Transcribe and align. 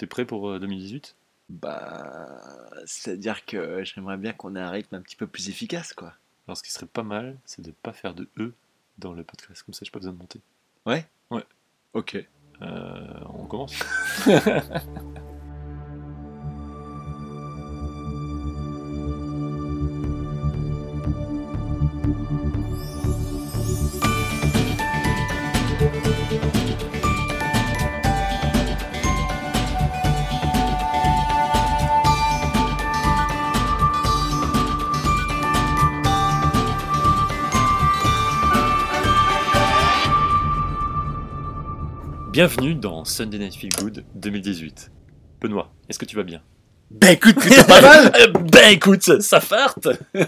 T'es 0.00 0.06
prêt 0.06 0.24
pour 0.24 0.48
euh, 0.48 0.58
2018 0.58 1.14
Bah, 1.50 2.26
c'est-à-dire 2.86 3.44
que 3.44 3.84
j'aimerais 3.84 4.16
bien 4.16 4.32
qu'on 4.32 4.56
ait 4.56 4.60
un 4.60 4.70
rythme 4.70 4.94
un 4.94 5.02
petit 5.02 5.14
peu 5.14 5.26
plus 5.26 5.50
efficace, 5.50 5.92
quoi. 5.92 6.14
Alors, 6.48 6.56
ce 6.56 6.62
qui 6.62 6.72
serait 6.72 6.86
pas 6.86 7.02
mal, 7.02 7.36
c'est 7.44 7.60
de 7.60 7.70
pas 7.70 7.92
faire 7.92 8.14
de 8.14 8.26
E 8.38 8.54
dans 8.96 9.12
le 9.12 9.24
podcast. 9.24 9.62
Comme 9.62 9.74
ça, 9.74 9.80
j'ai 9.84 9.90
pas 9.90 9.98
besoin 9.98 10.14
de 10.14 10.18
monter. 10.18 10.40
Ok. 11.92 12.16
Euh, 12.62 13.20
on 13.34 13.44
commence 13.44 13.74
Bienvenue 42.40 42.74
dans 42.74 43.04
Sunday 43.04 43.36
Night 43.36 43.54
Feel 43.54 43.68
Good 43.68 44.02
2018. 44.14 44.90
Benoît, 45.42 45.70
est-ce 45.90 45.98
que 45.98 46.06
tu 46.06 46.16
vas 46.16 46.22
bien? 46.22 46.40
Bah 46.90 47.12
écoute, 47.12 47.34
plutôt 47.34 47.64
pas 47.64 47.82
mal. 47.82 48.10
Euh, 48.18 48.28
Ben 48.50 48.70
écoute, 48.72 49.20
ça 49.20 49.40
farte. 49.40 49.88
Ben 50.14 50.26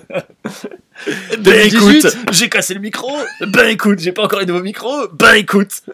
2018. 1.38 1.72
écoute, 2.04 2.16
j'ai 2.32 2.50
cassé 2.50 2.74
le 2.74 2.80
micro. 2.80 3.10
Ben 3.40 3.66
écoute, 3.68 3.98
j'ai 4.00 4.12
pas 4.12 4.24
encore 4.24 4.40
les 4.40 4.44
nouveaux 4.44 4.62
micros. 4.62 5.08
Ben 5.08 5.36
écoute. 5.36 5.84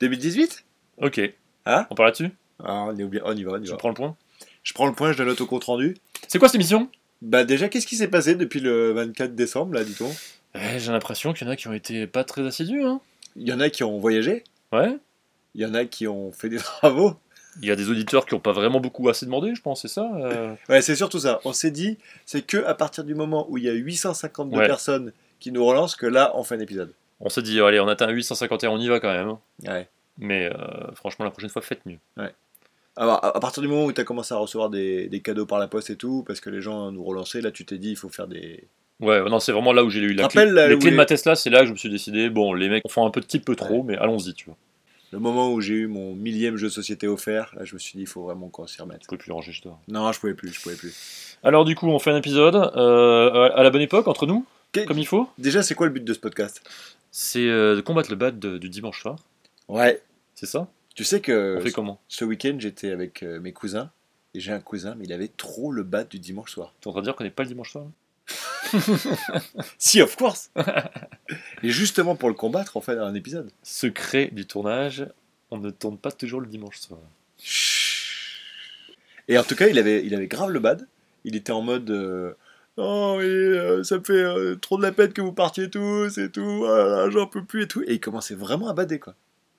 2018 0.00 0.64
Ok. 1.02 1.20
Hein? 1.66 1.86
On 1.90 1.94
parle 1.94 2.08
là-dessus? 2.08 2.30
Ah, 2.64 2.86
on, 2.88 2.96
est 2.96 3.04
oublié- 3.04 3.20
on 3.22 3.36
y 3.36 3.44
va, 3.44 3.52
on 3.52 3.60
y 3.62 3.66
Je 3.66 3.72
va. 3.72 3.76
prends 3.76 3.90
le 3.90 3.94
point? 3.94 4.16
Je 4.62 4.72
prends 4.72 4.86
le 4.86 4.94
point, 4.94 5.12
je 5.12 5.22
donne 5.22 5.36
au 5.38 5.44
compte 5.46 5.64
rendu. 5.64 5.98
C'est 6.28 6.38
quoi 6.38 6.48
cette 6.48 6.54
émission? 6.54 6.88
Bah 7.20 7.44
déjà, 7.44 7.68
qu'est-ce 7.68 7.86
qui 7.86 7.96
s'est 7.96 8.08
passé 8.08 8.36
depuis 8.36 8.60
le 8.60 8.92
24 8.92 9.34
décembre, 9.34 9.74
là, 9.74 9.84
dit-on 9.84 10.10
Eh, 10.54 10.78
J'ai 10.78 10.92
l'impression 10.92 11.34
qu'il 11.34 11.46
y 11.46 11.50
en 11.50 11.52
a 11.52 11.56
qui 11.56 11.68
ont 11.68 11.74
été 11.74 12.06
pas 12.06 12.24
très 12.24 12.46
assidus, 12.46 12.84
hein. 12.84 13.02
Il 13.36 13.46
y 13.46 13.52
en 13.52 13.60
a 13.60 13.68
qui 13.68 13.84
ont 13.84 13.98
voyagé, 13.98 14.42
Ouais 14.72 14.96
il 15.56 15.62
y 15.62 15.66
en 15.66 15.74
a 15.74 15.84
qui 15.86 16.06
ont 16.06 16.30
fait 16.30 16.48
des 16.48 16.58
travaux. 16.80 17.14
Il 17.62 17.66
y 17.68 17.70
a 17.72 17.76
des 17.76 17.88
auditeurs 17.90 18.26
qui 18.26 18.34
ont 18.34 18.38
pas 18.40 18.52
vraiment 18.52 18.80
beaucoup 18.80 19.08
assez 19.08 19.24
demandé, 19.26 19.54
je 19.54 19.62
pense, 19.62 19.80
c'est 19.82 19.88
ça 19.88 20.08
euh 20.14 20.54
Ouais, 20.68 20.82
c'est 20.82 20.94
surtout 20.94 21.18
ça. 21.18 21.40
On 21.44 21.52
s'est 21.54 21.70
dit, 21.70 21.96
c'est 22.26 22.42
que 22.42 22.62
à 22.64 22.74
partir 22.74 23.02
du 23.02 23.14
moment 23.14 23.46
où 23.50 23.56
il 23.56 23.64
y 23.64 23.68
a 23.68 23.72
852 23.72 24.58
Ouais. 24.58 24.66
personnes 24.66 25.12
qui 25.40 25.50
nous 25.52 25.64
relancent 25.64 25.96
que 25.96 26.06
là, 26.06 26.32
on 26.34 26.44
fait 26.44 26.54
un 26.56 26.60
épisode. 26.60 26.92
On 27.18 27.30
s'est 27.30 27.40
dit, 27.42 27.58
allez, 27.60 27.80
on 27.80 27.88
atteint 27.88 28.10
851, 28.10 28.68
on 28.70 28.78
y 28.78 28.88
va 28.88 29.00
quand 29.00 29.10
même. 29.12 29.28
hein. 29.28 29.40
Ouais. 29.66 29.88
Mais 30.18 30.50
euh, 30.52 30.92
franchement, 30.94 31.24
la 31.24 31.30
prochaine 31.30 31.48
fois, 31.50 31.62
faites 31.62 31.84
mieux. 31.86 31.98
Alors, 32.98 33.22
à 33.24 33.38
partir 33.40 33.62
du 33.62 33.68
moment 33.68 33.84
où 33.86 33.92
tu 33.92 34.00
as 34.00 34.04
commencé 34.04 34.32
à 34.34 34.38
recevoir 34.38 34.70
des, 34.70 35.08
des 35.08 35.20
cadeaux 35.20 35.44
par 35.46 35.58
la 35.58 35.66
poste 35.68 35.90
et 35.90 35.96
tout, 35.96 36.24
parce 36.26 36.40
que 36.40 36.48
les 36.50 36.62
gens 36.62 36.90
nous 36.92 37.04
relançaient, 37.04 37.40
là, 37.42 37.50
tu 37.50 37.64
t'es 37.66 37.76
dit, 37.78 37.90
il 37.90 37.96
faut 37.96 38.08
faire 38.08 38.26
des. 38.26 38.64
Ouais, 39.00 39.22
non, 39.28 39.38
c'est 39.40 39.52
vraiment 39.52 39.74
là 39.74 39.84
où 39.84 39.90
j'ai 39.90 40.00
eu 40.00 40.14
la 40.14 40.28
clé. 40.28 40.46
les 40.46 40.78
clés 40.78 40.90
de 40.90 40.96
ma 40.96 41.04
Tesla, 41.04 41.36
c'est 41.36 41.50
là 41.50 41.60
que 41.60 41.66
je 41.66 41.72
me 41.72 41.76
suis 41.76 41.90
décidé, 41.90 42.30
bon, 42.30 42.54
les 42.54 42.70
mecs 42.70 42.82
font 42.90 43.06
un 43.06 43.10
petit 43.10 43.40
peu 43.40 43.54
trop, 43.54 43.82
mais 43.82 43.96
allons-y, 43.98 44.32
tu 44.32 44.46
vois. 44.46 44.56
Le 45.16 45.22
moment 45.22 45.50
où 45.50 45.62
j'ai 45.62 45.72
eu 45.72 45.86
mon 45.86 46.14
millième 46.14 46.56
jeu 46.58 46.66
de 46.66 46.72
société 46.72 47.08
offert, 47.08 47.50
là, 47.56 47.64
je 47.64 47.72
me 47.72 47.78
suis 47.78 47.96
dit, 47.96 48.02
il 48.02 48.06
faut 48.06 48.22
vraiment 48.22 48.48
qu'on 48.50 48.66
s'y 48.66 48.82
remette. 48.82 49.00
Je 49.02 49.08
peux 49.08 49.16
plus 49.16 49.32
ranger 49.32 49.50
chez 49.50 49.62
toi. 49.62 49.78
Non, 49.88 50.12
je 50.12 50.20
pouvais 50.20 50.34
plus, 50.34 50.52
je 50.52 50.60
pouvais 50.60 50.74
plus. 50.76 51.38
Alors 51.42 51.64
du 51.64 51.74
coup, 51.74 51.86
on 51.86 51.98
fait 51.98 52.10
un 52.10 52.16
épisode 52.18 52.54
euh, 52.54 53.48
à 53.54 53.62
la 53.62 53.70
bonne 53.70 53.80
époque 53.80 54.08
entre 54.08 54.26
nous, 54.26 54.44
comme 54.86 54.98
il 54.98 55.06
faut. 55.06 55.26
Déjà, 55.38 55.62
c'est 55.62 55.74
quoi 55.74 55.86
le 55.86 55.92
but 55.94 56.04
de 56.04 56.12
ce 56.12 56.18
podcast? 56.18 56.62
C'est 57.10 57.48
euh, 57.48 57.76
de 57.76 57.80
combattre 57.80 58.10
le 58.10 58.16
bad 58.16 58.38
de- 58.38 58.58
du 58.58 58.68
dimanche 58.68 59.00
soir. 59.00 59.16
Ouais. 59.68 60.02
C'est 60.34 60.44
ça? 60.44 60.68
Tu 60.94 61.02
sais 61.04 61.20
que 61.22 61.56
On 61.58 61.62
fait 61.62 61.70
comment? 61.70 61.98
ce 62.08 62.26
week-end, 62.26 62.56
j'étais 62.58 62.90
avec 62.90 63.22
euh, 63.22 63.40
mes 63.40 63.52
cousins, 63.52 63.90
et 64.34 64.40
j'ai 64.40 64.52
un 64.52 64.60
cousin, 64.60 64.96
mais 64.98 65.06
il 65.06 65.12
avait 65.14 65.30
trop 65.34 65.72
le 65.72 65.82
bat 65.82 66.04
du 66.04 66.18
dimanche 66.18 66.50
soir. 66.52 66.74
T'es 66.82 66.88
en 66.88 66.92
train 66.92 67.00
de 67.00 67.06
dire 67.06 67.16
qu'on 67.16 67.24
n'est 67.24 67.30
pas 67.30 67.42
le 67.44 67.48
dimanche 67.48 67.72
soir 67.72 67.86
Si, 69.78 70.00
of 70.00 70.16
course 70.16 70.50
Et 71.62 71.70
justement 71.70 72.16
pour 72.16 72.28
le 72.28 72.34
combattre, 72.34 72.76
on 72.76 72.80
fait 72.80 72.98
un 72.98 73.14
épisode. 73.14 73.50
Secret 73.62 74.30
du 74.32 74.46
tournage, 74.46 75.06
on 75.50 75.58
ne 75.58 75.70
tourne 75.70 75.98
pas 75.98 76.12
toujours 76.12 76.40
le 76.40 76.46
dimanche 76.46 76.78
soir. 76.78 77.00
Et 79.28 79.38
en 79.38 79.42
tout 79.42 79.56
cas, 79.56 79.68
il 79.68 79.78
avait, 79.78 80.04
il 80.04 80.14
avait 80.14 80.28
grave 80.28 80.50
le 80.50 80.60
bad. 80.60 80.86
Il 81.24 81.34
était 81.34 81.52
en 81.52 81.62
mode 81.62 81.90
euh, 81.90 82.32
Oh, 82.76 83.14
oui, 83.18 83.24
euh, 83.24 83.82
ça 83.82 83.98
me 83.98 84.04
fait 84.04 84.12
euh, 84.12 84.54
trop 84.56 84.76
de 84.76 84.82
la 84.82 84.92
peine 84.92 85.12
que 85.12 85.22
vous 85.22 85.32
partiez 85.32 85.70
tous 85.70 86.18
et 86.18 86.30
tout, 86.30 86.66
ah 86.68 87.08
j'en 87.10 87.26
peux 87.26 87.42
plus 87.42 87.62
et 87.62 87.68
tout. 87.68 87.82
Et 87.82 87.94
il 87.94 88.00
commençait 88.00 88.34
vraiment 88.34 88.68
à 88.68 88.74
bader, 88.74 88.98
quoi. 88.98 89.14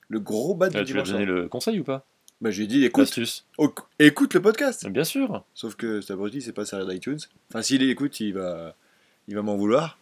Le 0.08 0.20
gros 0.20 0.54
bad 0.54 0.76
Euh, 0.76 0.80
du 0.80 0.86
tu 0.86 0.92
dimanche. 0.94 1.10
donner 1.12 1.26
soir. 1.26 1.36
le 1.38 1.48
conseil 1.50 1.80
ou 1.80 1.84
pas? 1.84 2.06
Bah, 2.40 2.52
je 2.52 2.58
lui 2.60 2.66
ai 2.66 2.68
dit 2.68 2.86
Écoute, 2.86 3.20
oh, 3.58 3.74
écoute 3.98 4.36
le 4.36 4.42
podcast 4.42 4.88
Bien 4.88 5.04
sûr 5.04 5.44
Sauf 5.56 5.76
que 5.76 6.02
cet 6.02 6.12
abruti, 6.12 6.42
c'est 6.44 6.54
pas 6.54 6.66
sérieux 6.66 6.86
d'iTunes. 6.86 7.18
Enfin, 7.50 7.64
s'il 7.64 7.81
écoute, 7.90 8.20
il 8.20 8.36
va, 8.36 8.76
il 9.28 9.36
va 9.36 9.42
m'en 9.42 9.56
vouloir. 9.56 9.98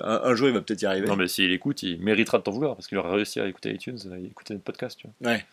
Un, 0.00 0.20
un 0.24 0.34
jour, 0.34 0.48
il 0.48 0.54
va 0.54 0.60
peut-être 0.60 0.82
y 0.82 0.86
arriver. 0.86 1.06
Non 1.06 1.16
mais 1.16 1.28
s'il 1.28 1.50
écoute, 1.52 1.82
il 1.82 2.00
méritera 2.00 2.38
de 2.38 2.42
t'en 2.44 2.52
vouloir, 2.52 2.74
parce 2.76 2.86
qu'il 2.86 2.98
aura 2.98 3.10
réussi 3.12 3.40
à 3.40 3.46
écouter 3.46 3.72
iTunes, 3.72 3.98
à 4.12 4.18
écouter 4.18 4.54
notre 4.54 4.64
podcast, 4.64 4.98
tu 5.00 5.08
vois. 5.20 5.32
Ouais. 5.32 5.44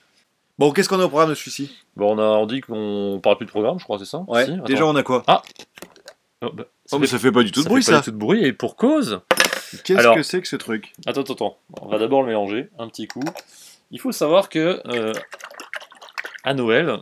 Bon, 0.58 0.72
qu'est-ce 0.72 0.88
qu'on 0.88 1.00
a 1.00 1.06
au 1.06 1.09
programme 1.09 1.30
de 1.31 1.36
celui-ci? 1.36 1.75
Bon, 1.96 2.16
on 2.16 2.20
a 2.20 2.38
on 2.38 2.46
dit 2.46 2.62
qu'on 2.62 3.20
parle 3.22 3.38
plus 3.38 3.46
de 3.46 3.52
programme, 3.52 3.78
je 3.80 3.84
crois, 3.84 4.00
c'est 4.00 4.06
ça? 4.06 4.20
Ouais, 4.28 4.46
Si, 4.46 4.58
déjà, 4.62 4.86
on 4.86 4.96
a 4.96 5.04
quoi? 5.04 5.24
Oh, 6.42 6.50
bah, 6.54 6.66
Oh, 6.92 7.00
mais 7.00 7.08
ça 7.08 7.18
fait 7.18 7.31
pas 7.31 7.42
du 7.44 7.52
tout 7.52 7.62
de 7.62 7.64
ça 7.64 7.70
bruit, 7.70 7.81
fait 7.81 7.92
pas 7.92 7.98
ça 7.98 8.02
du 8.02 8.06
tout 8.06 8.12
de 8.12 8.18
bruit, 8.18 8.46
et 8.46 8.54
pour 8.54 8.75
cause 8.75 9.22
Qu'est-ce 9.84 10.14
que 10.16 10.22
c'est 10.22 10.42
que 10.42 10.48
ce 10.48 10.56
truc? 10.56 10.94
Attends, 11.08 11.22
attends, 11.22 11.34
attends. 11.34 11.58
On 11.81 11.88
va 11.88 11.98
d'abord 11.98 12.22
le 12.22 12.28
mélanger, 12.28 12.70
un 12.78 12.88
petit 12.88 13.08
coup. 13.08 13.24
Il 13.92 14.00
faut 14.00 14.12
savoir 14.12 14.48
que 14.50 14.81
euh, 14.86 15.12
à 16.44 16.54
Noël, 16.54 16.98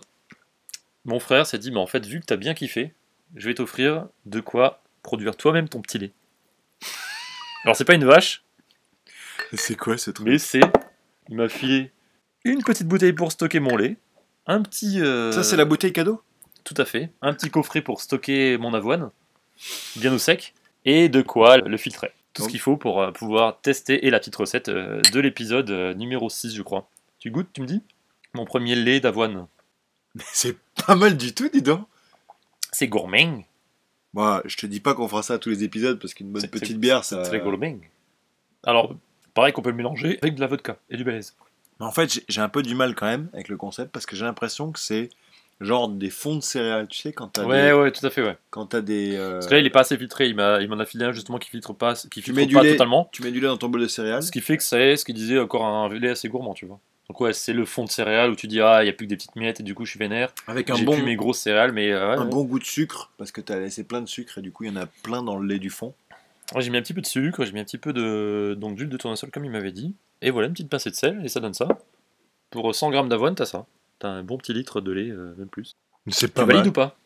mon 1.05 1.19
frère 1.19 1.45
s'est 1.45 1.57
dit, 1.59 1.69
mais 1.71 1.79
en 1.79 1.85
fait, 1.85 2.05
vu 2.05 2.21
que 2.21 2.25
t'as 2.25 2.37
bien 2.37 2.53
kiffé, 2.53 2.93
je 3.35 3.47
vais 3.49 3.53
t'offrir 3.55 4.07
de 4.25 4.39
quoi 4.39 4.81
produire 5.03 5.35
toi-même 5.37 5.69
ton 5.69 5.81
petit 5.81 5.99
lait. 5.99 6.11
Alors 7.63 7.75
c'est 7.75 7.85
pas 7.85 7.93
une 7.93 8.05
vache, 8.05 8.43
C'est 9.53 9.77
quoi 9.77 9.97
ce 9.97 10.11
truc? 10.11 10.27
Mais 10.27 10.37
c'est, 10.37 10.61
il 11.29 11.35
m'a 11.35 11.47
filé 11.47 11.91
une 12.43 12.63
petite 12.63 12.87
bouteille 12.87 13.13
pour 13.13 13.31
stocker 13.31 13.59
mon 13.59 13.77
lait, 13.77 13.97
un 14.47 14.61
petit, 14.61 14.99
euh, 14.99 15.31
Ça, 15.31 15.43
c'est 15.43 15.55
la 15.55 15.65
bouteille 15.65 15.93
cadeau? 15.93 16.21
Tout 16.63 16.73
à 16.77 16.85
fait, 16.85 17.11
un 17.21 17.33
petit 17.33 17.49
coffret 17.49 17.81
pour 17.81 18.01
stocker 18.01 18.57
mon 18.57 18.73
avoine, 18.73 19.11
bien 19.95 20.13
au 20.13 20.17
sec, 20.17 20.53
et 20.85 21.09
de 21.09 21.21
quoi 21.21 21.57
le 21.57 21.77
filtrer. 21.77 22.11
Tout 22.33 22.43
ce 22.43 22.49
qu'il 22.49 22.59
faut 22.59 22.77
pour 22.77 23.01
euh, 23.01 23.11
pouvoir 23.11 23.61
tester 23.61 24.07
et 24.07 24.09
la 24.09 24.19
petite 24.19 24.35
recette 24.35 24.69
euh, 24.69 25.01
de 25.13 25.19
l'épisode 25.19 25.69
euh, 25.69 25.93
numéro 25.93 26.29
6, 26.29 26.55
je 26.55 26.61
crois. 26.63 26.89
Tu 27.19 27.29
goûtes, 27.29 27.49
tu 27.53 27.61
me 27.61 27.67
dis? 27.67 27.83
Mon 28.33 28.45
premier 28.45 28.75
lait 28.75 28.99
d'avoine. 28.99 29.47
C'est 30.31 30.57
pas 30.85 30.95
mal 30.95 31.15
du 31.15 31.33
tout, 31.33 31.49
dis 31.49 31.61
donc 31.61 31.87
C'est 32.71 32.87
gourmand. 32.87 33.43
Moi, 34.13 34.41
je 34.45 34.55
te 34.57 34.65
dis 34.65 34.79
pas 34.79 34.93
qu'on 34.93 35.07
fera 35.07 35.23
ça 35.23 35.35
à 35.35 35.37
tous 35.39 35.49
les 35.49 35.63
épisodes, 35.63 35.99
parce 35.99 36.13
qu'une 36.13 36.29
bonne 36.31 36.41
C'est- 36.41 36.47
petite 36.47 36.67
c'est- 36.67 36.73
bière, 36.75 37.03
ça... 37.03 37.21
Très 37.23 37.39
gourmand. 37.39 37.77
Alors, 38.63 38.95
pareil 39.33 39.53
qu'on 39.53 39.61
peut 39.61 39.71
le 39.71 39.75
mélanger 39.75 40.19
avec 40.21 40.35
de 40.35 40.41
la 40.41 40.47
vodka 40.47 40.77
et 40.89 40.97
du 40.97 41.03
balèze. 41.03 41.35
En 41.79 41.91
fait, 41.91 42.21
j'ai- 42.29 42.41
un 42.41 42.49
peu 42.49 42.61
du 42.61 42.75
mal 42.75 42.95
quand 42.95 43.07
même 43.07 43.29
avec 43.33 43.47
le 43.49 43.57
concept, 43.57 43.91
parce 43.91 44.05
que 44.05 44.15
j'ai 44.15 44.23
l'impression 44.25 44.71
que 44.71 44.79
c'est 44.79 45.09
genre 45.61 45.87
des 45.89 46.09
fonds 46.09 46.35
de 46.35 46.41
céréales, 46.41 46.87
tu 46.87 46.99
sais, 46.99 47.13
quand 47.13 47.27
t'as 47.29 47.45
Ouais, 47.45 47.67
des... 47.67 47.73
ouais, 47.73 47.91
tout 47.91 48.05
à 48.05 48.09
fait, 48.09 48.21
ouais. 48.21 48.37
Quand 48.51 48.67
t'as 48.67 48.81
des 48.81 49.15
euh, 49.15 49.33
Parce 49.33 49.47
que 49.47 49.53
là, 49.53 49.59
il 49.59 49.65
est 49.65 49.69
pas 49.71 49.81
assez 49.81 49.97
filtré. 49.97 50.27
Il 50.27 50.35
m'en 50.35 50.79
a 50.79 50.85
filé 50.85 51.05
un 51.05 51.11
justement 51.11 51.37
qui 51.39 51.49
filtre 51.49 51.73
pas, 51.73 51.95
qui 51.95 52.21
filtre 52.21 52.35
mets 52.39 52.45
du 52.45 52.53
pas 52.55 52.63
lait. 52.63 52.71
totalement. 52.71 53.09
Tu 53.11 53.21
mets 53.23 53.31
du 53.31 53.39
lait 53.39 53.47
dans 53.47 53.57
ton 53.57 53.69
bol 53.69 53.81
de 53.81 53.87
céréales. 53.87 54.23
Ce 54.23 54.31
qui 54.31 54.41
fait 54.41 54.57
que 54.57 54.63
c'est 54.63 54.95
ce 54.97 55.05
qu'il 55.05 55.15
disait 55.15 55.39
encore 55.39 55.65
un 55.65 55.89
lait 55.93 56.09
assez 56.09 56.27
gourmand, 56.29 56.53
tu 56.53 56.65
vois. 56.65 56.79
Donc 57.09 57.19
ouais, 57.21 57.33
c'est 57.33 57.53
le 57.53 57.65
fond 57.65 57.83
de 57.83 57.89
céréales 57.89 58.31
où 58.31 58.35
tu 58.35 58.47
dis 58.47 58.61
ah 58.61 58.83
il 58.83 58.87
y 58.87 58.89
a 58.89 58.93
plus 58.93 59.05
que 59.05 59.09
des 59.09 59.17
petites 59.17 59.35
miettes 59.35 59.59
et 59.59 59.63
du 59.63 59.75
coup 59.75 59.85
je 59.85 59.91
suis 59.91 59.99
vénère. 59.99 60.33
Avec 60.47 60.69
un 60.69 60.77
bon, 60.83 60.93
plus 60.93 61.03
mes 61.03 61.15
grosses 61.15 61.39
céréales, 61.39 61.73
mais 61.73 61.91
euh, 61.91 62.09
ouais, 62.09 62.15
un 62.15 62.23
ouais. 62.23 62.29
bon 62.29 62.43
goût 62.43 62.59
de 62.59 62.63
sucre, 62.63 63.11
parce 63.17 63.31
que 63.31 63.41
t'as 63.41 63.59
laissé 63.59 63.83
plein 63.83 64.01
de 64.01 64.07
sucre, 64.07 64.37
et 64.37 64.41
du 64.41 64.51
coup, 64.51 64.63
il 64.63 64.69
y 64.69 64.73
en 64.73 64.81
a 64.81 64.85
plein 64.85 65.21
dans 65.21 65.37
le 65.37 65.45
lait 65.47 65.59
du 65.59 65.69
fond. 65.69 65.93
Ouais, 66.55 66.61
j'ai 66.61 66.69
mis 66.69 66.77
un 66.77 66.81
petit 66.81 66.93
peu 66.93 67.01
de 67.01 67.05
sucre, 67.05 67.43
j'ai 67.45 67.51
mis 67.51 67.59
un 67.59 67.63
petit 67.65 67.77
peu 67.77 67.93
de 67.93 68.55
donc 68.59 68.75
d'huile 68.75 68.89
de 68.89 68.97
tournesol 68.97 69.31
comme 69.31 69.45
il 69.45 69.51
m'avait 69.51 69.71
dit. 69.71 69.95
Et 70.21 70.31
voilà 70.31 70.47
une 70.47 70.53
petite 70.53 70.69
pincée 70.69 70.89
de 70.91 70.95
sel 70.95 71.21
et 71.23 71.27
ça 71.27 71.39
donne 71.39 71.53
ça. 71.53 71.67
Pour 72.51 72.73
100 72.73 72.91
grammes 72.91 73.09
d'avoine, 73.09 73.35
t'as 73.35 73.45
ça. 73.45 73.65
T'as 73.99 74.09
un 74.09 74.23
bon 74.23 74.37
petit 74.37 74.53
litre 74.53 74.79
de 74.79 74.91
lait, 74.91 75.09
euh, 75.09 75.33
même 75.37 75.47
plus. 75.49 75.75
C'est 76.07 76.27
Tu 76.27 76.33
pas 76.33 76.45
valides 76.45 76.61
mal. 76.61 76.69
ou 76.69 76.71
pas 76.71 76.97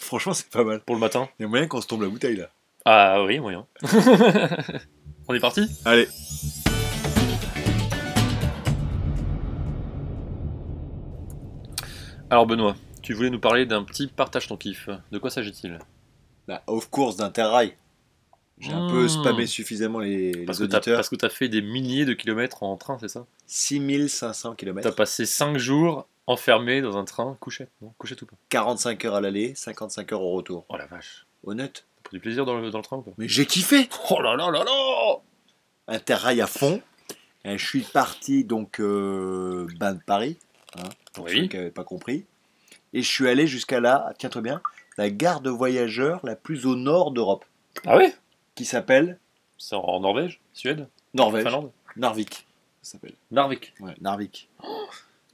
franchement, 0.00 0.34
c'est 0.34 0.48
pas 0.48 0.64
mal. 0.64 0.80
pour 0.80 0.94
le 0.94 1.00
matin 1.00 1.28
Il 1.38 1.42
y 1.42 1.44
a 1.44 1.48
moyen 1.48 1.66
qu'on 1.66 1.80
se 1.80 1.86
tombe 1.86 2.02
la 2.02 2.08
bouteille, 2.08 2.36
là. 2.36 2.50
Ah 2.84 3.22
oui, 3.24 3.38
moyen. 3.38 3.66
On 5.28 5.34
est 5.34 5.40
parti 5.40 5.68
Allez. 5.84 6.08
Alors 12.32 12.46
Benoît, 12.46 12.74
tu 13.02 13.12
voulais 13.12 13.28
nous 13.28 13.38
parler 13.38 13.66
d'un 13.66 13.84
petit 13.84 14.06
partage 14.06 14.48
ton 14.48 14.56
kiff. 14.56 14.88
De 15.10 15.18
quoi 15.18 15.28
s'agit-il? 15.28 15.78
Bah, 16.48 16.62
of 16.66 16.88
course, 16.88 17.16
d'Interrail. 17.16 17.76
J'ai 18.56 18.72
un 18.72 18.88
peu 18.88 19.04
Mmh. 19.04 19.08
spammé 19.10 19.46
suffisamment 19.46 19.98
les, 19.98 20.32
les 20.32 20.44
Parce 20.46 20.58
que 20.58 20.64
t'as 20.64 20.78
auditeurs. 20.78 20.96
parce 20.96 21.10
que 21.10 21.16
t'as 21.16 21.28
fait 21.28 21.50
des 21.50 21.60
milliers 21.60 22.06
de 22.06 22.14
kilomètres 22.14 22.62
en 22.62 22.78
train, 22.78 22.96
c'est 22.98 23.08
ça? 23.08 23.26
6500 23.48 24.54
km. 24.54 24.88
T'as 24.88 24.96
passé 24.96 25.26
5 25.26 25.58
jours 25.58 26.06
enfermé 26.26 26.80
dans 26.80 26.96
un 26.96 27.04
train 27.04 27.36
couchette, 27.38 27.70
non? 27.82 27.92
Couchette 27.98 28.22
ou 28.22 28.26
pas 28.26 28.36
45 28.48 29.04
heures 29.04 29.16
à 29.16 29.20
l'aller, 29.20 29.52
55 29.54 30.10
heures 30.12 30.22
au 30.22 30.32
retour. 30.32 30.64
Oh 30.70 30.78
la 30.78 30.86
vache. 30.86 31.26
Honnête. 31.44 31.84
T'as 31.96 32.08
pris 32.08 32.16
du 32.16 32.20
plaisir 32.22 32.46
dans 32.46 32.56
le, 32.56 32.70
dans 32.70 32.78
le 32.78 32.84
train 32.84 32.96
ou 32.96 33.02
pas? 33.02 33.10
Mais 33.18 33.28
j'ai 33.28 33.44
kiffé 33.44 33.90
Oh 34.08 34.22
là 34.22 34.36
là 34.36 34.50
là 34.50 34.64
là 34.64 35.16
Interrail 35.88 36.40
à 36.40 36.46
fond. 36.46 36.80
Et 37.44 37.58
je 37.58 37.66
suis 37.66 37.80
parti 37.82 38.44
donc 38.44 38.80
euh, 38.80 39.66
ben 39.78 39.94
de 39.94 40.00
Paris, 40.00 40.38
hein, 40.78 40.88
pour 41.12 41.24
Oui. 41.26 41.32
ceux 41.42 41.46
qui 41.48 41.56
n'avaient 41.56 41.70
pas 41.70 41.84
compris. 41.84 42.24
Et 42.92 43.02
je 43.02 43.08
suis 43.10 43.28
allé 43.28 43.46
jusqu'à 43.46 43.80
là, 43.80 44.12
tiens-toi 44.18 44.42
bien, 44.42 44.60
la 44.98 45.10
gare 45.10 45.40
de 45.40 45.50
voyageurs 45.50 46.20
la 46.24 46.36
plus 46.36 46.66
au 46.66 46.76
nord 46.76 47.10
d'Europe, 47.10 47.44
Ah 47.86 47.96
ouais? 47.96 48.14
Qui 48.54 48.64
s'appelle 48.66 49.18
C'est 49.58 49.74
en 49.76 50.00
Norvège 50.00 50.40
Suède? 50.52 50.88
Norvège. 51.14 51.44
Finlande? 51.44 51.70
Narvik. 51.96 52.46
Ça 52.82 52.92
s'appelle. 52.92 53.14
Narvik. 53.30 53.72
Ouais, 53.80 53.94
Narvik. 54.00 54.48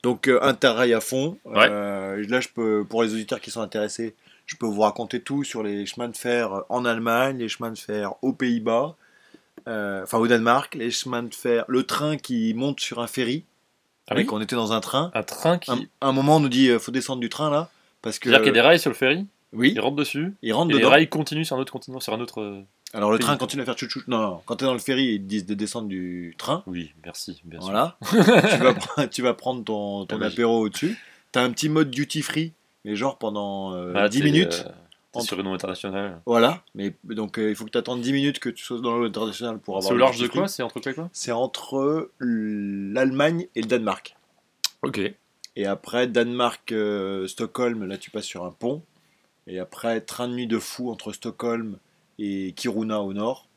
Donc 0.05 0.29
euh, 0.29 0.39
interrail 0.43 0.93
à 0.95 1.01
fond. 1.01 1.39
Ouais. 1.45 1.67
Euh, 1.69 2.25
là, 2.29 2.41
je 2.41 2.49
peux, 2.49 2.85
pour 2.89 3.03
les 3.03 3.13
auditeurs 3.15 3.41
qui 3.41 3.51
sont 3.51 3.61
intéressés, 3.61 4.15
je 4.47 4.55
peux 4.57 4.67
vous 4.67 4.81
raconter 4.83 5.21
tout 5.21 5.43
sur 5.45 5.63
les 5.63 5.85
chemins 5.87 6.09
de 6.09 6.17
fer 6.17 6.63
en 6.69 6.85
Allemagne, 6.85 7.39
les 7.39 7.49
chemins 7.49 7.71
de 7.73 7.79
fer 7.79 8.13
aux 8.23 8.33
Pays-Bas, 8.33 8.97
euh, 9.67 10.03
enfin 10.05 10.19
au 10.19 10.27
Danemark, 10.29 10.75
les 10.77 10.91
chemins 10.93 11.23
de 11.25 11.35
fer, 11.35 11.65
le 11.69 11.83
train 11.85 12.17
qui 12.17 12.55
monte 12.55 12.81
sur 12.81 13.01
un 13.01 13.07
ferry. 13.09 13.45
Ah 14.11 14.15
oui 14.17 14.27
était 14.43 14.57
dans 14.57 14.73
un 14.73 14.81
train. 14.81 15.11
Un 15.15 15.23
train 15.23 15.59
qui. 15.59 15.71
Un, 15.71 15.81
un 16.01 16.13
moment, 16.13 16.37
on 16.37 16.41
nous 16.41 16.49
dit 16.49 16.69
euh, 16.69 16.79
faut 16.79 16.91
descendre 16.93 17.21
du 17.21 17.29
train 17.29 17.51
là, 17.51 17.71
parce 18.03 18.19
que 18.19 18.29
C'est-à-dire 18.29 18.45
qu'il 18.45 18.49
y 18.55 18.59
a 18.59 18.63
des 18.63 18.67
rails 18.67 18.79
sur 18.81 18.91
le 18.91 18.97
ferry, 18.97 19.27
oui, 19.53 19.73
ils 19.75 19.81
rentrent 19.81 19.97
dessus, 19.97 20.35
ils 20.43 20.53
rentrent 20.53 20.71
et 20.71 20.75
les 20.75 20.79
dedans. 20.81 20.91
rails 20.91 21.09
continuent 21.09 21.45
sur 21.45 21.57
un 21.57 21.61
autre 21.61 21.73
continent, 21.73 22.01
sur 22.01 22.13
un 22.15 22.21
autre. 22.21 22.41
euh, 22.41 22.63
Alors 22.95 23.11
le 23.11 23.19
train 23.19 23.37
continue 23.37 23.63
à 23.63 23.65
faire 23.65 23.77
chouchou. 23.79 24.01
Non, 24.09 24.19
non, 24.19 24.41
quand 24.47 24.57
tu 24.57 24.65
es 24.65 24.67
dans 24.67 24.73
le 24.73 24.79
ferry, 24.79 25.05
ils 25.15 25.19
te 25.23 25.27
disent 25.27 25.47
de 25.47 25.55
descendre 25.55 25.89
du 25.89 26.35
train. 26.39 26.63
Oui, 26.67 26.93
merci, 27.05 27.41
bien 27.45 27.61
sûr. 27.61 27.71
Voilà. 27.71 27.97
tu, 28.11 28.17
vas, 28.17 28.73
pre- 28.73 29.09
tu 29.09 29.23
vas 29.23 29.35
prendre 29.35 29.65
ton, 29.65 30.05
apéro 30.23 30.61
au-dessus. 30.67 30.99
T'as 31.33 31.43
un 31.43 31.51
petit 31.51 31.69
mode 31.69 31.91
duty 31.91 32.23
free, 32.23 32.53
mais 32.85 32.97
genre 32.97 33.19
pendant 33.19 33.75
euh, 33.75 33.93
Ah, 33.95 34.09
10 34.09 34.19
t'es, 34.19 34.25
minutes. 34.25 34.65
euh, 34.67 34.73
t'es 35.19 35.23
Entre- 35.23 35.29
sur 35.29 35.41
une 35.41 35.47
eau 35.49 35.55
internationale. 35.55 36.21
Voilà. 36.27 36.63
Mais 36.75 36.95
donc 37.05 37.39
euh, 37.39 37.51
il 37.51 37.57
faut 37.57 37.65
que 37.65 37.71
tu 37.71 37.79
attendes 37.79 38.01
10 38.01 38.13
minutes 38.13 38.39
que 38.39 38.49
tu 38.49 38.65
sois 38.65 38.81
dans 38.81 38.97
l'eau 38.99 39.07
internationale 39.07 39.59
pour 39.59 39.77
avoir 39.77 39.89
C'est 39.89 39.95
au 39.95 39.99
large 39.99 40.19
de 40.19 40.27
quoi? 40.29 40.49
C'est 40.49 40.63
entre 40.63 40.81
quoi 40.81 40.93
quoi? 40.95 41.09
C'est 41.13 41.33
entre 41.33 42.11
l'Allemagne 42.21 43.47
et 43.55 43.63
le 43.63 43.67
Danemark. 43.69 44.17
Ok. 44.83 45.01
Et 45.57 45.67
après, 45.67 46.07
Danemark-Stockholm, 46.07 47.85
là 47.85 47.99
tu 47.99 48.11
passes 48.11 48.25
sur 48.25 48.45
un 48.45 48.53
pont. 48.53 48.83
Et 49.47 49.59
après, 49.59 50.01
train 50.01 50.29
de 50.29 50.35
nuit 50.35 50.47
de 50.47 50.59
fou 50.59 50.91
entre 50.91 51.13
Stockholm 51.13 51.79
et 52.19 52.53
Kiruna 52.53 53.01
au 53.01 53.13
nord. 53.13 53.49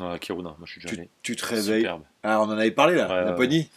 Ah, 0.00 0.16
Kiruna, 0.18 0.50
moi 0.58 0.66
je 0.66 0.72
suis 0.72 0.80
déjà 0.80 0.94
allé. 0.94 1.10
tu 1.22 1.36
te 1.36 1.44
réveilles. 1.44 1.80
Superbe. 1.82 2.02
Ah, 2.22 2.40
on 2.40 2.44
en 2.44 2.50
avait 2.58 2.70
parlé 2.70 2.94
là, 2.96 3.08
Ouais, 3.08 3.14
ouais, 3.14 3.24
Laponie. 3.24 3.68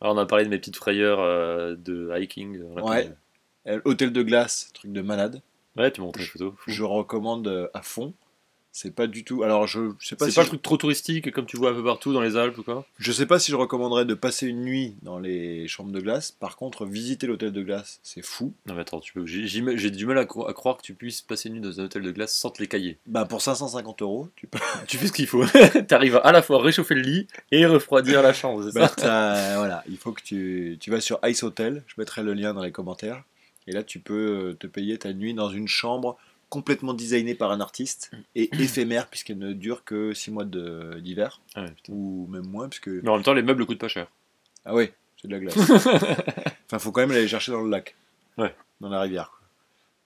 Alors, 0.00 0.14
on 0.16 0.18
a 0.18 0.26
parlé 0.26 0.44
de 0.44 0.50
mes 0.50 0.58
petites 0.58 0.76
frayeurs 0.76 1.20
euh, 1.20 1.76
de 1.76 2.10
hiking. 2.18 2.58
dans 2.60 2.74
la 2.74 2.84
Ouais. 2.84 3.10
Euh, 3.68 3.80
Hôtel 3.86 4.12
de 4.12 4.22
glace, 4.22 4.70
truc 4.74 4.92
de 4.92 5.00
malade. 5.00 5.40
Ouais, 5.76 5.90
tu 5.90 6.00
montré 6.00 6.22
les 6.22 6.28
photos. 6.28 6.52
Fou. 6.56 6.70
Je 6.70 6.82
recommande 6.82 7.48
euh, 7.48 7.68
à 7.74 7.82
fond. 7.82 8.14
C'est 8.76 8.92
pas 8.92 9.06
du 9.06 9.22
tout. 9.22 9.44
Alors, 9.44 9.68
je, 9.68 9.92
je 10.00 10.08
sais 10.08 10.16
pas 10.16 10.24
C'est 10.24 10.32
si 10.32 10.34
pas 10.34 10.42
je- 10.42 10.46
le 10.46 10.50
truc 10.50 10.62
trop 10.62 10.76
touristique 10.76 11.30
comme 11.30 11.46
tu 11.46 11.56
vois 11.56 11.70
un 11.70 11.74
peu 11.74 11.84
partout 11.84 12.12
dans 12.12 12.20
les 12.20 12.36
Alpes 12.36 12.58
ou 12.58 12.64
quoi? 12.64 12.84
Je 12.98 13.12
sais 13.12 13.24
pas 13.24 13.38
si 13.38 13.52
je 13.52 13.56
recommanderais 13.56 14.04
de 14.04 14.14
passer 14.14 14.48
une 14.48 14.62
nuit 14.64 14.96
dans 15.02 15.20
les 15.20 15.68
chambres 15.68 15.92
de 15.92 16.00
glace. 16.00 16.32
Par 16.32 16.56
contre, 16.56 16.84
visiter 16.84 17.28
l'hôtel 17.28 17.52
de 17.52 17.62
glace, 17.62 18.00
c'est 18.02 18.22
fou. 18.24 18.52
Non 18.66 18.74
mais 18.74 18.80
attends, 18.80 18.98
tu 18.98 19.12
peux... 19.12 19.24
j'ai 19.26 19.90
du 19.92 20.06
mal 20.06 20.18
à, 20.18 20.24
cro- 20.24 20.48
à 20.50 20.52
croire 20.54 20.76
que 20.76 20.82
tu 20.82 20.94
puisses 20.94 21.22
passer 21.22 21.50
une 21.50 21.54
nuit 21.54 21.60
dans 21.60 21.80
un 21.80 21.84
hôtel 21.84 22.02
de 22.02 22.10
glace 22.10 22.34
sans 22.34 22.50
te 22.50 22.60
les 22.60 22.66
cailler. 22.66 22.98
Bah, 23.06 23.24
pour 23.26 23.42
550 23.42 24.02
euros, 24.02 24.28
tu 24.34 24.48
peux. 24.48 24.58
Tu 24.88 24.98
fais 24.98 25.06
ce 25.06 25.12
qu'il 25.12 25.28
faut. 25.28 25.44
T'arrives 25.86 26.16
à 26.16 26.20
à 26.26 26.32
la 26.32 26.42
fois 26.42 26.60
réchauffer 26.60 26.96
le 26.96 27.02
lit 27.02 27.28
et 27.52 27.66
refroidir 27.66 28.22
la 28.22 28.32
chambre, 28.32 28.64
Bah, 28.72 28.88
ça? 28.88 28.94
t'as- 28.96 29.56
voilà, 29.58 29.84
il 29.88 29.98
faut 29.98 30.10
que 30.10 30.22
tu, 30.22 30.78
tu 30.80 30.90
vas 30.90 31.00
sur 31.00 31.20
Ice 31.28 31.44
Hotel. 31.44 31.84
Je 31.86 31.94
mettrai 31.96 32.24
le 32.24 32.34
lien 32.34 32.52
dans 32.54 32.62
les 32.64 32.72
commentaires. 32.72 33.22
Et 33.66 33.72
là, 33.72 33.82
tu 33.82 33.98
peux 33.98 34.50
euh, 34.50 34.54
te 34.54 34.66
payer 34.66 34.98
ta 34.98 35.12
nuit 35.12 35.34
dans 35.34 35.48
une 35.48 35.68
chambre 35.68 36.16
complètement 36.50 36.94
designée 36.94 37.34
par 37.34 37.50
un 37.50 37.60
artiste 37.60 38.12
et 38.34 38.48
éphémère 38.62 39.08
puisqu'elle 39.08 39.38
ne 39.38 39.52
dure 39.52 39.82
que 39.84 40.12
6 40.12 40.30
mois 40.30 40.44
d'hiver 40.44 41.40
Ah 41.56 41.62
ouais, 41.62 41.72
ou 41.88 42.26
même 42.28 42.46
moins 42.46 42.68
puisque 42.68 42.88
Mais 42.88 43.08
en 43.08 43.14
même 43.14 43.24
temps, 43.24 43.32
les 43.32 43.42
meubles 43.42 43.66
coûtent 43.66 43.78
pas 43.78 43.88
cher. 43.88 44.06
ah 44.64 44.74
ouais, 44.74 44.92
c'est 45.20 45.26
de 45.26 45.32
la 45.32 45.40
glace. 45.40 45.56
enfin, 46.66 46.78
faut 46.78 46.92
quand 46.92 47.00
même 47.00 47.10
aller 47.10 47.26
chercher 47.26 47.50
dans 47.50 47.62
le 47.62 47.70
lac. 47.70 47.96
Ouais. 48.38 48.54
Dans 48.80 48.88
la 48.88 49.00
rivière. 49.00 49.30
quoi. 49.30 49.40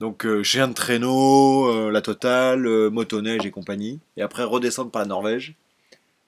Donc 0.00 0.24
euh, 0.24 0.42
chien 0.42 0.68
de 0.68 0.74
traîneau, 0.74 1.66
euh, 1.66 1.90
la 1.90 2.00
totale, 2.00 2.66
euh, 2.66 2.88
motoneige 2.88 3.44
et 3.44 3.50
compagnie. 3.50 3.98
Et 4.16 4.22
après 4.22 4.44
redescendre 4.44 4.90
par 4.90 5.02
la 5.02 5.08
Norvège. 5.08 5.54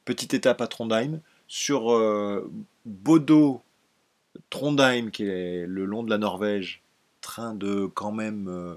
Petite 0.04 0.34
étape 0.34 0.60
à 0.60 0.66
Trondheim. 0.66 1.20
Sur 1.46 1.92
Bodo, 2.84 3.60
Trondheim, 4.50 5.10
qui 5.10 5.24
est 5.24 5.66
le 5.66 5.84
long 5.84 6.04
de 6.04 6.10
la 6.10 6.18
Norvège. 6.18 6.80
Train 7.20 7.54
de 7.54 7.86
quand 7.86 8.12
même 8.12 8.48
euh, 8.48 8.76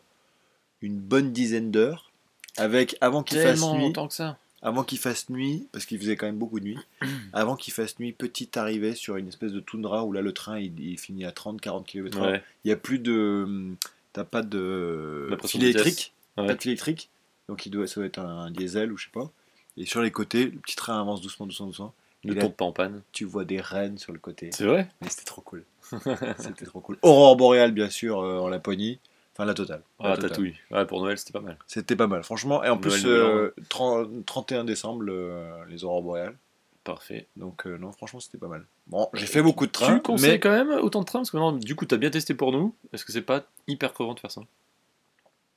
une 0.81 0.99
bonne 0.99 1.31
dizaine 1.31 1.71
d'heures. 1.71 2.11
Avec, 2.57 2.97
avant 3.01 3.23
qu'il 3.23 3.39
fasse 3.39 3.61
nuit, 3.61 3.81
longtemps 3.81 4.07
que 4.07 4.13
ça. 4.13 4.37
avant 4.61 4.83
qu'il 4.83 4.99
fasse 4.99 5.29
nuit, 5.29 5.67
parce 5.71 5.85
qu'il 5.85 5.97
faisait 5.97 6.15
quand 6.15 6.27
même 6.27 6.37
beaucoup 6.37 6.59
de 6.59 6.65
nuit, 6.65 6.79
avant 7.33 7.55
qu'il 7.55 7.73
fasse 7.73 7.99
nuit, 7.99 8.11
petite 8.11 8.57
arrivée 8.57 8.93
sur 8.93 9.15
une 9.15 9.27
espèce 9.27 9.51
de 9.51 9.59
toundra 9.59 10.05
où 10.05 10.11
là 10.11 10.21
le 10.21 10.33
train 10.33 10.59
il, 10.59 10.79
il 10.79 10.99
finit 10.99 11.25
à 11.25 11.31
30-40 11.31 11.85
km/h. 11.85 12.21
Ouais. 12.21 12.43
Il 12.63 12.67
n'y 12.67 12.73
a 12.73 12.77
plus 12.77 12.99
de. 12.99 13.73
T'as 14.11 14.23
pas 14.23 14.43
de 14.43 15.35
fil 15.45 15.63
électrique. 15.63 16.13
Ouais. 16.37 16.45
Pas 16.45 16.55
de 16.55 16.61
fil 16.61 16.71
électrique. 16.71 17.09
Donc 17.47 17.65
il 17.65 17.69
doit, 17.69 17.87
ça 17.87 17.95
doit 17.95 18.05
être 18.05 18.19
un, 18.19 18.51
diesel 18.51 18.91
ou 18.91 18.97
je 18.97 19.05
sais 19.05 19.11
pas. 19.11 19.31
Et 19.77 19.85
sur 19.85 20.01
les 20.01 20.11
côtés, 20.11 20.45
le 20.45 20.59
petit 20.59 20.75
train 20.75 20.99
avance 20.99 21.21
doucement, 21.21 21.47
doucement, 21.47 21.67
doucement. 21.67 21.93
Ne 22.23 22.33
tombe 22.33 22.53
pas 22.53 22.65
en 22.65 22.71
panne. 22.71 23.01
Tu 23.11 23.25
vois 23.25 23.45
des 23.45 23.59
rennes 23.61 23.97
sur 23.97 24.13
le 24.13 24.19
côté. 24.19 24.49
C'est 24.53 24.65
vrai? 24.65 24.87
Mais 25.01 25.09
c'était 25.09 25.25
trop 25.25 25.41
cool. 25.41 25.63
c'était 26.37 26.65
trop 26.65 26.79
cool. 26.79 26.97
Aurore 27.01 27.35
boréale, 27.35 27.71
bien 27.71 27.89
sûr, 27.89 28.19
euh, 28.21 28.39
en 28.39 28.47
Laponie. 28.47 28.99
Enfin, 29.33 29.45
la 29.45 29.53
totale. 29.53 29.81
La 29.99 30.11
Ah, 30.11 30.15
totale. 30.15 30.29
tatouille. 30.29 30.55
Ouais, 30.71 30.85
pour 30.85 31.01
Noël, 31.01 31.17
c'était 31.17 31.33
pas 31.33 31.41
mal. 31.41 31.57
C'était 31.67 31.95
pas 31.95 32.07
mal, 32.07 32.23
franchement. 32.23 32.63
Et 32.63 32.69
en 32.69 32.75
Noël, 32.77 32.81
plus, 32.81 33.03
Nouvel 33.05 33.23
An. 33.23 33.35
euh, 33.37 33.55
30 33.69 34.25
31 34.25 34.63
décembre, 34.63 35.01
le- 35.01 35.65
les 35.67 35.83
aurores 35.83 36.03
boréales. 36.03 36.37
Parfait. 36.83 37.27
Donc 37.37 37.65
euh, 37.65 37.77
non, 37.77 37.91
franchement, 37.93 38.19
c'était 38.19 38.37
pas 38.37 38.47
mal. 38.47 38.65
Bon, 38.87 39.09
j'ai 39.13 39.25
fait 39.25 39.41
beaucoup 39.41 39.65
de 39.65 39.71
Tu 39.71 39.79
trains, 39.79 39.99
conseilles 39.99 40.31
mais 40.31 40.39
quand 40.39 40.51
même 40.51 40.69
autant 40.69 40.99
de 40.99 41.05
trains? 41.05 41.19
Parce 41.19 41.31
que 41.31 41.37
maintenant, 41.37 41.53
du 41.53 41.75
coup, 41.75 41.85
t'as 41.85 41.95
bien 41.97 42.09
testé 42.09 42.33
pour 42.33 42.51
nous. 42.51 42.75
Est-ce 42.91 43.05
que 43.05 43.11
c'est 43.13 43.21
pas 43.21 43.43
hyper 43.67 43.93
crevant 43.93 44.13
de 44.13 44.19
faire 44.19 44.31
ça? 44.31 44.41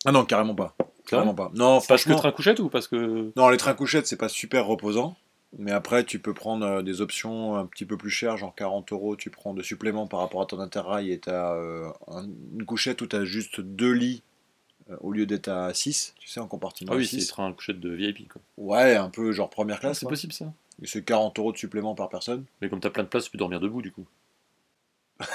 Ah 0.05 0.13
non, 0.13 0.25
carrément 0.25 0.55
pas. 0.55 0.77
Carrément 1.07 1.35
pas. 1.35 1.51
Non, 1.55 1.81
Parce 1.89 2.05
que 2.05 2.13
train 2.13 2.33
couchette 2.33 2.61
ou 2.61 2.69
parce 2.69 2.87
que. 2.89 3.33
non, 3.37 3.49
les 3.49 3.57
trains 3.57 3.75
couchettes, 3.75 4.07
c'est 4.07 4.17
pas 4.17 4.29
super 4.29 4.67
reposant. 4.67 5.17
Mais 5.59 5.73
après, 5.73 6.05
tu 6.05 6.19
peux 6.19 6.35
prendre 6.35 6.67
euh, 6.67 6.83
des 6.83 7.01
options 7.01 7.57
un 7.57 7.67
petit 7.67 7.87
peu 7.87 7.97
plus 7.97 8.11
chères, 8.11 8.37
genre 8.37 8.55
40 8.55 8.93
euros, 8.93 9.17
tu 9.17 9.31
prends 9.31 9.55
de 9.55 9.63
supplément 9.63 10.07
par 10.07 10.21
rapport 10.21 10.43
à 10.43 10.47
ton 10.47 10.61
interrail 10.61 11.11
et 11.13 11.19
t'as 11.19 11.55
euh, 11.55 11.89
un- 12.09 12.29
une 12.55 12.65
couchette 12.67 13.01
où 13.01 13.07
t'as 13.07 13.25
juste 13.25 13.61
deux 13.61 13.93
lits 13.93 14.23
euh, 14.91 14.97
au 15.01 15.13
lieu 15.13 15.25
d'être 15.25 15.49
à 15.49 15.73
6, 15.73 16.15
tu 16.19 16.29
sais, 16.29 16.41
en 16.41 16.47
compartiment 16.47 16.93
Ah 16.93 16.97
oui, 16.97 17.07
c'est 17.07 17.17
des 17.17 17.23
6. 17.23 17.29
trains 17.29 17.53
couchette 17.53 17.81
de 17.81 17.91
VIP 17.91 18.29
quoi. 18.29 18.43
Ouais, 18.59 18.97
un 18.97 19.09
peu 19.09 19.33
genre 19.33 19.49
première 19.49 19.77
Ah, 19.77 19.81
classe. 19.81 20.01
c'est 20.01 20.09
possible 20.09 20.33
ça. 20.33 20.53
Et 20.83 20.87
c'est 20.87 21.03
40 21.05 21.39
euros 21.39 21.53
de 21.53 21.57
supplément 21.57 21.95
par 21.95 22.09
personne. 22.11 22.45
Mais 22.61 22.69
comme 22.69 22.81
t'as 22.81 22.91
plein 22.91 23.05
de 23.05 23.09
place, 23.09 23.25
tu 23.25 23.31
peux 23.31 23.39
dormir 23.39 23.61
debout 23.61 23.81
du 23.83 23.93
coup. 23.93 24.07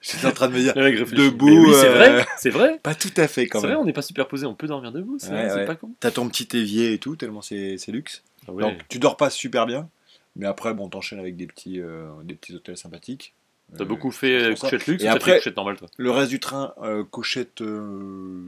J'étais 0.00 0.26
en 0.26 0.32
train 0.32 0.48
de 0.48 0.52
me 0.54 0.60
dire. 0.60 0.74
Debout, 0.74 1.48
oui, 1.48 1.72
c'est 1.74 1.88
euh, 1.88 1.94
vrai. 1.94 2.26
C'est 2.38 2.50
vrai. 2.50 2.78
pas 2.82 2.94
tout 2.94 3.10
à 3.16 3.26
fait 3.26 3.46
quand 3.48 3.60
C'est 3.60 3.66
même. 3.66 3.74
vrai, 3.74 3.82
on 3.82 3.86
n'est 3.86 3.92
pas 3.92 4.02
superposé, 4.02 4.46
on 4.46 4.54
peut 4.54 4.68
dormir 4.68 4.92
debout. 4.92 5.18
C'est 5.18 5.30
Ouais, 5.30 5.34
vrai, 5.34 5.48
c'est 5.50 5.56
ouais. 5.56 5.64
pas 5.66 5.74
con. 5.74 5.90
T'as 6.00 6.12
ton 6.12 6.28
petit 6.28 6.56
évier 6.56 6.92
et 6.92 6.98
tout, 6.98 7.16
tellement 7.16 7.42
c'est 7.42 7.76
c'est 7.78 7.90
luxe. 7.90 8.22
Ah 8.46 8.52
ouais. 8.52 8.62
Donc 8.62 8.86
tu 8.88 8.98
dors 8.98 9.16
pas 9.16 9.30
super 9.30 9.66
bien, 9.66 9.88
mais 10.36 10.46
après 10.46 10.74
bon 10.74 10.88
t'enchaînes 10.88 11.18
avec 11.18 11.36
des 11.36 11.46
petits 11.46 11.80
euh, 11.80 12.08
des 12.24 12.34
petits 12.34 12.54
hôtels 12.54 12.76
sympathiques. 12.76 13.34
T'as 13.76 13.82
Euh, 13.82 13.86
beaucoup 13.86 14.10
fait 14.10 14.54
ça. 14.56 14.66
couchette 14.68 14.86
luxe 14.86 15.04
Et 15.04 15.08
après- 15.08 15.36
couchette 15.38 15.56
normale 15.56 15.76
toi? 15.76 15.88
Le 15.98 16.10
reste 16.10 16.30
du 16.30 16.40
train 16.40 16.72
euh, 16.82 17.04
couchette 17.04 17.60
euh, 17.60 18.40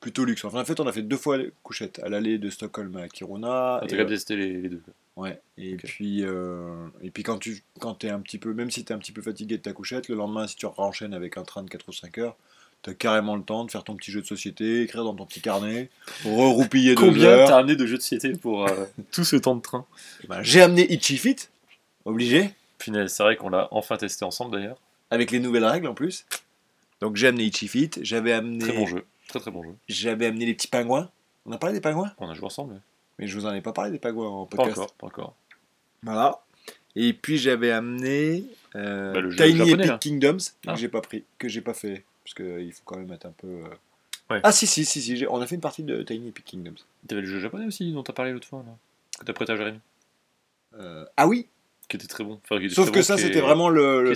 plutôt 0.00 0.24
luxe. 0.24 0.44
Enfin 0.44 0.60
en 0.60 0.64
fait 0.64 0.78
on 0.80 0.86
a 0.86 0.92
fait 0.92 1.02
deux 1.02 1.16
fois 1.16 1.38
les 1.38 1.50
couchettes 1.62 1.98
à 2.02 2.08
l'aller 2.08 2.36
de 2.38 2.50
Stockholm 2.50 2.94
à 2.96 3.08
Kiruna. 3.08 3.76
Ah, 3.76 3.84
T'as 3.88 4.04
testé 4.04 4.36
les, 4.36 4.52
les 4.60 4.68
deux. 4.68 4.82
ouais. 5.16 5.40
Et 5.56 5.76
puis 5.76 6.24
euh, 6.24 6.74
et 7.02 7.10
puis 7.10 7.22
quand 7.22 7.38
tu 7.38 7.62
quand 7.78 7.94
t'es 7.94 8.10
un 8.10 8.20
petit 8.20 8.38
peu 8.38 8.52
même 8.52 8.70
si 8.70 8.84
t'es 8.84 8.92
un 8.92 8.98
petit 8.98 9.12
peu 9.12 9.22
fatigué 9.22 9.56
de 9.56 9.62
ta 9.62 9.72
couchette, 9.72 10.08
le 10.08 10.14
lendemain 10.16 10.46
si 10.46 10.56
tu 10.56 10.66
renchaînes 10.66 11.14
avec 11.14 11.38
un 11.38 11.42
train 11.42 11.62
de 11.62 11.70
4 11.70 11.88
ou 11.88 11.92
5 11.92 12.18
heures. 12.18 12.36
T'as 12.82 12.94
carrément 12.94 13.36
le 13.36 13.42
temps 13.42 13.64
de 13.66 13.70
faire 13.70 13.84
ton 13.84 13.94
petit 13.94 14.10
jeu 14.10 14.22
de 14.22 14.26
société, 14.26 14.82
écrire 14.82 15.04
dans 15.04 15.14
ton 15.14 15.26
petit 15.26 15.42
carnet, 15.42 15.90
reroupiller 16.24 16.94
deux 16.94 17.00
Combien 17.06 17.24
heures. 17.28 17.48
t'as 17.48 17.58
amené 17.58 17.76
de 17.76 17.84
jeux 17.86 17.96
de 17.98 18.02
société 18.02 18.32
pour 18.32 18.66
euh, 18.66 18.86
tout 19.12 19.24
ce 19.24 19.36
temps 19.36 19.54
de 19.54 19.60
train 19.60 19.84
Ben, 20.28 20.42
J'ai 20.42 20.62
amené 20.62 20.90
Itchy 20.90 21.18
Fit, 21.18 21.36
obligé. 22.06 22.50
Punaise, 22.78 23.12
c'est 23.12 23.22
vrai 23.22 23.36
qu'on 23.36 23.50
l'a 23.50 23.68
enfin 23.72 23.98
testé 23.98 24.24
ensemble 24.24 24.52
d'ailleurs. 24.56 24.78
avec 25.10 25.30
les 25.30 25.40
nouvelles 25.40 25.64
règles 25.66 25.88
en 25.88 25.94
plus. 25.94 26.24
Donc 27.02 27.16
j'ai 27.16 27.26
amené 27.26 27.44
Itchy 27.44 27.68
Fit, 27.68 27.90
j'avais 28.00 28.32
amené, 28.32 28.58
Très 28.60 28.72
bon 28.72 28.86
jeu. 28.86 29.04
Très 29.28 29.40
très 29.40 29.50
bon 29.50 29.62
jeu. 29.62 29.74
j'avais 29.88 30.26
amené 30.26 30.46
les 30.46 30.54
petits 30.54 30.68
pingouins. 30.68 31.10
On 31.46 31.52
a 31.52 31.58
parlé 31.58 31.74
des 31.74 31.80
pingouins? 31.82 32.12
On 32.18 32.28
a 32.30 32.34
joué 32.34 32.46
ensemble. 32.46 32.80
mais 33.18 33.26
je 33.26 33.38
vous 33.38 33.44
en 33.46 33.52
ai 33.52 33.60
pas 33.60 33.72
parlé 33.74 33.90
des 33.90 33.98
pingouins 33.98 34.28
en 34.28 34.46
Pas 34.46 34.56
podcast. 34.56 34.78
encore, 34.78 34.92
pas 34.94 35.06
encore. 35.08 35.34
Voilà. 36.02 36.40
Et 36.96 37.12
puis 37.12 37.36
j'avais 37.36 37.70
amené 37.70 38.44
euh, 38.74 39.12
Bah, 39.12 39.20
Tiny 39.36 39.56
japonais, 39.58 39.72
Epic 39.74 39.86
là. 39.86 39.98
Kingdoms 39.98 40.38
Ah. 40.66 40.72
que 40.72 40.80
j'ai 40.80 40.88
pas 40.88 41.00
pris, 41.02 41.24
que 41.38 41.48
j'ai 41.48 41.60
pas 41.60 41.74
fait, 41.74 42.04
parce 42.30 42.34
que 42.48 42.60
il 42.60 42.72
faut 42.72 42.82
quand 42.84 42.96
même 42.98 43.12
être 43.12 43.26
un 43.26 43.32
peu. 43.36 43.46
euh, 43.48 43.68
Ouais. 44.30 44.38
Ah 44.44 44.52
si 44.52 44.68
si 44.68 44.84
si 44.84 45.02
si, 45.02 45.26
on 45.28 45.40
a 45.40 45.46
fait 45.48 45.56
une 45.56 45.60
partie 45.60 45.82
de 45.82 46.02
Tiny 46.04 46.28
Epic 46.28 46.44
Kingdoms. 46.44 46.76
T'avais 47.08 47.22
le 47.22 47.26
jeu 47.26 47.40
japonais 47.40 47.66
aussi 47.66 47.92
dont 47.92 48.04
t'as 48.04 48.12
parlé 48.12 48.32
l'autre 48.32 48.46
fois 48.46 48.62
là. 48.64 48.72
Que 49.18 49.24
t'as 49.24 49.32
prêté 49.32 49.52
à 49.52 49.56
Jérémy. 49.56 49.80
Euh, 50.78 51.04
ah 51.16 51.26
oui. 51.26 51.46
Qui 51.88 51.96
était 51.96 52.06
très 52.06 52.22
bon. 52.22 52.38
Enfin, 52.44 52.60
qui 52.60 52.66
était 52.66 52.74
Sauf 52.76 52.84
très 52.86 52.92
que 52.92 52.98
bon, 53.00 53.04
ça 53.04 53.18
c'était 53.18 53.40
vraiment 53.40 53.68
le, 53.68 54.14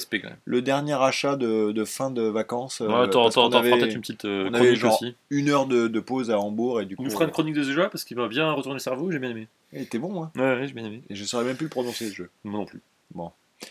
dernier 0.63 0.93
achat 0.93 1.35
de, 1.35 1.73
de 1.73 1.85
fin 1.85 2.13
de 2.13 2.23
vacances. 2.23 2.81
euh, 2.81 2.87
Ouais, 2.87 2.95
attends, 2.95 3.27
attends, 3.27 3.49
attends, 3.49 3.63
peut-être 3.63 3.93
une 3.93 4.01
petite 4.03 4.25
euh, 4.27 4.49
on 4.49 4.55
avait 4.55 4.77
genre- 4.77 4.95
aussi. 4.95 5.17
une 5.31 5.49
heure 5.49 5.67
de, 5.67 5.89
de 5.89 6.01
pause 6.01 6.31
à 6.31 6.39
Hambourg 6.39 6.81
et 6.81 6.87
du 6.87 6.95
coup. 6.95 7.03
On 7.05 7.11
fera 7.11 7.25
une 7.25 7.33
chronique 7.33 7.55
de 7.57 7.65
ce 7.65 7.73
jeu 7.73 7.89
parce 7.91 8.05
qu'il 8.05 8.17
va 8.17 8.29
bien 8.29 8.53
retourner 8.53 8.75
le 8.77 8.79
cerveau, 8.81 9.11
j'ai 9.11 9.19
bien 9.19 9.31
aimé. 9.31 9.49
Il 9.73 9.81
était 9.83 9.99
bon, 9.99 10.23
hein. 10.23 10.31
Ouais, 10.37 10.43
ouais, 10.43 10.67
j'ai 10.69 10.73
bien 10.75 10.85
aimé. 10.85 11.03
Et 11.11 11.17
je 11.17 11.25
saurais 11.25 11.45
même 11.45 11.57
plus 11.57 11.65
le 11.65 11.71
prononcer 11.71 12.09
ce 12.09 12.15
jeu. 12.15 12.31
Moi 12.45 12.61
non 12.61 12.67
plus. 12.67 12.81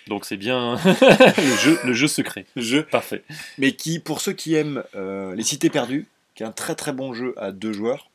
Donc 0.08 0.26
c'est 0.26 0.38
bien 0.38 0.76
le, 0.86 1.56
jeu, 1.58 1.80
le 1.84 1.94
jeu 1.94 2.08
secret. 2.08 2.46
Jeu. 2.56 2.84
Parfait. 2.84 3.24
Mais 3.58 3.74
qui, 3.74 4.00
pour 4.00 4.22
ceux 4.22 4.34
qui 4.34 4.56
aiment 4.56 4.84
euh, 4.96 5.36
Les 5.36 5.44
Cités 5.44 5.70
Perdues, 5.70 6.08
qui 6.36 6.44
est 6.44 6.46
un 6.46 6.52
très 6.52 6.76
très 6.76 6.94
bon 6.94 7.14
jeu 7.14 7.34
à 7.38 7.52
deux 7.52 7.74
joueurs, 7.74 8.10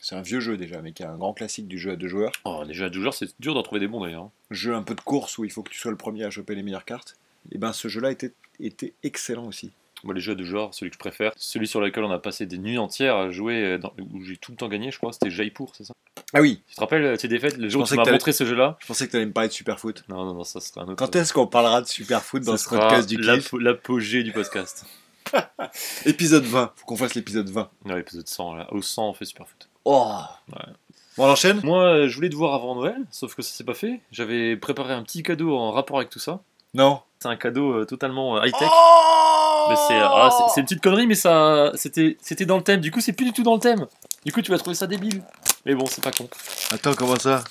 c'est 0.00 0.14
un 0.14 0.22
vieux 0.22 0.40
jeu 0.40 0.56
déjà, 0.56 0.82
mais 0.82 0.92
qui 0.92 1.02
est 1.02 1.06
un 1.06 1.16
grand 1.16 1.32
classique 1.32 1.66
du 1.66 1.78
jeu 1.78 1.92
à 1.92 1.96
deux 1.96 2.08
joueurs. 2.08 2.32
Oh, 2.44 2.62
les 2.66 2.74
jeux 2.74 2.84
à 2.84 2.90
deux 2.90 3.00
joueurs, 3.00 3.14
c'est 3.14 3.30
dur 3.40 3.54
d'en 3.54 3.62
trouver 3.62 3.80
des 3.80 3.88
bons 3.88 4.02
d'ailleurs. 4.02 4.28
Jeu 4.50 4.74
un 4.74 4.82
peu 4.82 4.94
de 4.94 5.00
course 5.00 5.38
où 5.38 5.44
il 5.44 5.50
faut 5.50 5.62
que 5.62 5.70
tu 5.70 5.78
sois 5.78 5.90
le 5.90 5.96
premier 5.96 6.24
à 6.24 6.30
choper 6.30 6.54
les 6.54 6.62
meilleures 6.62 6.84
cartes. 6.84 7.16
Et 7.52 7.58
ben 7.58 7.72
ce 7.72 7.88
jeu-là 7.88 8.10
était, 8.10 8.32
était 8.60 8.92
excellent 9.02 9.46
aussi. 9.46 9.72
Moi, 10.04 10.14
les 10.14 10.20
jeux 10.20 10.34
deux 10.34 10.44
joueurs, 10.44 10.72
celui 10.74 10.90
que 10.90 10.94
je 10.94 10.98
préfère, 11.00 11.32
celui 11.36 11.66
sur 11.66 11.80
lequel 11.80 12.04
on 12.04 12.10
a 12.10 12.18
passé 12.18 12.46
des 12.46 12.58
nuits 12.58 12.78
entières 12.78 13.16
à 13.16 13.30
jouer, 13.30 13.64
euh, 13.64 13.78
dans- 13.78 13.92
où 14.12 14.22
j'ai 14.22 14.36
tout 14.36 14.52
le 14.52 14.56
temps 14.56 14.68
gagné, 14.68 14.90
je 14.90 14.98
crois, 14.98 15.12
c'était 15.12 15.30
Jaipur, 15.30 15.72
c'est 15.74 15.84
ça? 15.84 15.94
Ah 16.32 16.40
oui, 16.40 16.62
Tu 16.68 16.74
te 16.76 16.80
rappelles 16.80 17.04
euh, 17.04 17.16
tes 17.16 17.28
défaites, 17.28 17.56
le 17.56 17.68
jour 17.68 17.82
où 17.82 17.86
tu 17.86 17.94
m'as 17.96 18.04
montré 18.10 18.32
ce 18.32 18.44
jeu-là? 18.44 18.76
je 18.80 18.86
pensais 18.86 19.06
que 19.06 19.10
tu 19.12 19.16
allais 19.16 19.26
me 19.26 19.32
parler 19.32 19.48
de 19.48 19.54
Superfoot. 19.54 20.04
Non, 20.08 20.24
non, 20.24 20.34
non, 20.34 20.44
ça 20.44 20.60
sera 20.60 20.82
un 20.82 20.84
autre. 20.84 20.96
Quand 20.96 21.14
est-ce 21.16 21.32
qu'on 21.32 21.46
parlera 21.46 21.80
de 21.82 21.86
Superfoot 21.86 22.42
dans 22.42 22.56
Ce 22.56 22.68
podcast 22.68 23.08
du 23.08 23.16
l'apo- 23.18 23.58
L'apogée 23.58 24.22
du 24.22 24.32
podcast. 24.32 24.84
Épisode 26.06 26.44
20, 26.44 26.72
faut 26.76 26.86
qu'on 26.86 26.96
fasse 26.96 27.14
l'épisode 27.14 27.48
20. 27.48 27.70
Ouais, 27.86 28.00
épisode 28.00 28.28
100, 28.28 28.54
là. 28.54 28.72
Au 28.72 28.82
100, 28.82 29.08
on 29.10 29.14
fait 29.14 29.24
Superfoot. 29.24 29.68
Oh 29.84 30.12
Ouais. 30.52 30.72
Bon, 31.16 31.26
on 31.26 31.30
enchaîne? 31.30 31.60
Moi, 31.62 31.84
euh, 31.84 32.08
je 32.08 32.14
voulais 32.16 32.28
te 32.28 32.34
voir 32.34 32.54
avant 32.54 32.74
Noël, 32.74 32.96
sauf 33.10 33.34
que 33.34 33.42
ça 33.42 33.52
s'est 33.54 33.64
pas 33.64 33.74
fait. 33.74 34.00
J'avais 34.10 34.56
préparé 34.56 34.92
un 34.94 35.02
petit 35.02 35.22
cadeau 35.22 35.56
en 35.56 35.70
rapport 35.70 35.96
avec 35.98 36.10
tout 36.10 36.18
ça. 36.18 36.40
Non. 36.74 37.00
C'est 37.24 37.30
un 37.30 37.36
cadeau 37.36 37.72
euh, 37.72 37.84
totalement 37.86 38.36
euh, 38.36 38.44
high-tech. 38.44 38.68
Oh 38.70 39.66
Mais 39.70 39.76
c'est 39.88 39.98
ah, 39.98 40.28
c'est- 40.30 40.52
c'est 40.54 40.60
une 40.60 40.66
petite 40.66 40.82
connerie, 40.82 41.06
mais 41.06 41.14
ça 41.14 41.72
c'était 41.74 42.18
c'était 42.20 42.44
dans 42.44 42.58
le 42.58 42.62
thème. 42.62 42.80
Du 42.82 42.90
coup, 42.90 43.00
c'est 43.00 43.14
plus 43.14 43.24
du 43.24 43.32
tout 43.32 43.42
dans 43.42 43.54
le 43.54 43.60
thème. 43.60 43.86
Du 44.26 44.30
coup, 44.32 44.42
tu 44.42 44.50
vas 44.50 44.58
trouver 44.58 44.74
ça 44.76 44.86
débile. 44.86 45.22
Mais 45.64 45.74
bon, 45.74 45.86
c'est 45.86 46.04
pas 46.04 46.10
con. 46.12 46.28
Attends, 46.70 46.92
comment 46.92 47.18
ça? 47.18 47.42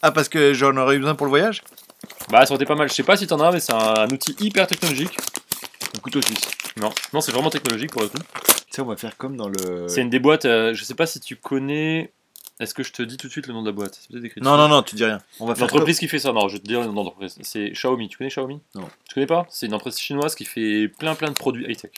Ah, 0.00 0.12
parce 0.12 0.28
que 0.28 0.54
j'en 0.54 0.76
aurais 0.76 0.94
eu 0.94 0.98
besoin 1.00 1.16
pour 1.16 1.26
le 1.26 1.30
voyage? 1.30 1.64
Bah, 2.30 2.46
ça 2.46 2.52
aurait 2.54 2.62
été 2.62 2.66
pas 2.66 2.76
mal. 2.76 2.88
Je 2.88 2.94
sais 2.94 3.02
pas 3.02 3.16
si 3.16 3.26
t'en 3.26 3.40
as, 3.40 3.50
mais 3.50 3.58
c'est 3.58 3.72
un, 3.72 3.94
un 3.98 4.08
outil 4.10 4.36
hyper 4.38 4.68
technologique. 4.68 5.18
Un 5.96 5.98
couteau 5.98 6.22
suisse. 6.22 6.48
Non, 6.76 6.90
non, 7.12 7.20
c'est 7.20 7.32
vraiment 7.32 7.50
technologique 7.50 7.90
pour 7.90 8.02
le 8.02 8.08
coup. 8.08 8.18
Tu 8.18 8.54
sais, 8.70 8.80
on 8.82 8.86
va 8.86 8.96
faire 8.96 9.16
comme 9.16 9.36
dans 9.36 9.48
le. 9.48 9.88
C'est 9.88 10.02
une 10.02 10.10
des 10.10 10.20
boîtes. 10.20 10.44
euh, 10.44 10.72
je 10.72 10.84
sais 10.84 10.94
pas 10.94 11.06
si 11.06 11.18
tu 11.18 11.34
connais. 11.34 12.12
Est-ce 12.58 12.72
que 12.72 12.82
je 12.82 12.90
te 12.92 13.02
dis 13.02 13.16
tout 13.18 13.26
de 13.26 13.32
suite 13.32 13.46
le 13.48 13.52
nom 13.52 13.60
de 13.62 13.66
la 13.68 13.72
boîte 13.72 13.98
C'est 14.00 14.08
peut-être 14.10 14.24
écrit 14.24 14.40
Non, 14.40 14.52
dessus. 14.56 14.62
non, 14.62 14.68
non, 14.76 14.82
tu 14.82 14.96
dis 14.96 15.04
rien. 15.04 15.20
On 15.40 15.46
va 15.46 15.54
faire 15.54 15.62
L'entreprise 15.66 15.98
qui 15.98 16.08
fait 16.08 16.18
ça, 16.18 16.32
non, 16.32 16.48
je 16.48 16.54
vais 16.54 16.60
te 16.60 16.66
dire 16.66 16.80
le 16.80 16.86
nom 16.86 16.94
d'entreprise. 16.94 17.36
C'est 17.42 17.70
Xiaomi. 17.70 18.08
Tu 18.08 18.16
connais 18.16 18.30
Xiaomi 18.30 18.60
Non. 18.74 18.88
Tu 19.06 19.14
connais 19.14 19.26
pas 19.26 19.46
C'est 19.50 19.66
une 19.66 19.74
entreprise 19.74 19.98
chinoise 19.98 20.34
qui 20.34 20.44
fait 20.46 20.88
plein 20.88 21.14
plein 21.14 21.28
de 21.28 21.34
produits 21.34 21.66
high-tech. 21.70 21.90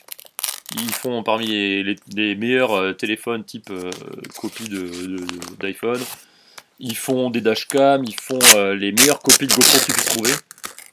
Ils 0.75 0.93
font 0.93 1.23
parmi 1.23 1.47
les, 1.47 1.83
les- 1.85 1.97
les 2.15 2.35
meilleurs 2.35 2.73
euh, 2.75 2.93
téléphones 2.93 3.45
type 3.45 3.71
euh, 3.71 3.91
copie 4.41 4.69
de- 4.69 4.81
de- 4.81 5.17
de- 5.25 5.57
d'iPhone. 5.61 6.01
Ils 6.81 6.97
font 6.97 7.31
des 7.31 7.41
dashcams, 7.41 8.05
ils 8.05 8.15
font 8.21 8.39
euh, 8.57 8.75
les 8.75 8.93
meilleures 8.93 9.21
copies 9.21 9.47
de 9.47 9.55
GoPro 9.55 9.79
que 9.79 9.85
tu 9.87 9.93
puisses 9.93 10.05
trouver. 10.07 10.33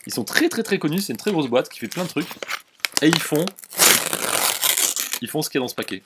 Ils 0.08 0.14
sont 0.14 0.24
très 0.24 0.48
très 0.50 0.62
très 0.64 0.78
connus, 0.80 1.02
c'est 1.02 1.14
une 1.14 1.18
très 1.18 1.32
grosse 1.32 1.48
boîte 1.48 1.70
qui 1.70 1.80
fait 1.80 1.88
plein 1.88 2.04
de 2.04 2.10
trucs. 2.10 2.28
Et 3.02 3.08
ils 3.08 3.20
font. 3.20 3.46
Ils 5.22 5.28
font 5.30 5.42
ce 5.42 5.50
qu'il 5.50 5.60
y 5.60 5.62
a 5.62 5.64
dans 5.64 5.68
ce 5.68 5.76
paquet. 5.76 6.04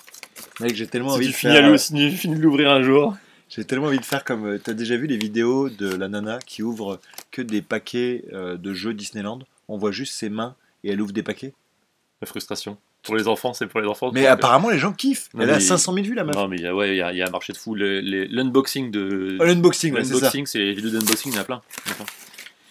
Mec, 0.62 0.76
j'ai 0.76 0.88
tellement 0.88 1.10
Si 1.10 1.16
envie 1.16 1.26
tu 1.28 1.32
de 1.32 1.38
finis, 1.38 1.54
faire. 1.54 1.66
à 1.66 1.68
l'eau- 1.70 1.78
si 1.78 1.94
tu 1.94 2.12
finis 2.12 2.36
de 2.36 2.42
l'ouvrir 2.42 2.70
un 2.72 2.82
jour. 2.84 3.16
J'ai 3.50 3.66
tellement 3.66 3.88
envie 3.88 4.00
de 4.00 4.06
faire 4.06 4.24
comme. 4.24 4.46
euh, 4.46 4.58
T'as 4.64 4.74
déjà 4.74 4.96
vu 4.96 5.08
les 5.08 5.18
vidéos 5.18 5.70
de 5.70 5.94
la 5.94 6.08
nana 6.08 6.40
qui 6.46 6.62
ouvre 6.64 7.00
que 7.32 7.42
des 7.42 7.62
paquets 7.62 8.24
euh, 8.32 8.58
de 8.58 8.74
jeux 8.74 8.94
Disneyland? 8.94 9.40
On 9.68 9.78
voit 9.78 9.92
juste 9.92 10.14
ses 10.14 10.30
mains 10.30 10.56
et 10.84 10.92
elle 10.92 11.02
ouvre 11.02 11.12
des 11.14 11.24
paquets. 11.24 11.54
La 12.22 12.28
frustration. 12.28 12.78
Pour 13.04 13.16
les 13.16 13.28
enfants, 13.28 13.54
c'est 13.54 13.66
pour 13.68 13.80
les 13.80 13.88
enfants. 13.88 14.12
Mais 14.14 14.28
apparemment, 14.28 14.70
les 14.70 14.78
gens 14.78 14.92
kiffent. 14.94 15.30
Non, 15.34 15.44
Elle 15.44 15.50
a 15.52 15.54
mais- 15.54 15.60
500 15.62 15.94
000 15.94 16.06
vues 16.06 16.14
la 16.16 16.26
meuf. 16.26 16.36
Non, 16.36 16.48
mais 16.50 16.58
il 16.58 16.64
y 16.64 16.68
a- 16.68 16.76
ouais, 16.76 16.98
y, 16.98 17.02
a- 17.02 17.14
y 17.14 17.22
a 17.22 17.28
un 17.28 17.32
marché 17.32 17.54
de 17.54 17.58
fou. 17.58 17.74
L'unboxing 17.76 18.92
de. 18.92 19.38
Oh, 19.40 19.46
L'unboxing, 19.46 19.94
ouais, 19.94 20.04
c'est 20.04 20.46
c'est 20.46 20.60
les 20.60 20.74
vidéos 20.74 20.92
d'unboxing, 20.92 21.32
il 21.32 21.36
y 21.36 21.40
en 21.40 21.42
a 21.42 21.46
plein. 21.46 21.62
Il 21.86 21.90
y 21.90 21.92
en 21.92 21.94
a 21.94 21.96
plein. 21.96 22.06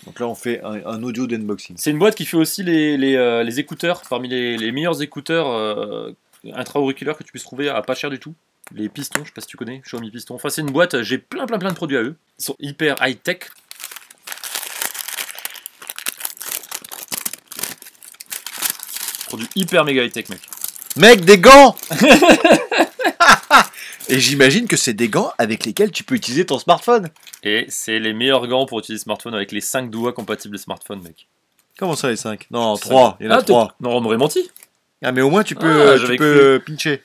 Donc 0.06 0.20
là, 0.20 0.28
on 0.28 0.34
fait 0.34 0.60
un, 0.62 0.84
un 0.86 1.02
audio 1.02 1.26
d'unboxing. 1.26 1.76
C'est 1.78 1.90
une 1.90 1.98
boîte 1.98 2.14
qui 2.14 2.24
fait 2.24 2.36
aussi 2.36 2.62
les, 2.62 2.96
les, 2.96 3.16
euh, 3.16 3.42
les 3.42 3.58
écouteurs, 3.58 4.02
parmi 4.08 4.28
les, 4.28 4.56
les 4.56 4.70
meilleurs 4.70 5.02
écouteurs 5.02 5.48
euh, 5.50 6.12
intra-auriculaires 6.52 7.16
que 7.16 7.24
tu 7.24 7.30
puisses 7.30 7.42
trouver 7.44 7.68
à 7.68 7.82
pas 7.82 7.94
cher 7.94 8.08
du 8.10 8.18
tout. 8.18 8.34
Les 8.72 8.88
pistons, 8.88 9.20
je 9.20 9.26
sais 9.28 9.32
pas 9.32 9.40
si 9.40 9.46
tu 9.46 9.56
connais, 9.56 9.80
Xiaomi 9.80 10.10
Piston. 10.10 10.34
Enfin, 10.34 10.50
c'est 10.50 10.60
une 10.60 10.70
boîte, 10.70 11.02
j'ai 11.02 11.18
plein 11.18 11.46
plein 11.46 11.58
plein 11.58 11.70
de 11.70 11.74
produits 11.76 11.96
à 11.96 12.02
eux. 12.02 12.16
Ils 12.38 12.44
sont 12.44 12.56
hyper 12.60 12.96
high-tech. 13.00 13.38
Produits 19.28 19.48
hyper 19.56 19.84
méga 19.84 20.04
high-tech, 20.04 20.28
mec. 20.30 20.40
Mec, 20.96 21.24
des 21.24 21.38
gants 21.38 21.76
Et 24.08 24.18
j'imagine 24.20 24.66
que 24.66 24.76
c'est 24.78 24.94
des 24.94 25.08
gants 25.10 25.32
avec 25.36 25.66
lesquels 25.66 25.90
tu 25.92 26.02
peux 26.02 26.14
utiliser 26.14 26.46
ton 26.46 26.58
smartphone. 26.58 27.10
Et 27.42 27.66
c'est 27.68 27.98
les 27.98 28.14
meilleurs 28.14 28.46
gants 28.46 28.64
pour 28.64 28.78
utiliser 28.78 29.02
smartphone 29.02 29.34
avec 29.34 29.52
les 29.52 29.60
5 29.60 29.90
doigts 29.90 30.14
compatibles 30.14 30.58
smartphone, 30.58 31.02
mec. 31.02 31.28
Comment 31.78 31.94
ça, 31.94 32.08
les 32.08 32.16
5 32.16 32.46
Non, 32.50 32.76
Cinq. 32.76 32.88
3. 32.88 33.16
Il 33.20 33.26
y 33.26 33.28
en 33.28 33.32
a 33.32 33.36
Ah, 33.36 33.42
3. 33.42 33.66
peut-être- 33.66 33.74
Non, 33.80 33.90
on 33.98 34.04
aurait 34.06 34.16
menti. 34.16 34.50
Ah, 35.02 35.12
mais 35.12 35.20
au 35.20 35.28
moins, 35.30 35.44
tu 35.44 35.54
peux, 35.54 35.66
Ah, 35.66 35.90
euh, 35.90 35.98
j'avais 35.98 36.14
tu 36.14 36.18
peux 36.18 36.24
euh, 36.24 36.58
pincher. 36.58 37.02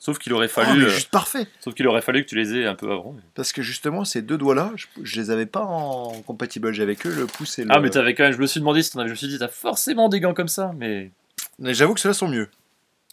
Sauf 0.00 0.18
qu'il 0.18 0.32
aurait 0.32 0.46
Oh, 0.46 0.60
fallu, 0.62 0.80
mais 0.80 0.86
euh, 0.86 0.88
juste 0.88 1.10
parfait. 1.10 1.46
sauf 1.60 1.74
qu'il 1.74 1.86
aurait 1.86 2.00
fallu 2.00 2.24
que 2.24 2.28
tu 2.28 2.34
les 2.34 2.56
aies 2.56 2.66
un 2.66 2.74
peu 2.74 2.90
avant. 2.90 3.14
Parce 3.34 3.52
que 3.52 3.60
justement, 3.62 4.04
ces 4.04 4.22
deux 4.22 4.38
doigts-là, 4.38 4.72
je, 4.74 4.86
je 5.02 5.20
les 5.20 5.30
avais 5.30 5.46
pas 5.46 5.60
en 5.62 6.10
compatible. 6.22 6.68
Avec 6.80 7.06
eux 7.06 7.14
le 7.14 7.26
pouce 7.26 7.58
et 7.58 7.64
le. 7.64 7.70
Ah, 7.70 7.78
mais 7.80 7.90
t'avais 7.90 8.14
quand 8.14 8.22
même, 8.24 8.32
je 8.32 8.38
me 8.38 8.46
suis 8.46 8.60
demandé 8.60 8.82
si 8.82 8.90
t'en 8.92 9.00
avais, 9.00 9.08
je 9.08 9.12
me 9.12 9.16
suis 9.16 9.28
dit, 9.28 9.38
t'as 9.38 9.48
forcément 9.48 10.08
des 10.08 10.18
gants 10.20 10.34
comme 10.34 10.48
ça, 10.48 10.72
mais. 10.76 11.10
Mais 11.58 11.74
J'avoue 11.74 11.92
que 11.94 12.00
ceux-là 12.00 12.14
sont 12.14 12.28
mieux. 12.28 12.48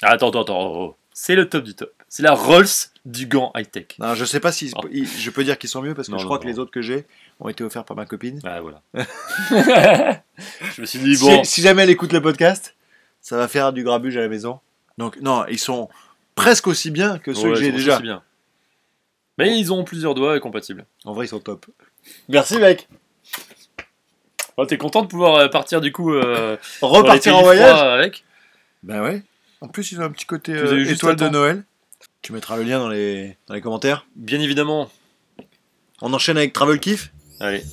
Ah, 0.02 0.12
attends, 0.14 0.30
attends, 0.30 0.42
attends, 0.44 0.62
oh, 0.62 0.86
oh. 0.92 0.96
c'est 1.14 1.36
le 1.36 1.50
top 1.50 1.66
du 1.66 1.76
top. 1.76 1.92
C'est 2.08 2.24
la 2.24 2.32
Rolls 2.34 2.66
du 3.06 3.26
gant 3.28 3.52
high-tech. 3.58 3.88
Non, 4.00 4.16
je 4.16 4.24
sais 4.24 4.40
pas 4.40 4.54
si 4.54 4.72
Oh. 4.78 4.82
ils- 4.92 5.06
je 5.06 5.30
peux 5.30 5.44
dire 5.44 5.58
qu'ils 5.58 5.70
sont 5.70 5.82
mieux 5.82 5.94
parce 5.94 6.08
que 6.08 6.14
Non, 6.14 6.20
je 6.20 6.24
non, 6.24 6.28
crois 6.30 6.40
que 6.40 6.46
non. 6.46 6.52
les 6.52 6.60
autres 6.60 6.72
que 6.72 6.82
j'ai 6.82 7.06
ont 7.42 7.50
été 7.50 7.66
offerts 7.66 7.84
par 7.84 7.98
ma 7.98 8.06
copine. 8.06 8.40
Ah, 8.46 8.62
voilà. 8.62 8.82
je 10.76 10.82
me 10.82 10.86
suis 10.86 11.00
dit, 11.00 11.18
bon. 11.18 11.44
Si, 11.44 11.52
si 11.56 11.62
jamais 11.62 11.84
elle 11.84 11.90
écoute 11.90 12.14
le 12.14 12.22
podcast, 12.22 12.76
ça 13.22 13.36
va 13.38 13.48
faire 13.50 13.74
du 13.74 13.84
grabuge 13.84 14.16
à 14.18 14.22
la 14.22 14.30
maison. 14.30 14.60
Donc 14.98 15.20
non, 15.22 15.46
ils 15.48 15.60
sont 15.60 15.90
presque 16.38 16.68
aussi 16.68 16.92
bien 16.92 17.18
que 17.20 17.34
ceux 17.34 17.50
ouais, 17.50 17.54
que 17.56 17.60
j'ai 17.60 17.72
déjà. 17.74 17.96
aussi 17.96 18.04
bien. 18.04 18.24
Mais 19.38 19.60
ils 19.60 19.74
ont 19.74 19.84
plusieurs 19.84 20.16
doigts 20.16 20.38
et 20.38 20.40
compatibles. 20.40 20.86
En 21.04 21.14
vrai, 21.14 21.26
ils 21.26 21.30
sont 21.30 21.40
top. 21.40 21.66
Merci 22.30 22.58
mec. 22.60 22.88
Oh, 24.56 24.66
T'es 24.66 24.78
content 24.78 25.02
de 25.02 25.08
pouvoir 25.08 25.36
euh, 25.36 25.48
partir 25.50 25.82
du 25.82 25.92
coup 25.92 26.14
euh, 26.14 26.58
Repartir 26.82 27.38
en 27.38 27.44
voyage 27.44 27.80
avec 27.80 28.24
Ben 28.82 29.04
ouais. 29.04 29.22
En 29.62 29.68
plus, 29.68 29.92
ils 29.92 30.00
ont 30.00 30.04
un 30.06 30.12
petit 30.12 30.26
côté 30.26 30.54
euh, 30.54 30.86
étoile 30.86 31.16
de. 31.16 31.28
Noël. 31.28 31.64
Tu 32.22 32.34
mettras 32.34 32.58
le 32.58 32.64
lien 32.64 32.80
dans 32.80 32.90
les, 32.90 33.38
dans 33.48 33.54
les 33.54 33.62
commentaires. 33.62 34.06
Bien 34.16 34.40
évidemment. 34.40 34.90
On 36.02 36.14
enchaîne 36.14 36.38
avec 36.38 36.54
Travel 36.54 36.80
Kiff. 36.80 37.12
Allez. 37.40 37.64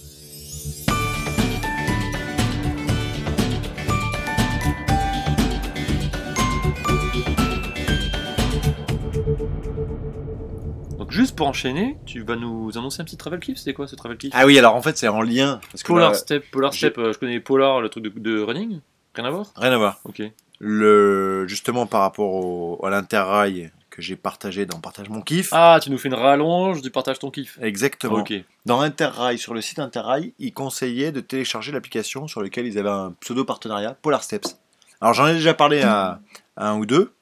Juste 11.15 11.37
pour 11.37 11.47
enchaîner, 11.47 11.97
tu 12.05 12.23
vas 12.23 12.37
nous 12.37 12.77
annoncer 12.77 13.01
un 13.01 13.05
petit 13.05 13.17
travel 13.17 13.41
kiff, 13.41 13.57
c'était 13.59 13.73
quoi 13.73 13.87
ce 13.87 13.95
travel 13.95 14.19
kiff 14.19 14.33
Ah 14.35 14.45
oui, 14.47 14.59
alors 14.59 14.75
en 14.75 14.83
fait, 14.83 14.99
c'est 14.99 15.09
en 15.09 15.23
lien. 15.23 15.61
Parce 15.71 15.83
que 15.83 15.89
Polar 15.89 16.11
là, 16.11 16.17
Step, 16.17 16.45
Polar 16.51 16.75
Step, 16.75 16.99
euh, 16.99 17.13
je 17.13 17.19
connais 17.19 17.41
Polar, 17.41 17.81
le 17.81 17.89
truc 17.89 18.05
de, 18.05 18.11
de 18.11 18.41
running? 18.41 18.81
Rien 19.15 19.25
à 19.25 19.31
voir? 19.31 19.47
Rien 19.57 19.73
à 19.73 19.79
voir. 19.79 20.01
Ok. 20.05 20.23
Le, 20.59 21.47
justement, 21.47 21.87
par 21.87 22.01
rapport 22.01 22.35
au, 22.35 22.85
à 22.85 22.91
l'interrail 22.91 23.71
que 23.91 24.03
j'ai 24.03 24.17
partagé 24.17 24.67
dans 24.67 24.81
Partage 24.81 25.09
mon 25.09 25.21
kiff. 25.21 25.51
Ah, 25.53 25.79
tu 25.81 25.89
nous 25.91 25.99
fais 25.99 26.09
une 26.09 26.15
rallonge 26.15 26.83
du 26.83 26.91
partage 26.91 27.21
ton 27.21 27.31
kiff. 27.31 27.59
Exactement. 27.63 28.19
Ok. 28.21 28.33
Dans 28.67 28.81
Interrail, 28.81 29.39
sur 29.39 29.55
le 29.55 29.61
site 29.61 29.79
Interrail, 29.79 30.33
ils 30.41 30.53
conseillaient 30.53 31.13
de 31.13 31.21
télécharger 31.21 31.71
l'application 31.71 32.27
sur 32.27 32.43
laquelle 32.43 32.67
ils 32.67 32.77
avaient 32.77 32.89
un 32.89 33.15
pseudo 33.21 33.45
partenariat, 33.45 33.97
Polar 34.03 34.25
Steps. 34.25 34.59
Alors 35.01 35.15
j'en 35.15 35.29
ai 35.29 35.35
déjà 35.35 35.55
parlé 35.55 35.83
à, 35.83 36.21
à 36.57 36.71
un 36.71 36.77
ou 36.77 36.87
deux. 36.87 37.13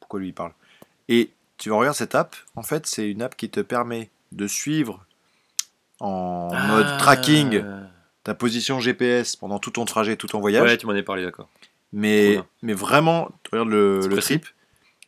Pourquoi 0.00 0.20
lui 0.20 0.28
il 0.28 0.34
parle? 0.34 0.52
Et 1.08 1.30
tu 1.58 1.70
regardes 1.72 1.96
cette 1.96 2.14
app, 2.14 2.34
en 2.56 2.62
fait 2.62 2.86
c'est 2.86 3.10
une 3.10 3.22
app 3.22 3.36
qui 3.36 3.50
te 3.50 3.60
permet 3.60 4.10
de 4.32 4.46
suivre 4.46 5.04
en 6.00 6.50
mode 6.68 6.86
Ah. 6.88 6.96
tracking 6.98 7.62
ta 8.24 8.34
position 8.34 8.78
GPS 8.80 9.36
pendant 9.36 9.58
tout 9.58 9.70
ton 9.70 9.84
trajet, 9.84 10.16
tout 10.16 10.26
ton 10.28 10.40
voyage. 10.40 10.62
Ouais, 10.68 10.76
tu 10.76 10.86
m'en 10.86 10.92
as 10.92 11.02
parlé, 11.02 11.24
d'accord. 11.24 11.48
mais, 11.92 12.38
mais 12.62 12.74
vraiment, 12.74 13.30
tu 13.42 13.50
regardes 13.52 13.70
le, 13.70 14.00
le 14.06 14.16
trip, 14.18 14.46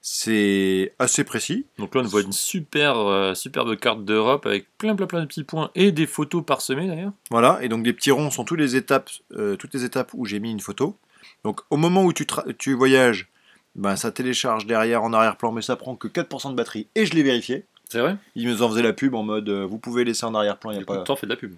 c'est 0.02 0.94
assez 0.98 1.24
précis. 1.24 1.66
Donc 1.78 1.94
là, 1.94 2.00
on 2.00 2.04
voit 2.04 2.22
une 2.22 2.32
super, 2.32 2.96
euh, 2.96 3.34
superbe 3.34 3.76
carte 3.76 4.04
d'Europe 4.04 4.46
avec 4.46 4.66
plein, 4.78 4.96
plein, 4.96 5.06
plein 5.06 5.20
de 5.20 5.26
petits 5.26 5.44
points 5.44 5.70
et 5.74 5.92
des 5.92 6.06
photos 6.06 6.42
parsemées 6.44 6.88
d'ailleurs. 6.88 7.12
Voilà, 7.30 7.58
et 7.62 7.68
donc 7.68 7.82
des 7.82 7.92
petits 7.92 8.10
ronds 8.10 8.30
sont 8.30 8.44
toutes 8.44 8.58
les 8.58 8.76
étapes, 8.76 9.10
euh, 9.36 9.56
toutes 9.56 9.74
les 9.74 9.84
étapes 9.84 10.10
où 10.14 10.24
j'ai 10.24 10.40
mis 10.40 10.50
une 10.50 10.60
photo. 10.60 10.96
Donc 11.44 11.60
au 11.68 11.76
moment 11.76 12.02
où 12.04 12.12
tu 12.14 12.74
voyages, 12.74 13.28
ben, 13.74 13.96
ça 13.96 14.10
télécharge 14.10 14.66
derrière 14.66 15.02
en 15.02 15.12
arrière-plan, 15.12 15.52
mais 15.52 15.62
ça 15.62 15.76
prend 15.76 15.96
que 15.96 16.08
4% 16.08 16.50
de 16.50 16.54
batterie. 16.54 16.86
Et 16.94 17.06
je 17.06 17.14
l'ai 17.14 17.22
vérifié. 17.22 17.64
C'est 17.88 18.00
vrai? 18.00 18.16
Ils 18.34 18.46
nous 18.46 18.62
en 18.62 18.68
faisaient 18.68 18.82
la 18.82 18.92
pub 18.92 19.14
en 19.14 19.22
mode 19.22 19.48
euh, 19.48 19.66
vous 19.66 19.78
pouvez 19.78 20.04
laisser 20.04 20.24
en 20.24 20.34
arrière-plan, 20.34 20.70
il 20.70 20.76
n'y 20.76 20.82
a 20.82 20.86
pas. 20.86 20.98
t'en 20.98 21.16
fais 21.16 21.26
de 21.26 21.32
la 21.32 21.36
pub. 21.36 21.54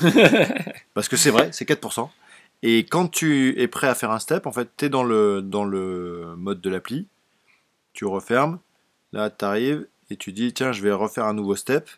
Parce 0.94 1.08
que 1.08 1.16
c'est 1.16 1.30
vrai, 1.30 1.50
c'est 1.52 1.68
4%. 1.68 2.08
Et 2.62 2.84
quand 2.86 3.08
tu 3.08 3.60
es 3.60 3.68
prêt 3.68 3.88
à 3.88 3.94
faire 3.94 4.10
un 4.10 4.18
step, 4.18 4.46
en 4.46 4.52
fait, 4.52 4.68
tu 4.76 4.86
es 4.86 4.88
dans 4.88 5.02
le, 5.02 5.42
dans 5.42 5.64
le 5.64 6.34
mode 6.36 6.60
de 6.60 6.70
l'appli, 6.70 7.06
tu 7.92 8.04
refermes, 8.06 8.58
là 9.12 9.30
tu 9.30 9.44
arrives 9.44 9.86
et 10.10 10.16
tu 10.16 10.32
dis 10.32 10.52
tiens, 10.52 10.72
je 10.72 10.82
vais 10.82 10.92
refaire 10.92 11.24
un 11.24 11.34
nouveau 11.34 11.56
step, 11.56 11.90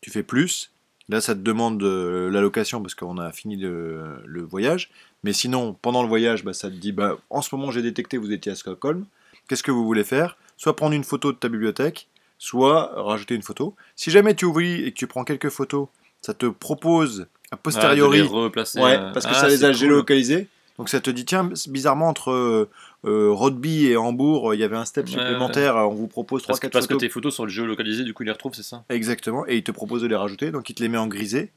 tu 0.00 0.10
fais 0.10 0.22
plus, 0.22 0.70
Là, 1.10 1.20
ça 1.20 1.34
te 1.34 1.40
demande 1.40 1.82
euh, 1.82 2.30
la 2.30 2.40
location 2.40 2.80
parce 2.80 2.94
qu'on 2.94 3.18
a 3.18 3.32
fini 3.32 3.56
le, 3.56 4.22
le 4.24 4.42
voyage. 4.42 4.90
Mais 5.24 5.32
sinon, 5.32 5.76
pendant 5.82 6.02
le 6.02 6.08
voyage, 6.08 6.44
bah, 6.44 6.52
ça 6.52 6.70
te 6.70 6.74
dit 6.76 6.92
bah, 6.92 7.18
en 7.30 7.42
ce 7.42 7.54
moment, 7.54 7.70
j'ai 7.70 7.82
détecté 7.82 8.16
que 8.16 8.22
vous 8.22 8.32
étiez 8.32 8.52
à 8.52 8.54
Stockholm. 8.54 9.04
Qu'est-ce 9.48 9.62
que 9.64 9.72
vous 9.72 9.84
voulez 9.84 10.04
faire? 10.04 10.36
Soit 10.56 10.76
prendre 10.76 10.94
une 10.94 11.04
photo 11.04 11.32
de 11.32 11.36
ta 11.36 11.48
bibliothèque, 11.48 12.06
soit 12.38 12.92
rajouter 13.02 13.34
une 13.34 13.42
photo. 13.42 13.74
Si 13.96 14.10
jamais 14.10 14.34
tu 14.34 14.44
oublies 14.44 14.84
et 14.84 14.92
que 14.92 14.96
tu 14.96 15.06
prends 15.08 15.24
quelques 15.24 15.48
photos, 15.50 15.88
ça 16.22 16.32
te 16.34 16.46
propose 16.46 17.26
a 17.50 17.56
posteriori. 17.56 18.20
Ouais, 18.20 18.28
de 18.28 18.32
les 18.32 18.38
replacer, 18.44 18.80
Ouais, 18.80 18.96
euh, 18.96 19.12
parce 19.12 19.26
que 19.26 19.32
ah, 19.32 19.40
ça 19.40 19.48
les 19.48 19.64
a 19.64 19.68
cool. 19.70 19.76
géolocalisés. 19.76 20.46
Donc 20.80 20.88
ça 20.88 20.98
te 21.00 21.10
dit, 21.10 21.26
tiens, 21.26 21.50
bizarrement, 21.68 22.08
entre 22.08 22.30
euh, 22.30 22.70
euh, 23.04 23.30
Rodby 23.30 23.88
et 23.88 23.98
Hambourg, 23.98 24.54
il 24.54 24.60
y 24.60 24.64
avait 24.64 24.76
un 24.78 24.86
step 24.86 25.04
Ouais, 25.04 25.12
supplémentaire, 25.12 25.76
on 25.76 25.90
vous 25.92 26.06
propose 26.06 26.46
Parce, 26.46 26.58
que, 26.58 26.68
3-4 26.68 26.70
parce 26.72 26.86
que 26.86 26.94
photos. 26.94 27.00
tes 27.06 27.08
photos 27.10 27.34
sont 27.34 27.46
géolocalisées, 27.46 28.02
du 28.04 28.14
coup, 28.14 28.22
ils 28.22 28.26
les 28.26 28.32
retrouvent, 28.32 28.54
c'est 28.54 28.62
ça? 28.62 28.82
Exactement, 28.88 29.46
et 29.46 29.56
il 29.58 29.62
te 29.62 29.72
propose 29.72 30.00
de 30.00 30.06
les 30.06 30.16
rajouter, 30.16 30.50
donc 30.50 30.70
il 30.70 30.74
te 30.74 30.82
les 30.82 30.88
met 30.88 30.96
en 30.96 31.06
grisé. 31.06 31.50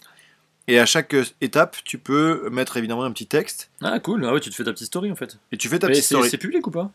Et 0.68 0.78
à 0.78 0.86
chaque 0.86 1.14
euh, 1.14 1.24
étape, 1.40 1.78
tu 1.86 1.98
peux 2.00 2.50
mettre 2.50 2.76
évidemment 2.76 3.06
un 3.06 3.12
petit 3.14 3.26
texte, 3.28 3.70
Ah, 3.82 3.98
cool. 4.02 4.26
Ah 4.26 4.34
ouais, 4.34 4.42
tu 4.42 4.50
te 4.50 4.56
fais 4.56 4.66
ta 4.66 4.74
petite 4.74 4.88
story 4.88 5.10
en 5.10 5.16
fait. 5.16 5.38
et 5.54 5.58
tu 5.58 5.70
fais 5.70 5.80
ta 5.80 5.88
Mais 5.88 5.94
petite 5.94 6.04
story. 6.06 6.30
c'est 6.30 6.38
public 6.38 6.68
ou 6.68 6.72
pas? 6.72 6.92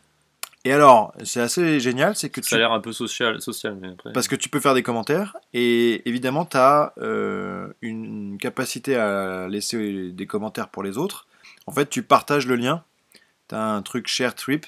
Et 0.65 0.71
alors, 0.71 1.13
c'est 1.23 1.39
assez 1.41 1.79
génial, 1.79 2.15
c'est 2.15 2.29
que 2.29 2.43
Ça 2.43 2.49
tu... 2.49 2.55
a 2.55 2.57
l'air 2.59 2.73
un 2.73 2.79
peu 2.81 2.91
social, 2.91 3.41
social 3.41 3.75
mais 3.81 3.87
après. 3.87 4.11
Parce 4.13 4.27
que 4.27 4.35
tu 4.35 4.49
peux 4.49 4.59
faire 4.59 4.75
des 4.75 4.83
commentaires, 4.83 5.35
et 5.55 6.07
évidemment, 6.07 6.45
tu 6.45 6.57
as 6.57 6.93
une 7.81 8.37
capacité 8.39 8.95
à 8.97 9.47
laisser 9.47 10.11
des 10.11 10.27
commentaires 10.27 10.67
pour 10.69 10.83
les 10.83 10.99
autres. 10.99 11.25
En 11.69 11.71
fait, 11.71 11.89
tu 11.89 12.01
partages 12.03 12.47
le 12.47 12.55
lien, 12.55 12.83
tu 13.47 13.55
as 13.55 13.63
un 13.63 13.81
truc 13.81 14.07
share 14.07 14.33
trip, 14.35 14.65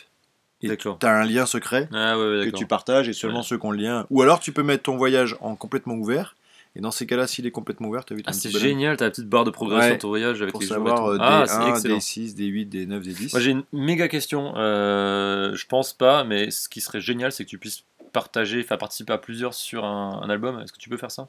et 0.61 0.77
tu 0.77 0.87
as 1.01 1.09
un 1.09 1.25
lien 1.25 1.45
secret. 1.47 1.89
Ah 1.91 2.17
ouais, 2.17 2.37
ouais 2.39 2.45
que 2.51 2.55
tu 2.55 2.67
partages 2.67 3.09
et 3.09 3.13
seulement 3.13 3.39
Ouais. 3.39 3.43
ceux 3.43 3.57
qui 3.57 3.65
ont 3.65 3.71
le 3.71 3.79
lien. 3.81 4.05
Ou 4.11 4.21
alors 4.21 4.39
tu 4.39 4.51
peux 4.51 4.61
mettre 4.61 4.83
ton 4.83 4.95
voyage 4.97 5.35
en 5.41 5.55
complètement 5.55 5.95
ouvert. 5.95 6.35
Et 6.75 6.79
dans 6.79 6.91
ces 6.91 7.05
cas-là, 7.07 7.25
s'il 7.27 7.45
est 7.47 7.51
complètement 7.51 7.89
ouvert, 7.89 8.05
tu 8.05 8.13
as 8.13 8.15
vu 8.15 8.23
Ah, 8.27 8.31
c'est 8.33 8.49
génial, 8.51 8.95
t'as 8.95 9.05
la 9.05 9.11
petite 9.11 9.27
barre 9.27 9.43
de 9.43 9.49
progression 9.51 9.95
de 9.95 9.99
ton 9.99 10.07
voyage 10.09 10.41
avec 10.41 10.51
pour 10.53 10.61
les 10.61 10.67
savoir 10.67 11.05
euh, 11.05 11.17
Ah, 11.19 11.43
D1, 11.43 11.47
c'est 11.47 11.69
excellent. 11.69 11.97
D6, 11.97 12.35
D8, 12.35 12.69
D9, 12.69 13.01
D10. 13.01 13.31
Moi 13.33 13.41
j'ai 13.41 13.51
une 13.51 13.63
méga 13.73 14.07
question. 14.07 14.53
Euh, 14.55 15.53
je 15.55 15.65
pense 15.65 15.91
pas, 15.93 16.23
mais 16.23 16.49
ce 16.51 16.69
qui 16.69 16.79
serait 16.79 17.01
génial, 17.01 17.31
c'est 17.31 17.43
que 17.43 17.49
tu 17.49 17.57
puisses 17.57 17.83
partager, 18.13 18.61
faire 18.63 18.77
participer 18.77 19.11
à 19.11 19.17
plusieurs 19.17 19.53
sur 19.55 19.83
un, 19.83 20.21
un 20.23 20.29
album. 20.29 20.59
Est-ce 20.61 20.71
que 20.71 20.77
tu 20.77 20.87
peux 20.89 20.97
faire 20.97 21.11
ça? 21.11 21.27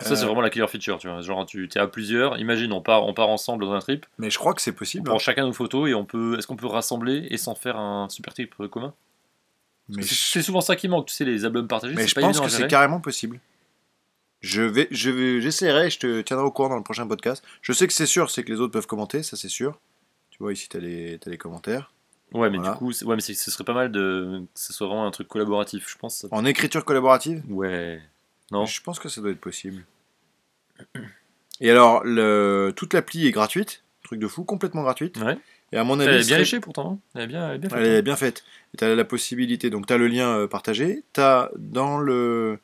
Ça, 0.00 0.14
c'est 0.14 0.22
Euh. 0.22 0.26
vraiment 0.26 0.42
la 0.42 0.50
killer 0.50 0.66
feature, 0.68 0.98
tu 0.98 1.08
vois. 1.08 1.22
Genre, 1.22 1.46
tu 1.46 1.64
es 1.74 1.78
à 1.78 1.86
plusieurs. 1.86 2.38
Imagine, 2.38 2.70
on 2.72 2.82
part, 2.82 3.06
on 3.06 3.14
part 3.14 3.28
ensemble 3.30 3.64
dans 3.64 3.72
un 3.72 3.78
trip. 3.80 4.04
Mais 4.18 4.28
je 4.28 4.38
crois 4.38 4.52
que 4.52 4.60
c'est 4.60 4.72
On 4.72 4.74
possible. 4.74 5.04
prend 5.04 5.16
hein. 5.16 5.18
chacun 5.18 5.46
nos 5.46 5.54
photos 5.54 5.88
et 5.88 5.94
on 5.94 6.04
peut. 6.04 6.36
Est-ce 6.38 6.46
qu'on 6.46 6.56
peut 6.56 6.66
rassembler 6.66 7.26
et 7.30 7.38
s'en 7.38 7.54
faire 7.54 7.78
un 7.78 8.08
super 8.10 8.34
trip 8.34 8.54
commun? 8.70 8.92
Mais, 9.88 10.02
C'est 10.02 10.14
je- 10.14 10.20
c'est 10.32 10.42
souvent 10.42 10.60
ça 10.60 10.76
qui 10.76 10.88
manque, 10.88 11.06
tu 11.06 11.14
sais, 11.14 11.24
les 11.24 11.44
albums 11.46 11.66
partagés. 11.68 11.94
mais 11.94 12.02
c'est 12.02 12.08
je 12.08 12.14
pas 12.16 12.20
pense 12.22 12.30
évident 12.30 12.42
à 12.42 12.46
que 12.46 12.52
c'est 12.52 12.58
gérer. 12.58 12.68
carrément 12.68 13.00
possible. 13.00 13.40
Je 14.42 14.60
vais, 14.62 14.86
je 14.90 15.10
vais, 15.10 15.40
j'essaierai. 15.40 15.88
Je 15.90 15.98
te 15.98 16.20
tiendrai 16.22 16.44
au 16.44 16.50
courant 16.50 16.68
dans 16.68 16.76
le 16.76 16.82
prochain 16.82 17.06
podcast. 17.06 17.42
Je 17.62 17.72
sais 17.72 17.86
que 17.86 17.92
c'est 17.94 18.04
sûr, 18.06 18.30
c'est 18.30 18.44
que 18.44 18.52
les 18.52 18.60
autres 18.60 18.72
peuvent 18.72 18.86
commenter, 18.86 19.22
ça 19.22 19.36
c'est 19.36 19.48
sûr. 19.48 19.78
Tu 20.30 20.38
vois 20.40 20.52
ici, 20.52 20.68
t'as 20.68 20.78
les, 20.78 21.18
t'as 21.18 21.30
les 21.30 21.38
commentaires. 21.38 21.90
Ouais, 22.32 22.50
mais 22.50 22.58
Voilà. 22.58 22.72
du 22.72 22.78
coup, 22.78 22.92
c'est- 22.92 23.04
ouais, 23.06 23.14
mais 23.14 23.22
c'est- 23.22 23.34
ce 23.34 23.50
serait 23.50 23.64
pas 23.64 23.72
mal 23.72 23.90
de 23.90 24.42
que 24.52 24.60
ce 24.60 24.72
soit 24.74 24.86
vraiment 24.88 25.06
un 25.06 25.10
truc 25.10 25.28
collaboratif, 25.28 25.88
je 25.88 25.96
pense. 25.96 26.16
ça- 26.18 26.28
En 26.32 26.44
écriture 26.44 26.84
collaborative? 26.84 27.42
Ouais. 27.48 28.02
Non. 28.50 28.64
Je 28.66 28.80
pense 28.82 28.98
que 28.98 29.08
ça 29.08 29.20
doit 29.20 29.30
être 29.30 29.40
possible. 29.40 29.84
Et 31.60 31.70
alors, 31.70 32.04
le, 32.04 32.72
toute 32.76 32.92
l'appli 32.94 33.26
est 33.26 33.30
gratuite, 33.32 33.82
truc 34.02 34.18
de 34.20 34.28
fou, 34.28 34.44
complètement 34.44 34.82
gratuite. 34.82 35.16
Ouais. 35.18 35.36
Et 35.72 35.78
à 35.78 35.84
mon 35.84 35.98
Elle 35.98 36.08
avis, 36.08 36.18
est 36.18 36.22
ce 36.22 36.28
bien 36.28 36.38
léchée 36.38 36.60
pourtant. 36.60 36.92
hein. 36.92 36.98
Elle 37.14 37.22
est 37.22 37.26
bien, 37.26 37.48
elle 37.48 37.56
est 37.56 37.58
bien 37.58 37.68
faite. 37.70 37.78
Elle 37.78 37.86
est 37.86 38.02
bien 38.02 38.16
faite. 38.16 38.44
Tu 38.78 38.84
as 38.84 38.94
la 38.94 39.04
possibilité, 39.04 39.70
donc 39.70 39.86
tu 39.86 39.92
as 39.92 39.98
le 39.98 40.06
lien 40.06 40.28
euh, 40.36 40.46
partagé, 40.46 41.02
tu 41.12 41.20
as 41.20 41.50
dans 41.56 41.98
le... 41.98 42.58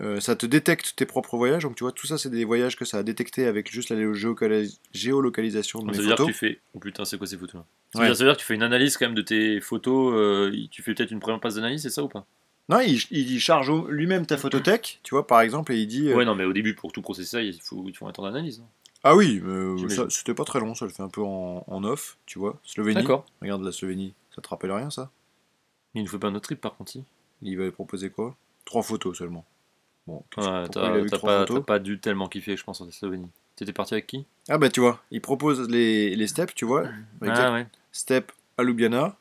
euh, 0.00 0.20
ça 0.20 0.36
te 0.36 0.44
détecte 0.44 0.94
tes 0.96 1.06
propres 1.06 1.36
voyages, 1.38 1.62
donc 1.62 1.76
tu 1.76 1.84
vois, 1.84 1.92
tout 1.92 2.06
ça 2.06 2.18
c'est 2.18 2.28
des 2.28 2.44
voyages 2.44 2.76
que 2.76 2.84
ça 2.84 2.98
a 2.98 3.02
détecté 3.02 3.46
avec 3.46 3.70
juste 3.72 3.88
la 3.90 3.96
géocalis- 3.96 4.78
géolocalisation 4.92 5.78
de 5.78 5.86
Ça 5.86 5.90
mes 5.92 5.98
veut 5.98 6.04
dire 6.04 6.16
que 6.16 6.22
photos. 6.24 6.26
tu 6.26 6.38
fais. 6.38 6.60
Oh 6.74 6.78
putain, 6.78 7.04
c'est 7.06 7.16
quoi 7.16 7.26
ces 7.26 7.38
photos 7.38 7.54
là 7.60 7.64
ça, 7.94 7.98
Ouais. 8.00 8.04
veut 8.06 8.10
dire, 8.10 8.16
ça 8.18 8.24
veut 8.24 8.30
dire 8.30 8.36
que 8.36 8.40
tu 8.40 8.46
fais 8.46 8.54
une 8.54 8.62
analyse 8.62 8.96
quand 8.98 9.06
même 9.06 9.14
de 9.14 9.22
tes 9.22 9.60
photos. 9.62 10.12
euh, 10.14 10.54
tu 10.70 10.82
fais 10.82 10.92
peut-être 10.94 11.10
une 11.12 11.20
première 11.20 11.40
passe 11.40 11.54
d'analyse, 11.54 11.82
c'est 11.82 11.90
ça 11.90 12.02
ou 12.02 12.08
pas? 12.08 12.26
Non, 12.72 12.80
il, 12.80 13.00
il 13.10 13.40
charge 13.40 13.70
lui-même 13.88 14.26
ta 14.26 14.36
photothèque, 14.36 15.00
tu 15.02 15.14
vois, 15.14 15.26
par 15.26 15.40
exemple, 15.40 15.72
et 15.72 15.80
il 15.80 15.86
dit... 15.86 16.08
euh, 16.08 16.16
Ouais, 16.16 16.24
non, 16.24 16.34
mais 16.34 16.44
au 16.44 16.52
début, 16.52 16.74
pour 16.74 16.92
tout 16.92 17.02
processer 17.02 17.28
ça, 17.30 17.42
il 17.42 17.60
faut, 17.60 17.84
il 17.88 17.96
faut 17.96 18.06
un 18.06 18.12
temps 18.12 18.22
d'analyse. 18.22 18.60
hein. 18.60 18.68
Ah 19.04 19.16
oui, 19.16 19.42
euh, 19.44 20.08
c'était 20.10 20.32
pas 20.34 20.44
très 20.44 20.60
long, 20.60 20.74
ça 20.76 20.84
le 20.84 20.92
fait 20.92 21.02
un 21.02 21.08
peu 21.08 21.22
en, 21.22 21.64
en 21.66 21.84
off, 21.84 22.18
tu 22.24 22.38
vois. 22.38 22.60
Slovénie, 22.64 23.00
D'accord. 23.00 23.26
regarde 23.40 23.62
la 23.64 23.72
Slovénie, 23.72 24.14
ça 24.34 24.40
te 24.40 24.48
rappelle 24.48 24.70
rien 24.70 24.90
ça? 24.90 25.10
Il 25.94 26.04
ne 26.04 26.08
faut 26.08 26.18
pas 26.20 26.28
un 26.28 26.34
autre 26.34 26.44
trip 26.44 26.60
par 26.60 26.76
contre. 26.76 26.92
Il 27.42 27.58
va 27.58 27.70
proposer 27.72 28.10
quoi? 28.10 28.36
Trois 28.64 28.82
photos 28.82 29.18
seulement. 29.18 29.44
Bon, 30.06 30.22
t'as 30.30 31.18
pas, 31.18 31.44
pas 31.46 31.78
dû 31.78 31.98
tellement 31.98 32.28
kiffer, 32.28 32.56
je 32.56 32.64
pense, 32.64 32.80
en 32.80 32.90
Slovénie. 32.90 33.28
T'étais 33.56 33.72
parti 33.72 33.94
avec 33.94 34.06
qui? 34.06 34.24
Ah 34.48 34.58
bah 34.58 34.68
tu 34.68 34.80
vois, 34.80 35.02
il 35.10 35.20
propose 35.20 35.68
les, 35.68 36.14
les 36.14 36.26
steps, 36.28 36.54
tu 36.54 36.64
vois. 36.64 36.88
Ah 37.26 37.52
ouais. 37.52 37.66
Step 37.90 38.32
à 38.56 38.62
Ljubljana, 38.62 39.16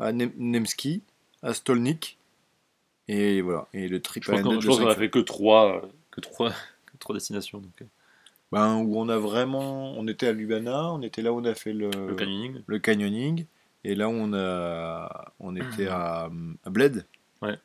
à 0.00 0.12
Nem- 0.12 0.32
Nemski, 0.36 1.02
à 1.42 1.54
Stolnik, 1.54 2.18
et 3.14 3.40
voilà. 3.42 3.66
Et 3.74 3.88
le 3.88 4.00
trip 4.00 4.24
Je 4.24 4.30
à 4.30 4.34
pense 4.34 4.42
qu'on 4.42 4.48
Ended 4.50 4.60
je 4.60 4.66
de 4.66 4.70
pense 4.70 4.78
qu'on 4.80 4.86
a 4.86 4.90
cinq 4.94 4.98
fait 5.00 5.10
que 5.10 5.18
trois, 5.18 5.82
que 6.10 6.20
trois, 6.20 6.50
que 6.86 6.96
trois 6.98 7.14
destinations. 7.14 7.58
Donc, 7.58 7.72
euh, 7.82 7.84
Ben, 8.52 8.76
où 8.76 8.98
on 8.98 9.08
a 9.08 9.18
vraiment... 9.18 9.92
On 9.98 10.06
était 10.08 10.28
à 10.28 10.32
Ljubljana, 10.32 10.92
on 10.92 11.02
était 11.02 11.22
là 11.22 11.32
où 11.32 11.40
on 11.40 11.44
a 11.44 11.54
fait 11.54 11.72
le, 11.72 11.90
le 11.90 12.14
canyoning. 12.14 12.62
le 12.66 12.78
canyoning, 12.78 13.46
et 13.84 13.94
là 13.94 14.08
où 14.08 14.12
on, 14.12 14.32
a, 14.34 15.32
on 15.40 15.56
était 15.56 15.88
à, 15.88 16.30
à 16.64 16.70
Bled. 16.70 17.04
Ouais. 17.42 17.58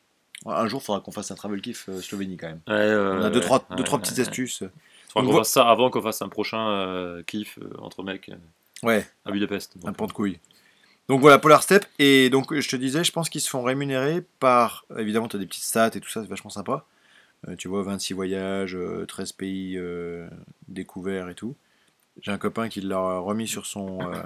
Un 0.46 0.68
jour, 0.68 0.82
il 0.82 0.86
faudra 0.86 1.02
qu'on 1.02 1.12
fasse 1.12 1.32
un 1.32 1.36
travel 1.36 1.60
kiff 1.62 1.90
euh, 1.90 2.00
Slovénie 2.00 2.38
quand 2.38 2.48
même. 2.48 2.62
Ouais, 2.68 2.74
euh, 2.76 3.20
On 3.20 3.24
a 3.24 3.30
deux, 3.30 3.40
trois, 3.42 3.58
ouais, 3.70 3.76
deux, 3.76 3.84
trois 3.84 3.98
ouais, 3.98 4.04
petites 4.04 4.18
ouais. 4.18 4.22
astuces. 4.28 4.60
Faudra 4.60 4.72
On 5.16 5.22
qu'on 5.26 5.32
voit- 5.32 5.42
fasse 5.42 5.52
ça 5.52 5.68
avant 5.70 5.90
qu'on 5.90 6.02
fasse 6.02 6.22
un 6.22 6.30
prochain 6.30 6.70
euh, 6.70 7.24
kiff 7.24 7.58
euh, 7.62 7.70
entre 7.80 8.04
mecs 8.04 8.30
euh, 8.30 8.36
Ouais, 8.84 9.06
à 9.26 9.32
Budapest. 9.32 9.78
Donc, 9.78 9.90
un 9.90 9.94
pan 9.94 10.06
de 10.08 10.12
couille. 10.14 10.40
Donc 11.10 11.22
voilà, 11.22 11.40
Polar 11.40 11.64
Step. 11.64 11.86
Et 12.00 12.30
donc, 12.30 12.54
je 12.58 12.68
te 12.68 12.76
disais, 12.76 13.04
je 13.04 13.12
pense 13.12 13.30
qu'ils 13.30 13.42
se 13.42 13.50
font 13.50 13.64
rémunérer 13.64 14.24
par. 14.40 14.86
Évidemment, 14.98 15.28
tu 15.28 15.36
as 15.38 15.40
des 15.40 15.46
petites 15.46 15.64
stats 15.64 15.92
et 15.96 16.02
tout 16.02 16.10
ça, 16.10 16.22
c'est 16.22 16.30
vachement 16.30 16.50
sympa. 16.50 16.86
Euh, 17.48 17.56
tu 17.56 17.68
vois, 17.68 17.84
26 17.84 18.14
voyages, 18.14 18.76
euh, 18.76 19.06
13 19.08 19.32
pays 19.34 19.78
euh, 19.78 20.28
découverts 20.68 21.30
et 21.30 21.36
tout. 21.36 21.56
J'ai 22.22 22.32
un 22.32 22.38
copain 22.38 22.68
qui 22.68 22.82
l'a 22.82 23.20
remis 23.20 23.48
sur 23.48 23.66
son. 23.66 24.00
euh, 24.12 24.22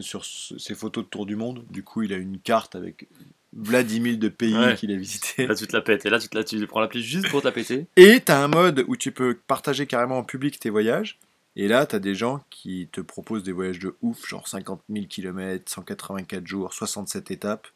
sur 0.00 0.24
ses 0.24 0.74
photos 0.74 1.04
de 1.04 1.08
tour 1.10 1.26
du 1.26 1.36
monde. 1.36 1.64
Du 1.70 1.82
coup, 1.82 2.02
il 2.02 2.12
a 2.12 2.16
une 2.16 2.38
carte 2.38 2.74
avec 2.74 3.06
Vladimir 3.52 4.16
de 4.16 4.28
pays 4.28 4.56
Ouais. 4.56 4.74
qu'il 4.74 4.90
a 4.90 4.96
visité. 4.96 5.46
Là, 5.46 5.54
tu 5.54 5.66
te 5.66 5.76
la 5.76 5.82
pètes. 5.82 6.06
Et 6.06 6.10
là, 6.10 6.18
tu, 6.18 6.28
te 6.28 6.36
la, 6.36 6.42
tu 6.42 6.66
prends 6.66 6.80
l'appli 6.80 7.02
juste 7.02 7.28
pour 7.28 7.42
te 7.42 7.46
la 7.46 7.52
péter. 7.52 7.86
Et 7.96 8.20
tu 8.24 8.32
as 8.32 8.42
un 8.42 8.48
mode 8.48 8.84
où 8.88 8.96
tu 8.96 9.12
peux 9.12 9.38
partager 9.46 9.86
carrément 9.86 10.18
en 10.18 10.24
public 10.24 10.58
tes 10.58 10.70
voyages. 10.70 11.18
Et 11.56 11.68
là, 11.68 11.86
tu 11.86 11.96
as 11.96 12.00
des 12.00 12.14
gens 12.14 12.44
qui 12.50 12.88
te 12.90 13.00
proposent 13.00 13.44
des 13.44 13.52
voyages 13.52 13.78
de 13.78 13.96
ouf, 14.02 14.26
genre 14.26 14.48
50 14.48 14.82
000 14.88 15.06
km, 15.06 15.70
184 15.70 16.46
jours, 16.46 16.72
67 16.72 17.30
étapes, 17.30 17.68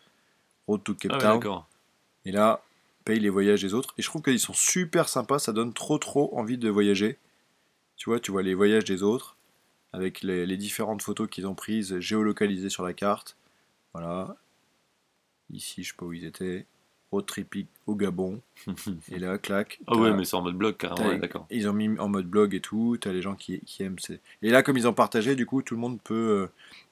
road 0.67 0.83
to 0.83 0.95
Cape 0.95 1.13
Ah 1.21 1.37
ouais, 1.37 1.49
et 2.25 2.33
là, 2.33 2.63
paye 3.05 3.21
les 3.21 3.31
voyages 3.31 3.63
des 3.63 3.75
autres. 3.75 3.95
Et 3.97 4.03
je 4.03 4.09
trouve 4.09 4.23
qu'ils 4.23 4.41
sont 4.41 4.53
super 4.53 5.09
sympas, 5.09 5.39
ça 5.39 5.53
donne 5.53 5.73
trop 5.73 5.99
trop 5.99 6.37
envie 6.37 6.59
de 6.59 6.69
voyager. 6.69 7.19
Tu 7.97 8.11
vois, 8.11 8.21
tu 8.21 8.33
vois 8.33 8.43
les 8.43 8.55
voyages 8.55 8.85
des 8.85 9.03
autres, 9.03 9.37
avec 9.93 10.23
les, 10.23 10.45
les 10.45 10.57
différentes 10.57 11.03
photos 11.03 11.29
qu'ils 11.29 11.47
ont 11.47 11.55
prises, 11.55 11.99
géolocalisées 12.01 12.71
sur 12.71 12.85
la 12.85 12.93
carte. 12.93 13.37
Voilà. 13.95 14.37
Ici, 15.51 15.83
je 15.83 15.91
sais 15.91 15.97
pas 15.97 16.05
où 16.05 16.13
ils 16.13 16.25
étaient. 16.25 16.67
Road 17.11 17.25
trip 17.27 17.55
au 17.87 17.95
Gabon. 17.95 18.41
Et 19.13 19.19
là, 19.19 19.39
clac. 19.39 19.81
ah 19.87 19.97
ouais, 19.97 20.13
mais 20.13 20.25
c'est 20.25 20.37
en 20.37 20.43
mode 20.43 20.57
blog 20.57 20.77
carrément. 20.77 21.09
Ouais, 21.09 21.19
d'accord. 21.19 21.47
ils 21.51 21.69
ont 21.69 21.73
mis 21.73 21.99
en 21.99 22.09
mode 22.09 22.27
blog 22.27 22.55
et 22.55 22.61
tout, 22.61 22.99
t'as 23.01 23.13
les 23.13 23.23
gens 23.23 23.35
qui, 23.35 23.61
qui 23.61 23.83
aiment. 23.83 23.99
ces- 23.99 24.21
Et 24.43 24.51
là, 24.51 24.63
comme 24.63 24.77
ils 24.77 24.87
ont 24.87 24.93
partagé, 24.93 25.35
du 25.35 25.47
coup, 25.47 25.63
tout 25.63 25.75
le 25.75 25.81
monde 25.81 25.99
peut 26.03 26.15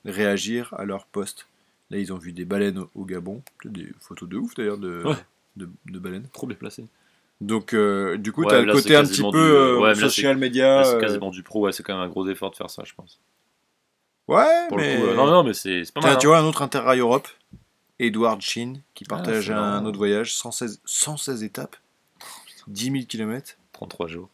euh, 0.07 0.11
réagir 0.11 0.72
à 0.79 0.85
leur 0.85 1.05
post. 1.07 1.46
Là, 1.90 1.98
ils 1.98 2.12
ont 2.12 2.18
vu 2.18 2.33
des 2.33 2.44
baleines 2.44 2.79
au, 2.79 2.90
au 2.94 3.05
Gabon. 3.05 3.42
Des 3.64 3.88
photos 4.00 4.29
de 4.29 4.37
ouf 4.38 4.55
d'ailleurs 4.55 4.79
de, 4.79 5.02
Ouais. 5.05 5.14
de, 5.57 5.68
de 5.87 5.98
baleines. 5.98 6.26
Trop 6.33 6.46
bien 6.46 6.57
placé. 6.57 6.87
Donc, 7.42 7.74
euh, 7.74 8.16
du 8.16 8.33
coup, 8.33 8.42
Ouais, 8.44 8.48
t'as 8.48 8.62
le 8.62 8.72
côté 8.72 8.96
un 8.96 9.05
petit 9.05 9.20
peu 9.22 9.31
du- 9.31 9.37
euh, 9.37 9.79
ouais, 9.81 9.94
social 9.94 10.38
media. 10.38 10.83
C'est 10.85 10.98
quasiment 10.98 11.31
du 11.31 11.42
pro. 11.42 11.61
Ouais, 11.66 11.72
c'est 11.72 11.83
quand 11.83 11.92
même 11.94 12.02
un 12.02 12.09
gros 12.09 12.26
effort 12.29 12.50
de 12.50 12.57
faire 12.57 12.70
ça, 12.70 12.83
je 12.87 12.94
pense. 12.94 13.20
Ouais, 14.29 14.44
Pour 14.68 14.79
mais. 14.79 14.98
le 14.98 15.07
coup, 15.09 15.14
non, 15.14 15.26
non, 15.26 15.44
mais 15.44 15.52
c'est 15.55 15.83
pas 15.94 16.00
mal. 16.00 16.18
tu 16.18 16.26
hein. 16.26 16.31
vois, 16.31 16.38
un 16.38 16.44
autre 16.44 16.62
Interrail 16.62 16.98
Europe, 16.98 17.29
Edward 17.99 18.41
Chin, 18.41 18.75
qui 18.95 19.05
Ah, 19.07 19.11
partage 19.11 19.51
un 19.51 19.85
autre 19.85 19.99
voyage, 19.99 20.35
116, 20.35 20.81
116 20.85 21.43
étapes, 21.43 21.77
10 22.69 22.85
000 22.93 23.05
km. 23.07 23.57
33 23.73 24.07
jours. 24.07 24.29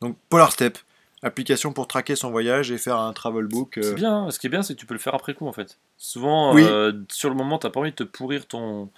Donc, 0.00 0.16
Polar 0.28 0.52
Step, 0.52 0.78
application 1.22 1.72
pour 1.72 1.88
traquer 1.88 2.14
son 2.16 2.30
voyage 2.30 2.70
et 2.70 2.78
faire 2.78 2.98
un 2.98 3.12
travel 3.12 3.46
book. 3.46 3.78
euh, 3.78 3.82
C'est 3.82 3.94
bien, 3.94 4.14
hein. 4.26 4.30
ce 4.30 4.38
qui 4.38 4.46
est 4.46 4.50
bien, 4.50 4.62
c'est 4.62 4.74
que 4.74 4.80
tu 4.80 4.86
peux 4.86 4.94
le 4.94 5.00
faire 5.00 5.14
après 5.14 5.34
coup 5.34 5.46
en 5.48 5.52
fait. 5.52 5.78
Souvent, 5.96 6.54
Oui. 6.54 6.62
euh, 6.64 6.92
sur 7.10 7.28
le 7.30 7.34
moment, 7.36 7.58
t'as 7.58 7.70
pas 7.70 7.80
envie 7.80 7.90
de 7.90 7.96
te 7.96 8.02
pourrir 8.04 8.46
ton, 8.46 8.90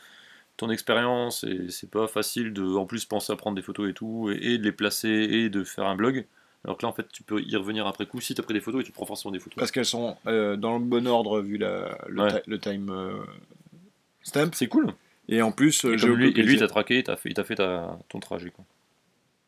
ton 0.56 0.68
expérience 0.70 1.44
et 1.44 1.70
c'est 1.70 1.90
pas 1.90 2.06
facile 2.06 2.52
de 2.52 2.62
en 2.76 2.86
plus 2.86 3.04
penser 3.06 3.32
à 3.32 3.36
prendre 3.36 3.56
des 3.56 3.62
photos 3.62 3.88
et 3.88 3.94
tout, 3.94 4.30
et, 4.30 4.36
et 4.54 4.58
de 4.58 4.64
les 4.64 4.72
placer 4.72 5.08
et 5.08 5.48
de 5.48 5.64
faire 5.64 5.86
un 5.86 5.96
blog. 5.96 6.26
Alors 6.64 6.76
que 6.76 6.82
là, 6.82 6.88
en 6.90 6.92
fait, 6.92 7.06
tu 7.10 7.22
peux 7.22 7.40
y 7.42 7.56
revenir 7.56 7.86
après 7.86 8.04
coup 8.06 8.20
si 8.20 8.34
t'as 8.34 8.42
pris 8.42 8.52
des 8.54 8.60
photos 8.60 8.82
et 8.82 8.84
tu 8.84 8.92
prends 8.92 9.06
forcément 9.06 9.32
des 9.32 9.38
photos. 9.38 9.56
Parce 9.56 9.70
qu'elles 9.70 9.84
sont 9.86 10.16
euh, 10.26 10.56
dans 10.56 10.74
le 10.78 10.84
bon 10.84 11.06
ordre 11.06 11.40
vu 11.40 11.56
la, 11.56 11.98
le, 12.08 12.22
Ouais. 12.22 12.42
ti- 12.42 12.50
le 12.50 12.58
time 12.58 12.90
euh, 12.90 13.22
stamp. 14.22 14.50
C'est 14.54 14.66
cool. 14.68 14.92
Et 15.28 15.40
en 15.42 15.52
plus, 15.52 15.84
euh, 15.84 15.94
Et, 15.94 15.96
comme 15.96 16.14
lui, 16.16 16.28
et 16.28 16.42
lui, 16.42 16.58
t'as 16.58 16.66
traqué, 16.68 17.02
t'as 17.02 17.16
fait, 17.16 17.30
il 17.30 17.34
t'a 17.34 17.44
fait 17.44 17.54
ta, 17.54 17.98
ton 18.08 18.20
trajet. 18.20 18.50
Quoi. 18.50 18.64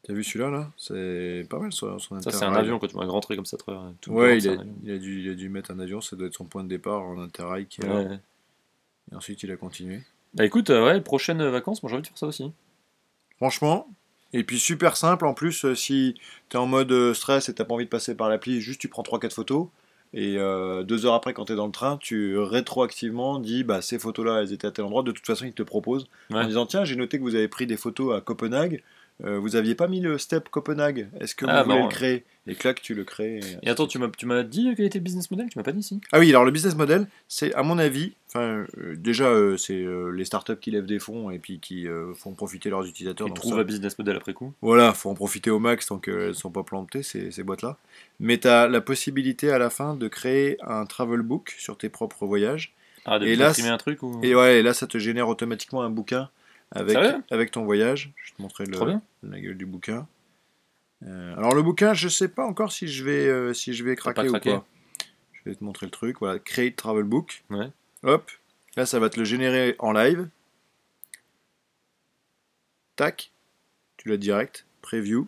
T'as 0.04 0.14
vu 0.14 0.24
celui-là 0.24 0.48
là? 0.50 0.70
C'est 0.78 1.46
pas 1.50 1.58
mal 1.58 1.72
son, 1.72 1.98
son 1.98 2.20
Ça, 2.22 2.30
c'est 2.32 2.44
un 2.44 2.54
avion 2.54 2.78
quand 2.78 2.86
tu 2.88 2.96
vas 2.96 3.04
rentrer 3.04 3.36
comme 3.36 3.46
ça. 3.46 3.56
tout 4.00 4.10
Ouais, 4.12 4.38
il 4.38 4.48
a, 4.48 4.56
il, 4.84 4.98
dû, 4.98 5.20
il 5.22 5.30
a 5.30 5.34
dû 5.34 5.48
mettre 5.48 5.70
un 5.70 5.78
avion, 5.80 6.00
ça 6.00 6.16
doit 6.16 6.26
être 6.28 6.34
son 6.34 6.44
point 6.46 6.64
de 6.64 6.68
départ 6.68 7.02
en 7.02 7.20
interrail. 7.20 7.66
Qui 7.66 7.82
est 7.82 7.86
là. 7.86 7.94
Ouais. 7.96 8.18
Et 9.10 9.14
ensuite, 9.14 9.42
il 9.42 9.50
a 9.52 9.56
continué. 9.56 10.00
Bah 10.34 10.44
écoute, 10.46 10.70
euh, 10.70 10.86
ouais, 10.86 11.00
prochaines 11.02 11.46
vacances, 11.50 11.82
moi 11.82 11.90
j'ai 11.90 11.96
envie 11.96 12.02
de 12.02 12.06
faire 12.08 12.16
ça 12.18 12.26
aussi. 12.26 12.50
Franchement, 13.36 13.86
et 14.32 14.44
puis 14.44 14.58
super 14.58 14.96
simple 14.96 15.26
en 15.26 15.34
plus, 15.34 15.64
euh, 15.64 15.74
si 15.74 16.14
t'es 16.48 16.58
en 16.58 16.66
mode 16.66 16.92
euh, 16.92 17.14
stress 17.14 17.48
et 17.48 17.54
t'as 17.54 17.64
pas 17.64 17.74
envie 17.74 17.84
de 17.84 17.90
passer 17.90 18.14
par 18.14 18.28
l'appli, 18.28 18.60
juste 18.60 18.80
tu 18.80 18.88
prends 18.88 19.02
3-4 19.02 19.30
photos. 19.32 19.68
Et 20.14 20.36
euh, 20.36 20.82
deux 20.82 21.06
heures 21.06 21.14
après, 21.14 21.32
quand 21.32 21.46
t'es 21.46 21.54
dans 21.54 21.66
le 21.66 21.72
train, 21.72 21.96
tu 21.96 22.36
rétroactivement 22.38 23.38
dis 23.38 23.64
bah 23.64 23.80
ces 23.80 23.98
photos-là, 23.98 24.42
elles 24.42 24.52
étaient 24.52 24.66
à 24.66 24.70
tel 24.70 24.84
endroit. 24.84 25.02
De 25.02 25.12
toute 25.12 25.26
façon, 25.26 25.46
ils 25.46 25.54
te 25.54 25.62
proposent 25.62 26.06
en 26.32 26.44
disant 26.44 26.66
tiens, 26.66 26.84
j'ai 26.84 26.96
noté 26.96 27.18
que 27.18 27.22
vous 27.22 27.34
avez 27.34 27.48
pris 27.48 27.66
des 27.66 27.78
photos 27.78 28.16
à 28.16 28.20
Copenhague. 28.20 28.82
Euh, 29.24 29.38
vous 29.38 29.54
aviez 29.54 29.74
pas 29.76 29.86
mis 29.86 30.00
le 30.00 30.18
step 30.18 30.48
Copenhague? 30.48 31.08
Est-ce 31.20 31.34
que 31.34 31.44
vous 31.44 31.50
Ah, 31.52 31.62
voulez 31.62 31.76
marrant. 31.76 31.88
le 31.88 31.92
créer? 31.94 32.24
Et 32.48 32.56
clac, 32.56 32.82
tu 32.82 32.94
le 32.94 33.04
crées. 33.04 33.38
Et 33.62 33.68
attends, 33.70 33.86
tu 33.86 33.98
m'as, 33.98 34.08
tu 34.08 34.26
m'as 34.26 34.42
dit 34.42 34.72
quel 34.76 34.86
était 34.86 34.98
le 34.98 35.04
business 35.04 35.30
model? 35.30 35.46
Tu 35.48 35.58
m'as 35.58 35.62
pas 35.62 35.70
dit 35.70 35.82
si 35.82 36.00
Ah 36.10 36.18
oui, 36.18 36.28
alors 36.30 36.44
le 36.44 36.50
business 36.50 36.74
model, 36.74 37.06
c'est 37.28 37.54
à 37.54 37.62
mon 37.62 37.78
avis, 37.78 38.14
enfin 38.28 38.64
euh, 38.78 38.96
déjà 38.96 39.26
euh, 39.28 39.56
c'est 39.56 39.84
les 40.12 40.24
startups 40.24 40.56
qui 40.60 40.72
lèvent 40.72 40.86
des 40.86 40.98
fonds 40.98 41.30
et 41.30 41.38
puis 41.38 41.60
qui 41.60 41.86
font 42.16 42.32
profiter 42.32 42.68
leurs 42.68 42.84
utilisateurs. 42.84 43.28
Donc 43.28 43.36
trouves 43.36 43.54
ça- 43.54 43.60
un 43.60 43.64
business 43.64 43.96
model 43.96 44.16
après 44.16 44.32
coup 44.34 44.52
Voilà, 44.60 44.92
faut 44.92 45.08
en 45.08 45.14
profiter 45.14 45.50
au 45.50 45.60
max 45.60 45.86
tant 45.86 45.98
qu'elles 45.98 46.28
ne 46.28 46.32
sont 46.32 46.50
pas 46.50 46.64
plantées, 46.64 47.04
ces, 47.04 47.30
ces 47.30 47.44
boîtes-là. 47.44 47.76
Mais 48.18 48.38
tu 48.38 48.48
as 48.48 48.66
la 48.66 48.80
possibilité 48.80 49.52
à 49.52 49.58
la 49.58 49.70
fin 49.70 49.94
de 49.94 50.08
créer 50.08 50.56
un 50.62 50.84
travel 50.84 51.22
book 51.22 51.54
sur 51.58 51.78
tes 51.78 51.90
propres 51.90 52.26
voyages. 52.26 52.72
Ah, 53.04 53.20
de 53.20 53.26
Et 53.26 53.36
là, 53.36 53.52
un 53.68 53.78
truc 53.78 54.02
ou... 54.02 54.18
Et 54.24 54.34
ouais, 54.34 54.58
et 54.58 54.62
là, 54.62 54.74
ça 54.74 54.86
te 54.88 54.98
génère 54.98 55.28
automatiquement 55.28 55.82
un 55.82 55.90
bouquin 55.90 56.28
avec, 56.74 57.50
ton 57.50 57.64
voyage. 57.64 58.12
Je 58.16 58.30
vais 58.30 58.36
te 58.36 58.42
montrer 58.42 58.64
le, 58.66 58.98
la 59.22 59.40
gueule 59.40 59.56
du 59.56 59.66
bouquin. 59.66 60.06
Euh, 61.04 61.36
alors, 61.36 61.54
le 61.54 61.62
bouquin, 61.62 61.94
je 61.94 62.08
sais 62.08 62.28
pas 62.28 62.44
encore 62.44 62.72
si 62.72 62.88
je 62.88 63.04
vais, 63.04 63.26
euh, 63.26 63.52
si 63.52 63.74
je 63.74 63.84
vais 63.84 63.96
craquer 63.96 64.28
ou 64.28 64.32
pas. 64.38 64.64
Je 65.32 65.50
vais 65.50 65.56
te 65.56 65.64
montrer 65.64 65.86
le 65.86 65.90
truc. 65.90 66.18
Voilà, 66.20 66.38
Create 66.38 66.76
Travel 66.76 67.02
Book. 67.04 67.44
Ouais. 67.50 67.70
Hop. 68.04 68.30
Là, 68.76 68.86
ça 68.86 68.98
va 68.98 69.10
te 69.10 69.18
le 69.18 69.24
générer 69.24 69.74
en 69.80 69.92
live. 69.92 70.28
Tac. 72.96 73.32
Tu 73.96 74.08
l'as 74.08 74.16
direct. 74.16 74.66
Preview. 74.80 75.26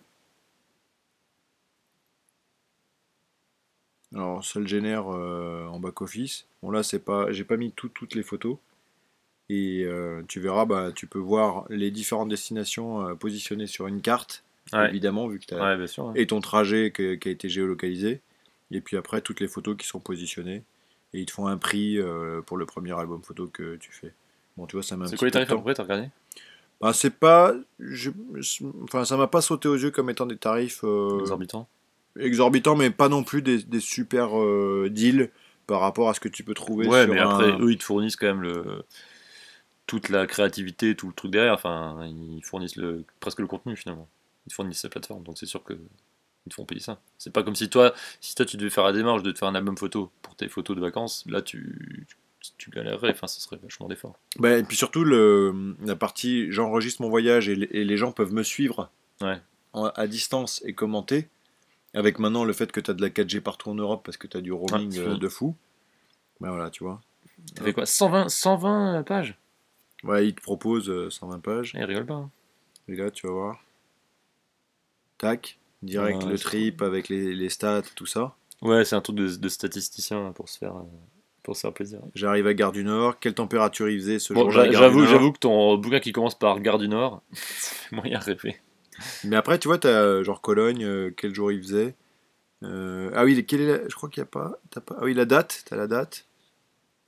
Alors, 4.15 4.45
ça 4.45 4.61
le 4.61 4.67
génère 4.67 5.13
euh, 5.13 5.67
en 5.67 5.81
back-office. 5.81 6.47
Bon, 6.63 6.71
là, 6.71 6.83
c'est 6.85 7.01
pas, 7.01 7.33
j'ai 7.33 7.45
pas 7.45 7.57
mis 7.57 7.73
tout- 7.73 7.89
toutes 7.89 8.15
les 8.15 8.23
photos. 8.23 8.57
Et 9.51 9.85
euh, 9.85 10.23
tu 10.29 10.41
verras, 10.41 10.65
bah, 10.65 10.91
tu 10.95 11.07
peux 11.07 11.19
voir 11.19 11.65
les 11.69 11.91
différentes 11.91 12.29
destinations 12.31 13.07
euh, 13.07 13.15
positionnées 13.15 13.67
sur 13.67 13.87
une 13.87 14.01
carte, 14.01 14.43
Ouais. 14.73 14.89
évidemment, 14.89 15.29
vu 15.29 15.39
que 15.39 15.45
tu 15.47 15.55
as 15.55 15.63
Ouais, 15.63 15.77
bien 15.77 15.87
sûr. 15.87 16.13
et 16.15 16.27
ton 16.27 16.41
trajet 16.41 16.91
qui 16.93 17.03
a 17.03 17.31
été 17.31 17.49
géolocalisé. 17.49 18.21
Et 18.71 18.81
puis 18.81 18.97
après, 18.97 19.21
toutes 19.21 19.41
les 19.41 19.47
photos 19.49 19.77
qui 19.77 19.87
sont 19.87 20.01
positionnées. 20.01 20.63
Et 21.13 21.21
ils 21.21 21.27
te 21.27 21.33
font 21.33 21.47
un 21.47 21.59
prix 21.59 21.99
euh, 21.99 22.41
pour 22.43 22.57
le 22.57 22.67
premier 22.67 22.93
album 22.99 23.23
photo 23.23 23.47
que 23.47 23.77
tu 23.77 23.93
fais. 23.93 24.13
Bon, 24.57 24.67
tu 24.67 24.75
vois, 24.77 24.83
ça 24.83 24.97
m'a 24.97 25.07
C'est 25.07 25.17
quoi 25.17 25.27
les 25.29 25.33
tarifs 25.33 25.51
à 25.53 25.55
peu 25.57 25.63
près 25.63 25.75
T'as 25.75 25.85
regardé? 25.85 26.09
Bah, 26.81 26.93
c'est 26.93 27.11
pas. 27.15 27.55
je- 27.79 28.11
Enfin, 28.83 29.05
ça 29.05 29.17
m'a 29.17 29.27
pas 29.29 29.41
sauté 29.43 29.69
aux 29.69 29.77
yeux 29.77 29.91
comme 29.93 30.11
étant 30.11 30.27
des 30.27 30.37
tarifs 30.39 30.81
euh, 30.83 31.21
Exorbitant. 31.21 31.69
exorbitants, 32.19 32.75
mais 32.77 32.91
pas 32.91 33.09
non 33.09 33.23
plus 33.23 33.43
des, 33.43 33.63
des 33.63 33.81
super 33.81 34.37
euh, 34.41 34.89
deals 34.91 35.31
par 35.67 35.81
rapport 35.81 36.09
à 36.09 36.15
ce 36.15 36.21
que 36.21 36.29
tu 36.29 36.43
peux 36.43 36.55
trouver 36.55 36.89
Ouais, 36.89 37.05
sur 37.05 37.15
mais 37.15 37.21
après, 37.21 37.53
un- 37.53 37.61
eux, 37.61 37.71
ils 37.73 37.79
te 37.79 37.85
fournissent 37.85 38.17
quand 38.17 38.27
même 38.27 38.43
le... 38.43 38.83
toute 39.87 40.09
la 40.09 40.27
créativité, 40.27 40.95
tout 40.97 41.09
le 41.09 41.13
truc 41.15 41.31
derrière. 41.31 41.55
Enfin, 41.55 42.07
ils 42.07 42.43
fournissent 42.45 42.77
le... 42.77 43.05
presque 43.21 43.41
le 43.41 43.47
contenu 43.47 43.77
finalement. 43.77 44.09
Ils 44.47 44.53
fournissent 44.53 44.83
la 44.85 44.91
plateforme, 44.91 45.23
donc 45.23 45.39
c'est 45.39 45.47
sûr 45.47 45.63
que 45.65 45.75
ils 46.47 46.51
te 46.51 46.55
font 46.55 46.65
payer 46.67 46.81
ça. 46.81 47.01
C'est 47.19 47.33
pas 47.33 47.43
comme 47.43 47.55
si 47.57 47.71
toi, 47.71 47.95
si 48.21 48.35
toi 48.35 48.45
tu 48.45 48.57
devais 48.59 48.69
faire 48.71 48.85
la 48.85 48.93
démarche 48.93 49.23
de 49.23 49.31
te 49.33 49.39
faire 49.39 49.49
un 49.49 49.55
album 49.55 49.77
photo 49.79 50.11
pour 50.23 50.35
tes 50.37 50.49
photos 50.49 50.77
de 50.77 50.81
vacances, 50.83 51.25
là 51.27 51.41
tu, 51.41 52.07
tu 52.59 52.69
galérerais. 52.71 53.11
Enfin, 53.13 53.27
ça 53.27 53.41
serait 53.41 53.57
vachement 53.63 53.89
d'effort. 53.89 54.19
Bah, 54.39 54.59
et 54.59 54.63
puis 54.63 54.77
surtout, 54.77 55.05
le, 55.05 55.75
la 55.83 55.97
partie 55.97 56.53
j'enregistre 56.53 57.01
mon 57.01 57.09
voyage 57.09 57.49
et, 57.49 57.55
les- 57.57 57.69
et 57.73 57.85
les 57.85 57.97
gens 57.97 58.13
peuvent 58.13 58.33
me 58.35 58.43
suivre 58.43 58.91
Ouais. 59.23 59.41
en- 59.73 59.87
à 59.87 60.07
distance 60.07 60.61
et 60.67 60.75
commenter. 60.75 61.29
Avec 61.95 62.19
maintenant 62.19 62.45
le 62.45 62.53
fait 62.53 62.73
que 62.73 62.81
tu 62.81 62.91
as 62.91 62.95
de 62.95 63.01
la 63.01 63.09
4G 63.09 63.41
partout 63.41 63.71
en 63.71 63.75
Europe 63.77 64.03
parce 64.05 64.17
que 64.17 64.27
tu 64.27 64.37
as 64.37 64.41
du 64.41 64.53
roaming 64.53 64.91
c'est 64.93 64.99
euh, 65.01 65.17
de 65.17 65.29
fou. 65.29 65.55
Bah 66.41 66.49
voilà, 66.51 66.69
tu 66.69 66.83
vois. 66.85 67.01
T'as 67.55 67.63
fait 67.65 67.73
quoi? 67.73 67.87
120, 67.87 68.29
120 68.29 69.03
pages? 69.05 69.39
Ouais, 70.05 70.29
il 70.29 70.35
te 70.35 70.43
propose 70.43 70.89
euh, 70.91 71.11
120 71.11 71.41
pages. 71.41 71.73
Eh, 71.75 71.79
Ils 71.79 71.85
rigolent 71.85 72.07
pas. 72.07 72.15
hein. 72.15 72.31
Et 72.89 72.97
là, 72.97 73.11
tu 73.11 73.27
vas 73.27 73.33
voir. 73.33 73.65
Tac. 75.19 75.59
Direct 75.83 76.23
Ouais, 76.25 76.31
le 76.33 76.39
c'est 76.39 76.45
trip 76.45 76.83
avec 76.83 77.09
les, 77.09 77.35
les 77.35 77.49
stats, 77.51 77.83
tout 77.95 78.07
ça. 78.07 78.35
Ouais, 78.63 78.85
c'est 78.85 78.97
un 78.97 79.01
truc 79.01 79.17
de, 79.17 79.29
de 79.37 79.49
statisticien 79.49 80.33
pour 80.33 80.49
se 80.49 80.59
faire, 80.59 80.77
euh, 80.77 80.83
pour 81.43 81.57
se 81.57 81.61
faire 81.63 81.73
plaisir. 81.75 82.01
J'arrive 82.15 82.47
à 82.47 82.55
Gare 82.55 82.73
du 82.73 82.85
Nord. 82.85 83.19
Quelle 83.19 83.35
température 83.35 83.89
il 83.89 83.99
faisait 83.99 84.19
ce 84.19 84.33
Bon, 84.33 84.43
jour-là 84.51 84.73
j'avoue, 84.73 85.05
j'avoue 85.07 85.33
que 85.33 85.39
ton 85.41 85.77
bouquin 85.77 86.01
qui 86.01 86.13
commence 86.13 86.39
par 86.39 86.61
Gare 86.61 86.79
du 86.79 86.89
Nord, 86.89 87.23
fait 87.35 87.95
moyen 87.95 88.19
rêver. 88.19 88.57
Mais 89.25 89.37
après, 89.37 89.59
tu 89.59 89.69
vois, 89.69 89.79
tu 89.79 89.89
as 89.89 90.23
genre 90.23 90.41
Cologne, 90.41 90.85
euh, 90.85 91.11
quel 91.15 91.35
jour 91.35 91.53
il 91.53 91.61
faisait. 91.63 91.95
Euh, 92.63 93.11
ah 93.15 93.25
oui, 93.25 93.45
quelle 93.45 93.61
est 93.63 93.67
la- 93.79 93.89
je 93.89 93.95
crois 93.95 94.09
qu'il 94.09 94.23
n'y 94.23 94.29
a 94.29 94.31
pas, 94.31 94.59
t'as 94.71 94.81
pas. 94.81 94.97
Ah 94.99 95.05
oui, 95.05 95.13
la 95.15 95.27
date, 95.27 95.65
tu 95.67 95.75
as 95.75 95.77
la 95.77 95.87
date. 95.87 96.27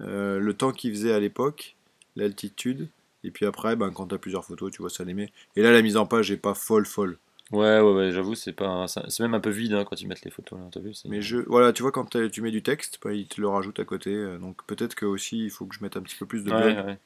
Euh, 0.03 0.39
le 0.39 0.55
temps 0.55 0.73
qu'il 0.73 0.91
faisait 0.93 1.13
à 1.15 1.21
l'époque, 1.21 1.76
l'altitude. 2.17 2.89
Et 3.25 3.31
puis 3.31 3.47
après, 3.47 3.77
ben, 3.77 3.91
quand 3.91 4.07
tu 4.09 4.15
as 4.15 4.19
plusieurs 4.19 4.45
photos, 4.45 4.71
tu 4.73 4.81
vois 4.83 4.91
ça 4.91 5.05
les 5.05 5.15
met. 5.15 5.31
Et 5.57 5.63
là, 5.63 5.73
la 5.73 5.83
mise 5.83 5.97
en 5.97 6.07
page 6.07 6.31
est 6.31 6.37
pas 6.37 6.55
folle, 6.55 6.87
folle. 6.87 7.19
Ouais, 7.53 7.81
ouais, 7.81 7.93
ouais, 7.93 8.11
j'avoue, 8.13 8.35
c'est 8.35 8.53
pas, 8.53 8.67
un- 8.67 8.87
c'est 8.89 9.21
même 9.21 9.35
un 9.35 9.41
peu 9.41 9.51
vide 9.51 9.73
hein, 9.75 9.85
quand 9.85 10.01
ils 10.01 10.09
mettent 10.09 10.25
les 10.25 10.31
photos 10.33 10.59
là. 10.59 10.81
Vu 10.81 10.95
c'est- 10.95 11.09
Mais 11.09 11.23
je, 11.23 11.39
voilà, 11.39 11.73
tu 11.73 11.83
vois, 11.83 11.93
quand 11.93 12.17
tu 12.31 12.43
mets 12.43 12.51
du 12.51 12.63
texte, 12.63 12.99
ben, 13.05 13.13
il 13.13 13.27
te 13.29 13.41
le 13.41 13.49
rajoute 13.49 13.79
à 13.79 13.85
côté. 13.85 14.11
euh, 14.13 14.39
Donc 14.39 14.65
peut-être 14.67 14.95
que 14.97 15.07
aussi, 15.07 15.45
il 15.45 15.51
faut 15.51 15.65
que 15.67 15.75
je 15.75 15.81
mette 15.83 15.97
un 15.97 16.03
petit 16.03 16.17
peu 16.17 16.27
plus 16.27 16.43
de 16.45 16.51
Ouais, 16.53 16.77
ouais. 16.85 16.99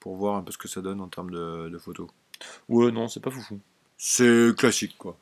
pour 0.00 0.16
voir 0.16 0.36
un 0.36 0.42
peu 0.42 0.52
ce 0.52 0.58
que 0.58 0.68
ça 0.68 0.82
donne 0.82 1.00
en 1.00 1.08
termes 1.08 1.30
de, 1.30 1.68
de 1.70 1.78
photos. 1.78 2.08
Ouais, 2.68 2.90
non, 2.92 3.08
c'est 3.08 3.20
pas 3.20 3.30
foufou. 3.30 3.58
C'est 3.96 4.54
classique, 4.56 4.96
quoi. 4.98 5.16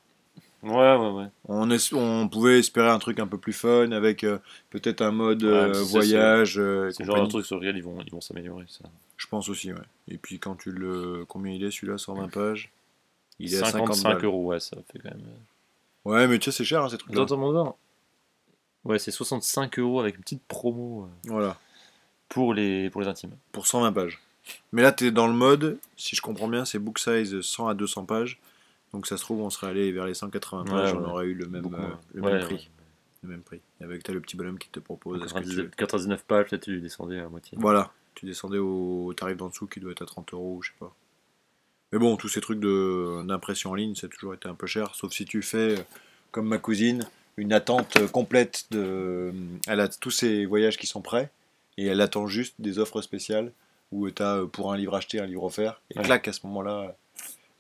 Ouais, 0.65 0.97
ouais, 0.97 1.11
ouais. 1.11 1.27
On, 1.49 1.71
es- 1.71 1.93
on 1.95 2.29
pouvait 2.29 2.59
espérer 2.59 2.89
un 2.89 2.99
truc 2.99 3.21
un 3.21 3.27
peu 3.29 3.39
plus 3.39 3.53
fun 3.53 3.93
avec 3.93 4.25
euh, 4.25 4.39
peut-être 4.71 5.03
un 5.03 5.13
mode 5.13 5.45
euh, 5.45 5.83
voyage. 5.83 6.59
euh, 6.59 6.91
C'est 6.91 7.03
le 7.03 7.07
genre 7.07 7.15
de 7.17 7.21
compagnie. 7.21 7.29
truc 7.29 7.47
sur 7.47 7.57
lequel 7.61 7.77
ils 7.77 7.85
vont, 7.85 7.99
ils 8.05 8.11
vont 8.11 8.21
s'améliorer. 8.21 8.65
Ça. 8.69 8.85
Je 9.25 9.29
pense 9.31 9.49
aussi, 9.49 9.73
ouais. 9.73 9.79
Et 10.09 10.19
puis 10.19 10.39
quand 10.39 10.55
tu 10.55 10.71
le. 10.71 11.25
Combien 11.27 11.53
il 11.55 11.65
est 11.65 11.71
celui-là 11.71 11.97
120 11.97 12.29
pages 12.29 12.71
Il 13.39 13.55
est 13.55 13.57
à 13.59 13.65
50 13.65 13.89
55 13.95 14.09
balles. 14.17 14.25
euros, 14.27 14.45
ouais, 14.49 14.61
ça 14.61 14.77
fait 14.93 14.99
quand 14.99 15.11
même. 15.11 15.25
euh. 15.27 16.11
Ouais, 16.11 16.27
mais 16.29 16.39
tu 16.39 16.51
sais, 16.51 16.59
c'est 16.59 16.65
cher 16.65 16.83
hein, 16.85 16.89
ces 16.91 16.99
trucs-là. 16.99 17.25
Ouais, 18.85 18.99
c'est 18.99 19.11
65 19.11 19.79
euros 19.79 20.01
avec 20.01 20.17
une 20.17 20.23
petite 20.23 20.43
promo 20.47 21.05
euh, 21.05 21.09
Voilà, 21.31 21.59
pour 22.29 22.53
les, 22.53 22.91
pour 22.91 23.01
les 23.01 23.07
intimes. 23.09 23.35
pour 23.51 23.67
120 23.67 23.93
pages. 23.95 24.21
Mais 24.73 24.83
là, 24.83 24.93
tu 24.93 25.07
es 25.07 25.11
dans 25.11 25.27
le 25.27 25.33
mode, 25.33 25.79
si 25.97 26.15
je 26.17 26.21
comprends 26.21 26.49
bien, 26.49 26.67
c'est 26.67 26.79
book 26.79 26.99
size 26.99 27.41
100 27.41 27.69
à 27.69 27.75
200 27.75 28.05
pages. 28.05 28.39
Donc 28.93 29.07
ça 29.07 29.17
se 29.17 29.23
trouve, 29.23 29.41
on 29.41 29.49
serait 29.49 29.69
allé 29.69 29.91
vers 29.91 30.05
les 30.05 30.13
180 30.13 30.65
pages, 30.67 30.93
Ouais, 30.93 30.99
on 30.99 31.03
ouais. 31.05 31.11
aurait 31.11 31.27
eu 31.27 31.35
le 31.35 31.47
même, 31.47 31.65
euh, 31.75 31.89
le 32.13 32.21
Ouais, 32.23 32.31
même 32.33 32.41
ouais. 32.43 32.45
prix. 32.47 32.69
Le 33.23 33.31
même 33.31 33.41
prix. 33.41 33.63
Avec 33.81 34.03
t'as 34.03 34.13
le 34.13 34.21
petit 34.21 34.37
bonhomme 34.37 34.59
qui 34.59 34.69
te 34.69 34.81
propose. 34.81 35.25
est-ce 35.25 35.33
que 35.33 35.39
tu- 35.41 35.47
99, 35.47 35.77
99 35.77 36.25
pages, 36.25 36.51
peut-être 36.51 36.65
tu 36.65 36.79
descendais 36.83 37.21
à 37.21 37.29
moitié. 37.31 37.57
Voilà, 37.59 37.91
tu 38.15 38.27
descendais 38.27 38.59
au 38.59 39.13
tarif 39.17 39.37
d'en 39.37 39.49
dessous 39.49 39.67
qui 39.67 39.81
doit 39.81 39.93
être 39.93 40.03
à 40.03 40.07
30 40.07 40.33
euros, 40.35 40.61
je 40.63 40.69
sais 40.71 40.77
pas. 40.79 40.95
Mais 41.93 41.99
bon, 41.99 42.17
tous 42.17 42.29
ces 42.29 42.41
trucs 42.41 42.59
d'impression 42.61 43.71
en 43.71 43.75
ligne, 43.75 43.95
ça 43.95 44.07
a 44.07 44.11
toujours 44.11 44.35
été 44.35 44.49
un 44.49 44.55
peu 44.55 44.67
cher, 44.67 44.95
sauf 44.95 45.13
si 45.13 45.25
tu 45.25 45.43
fais, 45.43 45.79
euh, 45.79 45.83
comme 46.33 46.49
ma 46.49 46.59
cousine, 46.59 47.07
une 47.37 47.53
attente 47.53 47.97
euh, 47.99 48.09
complète 48.09 48.67
de. 48.73 49.33
Elle 49.69 49.81
a 49.81 49.89
tous 49.89 50.11
ses 50.11 50.45
voyages 50.47 50.77
qui 50.77 50.87
sont 50.87 51.03
prêts, 51.03 51.31
et 51.79 51.87
elle 51.87 52.01
attend 52.01 52.27
juste 52.27 52.55
des 52.59 52.79
offres 52.79 53.01
spéciales 53.03 53.53
où 53.93 54.11
tu 54.11 54.23
as 54.23 54.43
pour 54.51 54.73
un 54.73 54.77
livre 54.77 54.95
acheté, 54.97 55.21
un 55.21 55.27
livre 55.27 55.45
offert, 55.45 55.81
et 55.95 55.99
Ouais. 55.99 56.05
clac 56.05 56.27
à 56.27 56.33
ce 56.33 56.45
moment-là. 56.47 56.97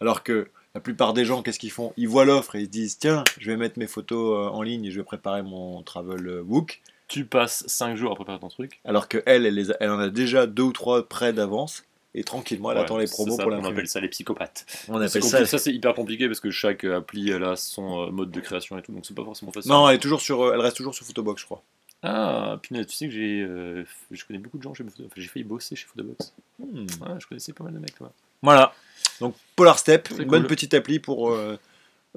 Alors 0.00 0.24
que 0.24 0.48
la 0.74 0.80
plupart 0.80 1.12
des 1.12 1.24
gens, 1.24 1.42
qu'est-ce 1.42 1.60
qu'ils 1.60 1.70
font? 1.70 1.92
Ils 1.96 2.08
voient 2.08 2.24
l'offre 2.24 2.56
et 2.56 2.60
ils 2.62 2.66
se 2.66 2.70
disent 2.70 2.98
tiens, 2.98 3.22
je 3.38 3.48
vais 3.50 3.56
mettre 3.56 3.78
mes 3.78 3.86
photos 3.86 4.36
euh, 4.36 4.50
en 4.52 4.62
ligne 4.62 4.84
et 4.86 4.90
je 4.90 4.98
vais 4.98 5.04
préparer 5.04 5.42
mon 5.42 5.82
travel 5.84 6.40
book. 6.42 6.80
Tu 7.08 7.24
passes 7.24 7.64
5 7.66 7.96
jours 7.96 8.12
à 8.12 8.14
préparer 8.14 8.38
ton 8.38 8.48
truc. 8.48 8.80
Alors 8.84 9.08
que 9.08 9.22
elle, 9.26 9.44
elle, 9.46 9.54
les 9.54 9.70
a- 9.70 9.76
elle 9.80 9.90
en 9.90 9.98
a 9.98 10.08
déjà 10.08 10.46
deux 10.46 10.62
ou 10.62 10.72
trois 10.72 11.06
prêts 11.06 11.32
d'avance 11.32 11.84
et 12.14 12.24
tranquillement 12.24 12.70
elle 12.70 12.78
Ouais, 12.78 12.84
attend 12.84 12.96
les 12.96 13.06
c'est 13.06 13.12
promos 13.14 13.36
ça, 13.36 13.42
pour 13.42 13.52
On 13.52 13.56
l'imprimer. 13.56 13.76
appelle 13.76 13.88
ça 13.88 14.00
les 14.00 14.08
psychopathes. 14.08 14.64
On 14.88 14.98
C'est 15.00 15.04
appelle 15.18 15.22
ça. 15.22 15.44
ça, 15.46 15.58
c'est 15.58 15.72
hyper 15.74 15.94
compliqué 15.94 16.26
parce 16.28 16.40
que 16.40 16.50
chaque 16.50 16.84
euh, 16.84 16.98
appli 16.98 17.30
elle 17.30 17.44
a 17.44 17.56
son 17.56 18.06
euh, 18.06 18.10
mode 18.10 18.30
de 18.30 18.40
création 18.40 18.78
et 18.78 18.82
tout, 18.82 18.92
donc 18.92 19.04
c'est 19.04 19.14
pas 19.14 19.24
forcément 19.24 19.52
facile. 19.52 19.70
Non, 19.70 19.88
elle 19.88 19.96
est 19.96 20.00
toujours 20.00 20.20
sur, 20.20 20.42
euh, 20.42 20.52
elle 20.54 20.60
reste 20.60 20.76
toujours 20.76 20.94
sur 20.94 21.04
Photobox, 21.04 21.40
je 21.42 21.46
crois. 21.46 21.62
Ah, 22.02 22.58
punaise, 22.62 22.86
tu 22.86 22.94
sais 22.94 23.06
que 23.06 23.12
j'ai, 23.12 23.40
euh, 23.42 23.82
f- 23.82 23.86
je 24.10 24.24
connais 24.26 24.38
beaucoup 24.38 24.58
de 24.58 24.62
gens 24.62 24.74
chez 24.74 24.84
Photo- 24.84 25.04
enfin, 25.06 25.14
j'ai 25.16 25.26
failli 25.28 25.44
bosser 25.44 25.74
chez 25.76 25.86
Photobox. 25.86 26.32
Hmm. 26.58 26.80
Ouais, 27.02 27.18
je 27.18 27.26
connaissais 27.26 27.52
pas 27.52 27.64
mal 27.64 27.72
de 27.74 27.78
mecs 27.78 27.98
là. 28.00 28.10
Voilà. 28.42 28.74
Donc 29.20 29.34
Polar 29.56 29.78
Step, 29.78 30.06
C'est 30.08 30.14
une 30.16 30.18
cool. 30.24 30.26
bonne 30.28 30.46
petite 30.46 30.74
appli 30.74 30.98
pour 30.98 31.30
euh, 31.32 31.58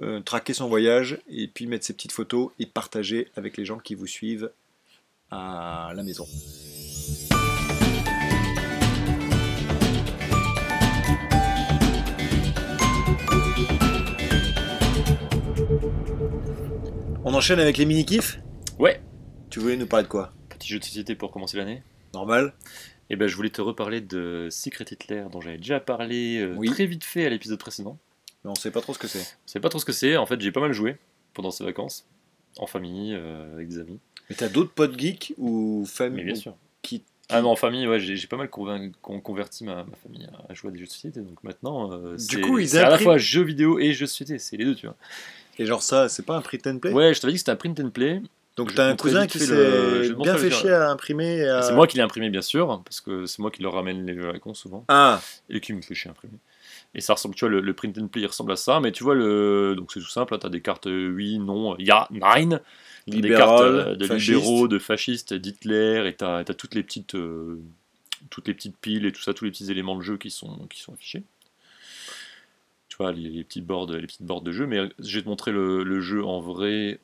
euh, 0.02 0.19
traquer 0.19 0.54
son 0.54 0.67
voyage 0.67 1.19
et 1.30 1.47
puis 1.47 1.67
mettre 1.67 1.86
ses 1.86 1.93
petites 1.93 2.12
photos 2.12 2.50
et 2.60 2.65
partager 2.65 3.30
avec 3.38 3.56
les 3.58 3.65
gens 3.65 3.78
qui 3.80 3.95
vous 3.95 4.08
suivent 4.08 4.52
à 5.32 5.92
la 5.96 6.04
maison. 6.04 6.26
On 17.24 17.34
enchaîne 17.34 17.60
avec 17.60 17.78
les 17.78 17.86
mini-kifs 17.86 18.40
Ouais. 18.80 19.02
Tu 19.50 19.60
voulais 19.60 19.78
nous 19.78 19.88
parler 19.88 20.04
de 20.04 20.10
quoi? 20.10 20.34
Petit 20.50 20.70
jeu 20.70 20.80
de 20.80 20.84
société 20.84 21.16
pour 21.16 21.32
commencer 21.32 21.58
l'année. 21.58 21.84
Normal 22.13 22.54
Et 23.10 23.16
ben, 23.16 23.28
je 23.28 23.36
voulais 23.36 23.50
te 23.50 23.62
reparler 23.62 24.02
de 24.02 24.48
Secret 24.52 24.86
Hitler, 24.90 25.26
dont 25.32 25.42
j'avais 25.42 25.58
déjà 25.58 25.80
parlé 25.80 26.40
euh, 26.40 26.54
Oui. 26.58 26.70
très 26.70 26.86
vite 26.86 27.04
fait 27.04 27.26
à 27.26 27.30
l'épisode 27.30 27.60
précédent. 27.60 27.98
Mais 28.44 28.52
on 28.52 28.56
sait 28.56 28.72
pas 28.72 28.82
trop 28.82 28.94
ce 28.94 29.00
que 29.00 29.08
c'est. 29.08 29.20
Je 29.46 29.52
sais 29.52 29.60
pas 29.60 29.70
trop 29.70 29.80
ce 29.80 29.86
que 29.86 29.92
c'est. 29.92 30.16
En 30.18 30.26
fait, 30.26 30.40
j'ai 30.40 30.52
pas 30.52 30.62
mal 30.62 30.74
joué 30.74 30.98
pendant 31.34 31.52
ces 31.52 31.63
vacances, 31.63 32.08
en 32.60 32.68
famille, 32.68 33.13
euh, 33.13 33.54
avec 33.54 33.68
des 33.68 33.80
amis. 33.80 34.00
Mais 34.30 34.36
t'as 34.36 34.50
d'autres 34.50 34.72
potes 34.72 34.98
geeks 35.00 35.34
ou 35.38 35.86
famille 35.86 36.20
Mais 36.24 36.32
bien 36.32 36.36
sûr. 36.36 36.56
qui- 36.82 37.04
Ah 37.30 37.42
non, 37.42 37.50
en 37.52 37.56
famille, 37.56 37.86
ouais, 37.88 38.00
j'ai 38.00 38.28
pas 38.28 38.38
mal 38.38 38.50
convain- 38.50 38.92
con- 39.02 39.20
converti 39.20 39.63
ma, 39.66 39.84
ma 39.84 39.96
famille 40.02 40.28
à 40.50 40.54
jouer 40.54 40.70
à 40.70 40.72
des 40.72 40.80
jeux 40.80 40.86
de 40.86 40.92
société. 40.92 41.20
Donc 41.22 41.44
maintenant, 41.44 41.92
euh, 41.92 42.16
Du 42.16 42.36
c'est 42.36 42.42
coup, 42.42 42.58
ils 42.60 42.70
c'est 42.70 42.80
à 42.80 42.90
la 42.90 42.98
fois 42.98 43.18
jeux 43.18 43.44
vidéo 43.44 43.80
et 43.80 43.92
jeux 43.94 44.06
de 44.06 44.10
société. 44.10 44.40
C'est 44.40 44.58
les 44.58 44.66
deux, 44.66 44.76
tu 44.76 44.86
vois. 44.86 44.96
Et 45.60 45.66
genre 45.66 45.82
ça, 45.82 46.08
c'est 46.08 46.26
pas 46.26 46.38
un 46.38 46.42
print 46.42 46.66
and 46.68 46.80
play? 46.80 46.94
Ouais, 46.94 47.13
je 47.13 47.20
t'avais 47.20 47.34
dit 47.34 47.36
que 47.38 47.40
c'était 47.40 47.52
un 47.52 47.56
print 47.58 47.80
and 47.80 47.90
play. 47.90 48.22
Donc 48.56 48.74
t'as 48.74 48.88
un 48.88 48.96
cousin 48.96 49.28
qui 49.28 49.40
le- 49.40 50.04
s'est 50.04 50.16
bien 50.16 50.38
fait 50.38 50.50
chier 50.50 50.72
à 50.72 50.90
imprimer. 50.90 51.46
à- 51.48 51.62
C'est 51.62 51.74
moi 51.74 51.86
qui 51.88 51.98
l'ai 51.98 52.04
imprimé, 52.04 52.30
bien 52.30 52.42
sûr, 52.42 52.82
parce 52.86 53.02
que 53.02 53.26
c'est 53.26 53.40
moi 53.40 53.52
qui 53.52 53.62
leur 53.62 53.74
ramène 53.74 54.06
les 54.06 54.16
jeux 54.16 54.30
à 54.30 54.34
la 54.34 54.40
con 54.40 54.54
souvent. 54.54 54.84
Ah, 54.88 55.22
et 55.50 55.60
qui 55.62 55.74
me 55.74 55.82
fait 55.82 55.94
chier 55.96 56.10
à 56.10 56.12
imprimer. 56.12 56.38
Et 56.96 57.02
ça 57.02 57.13
ressemble, 57.13 57.36
tu 57.36 57.42
vois, 57.46 57.50
le, 57.50 57.60
le 57.62 57.74
print 57.74 57.98
and 57.98 58.08
play 58.08 58.22
il 58.22 58.28
ressemble 58.28 58.52
à 58.52 58.56
ça, 58.56 58.80
mais 58.80 58.92
tu 58.92 59.04
vois, 59.04 59.13
le, 59.16 59.76
donc 59.76 59.92
c'est 59.92 60.00
tout 60.00 60.08
simple, 60.08 60.34
là, 60.34 60.40
t'as 60.40 60.50
des 60.50 60.62
cartes 60.62 60.88
euh, 60.88 61.12
oui, 61.13 61.38
non, 61.38 61.76
il 61.78 61.86
y 61.86 61.92
a 61.92 62.08
nine, 62.12 62.62
libéral, 63.08 63.38
cartes 63.38 63.62
euh, 63.62 63.96
de 63.96 64.06
fasciste. 64.06 64.28
libéraux, 64.28 64.67
de 64.67 64.80
fascistes, 64.80 65.34
d'Hitler, 65.34 66.08
et 66.08 66.13
t'as 66.13 66.39
as 66.39 66.43
toutes 66.43 66.76
les 66.76 66.84
petites 66.84 67.15
euh, 67.15 67.62
toutes 68.30 68.48
les 68.48 68.54
petites 68.54 68.78
piles 68.78 69.06
et 69.06 69.12
tout 69.12 69.22
ça, 69.22 69.34
tous 69.34 69.46
les 69.46 69.52
petits 69.52 69.72
éléments 69.72 69.96
de 69.96 70.02
jeu 70.02 70.17
qui 70.17 70.32
sont, 70.32 70.67
qui 70.67 70.82
sont 70.82 70.93
affichés. 70.93 71.24
Tu 72.89 72.98
vois, 72.98 73.12
les, 73.12 73.43
petites 73.43 73.65
boards 73.65 73.88
de 73.88 74.52
jeu, 74.52 74.65
mais 74.65 74.89
je 75.00 75.17
vais 75.17 75.24
te 75.24 75.30
montrer 75.30 75.52
le, 75.52 75.84
le 75.84 76.02
jeu 76.02 76.26
en 76.26 76.39
vrai. 76.41 77.00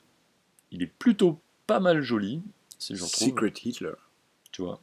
Il 0.71 0.81
est 0.81 0.91
plutôt 0.91 1.39
pas 1.67 1.79
mal 1.79 2.01
joli, 2.01 2.41
trouve 2.79 2.97
Secret 3.07 3.53
Hitler. 3.63 3.93
tu 4.51 4.63
vois. 4.63 4.81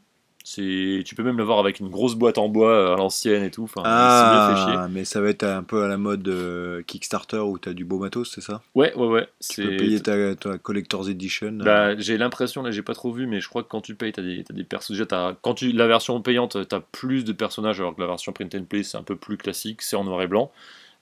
Tu 0.54 1.14
peux 1.16 1.22
même 1.22 1.38
l'avoir 1.38 1.58
avec 1.58 1.80
une 1.80 1.88
grosse 1.88 2.14
boîte 2.14 2.38
en 2.38 2.48
bois 2.48 2.94
à 2.94 2.96
l'ancienne 2.96 3.42
et 3.44 3.50
tout. 3.50 3.64
Enfin, 3.64 4.08
c'est 4.08 4.28
bien 4.28 4.40
fait 4.40 4.56
chier. 4.56 4.74
Ah, 4.76 4.88
mais 4.90 5.04
ça 5.04 5.20
va 5.20 5.28
être 5.28 5.44
un 5.44 5.62
peu 5.62 5.82
à 5.82 5.88
la 5.88 5.96
mode 5.96 6.26
euh, 6.28 6.82
Kickstarter 6.82 7.38
où 7.38 7.58
t'as 7.58 7.72
du 7.72 7.84
beau 7.84 7.98
matos, 7.98 8.30
c'est 8.34 8.40
ça? 8.40 8.62
Ouais, 8.74 8.94
ouais, 8.94 9.06
ouais. 9.06 9.28
Tu 9.48 9.56
peux 9.62 9.76
payer 9.76 10.00
ta, 10.00 10.34
ta 10.34 10.58
Collector's 10.58 11.08
Edition. 11.08 11.60
euh, 11.60 11.64
Bah, 11.64 11.98
j'ai 11.98 12.16
l'impression, 12.18 12.62
là, 12.62 12.70
j'ai 12.70 12.82
pas 12.82 12.94
trop 12.94 13.12
vu, 13.12 13.26
mais 13.26 13.40
je 13.40 13.48
crois 13.48 13.62
que 13.62 13.68
quand 13.68 13.80
tu 13.80 13.94
payes, 13.94 14.12
t'as 14.12 14.22
des, 14.22 14.44
t'as 14.44 14.54
des 14.54 14.64
persos. 14.64 14.90
Déjà, 14.92 15.06
t'as- 15.06 15.36
quand 15.42 15.54
tu 15.54 15.72
la 15.72 15.86
version 15.86 16.20
payante, 16.22 16.68
t'as 16.68 16.80
plus 16.80 17.24
de 17.24 17.32
personnages, 17.32 17.80
alors 17.80 17.94
que 17.94 18.00
la 18.00 18.06
version 18.06 18.32
print 18.32 18.54
and 18.54 18.64
play, 18.64 18.82
c'est 18.82 18.96
un 18.96 19.02
peu 19.02 19.16
plus 19.16 19.36
classique, 19.36 19.82
c'est 19.82 19.96
en 19.96 20.04
noir 20.04 20.22
et 20.22 20.26
blanc. 20.28 20.50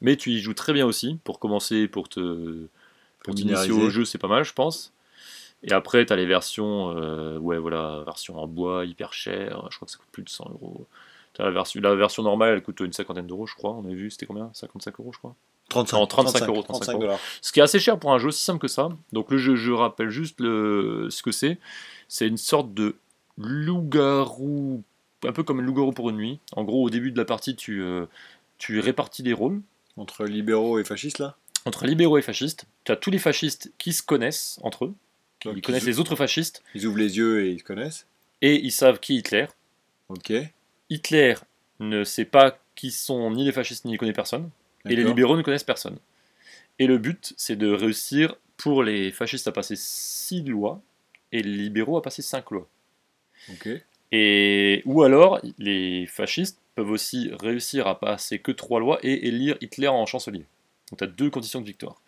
Mais 0.01 0.17
tu 0.17 0.31
y 0.31 0.41
joues 0.41 0.55
très 0.55 0.73
bien 0.73 0.87
aussi, 0.87 1.19
pour 1.25 1.39
commencer, 1.41 1.89
pour 1.89 2.09
te 2.09 2.67
pour 3.25 3.35
t'initier 3.35 3.73
au 3.75 3.89
jeu, 3.91 4.05
c'est 4.05 4.19
pas 4.19 4.29
mal, 4.29 4.45
je 4.45 4.53
pense. 4.55 4.93
Et 5.63 5.73
après, 5.73 6.07
t'as 6.07 6.17
les 6.17 6.27
versions, 6.27 6.97
euh, 6.97 7.39
ouais, 7.39 7.59
voilà, 7.59 8.03
version 8.05 8.39
en 8.39 8.47
bois, 8.47 8.85
hyper 8.85 9.13
chère, 9.13 9.67
je 9.71 9.77
crois 9.77 9.87
que 9.87 9.93
ça 9.93 9.99
coûte 9.99 10.09
plus 10.13 10.23
de 10.23 10.29
100 10.29 10.51
euros. 10.51 10.87
T'as 11.35 11.45
la 11.45 11.51
version, 11.51 11.81
la 11.81 11.95
version 11.95 12.23
normale, 12.23 12.55
elle 12.55 12.63
coûte 12.63 12.81
une 12.81 12.93
cinquantaine 12.93 13.27
d'euros, 13.27 13.47
je 13.47 13.55
crois. 13.55 13.73
On 13.73 13.85
a 13.85 13.93
vu, 13.93 14.11
c'était 14.11 14.27
combien? 14.27 14.51
55 14.53 15.01
euros, 15.01 15.13
je 15.13 15.19
crois? 15.19 15.35
35, 15.69 15.99
non, 15.99 16.07
35 16.07 16.49
euros, 16.49 16.63
35 16.63 16.93
euros. 16.93 17.03
dollars. 17.03 17.21
Ce 17.43 17.53
qui 17.53 17.61
est 17.61 17.63
assez 17.63 17.79
cher 17.79 17.99
pour 17.99 18.13
un 18.13 18.19
jeu 18.19 18.29
aussi 18.29 18.43
simple 18.43 18.61
que 18.61 18.69
ça. 18.69 18.89
Donc 19.13 19.31
le 19.31 19.39
jeu, 19.39 19.55
je 19.55 19.73
rappelle 19.73 20.11
juste 20.11 20.41
le, 20.41 21.09
ce 21.11 21.23
que 21.23 21.31
c'est. 21.31 21.59
C'est 22.09 22.27
une 22.27 22.39
sorte 22.39 22.73
de 22.73 22.97
loup-garou, 23.37 24.83
un 25.25 25.33
peu 25.33 25.43
comme 25.43 25.61
un 25.61 25.63
loup-garou 25.63 25.93
pour 25.93 26.11
une 26.11 26.17
nuit. 26.17 26.41
En 26.53 26.65
gros, 26.65 26.83
au 26.85 26.91
début 26.91 27.13
de 27.13 27.19
la 27.19 27.25
partie, 27.25 27.55
tu, 27.55 27.83
euh, 27.83 28.07
tu 28.57 28.81
répartis 28.81 29.23
les 29.23 29.35
rôles 29.35 29.61
Entre 29.97 30.25
libéraux 30.25 30.79
et 30.79 30.85
fascistes 30.85 31.19
là? 31.19 31.37
Entre 31.65 31.87
libéraux 31.87 32.17
et 32.17 32.23
fascistes. 32.23 32.65
Tu 32.85 32.93
as 32.93 32.97
tous 32.97 33.11
les 33.11 33.19
fascistes 33.19 33.71
qui 33.77 33.93
se 33.93 34.03
connaissent 34.03 34.59
entre 34.63 34.87
eux, 34.87 34.95
Donc, 35.45 35.61
connaissent 35.61 35.85
ils, 35.85 35.87
les 35.87 35.99
autres 36.01 36.17
fascistes, 36.17 36.63
ils 36.75 36.87
ouvrent 36.87 36.99
les 36.99 37.17
yeux 37.17 37.45
et 37.45 37.51
ils 37.51 37.61
se 37.61 37.65
connaissent. 37.65 38.07
et 38.43 38.57
ils 38.57 38.73
savent 38.73 38.99
qui 38.99 39.15
est 39.15 39.19
Hitler. 39.19 39.47
Ok. 40.09 40.33
Hitler 40.91 41.35
ne 41.81 42.05
sait 42.05 42.25
pas 42.25 42.59
qui 42.75 42.91
sont 42.91 43.31
ni 43.31 43.45
les 43.45 43.53
fascistes 43.53 43.85
ni 43.85 43.93
il 43.93 43.99
connaît 43.99 44.13
personne. 44.13 44.51
Et 44.85 44.97
les 44.97 45.05
libéraux 45.05 45.37
ne 45.37 45.43
connaissent 45.43 45.65
personne. 45.65 45.99
Et 46.79 46.87
le 46.87 46.99
but, 46.99 47.35
c'est 47.37 47.57
de 47.57 47.71
réussir 47.71 48.37
pour 48.57 48.83
les 48.83 49.11
fascistes 49.13 49.49
à 49.49 49.53
passer 49.53 49.75
6 49.77 50.43
lois 50.45 50.81
et 51.33 51.43
les 51.43 51.57
libéraux 51.57 51.99
à 51.99 52.03
passer 52.03 52.23
5 52.23 52.51
lois. 52.53 52.69
Ok. 53.51 53.69
Et, 54.13 54.83
ou 54.87 55.03
alors, 55.03 55.41
les 55.59 56.07
fascistes 56.07 56.59
peuvent 56.75 56.91
aussi 56.91 57.31
réussir 57.41 57.87
à 57.87 57.99
passer 57.99 58.39
que 58.39 58.53
3 58.53 58.81
lois 58.81 58.99
et 59.03 59.27
élire 59.29 59.57
Hitler 59.61 59.89
en 59.89 60.07
chancelier. 60.07 60.47
Donc 60.91 60.99
tu 60.99 61.05
as 61.05 61.09
deux 61.09 61.31
conditions 61.31 61.61
de 61.61 61.67
victoire. 61.67 62.01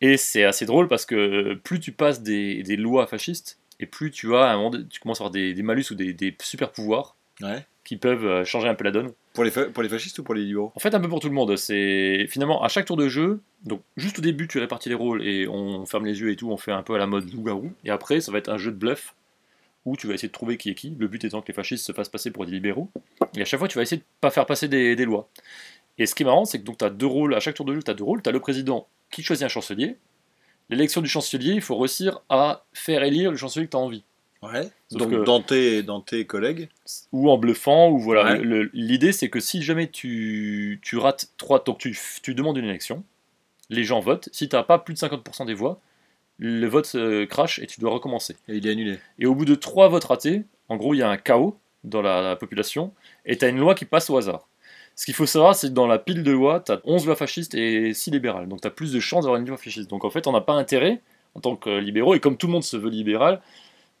Et 0.00 0.16
c'est 0.16 0.44
assez 0.44 0.64
drôle 0.66 0.88
parce 0.88 1.04
que 1.06 1.54
plus 1.54 1.78
tu 1.80 1.92
passes 1.92 2.22
des, 2.22 2.62
des 2.62 2.76
lois 2.76 3.06
fascistes, 3.06 3.58
et 3.80 3.86
plus 3.86 4.10
tu 4.10 4.34
as 4.34 4.52
un 4.52 4.70
tu 4.88 5.00
commences 5.00 5.20
à 5.20 5.24
avoir 5.24 5.30
des, 5.30 5.54
des 5.54 5.62
malus 5.62 5.84
ou 5.90 5.94
des, 5.94 6.12
des 6.12 6.34
super 6.42 6.70
pouvoirs 6.70 7.16
Ouais. 7.42 7.64
qui 7.84 7.96
peuvent 7.96 8.26
euh, 8.26 8.44
changer 8.44 8.68
un 8.68 8.74
peu 8.74 8.84
la 8.84 8.90
donne. 8.90 9.12
Pour 9.32 9.44
les, 9.44 9.50
fa- 9.50 9.64
pour 9.64 9.82
les 9.82 9.88
fascistes 9.88 10.18
ou 10.18 10.22
pour 10.22 10.34
les 10.34 10.44
libéraux? 10.44 10.72
En 10.76 10.80
fait, 10.80 10.94
un 10.94 11.00
peu 11.00 11.08
pour 11.08 11.20
tout 11.20 11.28
le 11.28 11.34
monde. 11.34 11.56
C'est 11.56 12.26
finalement 12.28 12.62
à 12.62 12.68
chaque 12.68 12.84
tour 12.84 12.98
de 12.98 13.08
jeu. 13.08 13.40
Donc, 13.64 13.80
juste 13.96 14.18
au 14.18 14.22
début, 14.22 14.46
tu 14.46 14.58
répartis 14.58 14.90
les 14.90 14.94
rôles 14.94 15.26
et 15.26 15.48
on 15.48 15.86
ferme 15.86 16.04
les 16.04 16.20
yeux 16.20 16.30
et 16.30 16.36
tout. 16.36 16.50
On 16.50 16.58
fait 16.58 16.72
un 16.72 16.82
peu 16.82 16.94
à 16.94 16.98
la 16.98 17.06
mode 17.06 17.32
loup-garou. 17.32 17.72
Et 17.84 17.90
après, 17.90 18.20
ça 18.20 18.30
va 18.32 18.36
être 18.38 18.50
un 18.50 18.58
jeu 18.58 18.72
de 18.72 18.76
bluff 18.76 19.14
où 19.86 19.96
tu 19.96 20.06
vas 20.06 20.12
essayer 20.12 20.28
de 20.28 20.32
trouver 20.34 20.58
qui 20.58 20.68
est 20.68 20.74
qui. 20.74 20.94
Le 20.98 21.08
but 21.08 21.24
étant 21.24 21.40
que 21.40 21.48
les 21.48 21.54
fascistes 21.54 21.86
se 21.86 21.92
fassent 21.92 22.10
passer 22.10 22.30
pour 22.30 22.44
des 22.44 22.52
libéraux. 22.52 22.90
Et 23.34 23.40
à 23.40 23.44
chaque 23.46 23.58
fois, 23.58 23.68
tu 23.68 23.76
vas 23.78 23.82
essayer 23.82 23.98
de 24.02 24.06
pas 24.20 24.30
faire 24.30 24.44
passer 24.44 24.68
des, 24.68 24.94
des 24.96 25.04
lois. 25.06 25.30
Et 25.96 26.04
ce 26.04 26.14
qui 26.14 26.22
est 26.24 26.26
marrant, 26.26 26.44
c'est 26.44 26.58
que 26.58 26.64
donc 26.64 26.76
tu 26.76 26.84
as 26.84 26.90
deux 26.90 27.06
rôles. 27.06 27.34
À 27.34 27.40
chaque 27.40 27.54
tour 27.54 27.64
de 27.64 27.72
jeu, 27.74 27.82
tu 27.82 27.90
as 27.90 27.94
deux 27.94 28.04
rôles. 28.04 28.20
Tu 28.20 28.28
as 28.28 28.32
le 28.32 28.40
président 28.40 28.86
qui 29.10 29.22
choisit 29.22 29.44
un 29.44 29.48
chancelier. 29.48 29.96
L'élection 30.68 31.00
du 31.00 31.08
chancelier, 31.08 31.52
il 31.54 31.60
faut 31.62 31.76
réussir 31.76 32.20
à 32.28 32.64
faire 32.72 33.02
élire 33.02 33.30
le 33.30 33.36
chancelier 33.36 33.66
que 33.66 33.70
tu 33.72 33.76
as 33.76 33.80
envie. 33.80 34.04
Ouais. 34.42 34.70
Sauf 34.90 35.00
Donc 35.02 35.10
que- 35.10 35.24
dans, 35.24 35.42
tes, 35.42 35.82
dans 35.82 36.00
tes 36.00 36.24
collègues 36.26 36.68
ou 37.12 37.30
en 37.30 37.36
bluffant, 37.38 37.90
ou 37.90 37.98
voilà. 37.98 38.34
Ouais. 38.40 38.68
L'idée, 38.72 39.12
c'est 39.12 39.28
que 39.28 39.40
si 39.40 39.62
jamais 39.62 39.88
tu, 39.88 40.78
tu 40.82 40.96
rates 40.96 41.30
trois, 41.36 41.62
donc 41.64 41.78
tu, 41.78 41.98
tu 42.22 42.34
demandes 42.34 42.56
une 42.56 42.64
élection, 42.66 43.04
les 43.68 43.84
gens 43.84 44.00
votent. 44.00 44.28
Si 44.32 44.48
tu 44.48 44.56
n'as 44.56 44.62
pas 44.62 44.78
plus 44.78 44.94
de 44.94 44.98
50% 44.98 45.44
des 45.46 45.54
voix, 45.54 45.80
le 46.38 46.66
vote 46.68 46.90
euh, 46.94 47.26
crash 47.26 47.58
et 47.58 47.66
tu 47.66 47.80
dois 47.80 47.90
recommencer. 47.90 48.34
et 48.48 48.56
il 48.56 48.66
est 48.66 48.70
annulé. 48.70 48.98
Et 49.18 49.26
au 49.26 49.34
bout 49.34 49.44
de 49.44 49.54
trois 49.54 49.88
votes 49.88 50.04
ratés, 50.04 50.44
en 50.68 50.76
gros, 50.76 50.94
il 50.94 50.98
y 50.98 51.02
a 51.02 51.08
un 51.10 51.18
chaos 51.18 51.58
dans 51.84 52.00
la, 52.00 52.22
la 52.22 52.36
population 52.36 52.94
et 53.26 53.36
tu 53.36 53.44
as 53.44 53.48
une 53.48 53.58
loi 53.58 53.74
qui 53.74 53.84
passe 53.84 54.08
au 54.08 54.16
hasard. 54.16 54.46
Ce 55.00 55.06
qu'il 55.06 55.14
faut 55.14 55.24
savoir, 55.24 55.54
c'est 55.54 55.68
que 55.68 55.72
dans 55.72 55.86
la 55.86 55.98
pile 55.98 56.22
de 56.22 56.30
lois, 56.30 56.60
tu 56.60 56.72
as 56.72 56.80
11 56.84 57.06
lois 57.06 57.16
fascistes 57.16 57.54
et 57.54 57.94
6 57.94 58.10
libérales. 58.10 58.46
Donc 58.48 58.60
tu 58.60 58.68
as 58.68 58.70
plus 58.70 58.92
de 58.92 59.00
chances 59.00 59.24
d'avoir 59.24 59.40
une 59.40 59.48
loi 59.48 59.56
fasciste. 59.56 59.88
Donc 59.88 60.04
en 60.04 60.10
fait, 60.10 60.26
on 60.26 60.32
n'a 60.32 60.42
pas 60.42 60.52
intérêt, 60.52 61.00
en 61.34 61.40
tant 61.40 61.56
que 61.56 61.70
libéraux, 61.70 62.14
et 62.14 62.20
comme 62.20 62.36
tout 62.36 62.46
le 62.48 62.52
monde 62.52 62.64
se 62.64 62.76
veut 62.76 62.90
libéral, 62.90 63.40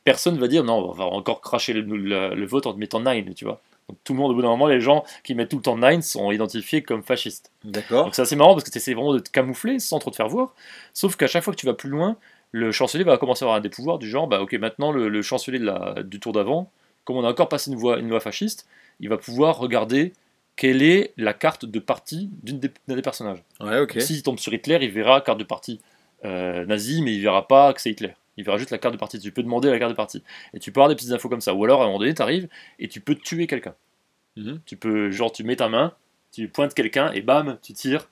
personne 0.04 0.36
va 0.38 0.46
dire 0.46 0.62
non, 0.62 0.90
on 0.90 0.92
va 0.92 1.04
encore 1.06 1.40
cracher 1.40 1.72
le, 1.72 1.80
le- 1.80 2.34
le 2.34 2.46
vote 2.46 2.66
en 2.66 2.74
te 2.74 2.78
mettant 2.78 3.00
9, 3.00 3.34
tu 3.34 3.46
vois. 3.46 3.62
Donc 3.88 3.96
tout 4.04 4.12
le 4.12 4.18
monde, 4.18 4.32
au 4.32 4.34
bout 4.34 4.42
d'un 4.42 4.48
moment, 4.48 4.66
les 4.66 4.82
gens 4.82 5.02
qui 5.24 5.34
mettent 5.34 5.48
tout 5.48 5.56
le 5.56 5.62
temps 5.62 5.78
9 5.78 6.02
sont 6.04 6.32
identifiés 6.32 6.82
comme 6.82 7.02
fascistes. 7.02 7.50
D'accord. 7.64 8.04
Donc 8.04 8.14
c'est 8.14 8.20
assez 8.20 8.36
marrant 8.36 8.52
parce 8.52 8.64
que 8.64 8.70
tu 8.70 8.76
essaies 8.76 8.92
vraiment 8.92 9.14
de 9.14 9.20
te 9.20 9.30
camoufler 9.30 9.78
sans 9.78 10.00
trop 10.00 10.10
te 10.10 10.16
faire 10.16 10.28
voir. 10.28 10.54
Sauf 10.92 11.16
qu'à 11.16 11.28
chaque 11.28 11.42
fois 11.44 11.54
que 11.54 11.58
tu 11.58 11.64
vas 11.64 11.72
plus 11.72 11.88
loin, 11.88 12.18
le 12.52 12.72
chancelier 12.72 13.04
va 13.04 13.16
commencer 13.16 13.46
à 13.46 13.48
avoir 13.48 13.62
des 13.62 13.70
pouvoirs 13.70 13.98
du 13.98 14.06
genre, 14.06 14.26
bah 14.26 14.42
ok, 14.42 14.52
maintenant 14.52 14.92
le, 14.92 15.08
le 15.08 15.22
chancelier 15.22 15.60
de 15.60 15.64
la, 15.64 16.02
du 16.02 16.20
tour 16.20 16.34
d'avant, 16.34 16.70
comme 17.04 17.16
on 17.16 17.24
a 17.24 17.30
encore 17.30 17.48
passé 17.48 17.70
une, 17.70 17.78
voie, 17.78 17.98
une 18.00 18.10
loi 18.10 18.20
fasciste, 18.20 18.68
il 19.00 19.08
va 19.08 19.16
pouvoir 19.16 19.56
regarder 19.56 20.12
quelle 20.60 20.82
est 20.82 21.14
la 21.16 21.32
carte 21.32 21.64
de 21.64 21.78
parti 21.78 22.28
des, 22.42 22.70
d'un 22.86 22.94
des 22.94 23.00
personnages. 23.00 23.42
Ouais, 23.60 23.80
ok. 23.80 23.98
S'il 23.98 24.22
tombe 24.22 24.38
sur 24.38 24.52
Hitler, 24.52 24.78
il 24.82 24.90
verra 24.90 25.22
carte 25.22 25.38
de 25.38 25.44
parti 25.44 25.80
euh, 26.26 26.66
nazi, 26.66 27.00
mais 27.00 27.14
il 27.14 27.22
verra 27.22 27.48
pas 27.48 27.72
que 27.72 27.80
c'est 27.80 27.88
Hitler. 27.88 28.14
Il 28.36 28.44
verra 28.44 28.58
juste 28.58 28.70
la 28.70 28.76
carte 28.76 28.92
de 28.92 28.98
parti. 28.98 29.18
Tu 29.18 29.32
peux 29.32 29.42
demander 29.42 29.70
la 29.70 29.78
carte 29.78 29.92
de 29.92 29.96
parti. 29.96 30.22
Et 30.52 30.58
tu 30.58 30.70
peux 30.70 30.80
avoir 30.80 30.90
des 30.90 30.96
petites 30.96 31.12
infos 31.12 31.30
comme 31.30 31.40
ça. 31.40 31.54
Ou 31.54 31.64
alors, 31.64 31.80
à 31.80 31.84
un 31.84 31.86
moment 31.86 31.98
donné, 31.98 32.12
tu 32.12 32.20
arrives 32.20 32.46
et 32.78 32.88
tu 32.88 33.00
peux 33.00 33.14
tuer 33.14 33.46
quelqu'un. 33.46 33.74
Mhm. 34.36 34.60
Tu 34.66 34.76
peux, 34.76 35.10
genre, 35.10 35.32
tu 35.32 35.44
mets 35.44 35.56
ta 35.56 35.70
main, 35.70 35.94
tu 36.30 36.46
pointes 36.48 36.74
quelqu'un 36.74 37.10
et 37.12 37.22
bam, 37.22 37.56
tu 37.62 37.72
tires 37.72 38.10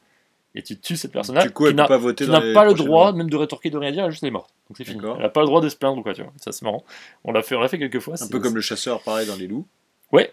et 0.55 0.63
tu 0.63 0.79
tues 0.79 0.97
cette 0.97 1.13
personne-là 1.13 1.43
Du 1.43 1.51
coup, 1.51 1.67
elle 1.67 1.75
n'a 1.75 1.87
pas 1.87 1.99
voter 1.99 2.25
qui 2.25 2.31
dans 2.31 2.41
n'a 2.41 2.47
les 2.47 2.55
pas 2.55 2.65
le 2.65 2.73
droit 2.73 3.13
même 3.13 3.29
de 3.29 3.37
rétorquer, 3.37 3.69
de 3.69 3.77
rien 3.77 3.93
dire, 3.93 4.07
elle 4.07 4.11
juste 4.11 4.25
est 4.25 4.31
morte. 4.31 4.55
Donc 4.71 4.79
c'est 4.79 4.85
fini. 4.85 5.03
Elle 5.05 5.21
n'a 5.21 5.29
pas 5.29 5.43
le 5.43 5.47
droit 5.47 5.61
de 5.61 5.69
se 5.69 5.77
plaindre 5.77 5.99
ou 5.99 6.03
quoi, 6.03 6.15
tu 6.15 6.23
vois. 6.23 6.33
Ça 6.39 6.51
c'est 6.51 6.63
marrant. 6.63 6.83
On 7.25 7.33
l'a 7.33 7.43
fait, 7.43 7.57
on 7.57 7.61
l'a 7.61 7.69
fait 7.69 7.79
quelques 7.79 8.01
fois. 8.01 8.15
Un 8.19 8.29
peu 8.29 8.41
comme 8.41 8.55
le 8.55 8.63
chasseur, 8.63 9.03
pareil, 9.03 9.27
dans 9.27 9.37
les 9.37 9.47
loups. 9.47 9.67
Ouais. 10.13 10.33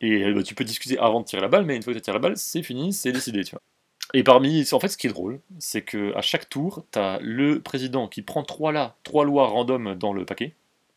Et 0.00 0.24
euh, 0.24 0.34
bah, 0.34 0.42
tu 0.42 0.54
peux 0.54 0.64
discuter 0.64 0.98
avant 0.98 1.20
de 1.20 1.26
tirer 1.26 1.42
la 1.42 1.48
balle, 1.48 1.64
mais 1.64 1.76
une 1.76 1.82
fois 1.82 1.92
que 1.92 1.98
tu 1.98 2.02
tiré 2.02 2.16
la 2.16 2.20
balle, 2.20 2.36
c'est 2.36 2.62
fini, 2.62 2.92
c'est 2.92 3.12
décidé, 3.12 3.44
tu 3.44 3.52
vois. 3.52 3.62
Et 4.12 4.24
parmi, 4.24 4.66
en 4.72 4.80
fait, 4.80 4.88
ce 4.88 4.96
qui 4.96 5.06
est 5.06 5.10
drôle, 5.10 5.40
c'est 5.58 5.82
que 5.82 6.14
à 6.16 6.22
chaque 6.22 6.48
tour, 6.48 6.84
tu 6.90 6.98
as 6.98 7.18
le 7.22 7.60
président 7.60 8.08
qui 8.08 8.22
prend 8.22 8.42
trois 8.42 8.72
là, 8.72 8.96
trois 9.04 9.24
lois 9.24 9.46
random 9.46 9.94
dans 9.94 10.12
le 10.12 10.24
paquet. 10.24 10.54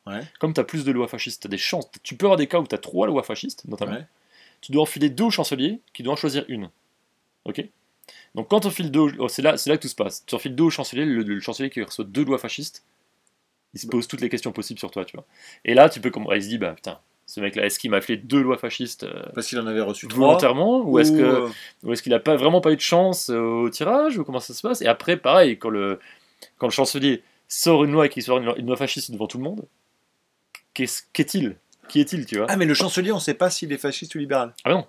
Ouais. 0.08 0.22
Comme 0.40 0.54
tu 0.54 0.60
as 0.60 0.64
plus 0.64 0.84
de 0.84 0.92
lois 0.92 1.08
fascistes, 1.08 1.42
tu 1.42 1.48
as 1.48 1.50
des 1.50 1.58
chances. 1.58 1.90
Tu 2.02 2.16
peux 2.16 2.26
avoir 2.26 2.38
des 2.38 2.48
cas 2.48 2.60
où 2.60 2.68
tu 2.68 2.76
as 2.76 2.80
trois 2.80 3.08
lois 3.08 3.24
fascistes. 3.24 3.64
Ouais. 3.68 4.06
Tu 4.62 4.72
dois 4.72 4.82
enfiler 4.82 5.10
deux 5.10 5.26
au 5.26 5.30
chancelier 5.30 5.80
qui 5.94 6.04
doit 6.04 6.14
en 6.14 6.18
choisir 6.18 6.44
une. 6.48 6.70
Ok? 7.46 7.64
Donc 8.36 8.50
quand 8.50 8.62
tu 8.62 8.68
enfiles 8.68 8.92
deux, 8.92 9.14
oh, 9.20 9.28
c'est 9.28 9.42
là, 9.42 9.58
c'est 9.58 9.70
là 9.70 9.78
que 9.78 9.84
tout 9.84 9.88
se 9.88 9.96
passe. 9.96 10.26
Tu 10.26 10.36
enfiles 10.36 10.56
deux 10.56 10.66
au 10.66 10.70
chancelier, 10.70 11.06
le, 11.06 11.22
le 11.22 11.40
chancelier 11.40 11.70
qui 11.70 11.82
reçoit 11.82 12.06
deux 12.06 12.26
lois 12.26 12.38
fascistes, 12.38 12.84
il 13.74 13.80
se 13.80 13.88
pose 13.88 14.08
toutes 14.08 14.22
les 14.22 14.30
questions 14.30 14.52
possibles 14.52 14.80
sur 14.80 14.92
toi, 14.92 15.06
tu 15.06 15.16
vois. 15.16 15.26
Et 15.66 15.74
là, 15.74 15.90
tu 15.90 16.02
peux 16.02 16.10
comme, 16.10 16.28
il 16.34 16.44
se 16.44 16.48
dit, 16.48 16.58
bah 16.58 16.74
putain, 16.74 17.00
ce 17.34 17.40
mec-là, 17.42 17.66
est-ce 17.66 17.80
qu'il 17.80 17.90
m'a 17.90 18.00
fait 18.02 18.16
deux 18.18 18.44
lois 18.44 18.60
fascistes 18.60 19.06
euh, 19.06 19.24
Parce 19.34 19.48
qu'il 19.48 19.60
en 19.60 19.66
avait 19.66 19.82
reçu 19.82 20.08
trois. 20.08 20.28
volontairement, 20.28 20.82
ou 20.84 21.00
est-ce 21.00 21.12
que, 21.12 21.24
euh, 21.24 21.50
ou 21.82 21.92
est-ce 21.92 22.04
qu'il 22.04 22.14
a 22.14 22.20
pas 22.20 22.36
vraiment 22.36 22.62
pas 22.62 22.72
eu 22.72 22.76
de 22.76 22.82
chance 22.82 23.32
euh, 23.32 23.40
au 23.40 23.70
tirage, 23.72 24.20
ou 24.20 24.24
comment 24.24 24.40
ça 24.40 24.54
se 24.54 24.62
passe? 24.62 24.84
Et 24.84 24.88
après, 24.88 25.18
pareil, 25.18 25.58
quand 25.58 25.70
le 25.70 26.00
quand 26.60 26.68
le 26.68 26.72
chancelier 26.72 27.24
sort 27.48 27.86
une 27.86 27.92
loi 27.92 28.06
et 28.06 28.10
qu'il 28.10 28.22
sort 28.22 28.38
une 28.38 28.46
loi, 28.46 28.56
une 28.60 28.68
loi 28.68 28.76
fasciste 28.76 29.10
devant 29.10 29.26
tout 29.26 29.40
le 29.40 29.46
monde, 29.46 29.66
qu'est-ce- 30.76 31.02
qu'est-il? 31.12 31.56
Qui 31.88 32.02
est-il, 32.02 32.28
tu 32.28 32.38
vois? 32.38 32.46
Ah, 32.50 32.56
mais 32.56 32.66
le 32.66 32.76
chancelier, 32.76 33.12
on 33.12 33.20
sait 33.20 33.34
pas 33.34 33.50
s'il 33.50 33.72
est 33.72 33.78
fasciste 33.80 34.14
ou 34.14 34.20
libéral. 34.20 34.54
Ah 34.64 34.70
non, 34.70 34.86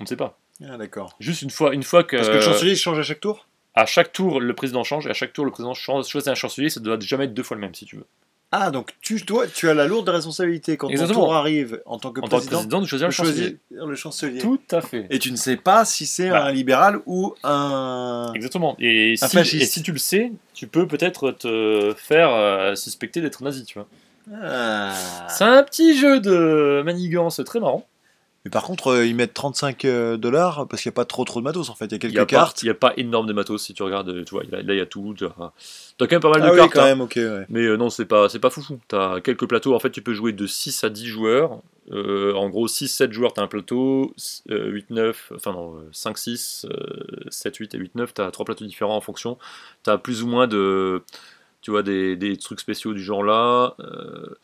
on 0.00 0.04
ne 0.04 0.08
sait 0.08 0.16
pas. 0.16 0.38
Ah, 0.66 0.78
d'accord. 0.78 1.14
Juste 1.20 1.42
une 1.42 1.50
fois, 1.50 1.74
une 1.74 1.82
fois 1.82 2.04
que, 2.04 2.16
Parce 2.16 2.28
que 2.30 2.34
le 2.36 2.40
chancelier, 2.40 2.74
change 2.74 2.98
à 2.98 3.02
chaque 3.02 3.20
tour? 3.20 3.46
À 3.74 3.84
chaque 3.84 4.12
tour, 4.12 4.40
le 4.40 4.54
président 4.54 4.82
change, 4.82 5.06
et 5.06 5.10
à 5.10 5.14
chaque 5.14 5.34
tour, 5.34 5.44
le 5.44 5.50
président 5.50 5.74
change, 5.74 6.06
choisit 6.08 6.28
un 6.28 6.34
chancelier, 6.34 6.70
ça 6.70 6.80
doit 6.80 6.98
jamais 7.00 7.24
être 7.24 7.34
deux 7.34 7.42
fois 7.42 7.54
le 7.56 7.60
même, 7.60 7.74
si 7.74 7.84
tu 7.84 7.96
veux. 7.96 8.06
Ah, 8.54 8.70
donc 8.70 8.90
tu, 9.00 9.24
toi, 9.24 9.46
tu 9.46 9.70
as 9.70 9.74
la 9.74 9.86
lourde 9.86 10.06
responsabilité 10.10 10.76
quand 10.76 10.88
ton 10.88 11.06
tour 11.08 11.34
arrive 11.34 11.80
en 11.86 11.98
tant 11.98 12.12
que 12.12 12.20
En 12.20 12.28
président, 12.28 12.56
président, 12.58 12.80
de 12.82 12.86
choisir 12.86 13.08
le 13.08 13.12
chancelier. 13.12 13.58
choisir 13.70 13.86
le 13.86 13.94
chancelier. 13.96 14.38
Tout 14.40 14.60
à 14.70 14.82
fait. 14.82 15.06
Et 15.08 15.18
tu 15.18 15.32
ne 15.32 15.36
sais 15.36 15.56
pas 15.56 15.86
si 15.86 16.04
c'est 16.04 16.28
Bah. 16.28 16.44
un 16.44 16.52
libéral 16.52 17.00
ou 17.06 17.34
un. 17.44 18.30
Exactement. 18.34 18.76
Et 18.78 19.14
Un 19.22 19.26
si, 19.28 19.36
fasciste. 19.36 19.62
et 19.62 19.66
si 19.66 19.82
tu 19.82 19.92
le 19.92 19.98
sais, 19.98 20.32
tu 20.52 20.66
peux 20.66 20.86
peut-être 20.86 21.30
te 21.32 21.94
faire 21.96 22.28
euh, 22.34 22.74
suspecter 22.74 23.22
d'être 23.22 23.42
nazi, 23.42 23.64
tu 23.64 23.78
vois. 23.78 23.88
Ah. 24.42 24.92
C'est 25.28 25.44
un 25.44 25.62
petit 25.62 25.96
jeu 25.96 26.20
de 26.20 26.82
manigance 26.84 27.40
très 27.46 27.58
marrant. 27.58 27.86
Mais 28.44 28.50
par 28.50 28.64
contre, 28.64 28.88
euh, 28.88 29.06
ils 29.06 29.14
mettent 29.14 29.34
35 29.34 29.84
euh, 29.84 30.16
dollars 30.16 30.66
parce 30.68 30.82
qu'il 30.82 30.88
n'y 30.90 30.94
a 30.94 30.96
pas 30.96 31.04
trop 31.04 31.24
trop 31.24 31.38
de 31.40 31.44
matos 31.44 31.70
en 31.70 31.74
fait. 31.76 31.84
Il 31.86 31.92
y 31.92 31.94
a 31.94 31.98
quelques 31.98 32.12
n'y 32.14 32.18
a, 32.18 32.26
pas- 32.26 32.30
cartes. 32.30 32.62
il 32.62 32.66
y 32.66 32.70
a 32.70 32.74
pas 32.74 32.92
énorme 32.96 33.26
de 33.28 33.32
matos 33.32 33.62
si 33.62 33.72
tu 33.72 33.82
regardes. 33.84 34.08
euh, 34.08 34.24
Tu 34.24 34.30
vois, 34.34 34.42
là, 34.50 34.60
il 34.62 34.74
y 34.76 34.80
a 34.80 34.86
tout. 34.86 35.14
Tu 35.16 35.24
as, 35.24 35.28
t'as 35.98 36.06
quand 36.06 36.12
même 36.12 36.20
pas 36.20 36.30
mal 36.30 36.42
de 36.42 36.46
Ah 36.46 36.50
oui, 36.52 36.56
cartes. 36.58 36.72
quand 36.72 36.80
hein. 36.80 36.84
même, 36.86 37.00
ok. 37.02 37.12
Ouais. 37.16 37.46
Mais 37.48 37.60
euh, 37.62 37.76
non, 37.76 37.88
c'est 37.88 38.04
pas, 38.06 38.28
c'est 38.28 38.40
pas 38.40 38.50
foufou. 38.50 38.80
Tu 38.88 38.96
as 38.96 39.20
quelques 39.22 39.46
plateaux. 39.46 39.74
En 39.74 39.78
fait, 39.78 39.90
tu 39.90 40.02
peux 40.02 40.12
jouer 40.14 40.32
de 40.32 40.46
6 40.48 40.82
à 40.82 40.90
10 40.90 41.06
joueurs. 41.06 41.60
Euh, 41.92 42.32
en 42.34 42.48
gros, 42.48 42.66
6-7 42.68 43.12
joueurs, 43.12 43.32
tu 43.34 43.40
as 43.40 43.44
un 43.44 43.48
plateau. 43.48 44.12
8-9, 44.48 45.14
enfin 45.36 45.52
non, 45.52 45.76
5-6, 45.92 46.66
7-8 47.30 47.76
et 47.76 47.78
8-9, 47.78 48.08
tu 48.14 48.22
as 48.22 48.30
trois 48.30 48.44
plateaux 48.44 48.64
différents 48.64 48.96
en 48.96 49.00
fonction. 49.00 49.38
Tu 49.84 49.90
as 49.90 49.98
plus 49.98 50.22
ou 50.22 50.26
moins 50.26 50.46
de. 50.48 51.02
Tu 51.60 51.70
vois, 51.70 51.84
des, 51.84 52.16
des 52.16 52.36
trucs 52.36 52.58
spéciaux 52.60 52.92
du 52.92 53.02
genre 53.02 53.22
là. 53.22 53.74
Euh, 53.78 54.36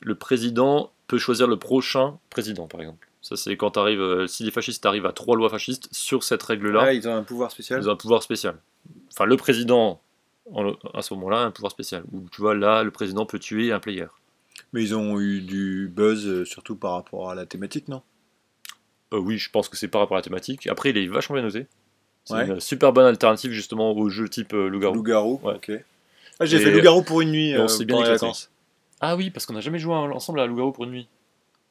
le 0.00 0.14
président 0.16 0.90
peut 1.06 1.18
choisir 1.18 1.46
le 1.46 1.56
prochain 1.56 2.18
président, 2.30 2.66
par 2.66 2.80
exemple. 2.80 3.06
Ça, 3.30 3.36
c'est 3.36 3.56
quand 3.56 3.70
t'arrives, 3.70 4.00
euh, 4.00 4.26
si 4.26 4.42
les 4.42 4.50
fascistes 4.50 4.84
arrivent 4.86 5.06
à 5.06 5.12
trois 5.12 5.36
lois 5.36 5.48
fascistes 5.48 5.88
sur 5.92 6.24
cette 6.24 6.42
règle-là, 6.42 6.80
Ah, 6.86 6.92
ils 6.92 7.08
ont 7.08 7.14
un 7.14 7.22
pouvoir 7.22 7.52
spécial. 7.52 7.80
ils 7.80 7.88
ont 7.88 7.92
un 7.92 7.96
pouvoir 7.96 8.24
spécial. 8.24 8.56
Enfin, 9.12 9.24
le 9.24 9.36
président, 9.36 10.00
en 10.52 10.72
à 10.94 11.02
ce 11.02 11.14
moment-là, 11.14 11.42
a 11.42 11.44
un 11.44 11.52
pouvoir 11.52 11.70
spécial. 11.70 12.02
Où 12.12 12.28
tu 12.28 12.40
vois, 12.40 12.56
là, 12.56 12.82
le 12.82 12.90
président 12.90 13.26
peut 13.26 13.38
tuer 13.38 13.70
un 13.70 13.78
player. 13.78 14.06
Mais 14.72 14.82
ils 14.82 14.96
ont 14.96 15.20
eu 15.20 15.42
du 15.42 15.88
buzz 15.94 16.26
euh, 16.26 16.44
surtout 16.44 16.74
par 16.74 16.92
rapport 16.94 17.30
à 17.30 17.36
la 17.36 17.46
thématique, 17.46 17.86
non? 17.86 18.02
Euh, 19.14 19.18
oui, 19.18 19.38
je 19.38 19.48
pense 19.50 19.68
que 19.68 19.76
c'est 19.76 19.86
par 19.88 20.00
rapport 20.00 20.16
à 20.16 20.20
la 20.20 20.24
thématique. 20.24 20.66
Après, 20.66 20.90
il 20.90 20.98
est 20.98 21.06
vachement 21.06 21.34
bien 21.34 21.44
noté. 21.44 21.66
C'est 22.24 22.34
Ouais. 22.34 22.46
une 22.48 22.58
super 22.60 22.92
bonne 22.92 23.06
alternative 23.06 23.52
justement 23.52 23.92
au 23.92 24.08
jeu 24.10 24.28
type 24.28 24.54
euh, 24.54 24.66
loup-garou. 24.68 24.94
Loup-garou, 24.96 25.40
Ouais. 25.44 25.54
ok. 25.54 25.70
Ah, 26.40 26.46
j'ai 26.46 26.56
Et- 26.56 26.60
fait 26.60 26.72
loup-garou 26.72 27.02
pour 27.02 27.20
une 27.20 27.30
nuit 27.30 27.54
on 27.56 27.68
s'est 27.68 27.84
bien. 27.84 27.98
Ah 29.00 29.14
oui, 29.16 29.30
parce 29.30 29.46
qu'on 29.46 29.54
n'a 29.54 29.60
jamais 29.60 29.78
joué 29.78 29.94
ensemble 29.94 30.40
à 30.40 30.46
loup-garou 30.46 30.72
pour 30.72 30.82
une 30.84 30.90
nuit. 30.90 31.08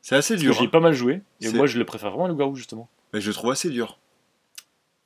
C'est 0.02 0.16
assez 0.16 0.36
dur. 0.38 0.52
que 0.54 0.58
J'y 0.58 0.64
ai 0.64 0.68
hein. 0.68 0.70
pas 0.72 0.80
mal 0.80 0.94
joué. 0.94 1.22
Et 1.42 1.52
moi, 1.52 1.68
je 1.68 1.78
le 1.78 1.86
préfère 1.86 2.10
vraiment 2.12 2.26
à 2.26 2.28
loup-garou 2.30 2.56
justement. 2.56 2.90
Mais 3.14 3.22
je 3.22 3.28
le 3.28 3.34
trouve 3.34 3.52
assez 3.52 3.70
dur. 3.70 3.98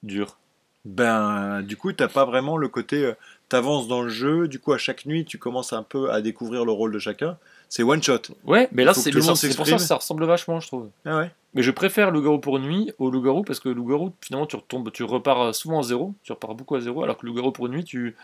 Dur. 0.04 0.38
Ben, 0.86 1.62
du 1.62 1.78
coup, 1.78 1.94
t'as 1.94 2.10
pas 2.10 2.26
vraiment 2.26 2.58
le 2.58 2.68
côté. 2.68 3.06
euh, 3.06 3.14
T'avances 3.48 3.88
dans 3.88 4.02
le 4.02 4.10
jeu, 4.10 4.48
du 4.48 4.60
coup, 4.60 4.74
à 4.74 4.78
chaque 4.78 5.06
nuit, 5.06 5.26
tu 5.26 5.38
commences 5.38 5.74
un 5.74 5.84
peu 5.84 6.12
à 6.12 6.22
découvrir 6.22 6.66
le 6.66 6.72
rôle 6.72 6.92
de 6.92 7.00
chacun. 7.00 7.38
C'est 7.70 7.84
one 7.84 8.02
shot. 8.02 8.20
Ouais, 8.46 8.68
mais 8.72 8.84
là, 8.84 8.94
c'est 8.94 9.12
le 9.12 9.22
pour 9.22 9.38
ça 9.38 9.48
que 9.48 9.78
ça 9.78 9.96
ressemble 9.96 10.26
vachement, 10.26 10.60
je 10.60 10.68
trouve. 10.68 10.90
Ah 11.06 11.20
ouais 11.20 11.32
Mais 11.54 11.62
je 11.64 11.72
préfère 11.72 12.12
loup-garou 12.12 12.40
pour 12.40 12.60
nuit 12.60 12.92
au 12.98 13.10
loup-garou 13.12 13.44
parce 13.44 13.60
que 13.60 13.70
loup-garou, 13.70 14.12
finalement, 14.22 14.48
tu 14.48 14.56
retombes, 14.56 14.92
tu 14.92 15.04
repars 15.04 15.54
souvent 15.56 15.80
à 15.80 15.84
zéro, 15.84 16.14
tu 16.24 16.32
repars 16.32 16.56
beaucoup 16.56 16.76
à 16.76 16.82
zéro, 16.82 17.04
alors 17.04 17.18
que 17.18 17.26
loup-garou 17.26 17.52
pour 17.52 17.70
nuit, 17.70 17.84
tu. 17.84 18.16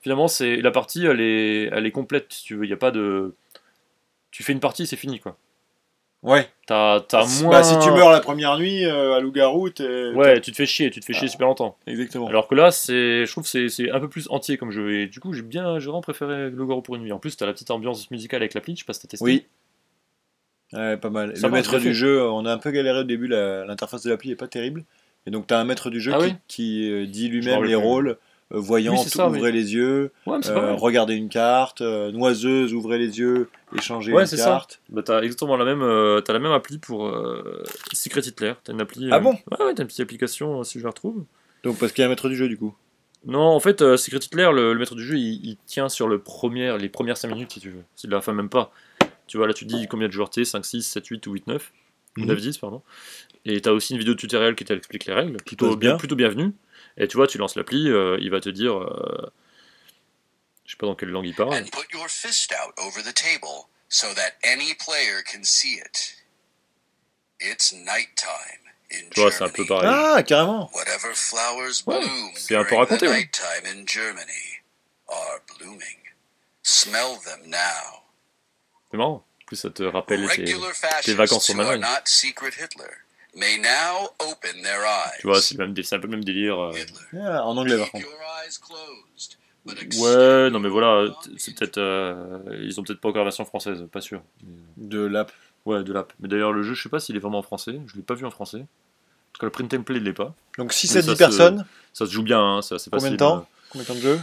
Finalement, 0.00 0.28
c'est 0.28 0.56
la 0.58 0.70
partie, 0.70 1.04
elle 1.06 1.20
est, 1.20 1.64
elle 1.72 1.86
est 1.86 1.90
complète, 1.90 2.26
si 2.32 2.44
tu 2.44 2.54
veux. 2.54 2.64
Il 2.64 2.68
n'y 2.68 2.74
a 2.74 2.78
pas 2.78 2.90
de. 2.92 3.34
Tu 4.30 4.42
fais 4.42 4.52
une 4.52 4.60
partie, 4.60 4.86
c'est 4.86 4.96
fini, 4.96 5.18
quoi. 5.18 5.36
Ouais. 6.24 6.48
T'as 6.66 7.00
t'as 7.00 7.22
Bah, 7.22 7.28
moins. 7.42 7.62
si 7.62 7.78
tu 7.78 7.90
meurs 7.92 8.10
la 8.10 8.20
première 8.20 8.58
nuit 8.58 8.84
euh, 8.84 9.14
à 9.14 9.20
loup-garou, 9.20 9.70
t'es. 9.70 10.10
Ouais, 10.14 10.40
tu 10.40 10.50
te 10.50 10.56
fais 10.56 10.66
chier, 10.66 10.90
tu 10.90 10.98
te 11.00 11.04
fais 11.04 11.12
chier 11.12 11.28
Ah. 11.28 11.30
super 11.30 11.46
longtemps. 11.46 11.76
Exactement. 11.86 12.26
Alors 12.26 12.48
que 12.48 12.54
là, 12.56 12.70
c'est, 12.72 13.24
je 13.24 13.30
trouve 13.30 13.44
que 13.44 13.50
c'est, 13.50 13.68
c'est 13.68 13.90
un 13.90 14.00
peu 14.00 14.08
plus 14.08 14.26
entier 14.30 14.56
comme 14.58 14.72
jeu. 14.72 14.92
Et 14.94 15.06
du 15.06 15.20
coup, 15.20 15.32
j'ai 15.32 15.42
bien, 15.42 15.78
j'ai 15.78 15.86
vraiment 15.86 16.00
préféré 16.00 16.50
loup-garou 16.50 16.82
pour 16.82 16.96
une 16.96 17.02
nuit. 17.02 17.12
En 17.12 17.18
plus, 17.20 17.36
t'as 17.36 17.46
la 17.46 17.52
petite 17.52 17.70
ambiance 17.70 18.10
musicale 18.10 18.42
avec 18.42 18.54
l'appli, 18.54 18.74
je 18.74 18.80
sais 18.80 18.84
pas 18.84 18.92
si 18.94 19.00
t'as 19.02 19.08
testé. 19.08 19.24
Oui. 19.24 19.46
Ouais, 20.72 20.96
pas 20.98 21.08
mal. 21.10 21.36
Ça 21.36 21.46
le 21.46 21.52
maître 21.54 21.78
du 21.78 21.94
jeu, 21.94 22.22
on 22.30 22.44
a 22.44 22.52
un 22.52 22.58
peu 22.58 22.70
galéré 22.72 22.98
au 23.00 23.04
début, 23.04 23.26
la- 23.28 23.64
l'interface 23.64 24.02
de 24.02 24.10
l'appli 24.10 24.32
est 24.32 24.36
pas 24.36 24.48
terrible. 24.48 24.84
Et 25.26 25.30
donc, 25.30 25.46
t'as 25.46 25.58
un 25.58 25.64
maître 25.64 25.88
du 25.88 26.00
jeu 26.00 26.12
Ah 26.14 26.18
qui, 26.18 26.24
oui 26.24 26.34
qui, 26.48 26.90
euh, 26.92 27.06
dit 27.06 27.28
lui-même 27.28 27.62
les 27.64 27.74
rôles. 27.74 28.18
Euh, 28.52 28.58
voyante, 28.58 28.98
Oui, 29.04 29.10
ça, 29.10 29.28
ouvrez 29.28 29.52
les 29.52 29.74
yeux. 29.74 30.10
Ouais, 30.26 30.38
mais 30.38 30.48
Euh, 30.50 30.74
regardez 30.74 31.14
une 31.14 31.28
carte. 31.28 31.80
euh, 31.82 32.10
noiseuse, 32.12 32.72
ouvrez 32.74 32.98
les 32.98 33.18
yeux. 33.18 33.48
Échangez 33.76 34.12
Ouais, 34.12 34.22
une 34.22 34.26
c'est 34.26 34.36
ça. 34.38 34.44
carte. 34.46 34.80
Bah, 34.88 35.02
t'as 35.04 35.20
exactement 35.22 35.56
la 35.56 35.64
même, 35.64 35.82
euh, 35.82 36.20
t'as 36.20 36.32
la 36.32 36.38
même 36.38 36.52
appli 36.52 36.78
pour 36.78 37.06
euh, 37.08 37.62
Secret 37.92 38.22
Hitler. 38.22 38.54
T'as 38.64 38.72
une 38.72 38.80
appli. 38.80 39.08
Ah 39.12 39.16
euh, 39.16 39.20
bon? 39.20 39.32
Ouais, 39.32 39.64
ouais, 39.66 39.74
t'as 39.74 39.82
une 39.82 39.88
petite 39.88 40.00
application 40.00 40.60
euh, 40.60 40.64
si 40.64 40.78
je 40.78 40.84
la 40.84 40.90
retrouve. 40.90 41.24
Donc, 41.64 41.78
parce 41.78 41.92
qu'il 41.92 42.02
y 42.02 42.04
a 42.04 42.06
un 42.06 42.10
maître 42.10 42.28
du 42.28 42.36
jeu, 42.36 42.48
du 42.48 42.56
coup. 42.56 42.74
Non, 43.26 43.40
en 43.40 43.60
fait, 43.60 43.82
euh, 43.82 43.96
Secret 43.96 44.20
Hitler, 44.20 44.48
le, 44.54 44.72
le 44.72 44.78
maître 44.78 44.94
du 44.94 45.04
jeu, 45.04 45.16
il, 45.16 45.44
il 45.44 45.56
tient 45.66 45.88
sur 45.88 46.08
le 46.08 46.18
premier, 46.20 46.78
les 46.78 46.88
premières 46.88 47.16
5 47.16 47.28
minutes 47.28 47.52
si 47.52 47.60
tu 47.60 47.68
veux. 47.70 47.82
C'est 47.96 48.06
de 48.08 48.12
la 48.12 48.20
fin 48.20 48.32
même 48.32 48.48
pas. 48.48 48.70
Tu 49.26 49.36
vois, 49.36 49.46
là, 49.46 49.52
tu 49.52 49.66
dis 49.66 49.86
combien 49.88 50.06
de 50.08 50.12
joueurs 50.12 50.30
t'es 50.30 50.44
5, 50.46 50.64
6, 50.64 50.82
7, 50.82 51.06
8 51.06 51.26
ou 51.26 51.32
8, 51.32 51.46
9. 51.48 51.72
Ou 52.16 52.20
Mhm. 52.22 52.26
9, 52.28 52.40
10, 52.40 52.58
pardon. 52.58 52.80
Et 53.44 53.60
t'as 53.60 53.72
aussi 53.72 53.92
une 53.92 53.98
vidéo 53.98 54.14
tutoriel 54.14 54.54
qui 54.54 54.64
t'explique 54.64 55.04
les 55.04 55.12
règles. 55.12 55.36
Plutôt 55.44 55.76
bien. 55.76 55.96
plutôt 55.96 56.16
bienvenue. 56.16 56.52
Et 56.98 57.08
tu 57.08 57.16
vois, 57.16 57.26
tu 57.26 57.38
lances 57.38 57.54
l'appli, 57.56 57.88
euh, 57.88 58.18
il 58.20 58.30
va 58.30 58.40
te 58.40 58.48
dire. 58.48 58.76
euh, 58.76 59.32
je 60.66 60.72
sais 60.72 60.76
pas 60.76 60.86
dans 60.86 60.94
quelle 60.96 61.08
langue 61.10 61.26
il 61.26 61.34
parle. 61.34 61.54
and 61.54 61.70
put 61.70 61.86
your 61.94 62.08
fist 62.08 62.52
out 62.52 62.74
over 62.78 63.02
the 63.02 63.14
table 63.14 63.66
so 63.88 64.12
that 64.14 64.32
any 64.44 64.74
player 64.74 65.22
can 65.24 65.42
see 65.44 65.74
it. 65.78 66.16
It's 67.40 67.72
nighttime 67.72 68.64
in 68.90 69.08
Tu 69.10 69.20
vois, 69.20 69.30
c'est 69.30 69.44
un 69.44 69.48
peu 69.48 69.64
Germany. 69.64 69.86
pareil. 69.88 70.14
Ah, 70.16 70.22
carrément. 70.24 70.70
Whatever 70.74 71.14
flowers 71.14 71.82
Ouais, 71.86 72.00
bloom 72.00 72.32
c'est 72.34 72.56
un 72.56 72.64
peu 72.64 72.74
raconté, 72.76 73.06
ouais. 73.08 73.16
nighttime 73.18 73.64
in 73.66 73.84
Germany 73.86 74.60
are 75.08 75.40
blooming. 75.56 75.96
Smell 76.62 77.16
them 77.24 77.40
now. 77.46 78.02
C'est 78.90 78.96
marrant. 78.96 79.24
En 79.42 79.44
plus, 79.46 79.56
ça 79.56 79.70
te 79.70 79.82
rappelle 79.84 80.28
tes. 80.28 80.52
Fascists 80.74 81.16
vacances 81.16 81.48
en 81.50 81.54
who 81.54 81.62
Tu 85.20 85.26
vois, 85.26 85.40
c'est 85.40 85.56
le 85.56 85.66
même- 85.66 85.82
c'est 85.82 85.94
un 85.96 85.98
peu 86.00 86.06
le 86.06 86.12
même 86.12 86.24
délire. 86.24 86.58
euh. 86.58 86.72
Hitler. 86.72 87.20
Ah, 87.24 87.44
en 87.44 87.56
anglais, 87.56 87.76
par 87.78 87.90
contre. 87.90 88.06
Ouais, 90.00 90.50
non 90.50 90.60
mais 90.60 90.68
voilà, 90.68 91.14
c'est 91.36 91.54
peut-être. 91.54 91.78
euh, 91.78 92.38
ils 92.62 92.80
ont 92.80 92.82
peut-être 92.84 93.00
pas 93.00 93.08
encore 93.10 93.18
la 93.20 93.24
version 93.24 93.44
française, 93.44 93.84
pas 93.92 94.00
sûr. 94.00 94.22
De 94.76 95.00
l'app. 95.00 95.30
euh, 95.30 95.70
Ouais, 95.70 95.84
de 95.84 95.92
l'app. 95.92 96.12
Mais 96.20 96.28
d'ailleurs, 96.28 96.52
le 96.52 96.62
jeu, 96.62 96.72
je 96.72 96.82
sais 96.82 96.88
pas 96.88 97.00
s'il 97.00 97.16
est 97.16 97.18
vraiment 97.18 97.40
en 97.40 97.42
français. 97.42 97.78
Je 97.88 97.96
l'ai 97.96 98.02
pas 98.02 98.14
vu 98.14 98.24
en 98.24 98.30
français. 98.30 98.60
En 98.60 99.32
tout 99.34 99.40
cas, 99.40 99.46
le 99.46 99.50
print 99.50 99.74
and 99.74 99.82
play, 99.82 99.98
il 99.98 100.04
l'est 100.04 100.12
pas. 100.14 100.34
Donc, 100.56 100.72
6 100.72 100.92
Mais 100.94 101.00
à 101.00 101.02
ça 101.02 101.08
10 101.08 101.12
se- 101.14 101.18
personnes. 101.18 101.66
Ça 101.92 102.06
se 102.06 102.10
joue 102.12 102.22
bien, 102.22 102.40
hein, 102.40 102.62
c'est 102.62 102.76
assez 102.76 102.88
Combien 102.90 103.10
de 103.10 103.16
temps 103.16 103.46
Combien 103.70 103.82
de 103.82 103.88
temps 103.88 103.94
de 103.96 104.00
jeu 104.00 104.20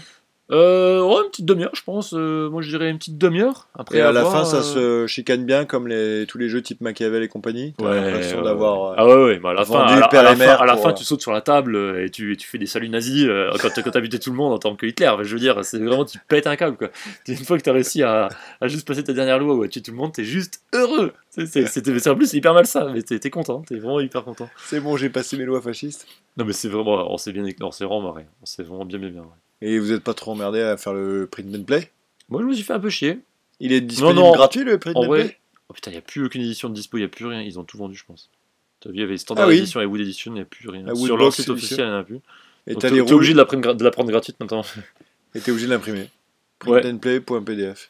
euh, 0.51 1.01
ouais, 1.01 1.23
une 1.23 1.29
petite 1.31 1.45
demi-heure, 1.45 1.71
je 1.73 1.81
pense. 1.83 2.13
Euh, 2.13 2.49
moi, 2.51 2.61
je 2.61 2.69
dirais 2.69 2.89
une 2.91 2.99
petite 2.99 3.17
demi-heure. 3.17 3.67
Après 3.73 3.97
Et 3.97 4.01
à 4.01 4.11
la 4.11 4.23
fin, 4.25 4.45
ça 4.45 4.57
euh, 4.57 4.61
se 5.07 5.07
chicane 5.07 5.43
bien 5.43 5.65
comme 5.65 5.87
les, 5.87 6.25
tous 6.27 6.37
les 6.37 6.49
jeux 6.49 6.61
type 6.61 6.81
Machiavel 6.81 7.23
et 7.23 7.27
compagnie. 7.27 7.73
T'as 7.79 7.85
Ouais, 7.85 7.95
l'impression 7.99 8.37
ouais, 8.37 8.43
d'avoir. 8.43 8.91
ouais. 8.91 8.95
Ah 8.99 9.07
ouais, 9.07 9.23
ouais, 9.23 9.39
bah 9.39 9.49
à 9.49 9.53
la 9.53 9.65
fin, 9.65 9.79
à 9.79 9.99
la, 9.99 10.05
à 10.05 10.23
la 10.23 10.31
et 10.33 10.35
fin, 10.35 10.53
à 10.53 10.65
la 10.65 10.77
fin, 10.77 10.89
euh, 10.89 10.93
tu 10.93 11.03
sautes 11.03 11.21
sur 11.21 11.31
la 11.31 11.41
table 11.41 11.75
euh, 11.75 12.05
et 12.05 12.11
tu, 12.11 12.37
tu 12.37 12.47
fais 12.47 12.59
des 12.59 12.67
saluts 12.67 12.89
nazis 12.89 13.25
euh, 13.27 13.49
quand, 13.59 13.69
quand 13.83 13.89
t'as 13.89 14.01
buté 14.01 14.19
tout 14.19 14.29
le 14.29 14.35
monde 14.37 14.53
en 14.53 14.59
tant 14.59 14.75
que 14.75 14.85
Hitler. 14.85 15.11
Je 15.23 15.33
veux 15.33 15.39
dire, 15.39 15.65
c'est 15.65 15.79
vraiment, 15.79 16.05
tu 16.05 16.19
pètes 16.27 16.45
un 16.45 16.55
câble, 16.55 16.77
quoi. 16.77 16.89
Une 17.27 17.37
fois 17.37 17.57
que 17.57 17.63
t'as 17.63 17.73
réussi 17.73 18.03
à, 18.03 18.29
à 18.61 18.67
juste 18.67 18.87
passer 18.87 19.03
ta 19.03 19.13
dernière 19.13 19.39
loi 19.39 19.55
ou 19.55 19.63
à 19.63 19.67
tuer 19.67 19.81
tout 19.81 19.91
le 19.91 19.97
monde, 19.97 20.13
t'es 20.13 20.23
juste 20.23 20.61
heureux. 20.73 21.13
C'est, 21.29 22.07
en 22.07 22.15
plus, 22.15 22.27
c'est 22.27 22.37
hyper 22.37 22.53
mal 22.53 22.65
ça, 22.65 22.87
mais 22.93 23.01
t'es, 23.01 23.19
t'es 23.19 23.29
content, 23.29 23.61
t'es 23.67 23.75
vraiment 23.75 23.99
hyper 23.99 24.23
content. 24.23 24.49
C'est 24.67 24.79
bon, 24.79 24.95
j'ai 24.95 25.09
passé 25.09 25.35
mes 25.37 25.43
lois 25.43 25.59
fascistes. 25.61 26.07
Non, 26.37 26.45
mais 26.45 26.53
c'est 26.53 26.69
vraiment, 26.69 27.11
on 27.11 27.17
s'est 27.17 27.33
bien, 27.33 27.43
on 27.61 27.71
s'est 27.71 27.83
vraiment 27.83 28.01
marré. 28.01 28.25
On 28.41 28.45
s'est 28.45 28.63
vraiment 28.63 28.85
bien, 28.85 28.99
bien, 28.99 29.09
bien. 29.09 29.21
marré. 29.21 29.33
Et 29.61 29.79
vous 29.79 29.91
êtes 29.91 30.03
pas 30.03 30.13
trop 30.13 30.31
emmerdé 30.31 30.61
à 30.61 30.77
faire 30.77 30.93
le 30.93 31.27
print 31.31 31.55
and 31.55 31.63
play? 31.63 31.91
Moi, 32.29 32.41
je 32.41 32.47
me 32.47 32.53
suis 32.53 32.63
fait 32.63 32.73
un 32.73 32.79
peu 32.79 32.89
chier. 32.89 33.19
Il 33.59 33.71
est 33.71 33.81
disponible 33.81 34.19
non. 34.19 34.31
gratuit 34.33 34.63
le 34.63 34.77
print 34.77 34.95
and 34.97 35.09
play? 35.09 35.37
oh 35.69 35.73
putain, 35.73 35.91
y 35.91 35.97
a 35.97 36.01
plus 36.01 36.25
aucune 36.25 36.41
édition 36.41 36.69
de 36.69 36.73
dispo, 36.75 36.97
y 36.97 37.03
a 37.03 37.07
plus 37.07 37.25
rien. 37.25 37.41
Ils 37.41 37.57
ont 37.59 37.63
tout 37.63 37.77
vendu, 37.77 37.95
je 37.95 38.03
pense. 38.05 38.29
T'as 38.81 38.89
vu, 38.89 38.95
il 38.95 38.99
y 39.01 39.03
avait 39.03 39.17
Standard 39.17 39.45
Ah 39.45 39.49
oui. 39.49 39.57
Edition 39.59 39.81
et 39.81 39.85
Wood 39.85 40.01
Edition, 40.01 40.35
y 40.35 40.41
a 40.41 40.45
plus 40.45 40.69
rien. 40.69 40.83
La 40.83 40.95
Sur 40.95 41.17
leur 41.17 41.33
site 41.33 41.49
officiel, 41.49 41.79
il 41.87 41.89
n'y 41.89 41.95
en 41.95 41.99
a 41.99 42.03
plus. 42.03 42.19
Et 42.67 42.75
t'es 42.75 42.99
obligé 42.99 43.33
de 43.33 43.37
la, 43.37 43.45
prendre, 43.45 43.73
de 43.73 43.83
la 43.83 43.91
prendre 43.91 44.09
gratuite 44.11 44.39
maintenant. 44.39 44.63
et 45.35 45.39
t'es 45.39 45.51
obligé 45.51 45.67
de 45.67 45.71
l'imprimer. 45.71 46.09
Print 46.59 46.73
Ouais. 46.83 46.91
and 46.91 46.97
play.pdf. 46.97 47.89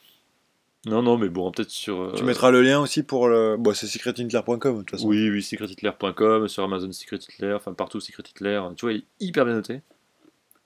Non, 0.85 1.01
non, 1.01 1.17
mais 1.17 1.29
bon, 1.29 1.49
peut-être 1.49 1.71
sur. 1.71 1.99
euh, 1.99 2.13
Tu 2.15 2.23
mettras 2.23 2.51
le 2.51 2.61
lien 2.61 2.79
aussi 2.79 3.01
pour 3.01 3.27
le. 3.27 3.55
Bon, 3.57 3.73
c'est 3.73 3.87
secretintler.com 3.87 4.57
de 4.75 4.79
toute 4.81 4.91
façon. 4.91 5.07
Oui, 5.07 5.29
oui, 5.31 5.41
secrethitler.com, 5.41 6.47
sur 6.47 6.63
Amazon 6.63 6.91
Secret 6.91 7.17
Hitler, 7.17 7.53
enfin 7.53 7.73
partout 7.73 7.99
Secret 7.99 8.23
Hitler. 8.29 8.61
Tu 8.77 8.85
vois, 8.85 8.93
il 8.93 8.97
est 8.99 9.03
hyper 9.19 9.45
bien 9.45 9.55
noté. 9.55 9.81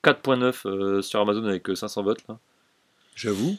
4.9 0.04 0.68
euh, 0.68 1.02
sur 1.02 1.20
Amazon 1.20 1.46
avec 1.46 1.70
euh, 1.70 1.76
500 1.76 2.04
votes. 2.04 2.24
Là. 2.28 2.38
J'avoue. 3.16 3.56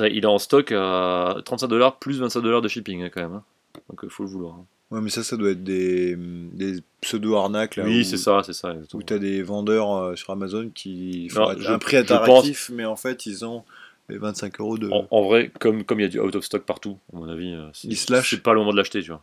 Il 0.00 0.24
est 0.24 0.26
en 0.26 0.38
stock 0.38 0.72
à 0.72 1.36
35 1.44 1.66
dollars 1.68 1.98
plus 1.98 2.18
25 2.20 2.40
dollars 2.40 2.62
de 2.62 2.68
shipping 2.68 3.02
hein, 3.02 3.10
quand 3.12 3.20
même. 3.20 3.34
hein. 3.34 3.42
Donc 3.90 4.00
il 4.02 4.08
faut 4.10 4.22
le 4.24 4.30
vouloir. 4.30 4.54
hein. 4.54 4.64
Ouais, 4.90 5.00
mais 5.00 5.10
ça, 5.10 5.22
ça 5.24 5.36
doit 5.36 5.50
être 5.50 5.64
des, 5.64 6.14
des 6.16 6.76
pseudo-arnaques. 7.00 7.80
Oui, 7.82 8.04
c'est 8.04 8.16
ça, 8.16 8.42
c'est 8.44 8.52
ça. 8.52 8.72
exactement. 8.72 9.00
Où 9.00 9.02
tu 9.02 9.14
as 9.14 9.18
des 9.18 9.42
vendeurs 9.42 9.92
euh, 9.94 10.14
sur 10.16 10.30
Amazon 10.30 10.70
qui 10.74 11.28
font 11.28 11.40
Non, 11.52 11.58
je- 11.58 11.68
un 11.72 11.78
prix 11.78 11.96
je 11.96 12.02
interactif, 12.02 12.70
mais 12.72 12.84
en 12.84 12.96
fait, 12.96 13.26
ils 13.26 13.44
ont 13.44 13.64
les 14.08 14.18
25 14.18 14.60
euros 14.60 14.78
de. 14.78 14.88
En, 14.90 15.06
en 15.10 15.22
vrai, 15.24 15.50
comme 15.58 15.84
comme 15.84 16.00
il 16.00 16.02
y 16.04 16.06
a 16.06 16.08
du 16.08 16.20
out 16.20 16.34
of 16.36 16.44
stock 16.44 16.62
partout, 16.64 16.98
à 17.12 17.16
mon 17.16 17.28
avis, 17.28 17.52
euh, 17.54 17.66
c'est 17.72 17.88
Ils 17.88 17.96
se 17.96 18.12
lâchent. 18.12 18.30
c'est 18.30 18.42
pas 18.42 18.52
le 18.52 18.60
moment 18.60 18.72
de 18.72 18.76
l'acheter, 18.76 19.02
tu 19.02 19.08
vois. 19.10 19.22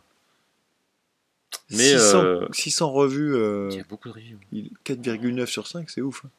Mais 1.70 1.76
600, 1.98 2.22
euh, 2.24 2.46
600 2.52 2.90
revues, 2.92 3.34
euh, 3.34 3.68
il 3.70 3.76
y 3.78 3.80
a 3.80 3.84
beaucoup 3.84 4.08
de 4.08 4.14
reviews. 4.14 4.38
il- 4.52 4.70
4,9 4.84 5.46
sur 5.46 5.66
5, 5.66 5.88
c'est 5.90 6.00
ouf. 6.00 6.22
hein. 6.24 6.30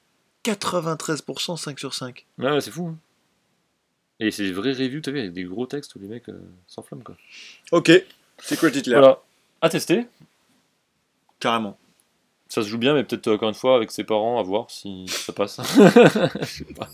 93% 0.44 1.56
5 1.58 1.80
sur 1.80 1.94
5. 1.94 2.26
Ouais, 2.38 2.52
ouais, 2.52 2.62
c'est 2.62 2.72
fou. 2.72 2.88
hein. 2.88 2.98
Et 4.20 4.32
c'est 4.32 4.44
des 4.44 4.52
vraies 4.52 4.74
reviews, 4.74 5.02
t'as 5.02 5.12
vu, 5.12 5.20
avec 5.20 5.34
des 5.34 5.44
gros 5.44 5.66
textes 5.66 5.96
où 5.96 6.00
les 6.00 6.08
mecs 6.08 6.30
euh, 6.30 6.40
s'enflamment, 6.68 7.04
quoi. 7.04 7.16
Ok, 7.72 7.92
Secret 8.42 8.70
Hitler. 8.70 8.94
Voilà. 8.94 9.22
À 9.62 9.70
tester. 9.70 10.06
Carrément. 11.40 11.78
Ça 12.48 12.62
se 12.62 12.68
joue 12.68 12.78
bien, 12.78 12.94
mais 12.94 13.04
peut-être 13.04 13.28
encore 13.32 13.50
une 13.50 13.56
fois 13.56 13.76
avec 13.76 13.92
ses 13.92 14.04
parents, 14.04 14.40
à 14.40 14.44
voir 14.44 14.70
si 14.70 15.06
ça 15.08 15.34
passe. 15.34 15.60
Je 15.76 16.46
sais 16.46 16.64
pas. 16.74 16.90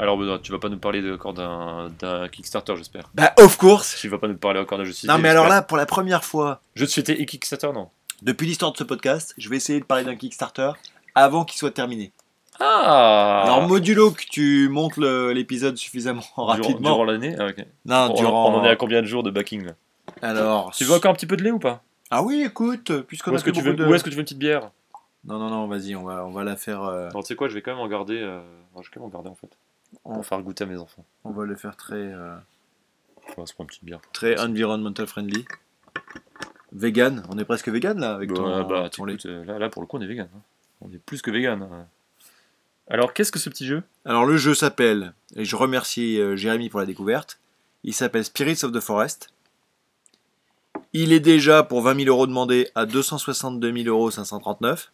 Alors 0.00 0.16
Benoît, 0.16 0.38
tu 0.42 0.50
vas 0.50 0.58
pas 0.58 0.70
nous 0.70 0.78
parler 0.78 1.02
de- 1.02 1.12
encore 1.12 1.34
d'un 1.34 2.28
Kickstarter, 2.32 2.74
j'espère. 2.76 3.10
Bah, 3.14 3.34
of 3.38 3.58
course 3.58 3.96
Tu 4.00 4.08
vas 4.08 4.16
pas 4.16 4.28
nous 4.28 4.36
parler 4.38 4.58
encore 4.58 4.78
d'un 4.78 4.84
jeu 4.84 4.90
de 4.90 4.94
société, 4.94 5.12
Non, 5.12 5.18
mais 5.20 5.28
alors 5.28 5.46
là, 5.46 5.60
pour 5.60 5.76
la 5.76 5.84
première 5.84 6.24
fois, 6.24 6.62
Jeu 6.74 6.86
de 6.86 6.90
société 6.90 7.20
et 7.20 7.26
Kickstarter, 7.26 7.70
non? 7.74 7.90
Depuis 8.22 8.46
l'histoire 8.46 8.72
de 8.72 8.78
ce 8.78 8.84
podcast, 8.84 9.34
je 9.36 9.48
vais 9.50 9.56
essayer 9.56 9.78
de 9.78 9.84
parler 9.84 10.04
d'un 10.04 10.16
Kickstarter 10.16 10.72
avant 11.14 11.44
qu'il 11.44 11.58
soit 11.58 11.70
terminé. 11.70 12.12
Ah 12.58 13.42
Alors, 13.44 13.68
modulo 13.68 14.10
que 14.10 14.22
tu 14.30 14.68
montes 14.70 14.96
l'épisode 14.96 15.76
suffisamment 15.76 16.22
rapidement. 16.36 16.90
Durant 16.90 17.04
l'année 17.04 17.36
ah. 17.38 17.48
Non, 17.84 18.08
on, 18.10 18.14
durant. 18.14 18.52
on 18.54 18.58
en 18.60 18.64
est 18.64 18.70
à 18.70 18.76
combien 18.76 19.02
de 19.02 19.06
jours 19.06 19.22
de 19.22 19.30
backing 19.30 19.66
là? 19.66 19.72
Alors. 20.22 20.70
Tu 20.72 20.84
veux 20.84 20.94
encore 20.94 21.10
un 21.10 21.14
petit 21.14 21.26
peu 21.26 21.36
de 21.36 21.42
lait 21.42 21.50
ou 21.50 21.58
pas? 21.58 21.82
Ah 22.10 22.22
oui, 22.22 22.42
écoute, 22.46 23.02
puisqu'on 23.02 23.34
a 23.36 23.40
que, 23.40 23.50
tu 23.50 23.60
veux... 23.60 23.72
beaucoup 23.72 23.84
de- 23.84 23.90
ou 23.90 23.94
est-ce 23.94 24.02
que 24.04 24.08
tu 24.10 24.16
veux 24.16 24.20
une 24.20 24.24
petite 24.24 24.38
bière? 24.38 24.70
Non, 25.24 25.38
non, 25.38 25.50
non, 25.50 25.66
vas-y, 25.68 25.94
on 25.94 26.04
va, 26.04 26.24
on 26.24 26.30
va 26.30 26.42
la 26.44 26.56
faire. 26.56 26.82
euh, 26.82 27.08
Alors 27.10 27.22
tu 27.22 27.28
sais 27.28 27.36
quoi, 27.36 27.48
je 27.48 27.54
vais 27.54 27.60
quand 27.62 27.72
même 27.72 27.80
en 27.80 27.88
garder. 27.88 28.18
euh, 28.18 28.40
non, 28.74 28.80
je 28.82 28.88
vais 28.88 28.94
quand 28.94 29.00
même 29.00 29.08
en 29.08 29.12
garder 29.12 29.28
en 29.28 29.34
fait. 29.34 29.50
On- 30.04 30.14
Pour 30.14 30.26
faire 30.26 30.42
goûter 30.42 30.64
à 30.64 30.66
mes 30.66 30.76
enfants. 30.78 31.04
on 31.24 31.30
va 31.30 31.44
le 31.44 31.56
faire 31.56 31.76
très, 31.76 31.94
euh, 31.96 32.34
On 33.36 33.42
va 33.42 33.46
se 33.46 33.52
prendre 33.54 33.66
une 33.66 33.66
petite 33.68 33.84
bière. 33.84 34.00
très 34.12 34.38
environmental 34.40 35.06
friendly. 35.06 35.44
Vegan, 36.72 37.24
on 37.28 37.38
est 37.38 37.44
presque 37.44 37.68
vegan 37.68 37.98
là 37.98 38.14
avec 38.14 38.32
ton, 38.32 38.64
Bah, 38.66 38.88
ton 38.90 39.04
lait. 39.04 39.14
écoute, 39.14 39.26
euh, 39.26 39.44
là, 39.44 39.58
là, 39.58 39.68
pour 39.68 39.82
le 39.82 39.86
coup, 39.86 39.98
on 39.98 40.00
est 40.00 40.06
vegan. 40.06 40.28
hein. 40.34 40.40
On 40.80 40.90
est 40.92 40.98
plus 40.98 41.20
que 41.22 41.30
vegan. 41.30 41.62
hein. 41.62 41.86
Alors, 42.88 43.12
qu'est-ce 43.12 43.30
que 43.32 43.38
ce 43.38 43.50
petit 43.50 43.66
jeu? 43.66 43.82
Alors 44.04 44.24
le 44.24 44.36
jeu 44.36 44.54
s'appelle, 44.54 45.12
et 45.36 45.44
je 45.44 45.54
remercie 45.56 46.20
euh, 46.20 46.34
Jérémy 46.36 46.68
pour 46.70 46.80
la 46.80 46.86
découverte, 46.86 47.38
il 47.84 47.94
s'appelle 47.94 48.24
Spirits 48.24 48.64
of 48.64 48.72
the 48.72 48.80
Forest. 48.80 49.32
Il 50.92 51.12
est 51.12 51.20
déjà 51.20 51.62
pour 51.62 51.82
20 51.82 51.94
000 52.02 52.08
euros 52.08 52.26
demandé 52.26 52.68
à 52.74 52.86
262 52.86 53.72
000 53.84 54.10
539. 54.10 54.90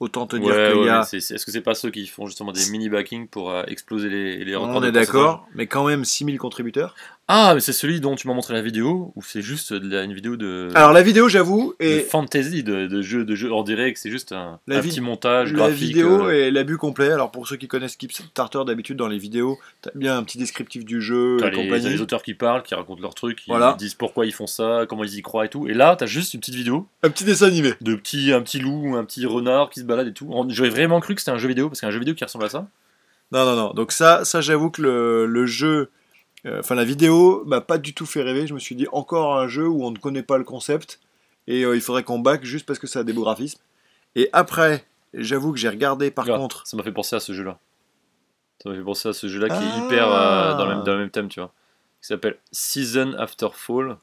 Autant 0.00 0.26
te 0.28 0.36
Ouais, 0.36 0.42
dire 0.42 0.54
qu'il 0.70 0.80
ouais, 0.80 0.86
y 0.86 0.88
a... 0.88 0.98
mais 1.00 1.04
c'est- 1.04 1.20
c'est- 1.20 1.34
Est-ce 1.34 1.44
que 1.44 1.50
c'est 1.50 1.60
pas 1.60 1.74
ceux 1.74 1.90
qui 1.90 2.06
font 2.06 2.26
justement 2.26 2.52
des 2.52 2.70
mini 2.70 2.88
backing 2.88 3.26
pour 3.26 3.50
euh, 3.50 3.64
exploser 3.66 4.08
les, 4.08 4.44
les 4.44 4.54
records 4.54 4.76
On 4.76 4.82
est 4.84 4.92
d'accord, 4.92 5.48
mais 5.54 5.66
quand 5.66 5.84
même 5.86 6.04
6 6.04 6.24
000 6.24 6.36
contributeurs. 6.38 6.94
Ah, 7.30 7.52
mais 7.54 7.60
c'est 7.60 7.74
celui 7.74 8.00
dont 8.00 8.14
tu 8.14 8.26
m'as 8.26 8.32
montré 8.32 8.54
la 8.54 8.62
vidéo 8.62 9.12
ou 9.14 9.22
c'est 9.22 9.42
juste 9.42 9.74
de 9.74 9.86
la- 9.94 10.02
une 10.04 10.14
vidéo 10.14 10.36
de, 10.36 10.70
Alors 10.74 10.94
la 10.94 11.02
vidéo, 11.02 11.28
j'avoue, 11.28 11.74
est 11.78 12.00
fantasy, 12.00 12.62
de, 12.62 12.86
de 12.86 13.02
jeu, 13.02 13.26
de 13.26 13.34
jeu. 13.34 13.52
On 13.52 13.62
dirait 13.62 13.92
que 13.92 13.98
c'est 13.98 14.10
juste 14.10 14.32
un, 14.32 14.58
La 14.66 14.78
un 14.78 14.80
petit 14.80 15.02
montage 15.02 15.52
la 15.52 15.58
graphique. 15.68 15.78
vidéo 15.88 16.26
euh, 16.28 16.30
est 16.30 16.50
l'abus 16.50 16.78
complet. 16.78 17.10
Alors 17.10 17.30
pour 17.30 17.46
ceux 17.46 17.56
qui 17.56 17.68
connaissent 17.68 17.96
Kickstarter, 17.96 18.60
d'habitude 18.66 18.96
dans 18.96 19.08
les 19.08 19.18
vidéos, 19.18 19.58
t'as 19.82 19.90
bien 19.94 20.16
un 20.16 20.22
petit 20.22 20.38
descriptif 20.38 20.86
du 20.86 21.02
jeu 21.02 21.36
T'as 21.38 21.48
et 21.48 21.50
les, 21.50 21.78
les 21.80 22.00
auteurs 22.00 22.22
qui 22.22 22.32
parlent, 22.32 22.62
qui 22.62 22.74
racontent 22.74 23.02
leurs 23.02 23.14
trucs, 23.14 23.40
qui 23.40 23.50
Voilà. 23.50 23.76
disent 23.78 23.92
pourquoi 23.94 24.24
ils 24.24 24.32
font 24.32 24.46
ça, 24.46 24.86
comment 24.88 25.04
ils 25.04 25.14
y 25.18 25.20
croient 25.20 25.44
et 25.44 25.50
tout. 25.50 25.68
Et 25.68 25.74
là, 25.74 25.96
t'as 25.96 26.06
juste 26.06 26.32
une 26.32 26.40
petite 26.40 26.54
vidéo 26.54 26.86
Un 27.02 27.10
petit 27.10 27.24
dessin 27.24 27.48
animé. 27.48 27.74
de 27.82 27.94
petit, 27.94 28.32
un 28.32 28.40
petit 28.40 28.58
loup, 28.58 28.96
un 28.96 29.04
petit 29.04 29.26
renard 29.26 29.68
qui 29.68 29.80
se 29.80 29.84
balade 29.84 30.08
et 30.08 30.12
tout. 30.14 30.30
J'aurais 30.48 30.70
vraiment 30.70 30.98
cru 31.00 31.14
que 31.14 31.20
c'était 31.20 31.32
un 31.32 31.38
jeu 31.38 31.48
vidéo 31.48 31.68
parce 31.68 31.82
qu'un 31.82 31.90
jeu 31.90 31.98
vidéo 31.98 32.14
qui 32.14 32.24
ressemble 32.24 32.46
à 32.46 32.48
ça. 32.48 32.66
Non, 33.32 33.44
non, 33.44 33.54
non. 33.54 33.74
Donc 33.74 33.92
ça, 33.92 34.24
ça 34.24 34.40
j'avoue 34.40 34.70
que 34.70 34.80
le, 34.80 35.26
le 35.26 35.44
jeu, 35.44 35.90
enfin 36.46 36.74
la 36.74 36.84
vidéo 36.84 37.42
m'a 37.46 37.60
pas 37.60 37.78
du 37.78 37.94
tout 37.94 38.06
fait 38.06 38.22
rêver. 38.22 38.46
Je 38.46 38.54
me 38.54 38.58
suis 38.58 38.74
dit 38.74 38.86
encore 38.92 39.36
un 39.38 39.48
jeu 39.48 39.66
où 39.66 39.84
on 39.84 39.90
ne 39.90 39.98
connaît 39.98 40.22
pas 40.22 40.38
le 40.38 40.44
concept 40.44 41.00
et 41.46 41.64
euh, 41.64 41.74
il 41.74 41.80
faudrait 41.80 42.04
qu'on 42.04 42.18
back 42.18 42.44
juste 42.44 42.66
parce 42.66 42.78
que 42.78 42.86
ça 42.86 43.00
a 43.00 43.04
des 43.04 43.12
beaux 43.12 43.22
graphismes. 43.22 43.60
Et 44.14 44.28
après, 44.32 44.84
j'avoue 45.14 45.52
que 45.52 45.58
j'ai 45.58 45.68
regardé 45.68 46.10
par 46.10 46.26
Ah, 46.28 46.36
contre. 46.36 46.66
Ça 46.66 46.76
m'a 46.76 46.82
fait 46.82 46.92
penser 46.92 47.16
à 47.16 47.20
ce 47.20 47.32
jeu-là. 47.32 47.58
Ça 48.62 48.68
m'a 48.70 48.74
fait 48.76 48.82
penser 48.82 49.08
à 49.08 49.12
ce 49.12 49.28
jeu-là 49.28 49.48
qui 49.48 49.54
est 49.54 49.68
Ah. 49.72 49.84
hyper 49.86 50.12
euh, 50.12 50.56
dans, 50.56 50.64
le 50.66 50.74
même, 50.76 50.84
dans 50.84 50.92
le 50.92 50.98
même 50.98 51.10
thème, 51.10 51.28
tu 51.28 51.40
vois. 51.40 51.52
Qui 52.00 52.08
s'appelle 52.08 52.36
Season 52.52 53.14
After 53.18 53.48
Fall. 53.52 53.96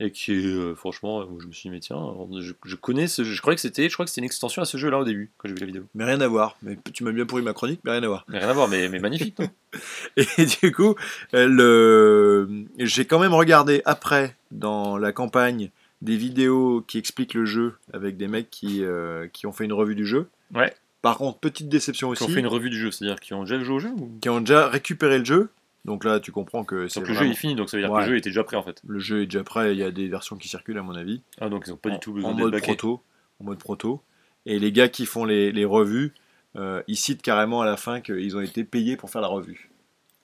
Et 0.00 0.10
qui 0.10 0.32
euh, 0.32 0.74
franchement, 0.74 1.20
euh, 1.20 1.26
je 1.40 1.46
me 1.46 1.52
suis 1.52 1.68
dit, 1.68 1.70
mais 1.70 1.80
tiens, 1.80 2.14
je, 2.40 2.52
je 2.64 2.76
connais 2.76 3.06
ce 3.06 3.22
jeu. 3.22 3.32
Je 3.32 3.40
croyais 3.40 3.54
que 3.54 3.60
c'était, 3.60 3.88
je 3.88 3.94
crois 3.94 4.04
que 4.04 4.10
c'était 4.10 4.22
une 4.22 4.26
extension 4.26 4.60
à 4.60 4.64
ce 4.64 4.76
jeu-là 4.76 4.98
au 4.98 5.04
début, 5.04 5.30
quand 5.38 5.48
j'ai 5.48 5.54
vu 5.54 5.60
la 5.60 5.66
vidéo. 5.66 5.84
Mais 5.94 6.04
rien 6.04 6.20
à 6.20 6.26
voir. 6.26 6.56
Mais 6.62 6.76
tu 6.92 7.04
m'as 7.04 7.12
bien 7.12 7.26
pourri 7.26 7.42
ma 7.42 7.52
chronique, 7.52 7.80
mais 7.84 7.92
rien 7.92 8.02
à 8.02 8.08
voir. 8.08 8.24
Mais 8.28 8.38
rien 8.38 8.48
à 8.48 8.52
voir, 8.52 8.68
mais, 8.68 8.88
mais 8.88 8.98
magnifique, 8.98 9.38
Et 10.16 10.46
du 10.62 10.72
coup, 10.72 10.94
euh, 11.34 11.46
le... 11.46 12.66
j'ai 12.78 13.04
quand 13.04 13.18
même 13.18 13.34
regardé 13.34 13.82
après 13.84 14.36
dans 14.50 14.96
la 14.96 15.12
campagne 15.12 15.70
des 16.02 16.16
vidéos 16.16 16.84
qui 16.86 16.98
expliquent 16.98 17.34
le 17.34 17.46
jeu 17.46 17.74
avec 17.92 18.16
des 18.16 18.28
mecs 18.28 18.50
qui, 18.50 18.84
euh, 18.84 19.26
qui 19.32 19.46
ont 19.46 19.52
fait 19.52 19.64
une 19.64 19.72
revue 19.72 19.94
du 19.94 20.06
jeu. 20.06 20.28
Ouais. 20.54 20.72
Par 21.02 21.18
contre, 21.18 21.38
petite 21.38 21.68
déception 21.68 22.08
Qui 22.08 22.12
aussi. 22.12 22.24
ont 22.24 22.34
fait 22.34 22.40
une 22.40 22.46
revue 22.46 22.70
du 22.70 22.78
jeu, 22.78 22.90
c'est-à-dire 22.90 23.20
qui 23.20 23.34
ont 23.34 23.42
déjà 23.42 23.62
joué 23.62 23.74
au 23.74 23.78
jeu 23.78 23.90
ou... 23.90 24.10
qui 24.20 24.28
ont 24.28 24.40
déjà 24.40 24.68
récupéré 24.68 25.18
le 25.18 25.24
jeu. 25.24 25.50
Donc 25.84 26.04
là, 26.04 26.18
tu 26.20 26.32
comprends 26.32 26.64
que 26.64 26.88
c'est 26.88 27.00
Donc 27.00 27.08
le 27.10 27.14
jeu 27.14 27.26
est 27.26 27.34
fini, 27.34 27.54
donc 27.54 27.68
ça 27.68 27.76
veut 27.76 27.82
dire 27.82 27.90
Ouais. 27.92 28.00
que 28.02 28.06
le 28.06 28.12
jeu 28.12 28.18
était 28.18 28.30
déjà 28.30 28.42
prêt 28.44 28.56
en 28.56 28.62
fait. 28.62 28.80
le 28.86 28.98
jeu 28.98 29.22
est 29.22 29.26
déjà 29.26 29.44
prêt. 29.44 29.72
Il 29.72 29.78
y 29.78 29.82
a 29.82 29.90
des 29.90 30.08
versions 30.08 30.36
qui 30.36 30.48
circulent 30.48 30.78
à 30.78 30.82
mon 30.82 30.94
avis. 30.94 31.20
Ah, 31.40 31.48
donc 31.48 31.64
ils 31.66 31.72
ont 31.72 31.76
pas 31.76 31.90
en, 31.90 31.94
du 31.94 31.98
tout 32.00 32.12
besoin 32.14 32.30
en 32.30 32.34
mode 32.34 32.58
proto, 32.60 33.02
en 33.40 33.44
mode 33.44 33.58
proto. 33.58 34.00
Et 34.46 34.58
les 34.58 34.72
gars 34.72 34.88
qui 34.88 35.04
font 35.06 35.24
les, 35.24 35.52
les 35.52 35.64
revues, 35.64 36.12
euh, 36.56 36.82
ils 36.88 36.96
citent 36.96 37.22
carrément 37.22 37.60
à 37.62 37.66
la 37.66 37.76
fin 37.76 38.00
qu'ils 38.00 38.36
ont 38.36 38.40
été 38.40 38.64
payés 38.64 38.96
pour 38.96 39.10
faire 39.10 39.20
la 39.20 39.28
revue. 39.28 39.70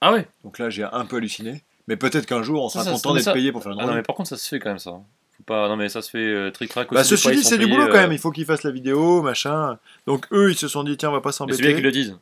Ah 0.01 0.13
ouais? 0.13 0.27
Donc 0.45 0.59
là, 0.59 0.71
j'ai 0.71 0.85
un 0.85 1.05
peu 1.05 1.17
halluciné. 1.17 1.63
Mais 1.89 1.97
peut-être 1.97 2.25
qu'un 2.27 2.43
jour, 2.43 2.65
on 2.65 2.69
sera 2.69 2.85
ça, 2.85 2.93
content 2.93 3.15
d'être 3.15 3.25
ça- 3.25 3.33
payé 3.33 3.53
pour 3.53 3.63
faire 3.63 3.73
une 3.73 3.79
Ah 3.81 3.83
non, 3.83 3.89
revue. 3.89 3.99
mais 3.99 4.03
par 4.03 4.15
contre, 4.17 4.29
ça 4.31 4.37
se 4.39 4.49
fait 4.49 4.61
quand 4.61 4.71
même 4.71 4.79
ça. 4.79 4.93
Faut 4.93 5.43
pas... 5.45 5.69
Non, 5.69 5.77
mais 5.77 5.89
ça 5.89 6.01
se 6.03 6.11
fait 6.11 6.19
euh, 6.19 6.51
trick-track 6.51 6.91
aussi. 6.93 6.95
Bah, 6.95 7.05
ceci 7.05 7.31
dit, 7.33 7.43
c'est 7.43 7.59
du 7.59 7.67
boulot 7.67 7.87
quand 7.89 7.95
euh, 7.95 8.03
même. 8.03 8.13
Il 8.13 8.19
faut 8.19 8.31
qu'ils 8.31 8.45
fassent 8.47 8.63
la 8.63 8.71
vidéo, 8.71 9.21
machin. 9.23 9.79
Donc 10.07 10.27
eux, 10.33 10.51
ils 10.51 10.57
se 10.57 10.69
sont 10.69 10.85
dit, 10.85 10.97
tiens, 10.97 11.11
on 11.11 11.13
va 11.13 11.21
pas 11.21 11.31
Mais 11.31 11.33
c'est 11.33 11.45
bien 11.47 11.55
qu'ils 11.57 11.65
s'embêter. 11.65 11.83
le 11.83 11.91
disent. 11.93 12.19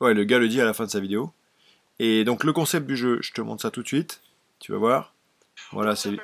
Ouais, 0.00 0.14
le 0.14 0.24
gars 0.24 0.38
le 0.38 0.48
dit 0.48 0.60
à 0.60 0.64
la 0.64 0.74
fin 0.74 0.84
de 0.84 0.90
sa 0.90 1.00
vidéo. 1.00 1.32
Et 2.02 2.24
donc 2.24 2.44
le 2.44 2.54
concept 2.54 2.86
du 2.86 2.96
jeu, 2.96 3.18
je 3.20 3.30
te 3.30 3.42
montre 3.42 3.60
ça 3.60 3.70
tout 3.70 3.82
de 3.82 3.86
suite. 3.86 4.22
Tu 4.58 4.72
vas 4.72 4.78
voir. 4.78 5.14
Voilà, 5.70 5.94
c'est. 5.94 6.08
Vu 6.08 6.16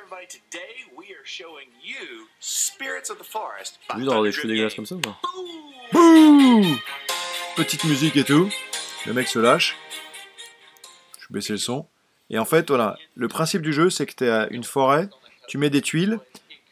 d'avoir 4.03 4.23
des 4.23 4.31
cheveux 4.31 4.47
dégueulasses 4.47 4.73
comme 4.73 4.87
ça 4.87 4.95
ou 4.95 5.01
pas 5.01 5.19
Bouh 5.93 6.65
Petite 7.55 7.83
musique 7.83 8.17
et 8.17 8.23
tout. 8.23 8.49
Le 9.05 9.13
mec 9.13 9.27
se 9.27 9.37
lâche. 9.37 9.77
Je 11.19 11.27
vais 11.29 11.35
baisser 11.35 11.53
le 11.53 11.59
son. 11.59 11.85
Et 12.31 12.39
en 12.39 12.45
fait, 12.45 12.69
voilà, 12.69 12.97
le 13.15 13.27
principe 13.27 13.61
du 13.61 13.71
jeu, 13.71 13.91
c'est 13.91 14.07
que 14.07 14.15
tu 14.15 14.27
as 14.27 14.47
une 14.49 14.63
forêt, 14.63 15.09
tu 15.47 15.59
mets 15.59 15.69
des 15.69 15.83
tuiles, 15.83 16.19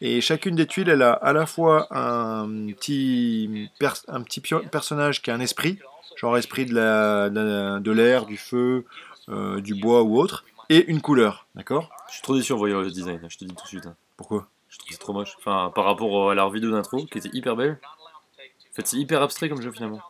et 0.00 0.20
chacune 0.20 0.56
des 0.56 0.66
tuiles, 0.66 0.88
elle 0.88 1.02
a 1.02 1.12
à 1.12 1.32
la 1.32 1.46
fois 1.46 1.86
un 1.96 2.48
petit, 2.72 3.70
un 4.08 4.22
petit 4.22 4.40
personnage 4.40 5.22
qui 5.22 5.30
a 5.30 5.34
un 5.34 5.40
esprit, 5.40 5.78
genre 6.16 6.36
esprit 6.36 6.66
de 6.66 6.74
la- 6.74 7.30
de 7.30 7.40
la- 7.40 7.78
de 7.80 7.90
l'air, 7.92 8.26
du 8.26 8.36
feu, 8.36 8.84
euh, 9.28 9.60
du 9.60 9.74
bois 9.74 10.02
ou 10.02 10.18
autre, 10.18 10.44
et 10.68 10.84
une 10.90 11.00
couleur, 11.00 11.46
d'accord? 11.54 11.90
Je 12.08 12.14
suis 12.14 12.22
trop 12.22 12.34
déçu 12.36 12.52
en 12.52 12.56
voyant 12.56 12.80
le 12.80 12.90
design, 12.90 13.20
je 13.28 13.36
te 13.38 13.44
dis 13.44 13.54
tout 13.54 13.62
de 13.64 13.68
suite. 13.68 13.86
hein. 13.86 13.96
Pourquoi? 14.16 14.48
Je 14.68 14.78
trouve 14.78 14.90
c'est 14.92 14.98
trop 14.98 15.12
moche. 15.12 15.34
Enfin, 15.38 15.70
par 15.74 15.84
rapport 15.84 16.30
à 16.30 16.34
leur 16.34 16.50
vidéo 16.50 16.70
d'intro, 16.70 17.04
qui 17.06 17.18
était 17.18 17.30
hyper 17.32 17.54
belle. 17.56 17.78
En 17.84 18.74
fait, 18.74 18.86
c'est 18.86 18.96
hyper 18.96 19.22
abstrait 19.22 19.48
comme 19.48 19.62
jeu 19.62 19.70
finalement. 19.72 20.00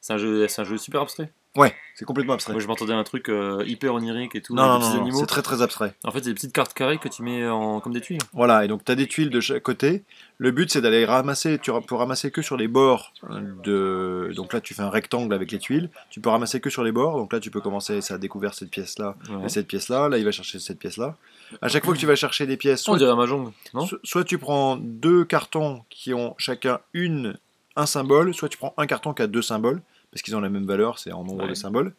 C'est 0.00 0.12
un 0.14 0.18
jeu, 0.18 0.48
c'est 0.48 0.60
un 0.62 0.64
jeu 0.64 0.76
super 0.78 1.02
abstrait. 1.02 1.32
Ouais, 1.56 1.72
c'est 1.94 2.04
complètement 2.04 2.32
abstrait. 2.34 2.52
Moi, 2.52 2.60
je 2.62 2.66
m'entendais 2.66 2.92
à 2.92 2.96
un 2.96 3.04
truc 3.04 3.28
euh, 3.28 3.62
hyper 3.66 3.94
onirique 3.94 4.34
et 4.34 4.40
tout. 4.42 4.54
Non, 4.56 4.66
non, 4.66 4.78
non, 4.80 5.06
non, 5.06 5.12
c'est 5.18 5.26
très 5.26 5.42
très 5.42 5.62
abstrait. 5.62 5.94
En 6.02 6.10
fait, 6.10 6.18
c'est 6.18 6.30
des 6.30 6.34
petites 6.34 6.52
cartes 6.52 6.74
carrées 6.74 6.98
que 6.98 7.08
tu 7.08 7.22
mets 7.22 7.46
en... 7.48 7.78
comme 7.80 7.92
des 7.92 8.00
tuiles. 8.00 8.18
Voilà, 8.32 8.64
et 8.64 8.68
donc 8.68 8.84
tu 8.84 8.90
as 8.90 8.96
des 8.96 9.06
tuiles 9.06 9.30
de 9.30 9.40
chaque 9.40 9.62
côté. 9.62 10.02
Le 10.38 10.50
but 10.50 10.68
c'est 10.72 10.80
d'aller 10.80 11.04
ramasser, 11.04 11.60
tu 11.60 11.70
peux 11.86 11.94
ramasser 11.94 12.32
que 12.32 12.42
sur 12.42 12.56
les 12.56 12.66
bords 12.66 13.12
de... 13.62 14.32
Donc 14.34 14.52
là 14.52 14.60
tu 14.60 14.74
fais 14.74 14.82
un 14.82 14.90
rectangle 14.90 15.32
avec 15.32 15.52
les 15.52 15.58
tuiles, 15.58 15.90
tu 16.10 16.20
peux 16.20 16.28
ramasser 16.30 16.60
que 16.60 16.70
sur 16.70 16.82
les 16.82 16.90
bords, 16.92 17.16
donc 17.16 17.32
là 17.32 17.38
tu 17.40 17.50
peux 17.50 17.60
commencer 17.60 18.00
à 18.10 18.18
découvrir 18.18 18.54
cette 18.54 18.70
pièce-là 18.70 19.14
Ouais. 19.30 19.46
et 19.46 19.48
cette 19.48 19.66
pièce-là, 19.68 20.08
là 20.08 20.18
il 20.18 20.24
va 20.24 20.32
chercher 20.32 20.58
cette 20.58 20.78
pièce-là. 20.78 21.16
À 21.62 21.68
chaque 21.68 21.84
fois 21.84 21.94
que 21.94 21.98
tu 22.00 22.06
vas 22.06 22.16
chercher 22.16 22.46
des 22.46 22.56
pièces, 22.56 22.80
On 22.88 22.92
soit, 22.92 22.98
dirait 22.98 23.12
un 23.12 23.16
mahjong, 23.16 23.52
non 23.74 23.86
so- 23.86 23.98
soit 24.02 24.24
tu 24.24 24.38
prends 24.38 24.76
deux 24.76 25.24
cartons 25.24 25.82
qui 25.88 26.12
ont 26.14 26.34
chacun 26.36 26.80
une, 26.94 27.38
un 27.76 27.86
symbole, 27.86 28.34
soit 28.34 28.48
tu 28.48 28.58
prends 28.58 28.74
un 28.76 28.86
carton 28.86 29.14
qui 29.14 29.22
a 29.22 29.26
deux 29.28 29.42
symboles, 29.42 29.80
parce 30.14 30.22
qu'ils 30.22 30.34
ont 30.36 30.40
la 30.40 30.48
même 30.48 30.64
valeur, 30.64 30.98
c'est 30.98 31.12
en 31.12 31.24
nombre 31.24 31.42
Ouais. 31.42 31.50
de 31.50 31.54
symboles. 31.54 31.92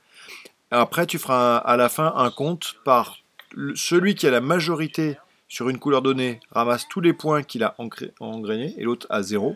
Après 0.72 1.06
tu 1.06 1.20
feras 1.20 1.58
un- 1.58 1.62
à 1.66 1.76
la 1.78 1.90
fin 1.90 2.14
un 2.16 2.32
compte 2.32 2.76
par 2.86 3.18
le- 3.54 3.76
celui 3.76 4.16
qui 4.16 4.26
a 4.26 4.32
la 4.32 4.42
majorité 4.42 5.18
sur 5.50 5.70
une 5.70 5.78
couleur 5.78 6.02
donnée 6.02 6.40
ramasse 6.52 6.88
tous 6.88 7.02
les 7.02 7.14
points 7.14 7.44
qu'il 7.44 7.64
a 7.64 7.76
engrainés 8.20 8.74
et 8.78 8.84
l'autre 8.84 9.06
à 9.10 9.22
zéro. 9.22 9.56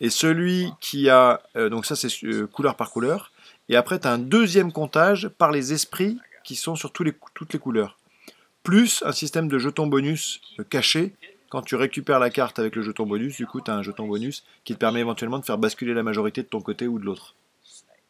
Et 0.00 0.10
celui 0.10 0.70
qui 0.80 1.08
a, 1.08 1.40
euh, 1.56 1.68
donc 1.68 1.86
ça 1.86 1.94
c'est 1.96 2.08
euh, 2.24 2.46
couleur 2.46 2.74
par 2.76 2.90
couleur, 2.90 3.32
Et 3.70 3.76
après, 3.76 4.00
tu 4.00 4.08
as 4.08 4.12
un 4.12 4.18
deuxième 4.18 4.72
comptage 4.72 5.28
par 5.28 5.50
les 5.52 5.74
esprits 5.74 6.16
qui 6.42 6.56
sont 6.56 6.74
sur 6.74 6.90
tous 6.90 7.04
les, 7.04 7.12
cou- 7.12 7.28
toutes 7.34 7.52
les 7.52 7.58
couleurs. 7.58 7.98
Plus 8.62 9.02
un 9.04 9.12
système 9.12 9.46
de 9.46 9.58
jetons 9.58 9.86
bonus 9.86 10.40
euh, 10.58 10.64
cachés. 10.64 11.12
Quand 11.50 11.60
tu 11.60 11.76
récupères 11.76 12.18
la 12.18 12.30
carte 12.30 12.58
avec 12.58 12.76
le 12.76 12.82
jeton 12.82 13.04
bonus, 13.04 13.36
du 13.36 13.46
coup, 13.46 13.60
tu 13.60 13.70
as 13.70 13.74
un 13.74 13.82
jeton 13.82 14.06
bonus 14.06 14.42
qui 14.64 14.72
te 14.72 14.78
permet 14.78 15.00
éventuellement 15.00 15.38
de 15.38 15.44
faire 15.44 15.58
basculer 15.58 15.92
la 15.92 16.02
majorité 16.02 16.42
de 16.42 16.46
ton 16.48 16.62
côté 16.62 16.86
ou 16.86 16.98
de 16.98 17.04
l'autre. 17.04 17.34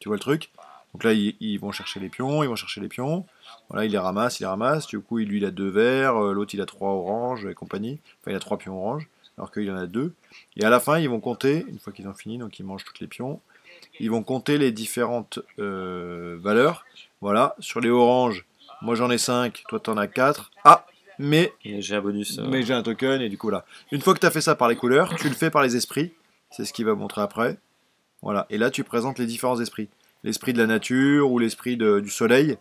Tu 0.09 0.11
vois 0.11 0.17
le 0.17 0.21
truc 0.21 0.49
Donc 0.95 1.05
là, 1.05 1.13
ils, 1.13 1.37
ils 1.39 1.61
vont 1.61 1.71
chercher 1.71 2.01
les 2.01 2.09
pions, 2.09 2.43
ils 2.43 2.49
vont 2.49 2.57
chercher 2.57 2.81
les 2.81 2.89
pions. 2.89 3.27
Voilà, 3.69 3.85
il 3.85 3.93
les 3.93 3.99
ramasse, 3.99 4.41
il 4.41 4.45
les 4.45 4.47
ramasse. 4.47 4.87
Du 4.87 5.01
coup, 5.01 5.19
lui, 5.19 5.37
il 5.37 5.45
a 5.45 5.51
deux 5.51 5.69
verts, 5.69 6.17
euh, 6.17 6.33
l'autre, 6.33 6.55
il 6.55 6.63
a 6.63 6.65
trois 6.65 6.89
oranges 6.93 7.45
et 7.45 7.53
compagnie. 7.53 7.99
Enfin, 8.23 8.31
il 8.31 8.35
a 8.35 8.41
trois 8.41 8.57
pions 8.57 8.75
oranges, 8.79 9.07
alors 9.37 9.53
qu'il 9.53 9.71
en 9.71 9.77
a 9.77 9.85
deux. 9.87 10.15
Et 10.57 10.65
à 10.65 10.71
la 10.71 10.81
fin, 10.81 10.99
ils 10.99 11.11
vont 11.11 11.21
compter, 11.21 11.67
une 11.69 11.79
fois 11.79 11.93
qu'ils 11.93 12.09
ont 12.09 12.15
fini, 12.15 12.39
donc 12.39 12.59
ils 12.59 12.65
mangent 12.65 12.87
toutes 12.87 13.01
les 13.01 13.07
pions, 13.07 13.39
ils 14.01 14.11
vont 14.11 14.23
compter 14.23 14.57
les 14.57 14.73
différentes 14.73 15.41
euh, 15.59 16.39
valeurs. 16.41 16.87
Voilà, 17.21 17.55
sur 17.59 17.81
les 17.81 17.91
oranges, 17.91 18.47
moi 18.81 18.95
j'en 18.95 19.11
ai 19.11 19.19
5, 19.19 19.63
toi 19.69 19.79
t'en 19.81 19.99
as 19.99 20.07
4. 20.07 20.51
Ah, 20.65 20.87
mais, 21.19 21.53
J'ai 21.67 21.97
un 21.97 22.01
bonus. 22.01 22.39
euh, 22.39 22.47
mais 22.49 22.63
j'ai 22.63 22.73
un 22.73 22.83
token, 22.83 23.21
et 23.21 23.29
du 23.29 23.37
coup 23.37 23.51
là. 23.51 23.67
Une 23.93 24.01
fois 24.01 24.15
que 24.15 24.21
tu 24.21 24.27
as 24.27 24.31
fait 24.31 24.41
ça 24.41 24.55
par 24.55 24.69
les 24.69 24.77
couleurs, 24.77 25.15
tu 25.17 25.29
le 25.29 25.35
fais 25.35 25.51
par 25.51 25.63
les 25.63 25.77
esprits. 25.77 26.13
C'est 26.51 26.65
ce 26.65 26.73
qu'il 26.73 26.87
va 26.87 26.95
montrer 26.95 27.21
après. 27.21 27.59
Voilà, 28.23 28.47
et 28.51 28.59
là 28.59 28.71
tu 28.73 28.83
présentes 28.83 29.19
les 29.21 29.27
différents 29.27 29.61
esprits. 29.61 29.89
L'esprit 30.25 30.53
de 30.53 30.59
la 30.59 30.67
nature 30.67 31.31
ou 31.31 31.39
l'esprit 31.39 31.77
du 31.77 32.11
soleil. 32.11 32.57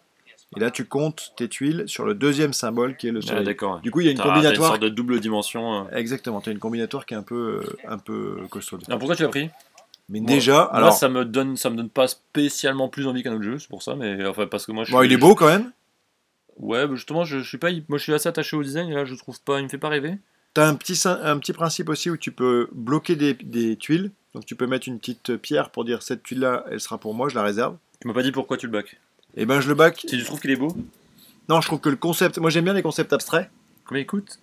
Et 0.56 0.60
là 0.62 0.72
tu 0.72 0.86
comptes 0.86 1.34
tes 1.36 1.50
tuiles 1.50 1.84
sur 1.88 2.06
le 2.06 2.14
deuxième 2.14 2.54
symbole 2.54 2.96
qui 2.96 3.08
est 3.10 3.12
le 3.12 3.20
Ah, 3.24 3.28
soleil. 3.28 3.44
d'accord. 3.44 3.82
du 3.82 3.92
coup, 3.92 4.00
il 4.00 4.06
y 4.06 4.08
a 4.08 4.12
une 4.12 4.18
T'as- 4.18 4.24
t'as 4.24 4.30
combinatoire. 4.36 4.70
sorte 4.70 4.82
de 4.82 4.90
double 4.90 5.20
dimension. 5.20 5.86
euh. 5.88 5.90
Exactement, 5.92 6.40
tu 6.40 6.50
as 6.50 6.54
une 6.54 6.60
combinatoire 6.60 7.06
qui 7.06 7.14
est 7.16 7.18
un 7.18 7.22
peu, 7.24 7.62
euh, 7.66 7.78
un 7.88 7.98
peu 7.98 8.38
costaud. 8.50 8.78
Ah, 8.90 8.98
pourquoi 8.98 9.16
tu 9.18 9.24
l'as 9.24 9.30
pris? 9.30 9.50
Mais 10.10 10.22
Moi- 10.22 10.30
déjà, 10.30 10.54
Moi, 10.54 10.74
alors, 10.76 10.94
ça 10.94 11.10
me 11.10 11.26
donne, 11.26 11.58
ça 11.58 11.70
me 11.70 11.76
donne 11.76 11.90
pas 11.90 12.08
spécialement 12.08 12.88
plus 12.88 13.08
envie 13.08 13.24
qu'un 13.24 13.34
autre 13.34 13.44
jeu, 13.44 13.60
c'est 13.60 13.68
pour 13.68 13.84
ça. 13.84 13.96
Mais 13.96 14.26
enfin, 14.26 14.48
parce 14.48 14.66
que 14.66 14.72
moi, 14.72 14.86
je 14.86 14.92
bon, 14.94 15.00
suis- 15.00 15.10
il 15.10 15.14
est 15.14 15.18
beau 15.18 15.36
quand 15.36 15.48
même. 15.48 15.72
Ouais, 16.58 16.88
bah, 16.88 16.96
justement, 16.96 17.26
je, 17.26 17.40
je 17.40 17.48
suis 17.48 17.58
pas, 17.58 17.70
moi, 17.90 17.98
je 17.98 18.04
suis 18.04 18.14
assez 18.14 18.30
attaché 18.30 18.56
au 18.56 18.64
design. 18.64 18.90
Et 18.90 18.94
là, 18.94 19.04
je 19.04 19.16
trouve 19.16 19.42
pas, 19.42 19.60
il 19.60 19.64
me 19.64 19.70
fait 19.70 19.78
pas 19.78 19.90
rêver. 19.90 20.18
Tu 20.56 20.62
as 20.62 20.68
un 20.68 20.76
petit, 20.76 20.98
un 21.06 21.38
petit 21.40 21.52
principe 21.54 21.90
aussi 21.90 22.10
où 22.10 22.16
tu 22.16 22.32
peux 22.32 22.70
bloquer 22.72 23.18
des, 23.18 23.34
des 23.34 23.76
tuiles. 23.76 24.12
Donc 24.38 24.46
tu 24.46 24.56
peux 24.56 24.68
mettre 24.68 24.88
une 24.88 25.00
petite 25.00 25.36
pierre 25.38 25.72
pour 25.72 25.84
dire 25.84 26.04
cette 26.04 26.22
tuile-là, 26.22 26.64
elle 26.70 26.80
sera 26.80 27.00
pour 27.00 27.16
moi, 27.16 27.28
je 27.28 27.34
la 27.34 27.42
réserve. 27.42 27.76
Tu 28.00 28.08
m'as 28.08 28.14
pas 28.14 28.22
dit 28.22 28.32
pourquoi 28.32 28.56
tu 28.56 28.68
le 28.68 28.72
back. 28.72 29.00
Et 29.36 29.48
ben 29.48 29.62
je 29.62 29.68
le 29.68 29.74
back. 29.74 29.98
Si 30.02 30.16
tu 30.16 30.24
trouves 30.24 30.40
qu'il 30.40 30.52
est 30.52 30.56
beau, 30.56 30.78
Non, 31.50 31.60
je 31.60 31.66
trouve 31.68 31.80
que 31.80 31.90
le 31.90 31.96
concept, 31.96 32.38
moi 32.38 32.52
j'aime 32.52 32.66
bien 32.66 32.74
les 32.74 32.84
concepts 32.84 33.12
abstraits. 33.14 33.50
combien 33.84 34.04
il 34.04 34.06
coûte? 34.06 34.38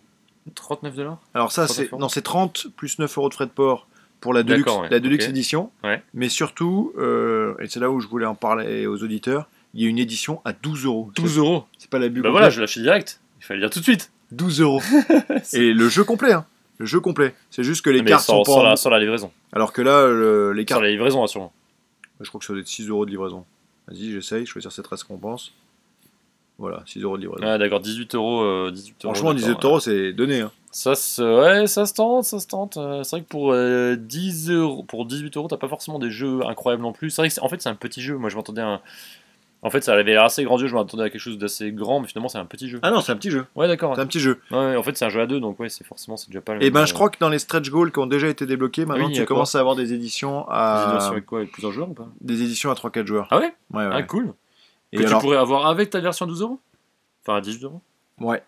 39 0.53 0.97
dollars? 0.97 1.21
Alors 1.33 1.53
ça, 1.53 1.67
39 1.67 1.91
c'est 1.93 1.97
non, 1.97 2.09
c'est 2.09 2.23
30 2.23 2.67
plus 2.77 2.99
9 2.99 3.17
euros 3.19 3.29
de 3.29 3.35
frais 3.35 3.47
de 3.47 3.53
port 3.53 3.87
pour 4.21 4.35
la 4.35 4.43
Deluxe, 4.43 4.73
ouais, 4.73 4.89
la 4.91 4.99
Deluxe 4.99 5.29
édition. 5.29 5.71
Ouais. 5.85 6.03
Mais 6.13 6.29
surtout, 6.29 6.93
euh, 6.99 7.55
et 7.61 7.69
c'est 7.69 7.79
là 7.79 7.89
où 7.89 8.01
je 8.01 8.09
voulais 8.09 8.27
en 8.27 8.35
parler 8.35 8.89
aux 8.89 9.01
auditeurs, 9.01 9.49
il 9.75 9.83
y 9.83 9.87
a 9.87 9.89
une 9.89 10.01
édition 10.01 10.41
à 10.45 10.53
12 10.53 10.87
euros. 10.87 11.13
12 11.15 11.39
euros. 11.39 11.67
C'est 11.79 11.89
pas 11.89 12.01
la 12.01 12.09
bu 12.09 12.21
Bah 12.21 12.31
voilà, 12.31 12.51
je 12.51 12.59
l'ai 12.59 12.65
acheté 12.65 12.81
direct. 12.81 13.21
Il 13.41 13.45
fallait 13.45 13.61
dire 13.61 13.71
tout 13.71 13.79
de 13.79 13.85
suite. 13.85 14.11
12 14.33 14.61
euros. 14.61 14.83
et 15.53 15.73
le 15.73 15.89
jeu 15.89 16.03
complet, 16.03 16.33
hein. 16.33 16.47
Le 16.79 16.87
jeu 16.87 17.01
complet. 17.01 17.35
C'est 17.51 17.63
juste 17.65 17.85
que 17.85 17.91
les 17.91 18.03
Mais 18.03 18.11
cartes 18.11 18.25
sans, 18.25 18.39
sont 18.39 18.43
pas 18.43 18.53
sans 18.53 18.61
en- 18.61 18.63
la, 18.71 18.77
sans 18.77 18.91
la 18.91 18.99
livraison. 18.99 19.31
Alors 19.53 19.73
que 19.73 19.81
là, 19.83 20.07
le- 20.09 20.53
les 20.53 20.63
Sans 20.63 20.67
cartes. 20.67 20.83
la 20.83 20.91
livraison, 20.91 21.23
assurément. 21.23 21.53
Je 22.21 22.29
crois 22.29 22.39
que 22.41 22.45
ça 22.47 22.53
doit 22.53 22.61
être 22.61 22.69
6 22.69 22.89
euros 22.89 23.05
de 23.07 23.11
livraison. 23.11 23.45
Vas-y, 23.89 24.11
j'essaye, 24.13 24.47
choisir 24.47 24.73
cette 24.73 24.87
récompense. 24.87 25.53
Voilà, 26.59 26.83
6 26.87 27.01
euros 27.03 27.17
de 27.17 27.23
livraison. 27.23 27.45
Ah, 27.47 27.59
d'accord, 27.59 27.81
18 27.81 28.15
euros. 28.15 28.43
euh, 28.43 28.71
18 28.71 29.05
euros, 29.05 29.15
Franchement, 29.15 29.35
d'accord, 29.35 29.49
18 29.49 29.65
euros, 29.65 29.81
c'est 29.81 30.13
donné. 30.13 30.41
Hein. 30.41 30.53
Ça, 30.71 30.95
se- 30.95 31.23
ouais, 31.23 31.67
ça 31.67 31.85
se 31.87 31.95
tente, 31.95 32.25
ça 32.25 32.39
se 32.41 32.47
tente. 32.47 32.77
Euh, 32.77 33.03
C'est 33.05 33.17
vrai 33.17 33.23
que 33.23 33.29
pour 33.29 33.53
euh, 33.53 33.97
10 33.97 34.51
euros, 34.51 34.83
pour 34.85 35.05
18 35.07 35.37
euros, 35.37 35.49
t'as 35.49 35.57
pas 35.57 35.69
forcément 35.69 35.99
des 35.99 36.11
jeux 36.11 36.41
incroyables 36.47 36.83
non 36.83 36.93
plus. 36.93 37.11
C'est 37.11 37.23
vrai 37.23 37.29
que 37.29 37.41
en 37.41 37.49
fait, 37.49 37.61
c'est 37.63 37.69
un 37.69 37.75
petit 37.75 38.01
jeu. 38.01 38.17
Moi, 38.17 38.31
je 38.31 38.37
m'attendais 38.37 38.63
à 38.63 38.69
un. 38.69 38.81
En 39.65 39.71
fait, 39.71 39.83
ça 39.83 39.95
avait 39.95 40.05
l'air 40.05 40.23
assez 40.23 40.45
grandiose. 40.45 40.69
Je 40.69 40.75
m'attendais 40.75 41.05
à 41.05 41.11
quelque 41.11 41.21
chose 41.21 41.39
d'assez 41.39 41.73
grand, 41.73 41.99
mais 41.99 42.07
finalement, 42.07 42.29
c'est 42.29 42.37
un 42.37 42.45
petit 42.45 42.69
jeu. 42.69 42.81
Ah 42.83 42.91
non, 42.91 43.01
c'est 43.01 43.13
un 43.13 43.17
petit 43.17 43.31
jeu. 43.31 43.47
Ouais, 43.57 43.67
d'accord. 43.67 43.95
C'est 43.97 44.03
un 44.03 44.07
petit 44.07 44.21
jeu. 44.21 44.39
Ouais, 44.51 44.77
en 44.77 44.83
fait, 44.83 44.95
c'est 44.95 45.07
un 45.07 45.09
jeu 45.09 45.23
à 45.23 45.27
deux, 45.27 45.41
donc 45.41 45.59
ouais, 45.59 45.71
c'est 45.71 45.85
forcément, 45.85 46.19
c'est 46.19 46.29
déjà 46.29 46.43
pas 46.43 46.53
le 46.53 46.61
Et 46.61 46.67
même, 46.67 46.75
ben, 46.75 46.81
euh, 46.83 46.87
je 46.87 46.93
crois 46.93 47.09
que 47.09 47.19
dans 47.19 47.31
les 47.31 47.39
stretch 47.39 47.71
goals 47.71 47.91
qui 47.91 47.99
ont 47.99 48.07
déjà 48.07 48.29
été 48.29 48.45
débloqués, 48.45 48.85
maintenant 48.85 49.07
Oui, 49.07 49.13
il 49.13 49.17
y 49.17 49.21
tu 49.21 49.25
commences 49.25 49.55
à 49.55 49.61
avoir 49.61 49.75
des 49.75 49.95
éditions 49.95 50.43
des 50.43 50.47
à 50.51 50.91
éditions 50.93 51.13
avec 51.13 51.25
quoi 51.25 51.39
Avec 51.39 51.51
plusieurs 51.51 51.73
joueurs 51.73 51.89
ou 51.89 51.95
pas? 51.95 52.09
Des 52.21 52.43
éditions 52.43 52.71
à 52.71 52.75
3-4 52.75 53.07
joueurs. 53.07 53.27
Ah 53.31 53.39
ouais? 53.39 53.55
Ouais, 53.73 53.87
ouais. 53.87 53.91
Ah, 53.91 54.03
cool. 54.03 54.35
Et 54.93 54.99
que 54.99 55.07
alors, 55.07 55.19
tu 55.19 55.25
pourrais 55.25 55.39
avoir 55.39 55.67
avec 55.67 55.89
ta 55.89 56.01
version 56.01 56.27
à 56.27 56.29
12 56.29 56.43
euros? 56.43 56.61
Enfin, 57.27 57.39
à 57.39 57.41
18 57.41 57.65
euros? 57.65 57.81
Ouais, 58.21 58.43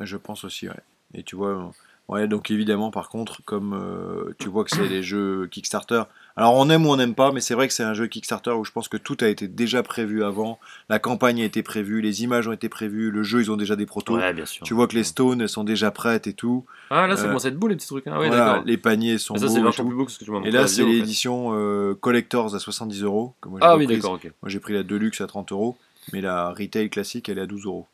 je 0.00 0.16
pense 0.16 0.44
aussi, 0.44 0.68
ouais. 0.68 0.74
Et 1.14 1.22
tu 1.22 1.36
vois, 1.36 1.50
euh, 1.50 1.62
ouais, 2.08 2.26
donc 2.26 2.50
évidemment, 2.50 2.90
par 2.90 3.08
contre, 3.08 3.40
comme 3.44 3.72
euh, 3.72 4.34
tu 4.40 4.48
vois 4.48 4.64
que 4.64 4.70
c'est 4.70 4.88
des 4.88 5.04
jeux 5.04 5.46
Kickstarter, 5.46 6.02
alors 6.36 6.54
on 6.54 6.68
aime 6.68 6.84
ou 6.86 6.90
on 6.90 6.96
n'aime 6.96 7.14
pas, 7.14 7.32
mais 7.32 7.40
c'est 7.40 7.54
vrai 7.54 7.66
que 7.66 7.72
c'est 7.74 7.82
un 7.82 7.94
jeu 7.94 8.06
Kickstarter 8.06 8.50
où 8.50 8.64
je 8.64 8.70
pense 8.72 8.88
que 8.88 8.96
tout 8.98 9.16
a 9.20 9.26
été 9.28 9.48
déjà 9.48 9.82
prévu 9.82 10.22
avant, 10.22 10.58
la 10.88 10.98
campagne 10.98 11.40
a 11.40 11.44
été 11.44 11.62
prévue, 11.62 12.00
les 12.02 12.22
images 12.24 12.46
ont 12.46 12.52
été 12.52 12.68
prévues, 12.68 13.10
le 13.10 13.22
jeu, 13.22 13.40
ils 13.40 13.50
ont 13.50 13.56
déjà 13.56 13.74
des 13.76 13.86
protos. 13.86 14.16
Ouais, 14.16 14.34
bien 14.34 14.44
sûr. 14.46 14.64
Tu 14.66 14.74
vois 14.74 14.86
que 14.86 14.94
les 14.94 15.04
stones 15.04 15.40
elles 15.40 15.48
sont 15.48 15.64
déjà 15.64 15.90
prêtes 15.90 16.26
et 16.26 16.32
tout. 16.34 16.64
Ah, 16.90 17.06
là, 17.06 17.16
ça 17.16 17.24
Euh, 17.24 17.26
commence 17.28 17.44
à 17.46 17.48
être 17.48 17.58
beau, 17.58 17.68
les 17.68 17.76
petits 17.76 17.86
trucs. 17.88 18.06
Ah, 18.06 18.18
ouais, 18.20 18.28
Voilà, 18.28 18.62
les 18.66 18.76
paniers 18.76 19.18
sont 19.18 19.34
Mais 19.34 19.40
ça, 19.40 19.46
beaux 19.46 19.52
c'est 19.54 19.60
et 19.60 19.62
vachement 19.62 19.84
tout. 19.84 19.88
plus 19.90 19.96
beau 19.96 20.04
que 20.04 20.12
ce 20.12 20.18
que 20.18 20.24
tu 20.24 20.30
m'as 20.30 20.36
Et 20.38 20.40
montré 20.40 20.52
là, 20.52 20.66
c'est 20.66 20.84
l'édition 20.84 21.52
euh, 21.54 21.94
Collectors 21.94 22.54
à 22.54 22.58
70 22.58 23.02
euros. 23.02 23.34
Ah 23.60 23.76
oui, 23.76 23.86
d'accord, 23.86 24.12
ok. 24.12 24.24
Moi, 24.42 24.50
j'ai 24.50 24.60
pris 24.60 24.74
la 24.74 24.82
Deluxe 24.82 25.20
à 25.22 25.26
30 25.26 25.52
euros, 25.52 25.76
mais 26.12 26.20
la 26.20 26.50
Retail 26.50 26.90
classique, 26.90 27.28
elle 27.28 27.38
est 27.38 27.42
à 27.42 27.46
12 27.46 27.64
euros. 27.64 27.86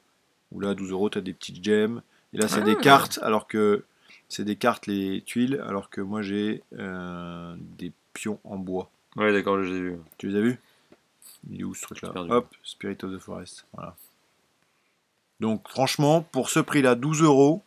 Où 0.50 0.60
là, 0.60 0.70
à 0.70 0.74
12 0.74 0.90
euros, 0.90 1.08
tu 1.10 1.18
as 1.18 1.20
des 1.22 1.32
petites 1.32 1.64
gemmes. 1.64 2.02
Et 2.34 2.38
là, 2.38 2.48
c'est 2.48 2.60
Ah. 2.60 2.64
des 2.64 2.76
cartes, 2.76 3.18
alors 3.22 3.46
que 3.46 3.84
c'est 4.28 4.44
des 4.44 4.56
cartes, 4.56 4.86
les 4.86 5.22
tuiles, 5.24 5.62
alors 5.66 5.90
que 5.90 6.00
moi, 6.00 6.22
j'ai 6.22 6.62
euh, 6.78 7.54
des 7.78 7.92
pions 8.12 8.38
en 8.44 8.56
bois. 8.56 8.90
Ouais, 9.16 9.32
d'accord, 9.32 9.62
j'ai 9.62 9.80
vu. 9.80 9.98
Tu 10.18 10.28
les 10.28 10.38
as 10.38 10.40
vus? 10.42 10.58
Il 11.50 11.60
est 11.60 11.64
où 11.64 11.74
ce 11.74 11.82
truc-là? 11.82 12.12
Hop, 12.16 12.54
Spirit 12.62 12.96
of 13.02 13.12
the 13.12 13.18
Forest. 13.18 13.66
Voilà. 13.74 13.94
Donc, 15.40 15.68
franchement, 15.68 16.22
pour 16.22 16.50
ce 16.50 16.60
prix-là, 16.60 16.94
12 16.94 17.22
euros, 17.22 17.62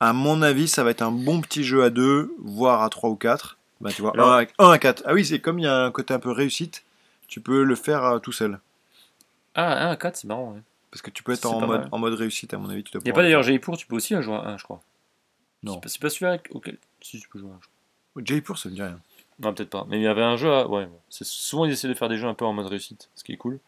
à 0.00 0.12
mon 0.12 0.42
avis, 0.42 0.68
ça 0.68 0.84
va 0.84 0.90
être 0.90 1.02
un 1.02 1.10
bon 1.10 1.40
petit 1.40 1.64
jeu 1.64 1.82
à 1.82 1.90
2, 1.90 2.34
voire 2.38 2.82
à 2.82 2.90
3 2.90 3.10
ou 3.10 3.16
4. 3.16 3.56
Bah, 3.80 3.90
tu 3.92 4.02
vois, 4.02 4.12
Alors- 4.14 4.32
1 4.32 4.44
à, 4.44 4.46
1 4.66 4.70
à 4.72 4.78
4. 4.78 5.02
Ah 5.06 5.14
oui, 5.14 5.24
c'est 5.24 5.40
comme 5.40 5.58
il 5.58 5.62
y 5.62 5.68
a 5.68 5.84
un 5.84 5.90
côté 5.90 6.12
un 6.12 6.18
peu 6.18 6.30
réussite, 6.30 6.84
tu 7.28 7.40
peux 7.40 7.62
le 7.62 7.74
faire 7.74 8.04
euh, 8.04 8.18
tout 8.18 8.32
seul. 8.32 8.58
Ah, 9.54 9.88
un 9.90 9.96
4, 9.96 10.16
c'est 10.16 10.28
marrant. 10.28 10.52
Ouais. 10.52 10.60
Parce 10.90 11.02
que 11.02 11.10
tu 11.10 11.22
peux 11.22 11.32
être 11.32 11.46
en 11.46 11.66
mode, 11.66 11.88
en 11.92 11.98
mode 11.98 12.14
réussite, 12.14 12.54
à 12.54 12.58
mon 12.58 12.68
avis. 12.70 12.82
Tu 12.84 12.92
dois 12.92 13.00
Il 13.02 13.04
n'y 13.04 13.10
a 13.10 13.14
pas 13.14 13.20
le 13.22 13.26
d'ailleurs. 13.28 13.42
Jaipur, 13.42 13.76
tu 13.76 13.86
peux 13.86 13.96
aussi 13.96 14.14
un 14.14 14.20
jouer 14.22 14.34
à 14.36 14.40
1, 14.48 14.58
je 14.58 14.64
crois. 14.64 14.80
Non. 15.62 15.80
C'est 15.86 15.98
pas- 16.00 16.06
pas 16.06 16.10
celui-là 16.10 16.38
auquel. 16.50 16.78
Si, 17.00 17.20
tu 17.20 17.28
peux 17.28 17.38
jouer 17.38 17.50
à 17.50 17.54
1, 17.54 17.58
je 17.62 17.68
crois. 17.68 18.22
Jaipur, 18.24 18.58
ça 18.58 18.68
me 18.68 18.74
dit 18.74 18.82
rien. 18.82 18.98
Non, 19.40 19.54
peut-être 19.54 19.70
pas. 19.70 19.86
Mais 19.88 19.98
il 19.98 20.02
y 20.02 20.06
avait 20.08 20.22
un 20.22 20.36
jeu 20.36 20.50
à. 20.52 20.66
Ouais. 20.68 20.88
C'est 21.08 21.24
souvent 21.24 21.64
ils 21.64 21.72
essaient 21.72 21.88
de 21.88 21.94
faire 21.94 22.08
des 22.08 22.16
jeux 22.18 22.26
un 22.26 22.34
peu 22.34 22.44
en 22.44 22.52
mode 22.52 22.66
réussite, 22.66 23.08
ce 23.14 23.22
qui 23.24 23.32
est 23.32 23.36
cool. 23.36 23.60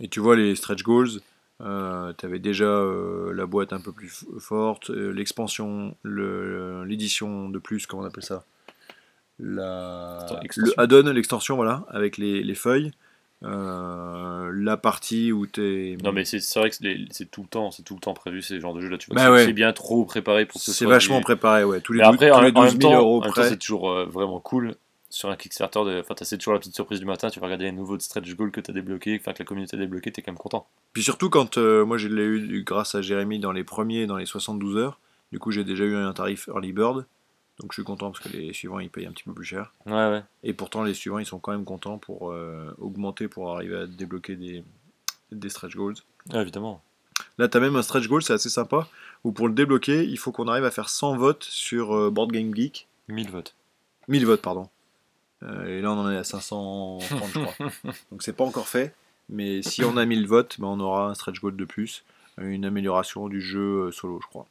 Et 0.00 0.08
tu 0.08 0.20
vois 0.20 0.36
les 0.36 0.56
stretch 0.56 0.82
goals, 0.82 1.20
euh, 1.60 2.14
tu 2.16 2.24
avais 2.24 2.38
déjà 2.38 2.64
euh, 2.64 3.34
la 3.34 3.44
boîte 3.44 3.74
un 3.74 3.80
peu 3.80 3.92
plus 3.92 4.08
f- 4.08 4.40
forte, 4.40 4.88
euh, 4.90 5.10
l'expansion, 5.12 5.94
le- 6.02 6.84
l'édition 6.84 7.50
de 7.50 7.58
plus, 7.58 7.86
comment 7.86 8.02
on 8.04 8.06
appelle 8.06 8.24
ça? 8.24 8.44
La. 9.38 10.40
Le 10.56 10.80
add-on, 10.80 11.10
l'extension, 11.12 11.56
voilà, 11.56 11.84
avec 11.88 12.16
les, 12.18 12.42
les 12.42 12.54
feuilles. 12.54 12.92
Euh, 13.42 14.50
la 14.54 14.76
partie 14.76 15.32
où 15.32 15.46
tu 15.46 15.96
Non, 16.04 16.12
mais 16.12 16.24
c'est 16.24 16.38
vrai 16.58 16.70
que 16.70 16.76
c'est 17.10 17.30
tout 17.30 17.42
le 17.42 17.48
temps, 17.48 17.70
c'est 17.70 17.82
tout 17.82 17.94
le 17.94 18.00
temps 18.00 18.12
prévu 18.12 18.42
ces 18.42 18.60
genres 18.60 18.74
de 18.74 18.80
jeux 18.80 18.88
là. 18.90 18.98
Tu 18.98 19.06
vois, 19.10 19.16
Bah 19.16 19.32
ouais. 19.32 19.46
c'est 19.46 19.52
bien 19.52 19.72
trop 19.72 20.04
préparé 20.04 20.44
pour 20.44 20.60
que 20.60 20.64
ce 20.66 20.72
C'est 20.72 20.84
vachement 20.84 21.20
préparé, 21.20 21.64
ouais. 21.64 21.80
Tous 21.80 21.92
les, 21.94 22.02
après, 22.02 22.28
tous 22.28 22.34
en, 22.36 22.40
les 22.42 22.50
en 22.50 22.64
12 22.64 22.72
même 22.72 22.80
000 22.82 22.92
temps, 22.92 22.98
euros 22.98 23.20
près. 23.20 23.48
c'est 23.48 23.56
toujours 23.56 23.90
euh, 23.90 24.04
vraiment 24.04 24.40
cool 24.40 24.74
sur 25.08 25.30
un 25.30 25.36
Kickstarter. 25.36 25.80
De... 25.84 26.00
Enfin, 26.00 26.14
c'est 26.20 26.36
toujours 26.36 26.52
la 26.52 26.60
petite 26.60 26.74
surprise 26.74 27.00
du 27.00 27.06
matin. 27.06 27.30
Tu 27.30 27.40
vas 27.40 27.46
regarder 27.46 27.64
les 27.64 27.72
nouveaux 27.72 27.98
stretch 27.98 28.34
goals 28.36 28.50
que 28.50 28.60
t'as 28.60 28.74
débloqués, 28.74 29.18
enfin 29.20 29.32
que 29.32 29.38
la 29.38 29.46
communauté 29.46 29.76
a 29.76 29.80
débloqué, 29.80 30.12
t'es 30.12 30.20
quand 30.22 30.32
même 30.32 30.38
content. 30.38 30.66
Puis 30.92 31.02
surtout 31.02 31.30
quand 31.30 31.56
euh, 31.56 31.84
moi 31.86 31.96
je 31.96 32.08
l'ai 32.08 32.22
eu 32.24 32.62
grâce 32.62 32.94
à 32.94 33.00
Jérémy 33.02 33.38
dans 33.38 33.52
les 33.52 33.64
premiers, 33.64 34.06
dans 34.06 34.16
les 34.18 34.26
72 34.26 34.76
heures. 34.76 34.98
Du 35.32 35.38
coup 35.38 35.50
j'ai 35.50 35.64
déjà 35.64 35.84
eu 35.84 35.96
un 35.96 36.12
tarif 36.12 36.48
early 36.48 36.72
bird. 36.72 37.06
Donc 37.60 37.72
je 37.72 37.74
suis 37.74 37.84
content 37.84 38.10
parce 38.10 38.24
que 38.24 38.34
les 38.34 38.52
suivants 38.54 38.78
ils 38.78 38.88
payent 38.88 39.06
un 39.06 39.12
petit 39.12 39.24
peu 39.24 39.34
plus 39.34 39.44
cher. 39.44 39.72
Ouais, 39.84 39.92
ouais. 39.92 40.22
Et 40.42 40.54
pourtant 40.54 40.82
les 40.82 40.94
suivants 40.94 41.18
ils 41.18 41.26
sont 41.26 41.38
quand 41.38 41.52
même 41.52 41.64
contents 41.64 41.98
pour 41.98 42.32
euh, 42.32 42.74
augmenter 42.78 43.28
pour 43.28 43.54
arriver 43.54 43.76
à 43.76 43.86
débloquer 43.86 44.36
des, 44.36 44.64
des 45.30 45.48
stretch 45.50 45.76
goals. 45.76 45.96
Ah, 46.32 46.40
évidemment. 46.40 46.82
Là 47.36 47.48
tu 47.48 47.56
as 47.58 47.60
même 47.60 47.76
un 47.76 47.82
stretch 47.82 48.08
goal, 48.08 48.22
c'est 48.22 48.32
assez 48.32 48.48
sympa. 48.48 48.88
Où 49.24 49.32
pour 49.32 49.46
le 49.46 49.54
débloquer 49.54 50.04
il 50.04 50.18
faut 50.18 50.32
qu'on 50.32 50.48
arrive 50.48 50.64
à 50.64 50.70
faire 50.70 50.88
100 50.88 51.16
votes 51.18 51.44
sur 51.44 51.94
euh, 51.94 52.10
Board 52.10 52.32
Game 52.32 52.54
Geek. 52.54 52.88
1000 53.08 53.30
votes. 53.30 53.54
1000 54.08 54.24
votes 54.24 54.42
pardon. 54.42 54.68
Euh, 55.42 55.78
et 55.78 55.82
là 55.82 55.92
on 55.92 55.98
en 55.98 56.10
est 56.10 56.16
à 56.16 56.24
530 56.24 57.02
je 57.34 57.40
crois. 57.40 57.68
Donc 58.10 58.22
c'est 58.22 58.32
pas 58.32 58.44
encore 58.44 58.68
fait. 58.68 58.94
Mais 59.28 59.62
si 59.62 59.84
on 59.84 59.96
a 59.98 60.06
1000 60.06 60.26
votes, 60.26 60.56
ben, 60.58 60.68
on 60.68 60.80
aura 60.80 61.08
un 61.08 61.14
stretch 61.14 61.40
goal 61.40 61.56
de 61.56 61.64
plus, 61.64 62.04
une 62.38 62.64
amélioration 62.64 63.28
du 63.28 63.40
jeu 63.40 63.92
solo, 63.92 64.18
je 64.20 64.26
crois. 64.26 64.46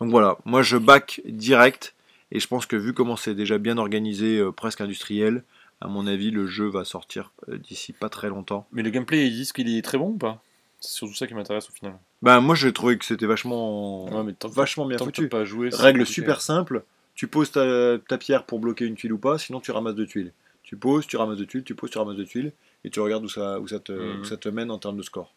Donc 0.00 0.10
voilà, 0.10 0.36
moi 0.44 0.62
je 0.62 0.76
back 0.76 1.22
direct, 1.24 1.94
et 2.32 2.40
je 2.40 2.48
pense 2.48 2.66
que 2.66 2.74
vu 2.76 2.92
comment 2.92 3.16
c'est 3.16 3.34
déjà 3.34 3.58
bien 3.58 3.78
organisé, 3.78 4.38
euh, 4.38 4.50
presque 4.50 4.80
industriel, 4.80 5.44
à 5.80 5.86
mon 5.88 6.06
avis 6.08 6.30
le 6.32 6.46
jeu 6.48 6.66
va 6.66 6.84
sortir 6.84 7.30
euh, 7.48 7.58
d'ici 7.58 7.92
pas 7.92 8.08
très 8.08 8.28
longtemps. 8.28 8.66
Mais 8.72 8.82
le 8.82 8.90
gameplay, 8.90 9.26
ils 9.28 9.32
disent 9.32 9.52
qu'il 9.52 9.68
est 9.76 9.82
très 9.82 9.98
bon 9.98 10.08
ou 10.10 10.16
pas? 10.18 10.42
C'est 10.80 10.92
surtout 10.94 11.14
ça 11.14 11.26
qui 11.28 11.34
m'intéresse 11.34 11.68
au 11.70 11.72
final. 11.72 11.94
Ben 12.22 12.40
moi 12.40 12.54
j'ai 12.56 12.72
trouvé 12.72 12.98
que 12.98 13.04
c'était 13.04 13.26
vachement, 13.26 14.04
Ouais, 14.06 14.22
mais 14.24 14.32
tant 14.32 14.48
vachement 14.48 14.86
bien 14.86 14.96
tant 14.98 15.04
foutu. 15.04 15.28
pas 15.28 15.44
joué. 15.44 15.70
c'est 15.70 15.80
Règle 15.80 16.04
super 16.06 16.40
simple, 16.40 16.82
tu 17.14 17.26
poses 17.28 17.52
ta, 17.52 17.98
ta 18.08 18.18
pierre 18.18 18.44
pour 18.46 18.58
bloquer 18.58 18.86
une 18.86 18.94
tuile 18.96 19.12
ou 19.12 19.18
pas, 19.18 19.38
sinon 19.38 19.60
tu 19.60 19.70
ramasses 19.70 19.94
deux 19.94 20.06
tuiles. 20.06 20.32
Tu 20.62 20.76
poses, 20.76 21.06
tu 21.06 21.16
ramasses 21.16 21.36
deux 21.38 21.46
tuiles, 21.46 21.64
tu 21.64 21.74
poses, 21.74 21.90
tu 21.90 21.98
ramasses 21.98 22.16
deux 22.16 22.24
tuiles. 22.24 22.52
et 22.84 22.90
tu 22.90 22.98
regardes 22.98 23.24
où 23.24 23.28
ça, 23.28 23.60
où 23.60 23.68
ça, 23.68 23.78
te, 23.78 23.92
Mhm. 23.92 24.20
où 24.20 24.24
ça 24.24 24.36
te 24.36 24.48
mène 24.48 24.70
en 24.72 24.78
termes 24.78 24.96
de 24.96 25.02
score. 25.02 25.32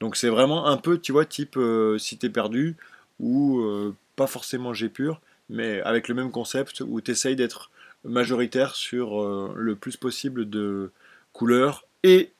Donc 0.00 0.16
c'est 0.16 0.28
vraiment 0.30 0.66
un 0.68 0.76
peu, 0.78 0.98
tu 0.98 1.12
vois, 1.12 1.26
type 1.26 1.56
euh, 1.58 1.98
si 1.98 2.16
t'es 2.16 2.30
perdu 2.30 2.76
ou 3.20 3.60
euh, 3.60 3.94
pas 4.16 4.26
forcément 4.26 4.72
G 4.72 4.88
pur, 4.88 5.20
mais 5.48 5.80
avec 5.82 6.08
le 6.08 6.14
même 6.14 6.30
concept 6.30 6.82
où 6.86 7.00
tu 7.00 7.10
essayes 7.10 7.36
d'être 7.36 7.70
majoritaire 8.04 8.74
sur 8.74 9.22
euh, 9.22 9.52
le 9.56 9.74
plus 9.76 9.96
possible 9.96 10.48
de 10.48 10.92
couleurs 11.32 11.84
et 12.02 12.32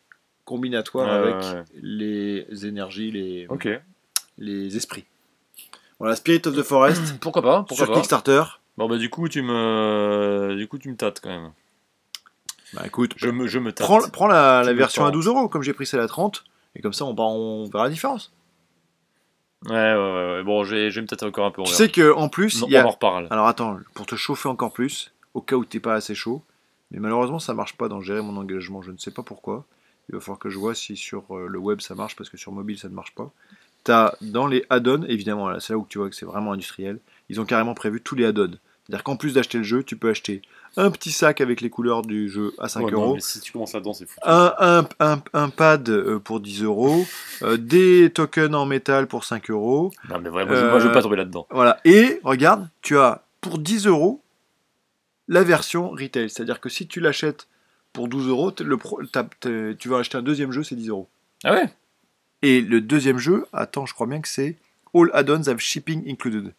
combinatoire 0.44 1.10
avec 1.12 1.34
ouais, 1.34 1.64
les 1.82 2.46
énergies, 2.66 3.10
les, 3.10 3.46
Ok. 3.48 3.68
les 4.38 4.76
esprits. 4.76 5.04
Voilà, 5.98 6.14
Spirit 6.16 6.42
of 6.46 6.56
the 6.56 6.62
Forest 6.62 7.18
Pourquoi 7.20 7.42
pas 7.42 7.64
Pourquoi 7.66 7.86
sur 7.86 7.94
pas 7.94 8.00
Kickstarter. 8.00 8.42
Bon 8.76 8.88
bah 8.88 8.96
du 8.98 9.10
coup 9.10 9.28
tu 9.28 9.42
me, 9.42 10.54
du 10.56 10.68
coup 10.68 10.78
tu 10.78 10.88
me 10.88 10.96
tâtes 10.96 11.20
quand 11.20 11.30
même. 11.30 11.50
Bah 12.74 12.82
écoute, 12.86 13.14
Je 13.16 13.30
me, 13.30 13.46
je 13.46 13.58
me 13.58 13.72
tâte. 13.72 13.86
prends, 13.86 14.00
prends 14.10 14.26
la, 14.26 14.62
version 14.74 15.04
à 15.04 15.08
tends. 15.08 15.12
12 15.14 15.26
euros, 15.26 15.48
comme 15.48 15.62
j'ai 15.62 15.72
pris 15.72 15.86
celle 15.86 16.00
à 16.00 16.06
30, 16.06 16.44
et 16.76 16.82
comme 16.82 16.92
ça 16.92 17.04
on, 17.06 17.18
on 17.18 17.64
verra 17.64 17.84
la 17.84 17.90
différence. 17.90 18.32
Ouais, 19.66 19.72
ouais, 19.72 19.94
ouais. 19.94 20.42
Bon, 20.44 20.64
je 20.64 20.74
vais, 20.74 20.90
je 20.90 20.96
vais 20.96 21.02
me 21.02 21.06
tâter 21.06 21.24
encore 21.26 21.46
un 21.46 21.50
peu. 21.50 21.62
Tu 21.64 21.72
sais 21.72 21.90
qu'en 21.90 22.28
plus, 22.28 22.60
Non, 22.60 22.68
il 22.68 22.72
y 22.72 22.76
a... 22.76 22.84
on 22.84 22.88
en 22.88 22.92
reparle. 22.92 23.26
Alors 23.30 23.46
attends, 23.46 23.78
pour 23.94 24.06
te 24.06 24.14
chauffer 24.14 24.48
encore 24.48 24.72
plus, 24.72 25.12
au 25.34 25.40
cas 25.40 25.56
où 25.56 25.64
t'es 25.64 25.80
pas 25.80 25.94
assez 25.94 26.14
chaud, 26.14 26.42
mais 26.90 27.00
malheureusement 27.00 27.38
ça 27.38 27.54
marche 27.54 27.76
pas 27.76 27.88
dans 27.88 28.00
gérer 28.00 28.22
mon 28.22 28.36
engagement, 28.36 28.82
je 28.82 28.92
ne 28.92 28.98
sais 28.98 29.10
pas 29.10 29.22
pourquoi. 29.22 29.64
Il 30.08 30.14
va 30.14 30.20
falloir 30.20 30.38
que 30.38 30.48
je 30.48 30.58
vois 30.58 30.74
si 30.74 30.96
sur 30.96 31.24
euh, 31.36 31.48
le 31.48 31.58
web 31.58 31.80
ça 31.80 31.94
marche, 31.94 32.16
parce 32.16 32.30
que 32.30 32.36
sur 32.36 32.52
mobile 32.52 32.78
ça 32.78 32.88
ne 32.88 32.94
marche 32.94 33.14
pas. 33.14 33.30
T'as 33.84 34.14
dans 34.20 34.46
les 34.46 34.64
add-ons, 34.70 35.02
évidemment, 35.08 35.48
là, 35.48 35.60
c'est 35.60 35.72
là 35.72 35.78
où 35.78 35.86
tu 35.88 35.98
vois 35.98 36.08
que 36.08 36.16
c'est 36.16 36.26
vraiment 36.26 36.52
industriel, 36.52 36.98
ils 37.28 37.40
ont 37.40 37.44
carrément 37.44 37.74
prévu 37.74 38.00
tous 38.00 38.14
les 38.14 38.24
add-ons. 38.26 38.52
C'est-à-dire 38.86 39.04
qu'en 39.04 39.16
plus 39.16 39.34
d'acheter 39.34 39.58
le 39.58 39.64
jeu, 39.64 39.82
tu 39.82 39.96
peux 39.96 40.08
acheter 40.10 40.40
un 40.76 40.90
petit 40.90 41.10
sac 41.12 41.40
avec 41.40 41.60
les 41.60 41.70
couleurs 41.70 42.02
du 42.02 42.28
jeu 42.28 42.52
à 42.58 42.68
5 42.68 42.84
Ouais, 42.84 42.90
non, 42.92 43.02
euros, 43.02 43.14
mais 43.14 43.20
si 43.20 43.40
tu 43.40 43.52
commences 43.52 43.72
là-dedans, 43.72 43.92
c'est 43.94 44.06
foutu. 44.06 44.20
un, 44.24 44.54
un, 44.58 44.88
un, 45.00 45.22
un 45.32 45.48
pad 45.50 45.88
euh, 45.88 46.18
pour 46.18 46.40
10 46.40 46.62
euros, 46.62 47.06
euh, 47.42 47.56
des 47.56 48.10
tokens 48.14 48.54
en 48.54 48.66
métal 48.66 49.06
pour 49.06 49.24
5 49.24 49.50
euros, 49.50 49.90
Non, 50.08 50.18
mais 50.20 50.28
vraiment, 50.30 50.50
moi, 50.52 50.78
je 50.78 50.84
veux 50.84 50.90
Euh, 50.90 50.94
pas 50.94 51.02
tomber 51.02 51.16
là-dedans. 51.16 51.46
voilà. 51.50 51.80
Et 51.84 52.20
regarde, 52.24 52.68
tu 52.82 52.98
as 52.98 53.22
pour 53.40 53.58
10 53.58 53.86
euros 53.86 54.22
la 55.28 55.42
version 55.42 55.90
retail. 55.90 56.30
C'est-à-dire 56.30 56.60
que 56.60 56.68
si 56.68 56.86
tu 56.86 57.00
l'achètes 57.00 57.48
pour 57.92 58.08
12 58.08 58.28
euros, 58.28 58.52
tu 58.52 59.88
vas 59.88 59.98
acheter 59.98 60.16
un 60.18 60.22
deuxième 60.22 60.52
jeu, 60.52 60.62
c'est 60.62 60.74
10 60.76 60.88
euros. 60.88 61.08
Ah 61.44 61.52
ouais? 61.52 61.68
Et 62.42 62.60
le 62.60 62.80
deuxième 62.80 63.18
jeu, 63.18 63.46
attends, 63.52 63.84
je 63.86 63.94
crois 63.94 64.06
bien 64.06 64.20
que 64.20 64.28
c'est 64.28 64.56
All 64.94 65.10
add-ons 65.12 65.48
have 65.48 65.58
shipping 65.58 66.08
included. 66.10 66.54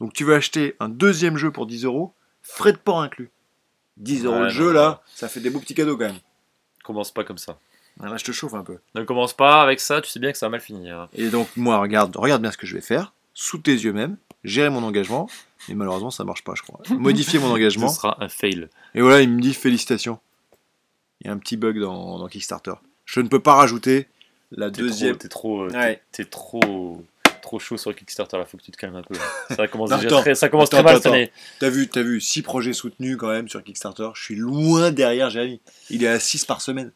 Donc 0.00 0.12
tu 0.14 0.24
vas 0.24 0.34
acheter 0.36 0.74
un 0.80 0.88
deuxième 0.88 1.36
jeu 1.36 1.50
pour 1.50 1.66
10 1.66 1.84
euros, 1.84 2.12
frais 2.42 2.72
de 2.72 2.78
port 2.78 3.00
inclus. 3.02 3.30
10 3.98 4.24
euros 4.24 4.36
Ouais, 4.36 4.42
le 4.44 4.48
jeu, 4.48 4.66
non, 4.66 4.72
là, 4.72 5.02
ça 5.14 5.28
fait 5.28 5.40
des 5.40 5.50
beaux 5.50 5.58
petits 5.60 5.74
cadeaux 5.74 5.96
quand 5.96 6.06
même. 6.06 6.18
Commence 6.84 7.10
pas 7.12 7.24
comme 7.24 7.38
ça. 7.38 7.58
Là, 8.00 8.16
je 8.16 8.24
te 8.24 8.32
chauffe 8.32 8.54
un 8.54 8.62
peu. 8.64 8.78
Ne 8.94 9.02
commence 9.04 9.34
pas 9.34 9.60
avec 9.62 9.78
ça, 9.80 10.00
tu 10.00 10.08
sais 10.10 10.20
bien 10.20 10.32
que 10.32 10.38
ça 10.38 10.46
va 10.46 10.50
mal 10.50 10.60
finir. 10.60 11.08
Et 11.12 11.28
donc, 11.28 11.48
moi, 11.56 11.78
regarde, 11.78 12.16
regarde 12.16 12.40
bien 12.40 12.50
ce 12.50 12.56
que 12.56 12.66
je 12.66 12.74
vais 12.74 12.80
faire, 12.80 13.12
sous 13.34 13.58
tes 13.58 13.72
yeux 13.72 13.92
même, 13.92 14.16
gérer 14.42 14.70
mon 14.70 14.82
engagement. 14.82 15.28
Mais 15.68 15.74
malheureusement, 15.74 16.10
ça 16.10 16.24
marche 16.24 16.42
pas, 16.42 16.54
je 16.56 16.62
crois. 16.62 16.80
Modifier 16.90 17.38
mon 17.38 17.48
Ce 17.48 17.52
engagement. 17.52 17.88
sera 17.88 18.16
un 18.24 18.28
fail. 18.30 18.68
Et 18.94 19.02
voilà, 19.02 19.20
il 19.20 19.28
me 19.30 19.40
dit 19.42 19.52
félicitations. 19.52 20.18
Il 21.20 21.26
y 21.26 21.30
a 21.30 21.32
un 21.34 21.38
petit 21.38 21.58
bug 21.58 21.78
dans, 21.78 22.18
dans 22.18 22.28
Kickstarter. 22.28 22.72
Je 23.04 23.20
ne 23.20 23.28
peux 23.28 23.40
pas 23.40 23.54
rajouter 23.54 24.08
la 24.52 24.70
T'es 24.70 24.80
deuxième. 24.80 25.16
trop, 25.18 25.22
t'es 25.22 25.28
trop, 25.28 25.62
euh, 25.64 26.24
trop, 26.30 27.04
trop 27.40 27.58
chaud 27.58 27.76
sur 27.76 27.94
Kickstarter. 27.94 28.36
Là, 28.38 28.44
faut 28.44 28.56
que 28.56 28.62
tu 28.62 28.70
te 28.70 28.76
calmes 28.76 28.96
un 28.96 29.02
peu. 29.02 29.14
là. 29.14 29.20
Ça 29.56 29.66
commence 29.68 29.90
Non, 29.90 29.96
déjà 29.96 30.08
attends. 30.08 30.20
très, 30.20 30.34
ça 30.34 30.48
commence 30.48 30.68
Attends, 30.68 30.78
très 30.78 30.84
mal 30.92 30.96
cette 30.96 31.06
année. 31.06 31.32
T'as 31.58 31.68
vu, 31.70 31.88
t'as 31.88 32.02
vu, 32.02 32.20
6 32.20 32.42
projets 32.42 32.72
soutenus 32.72 33.16
quand 33.16 33.28
même 33.28 33.48
sur 33.48 33.62
Kickstarter. 33.64 34.08
Je 34.14 34.22
suis 34.22 34.36
loin 34.36 34.90
derrière 34.92 35.30
Jérémy. 35.30 35.60
Il 35.90 36.04
est 36.04 36.08
à 36.08 36.18
6 36.20 36.44
par 36.44 36.60
semaine. 36.60 36.92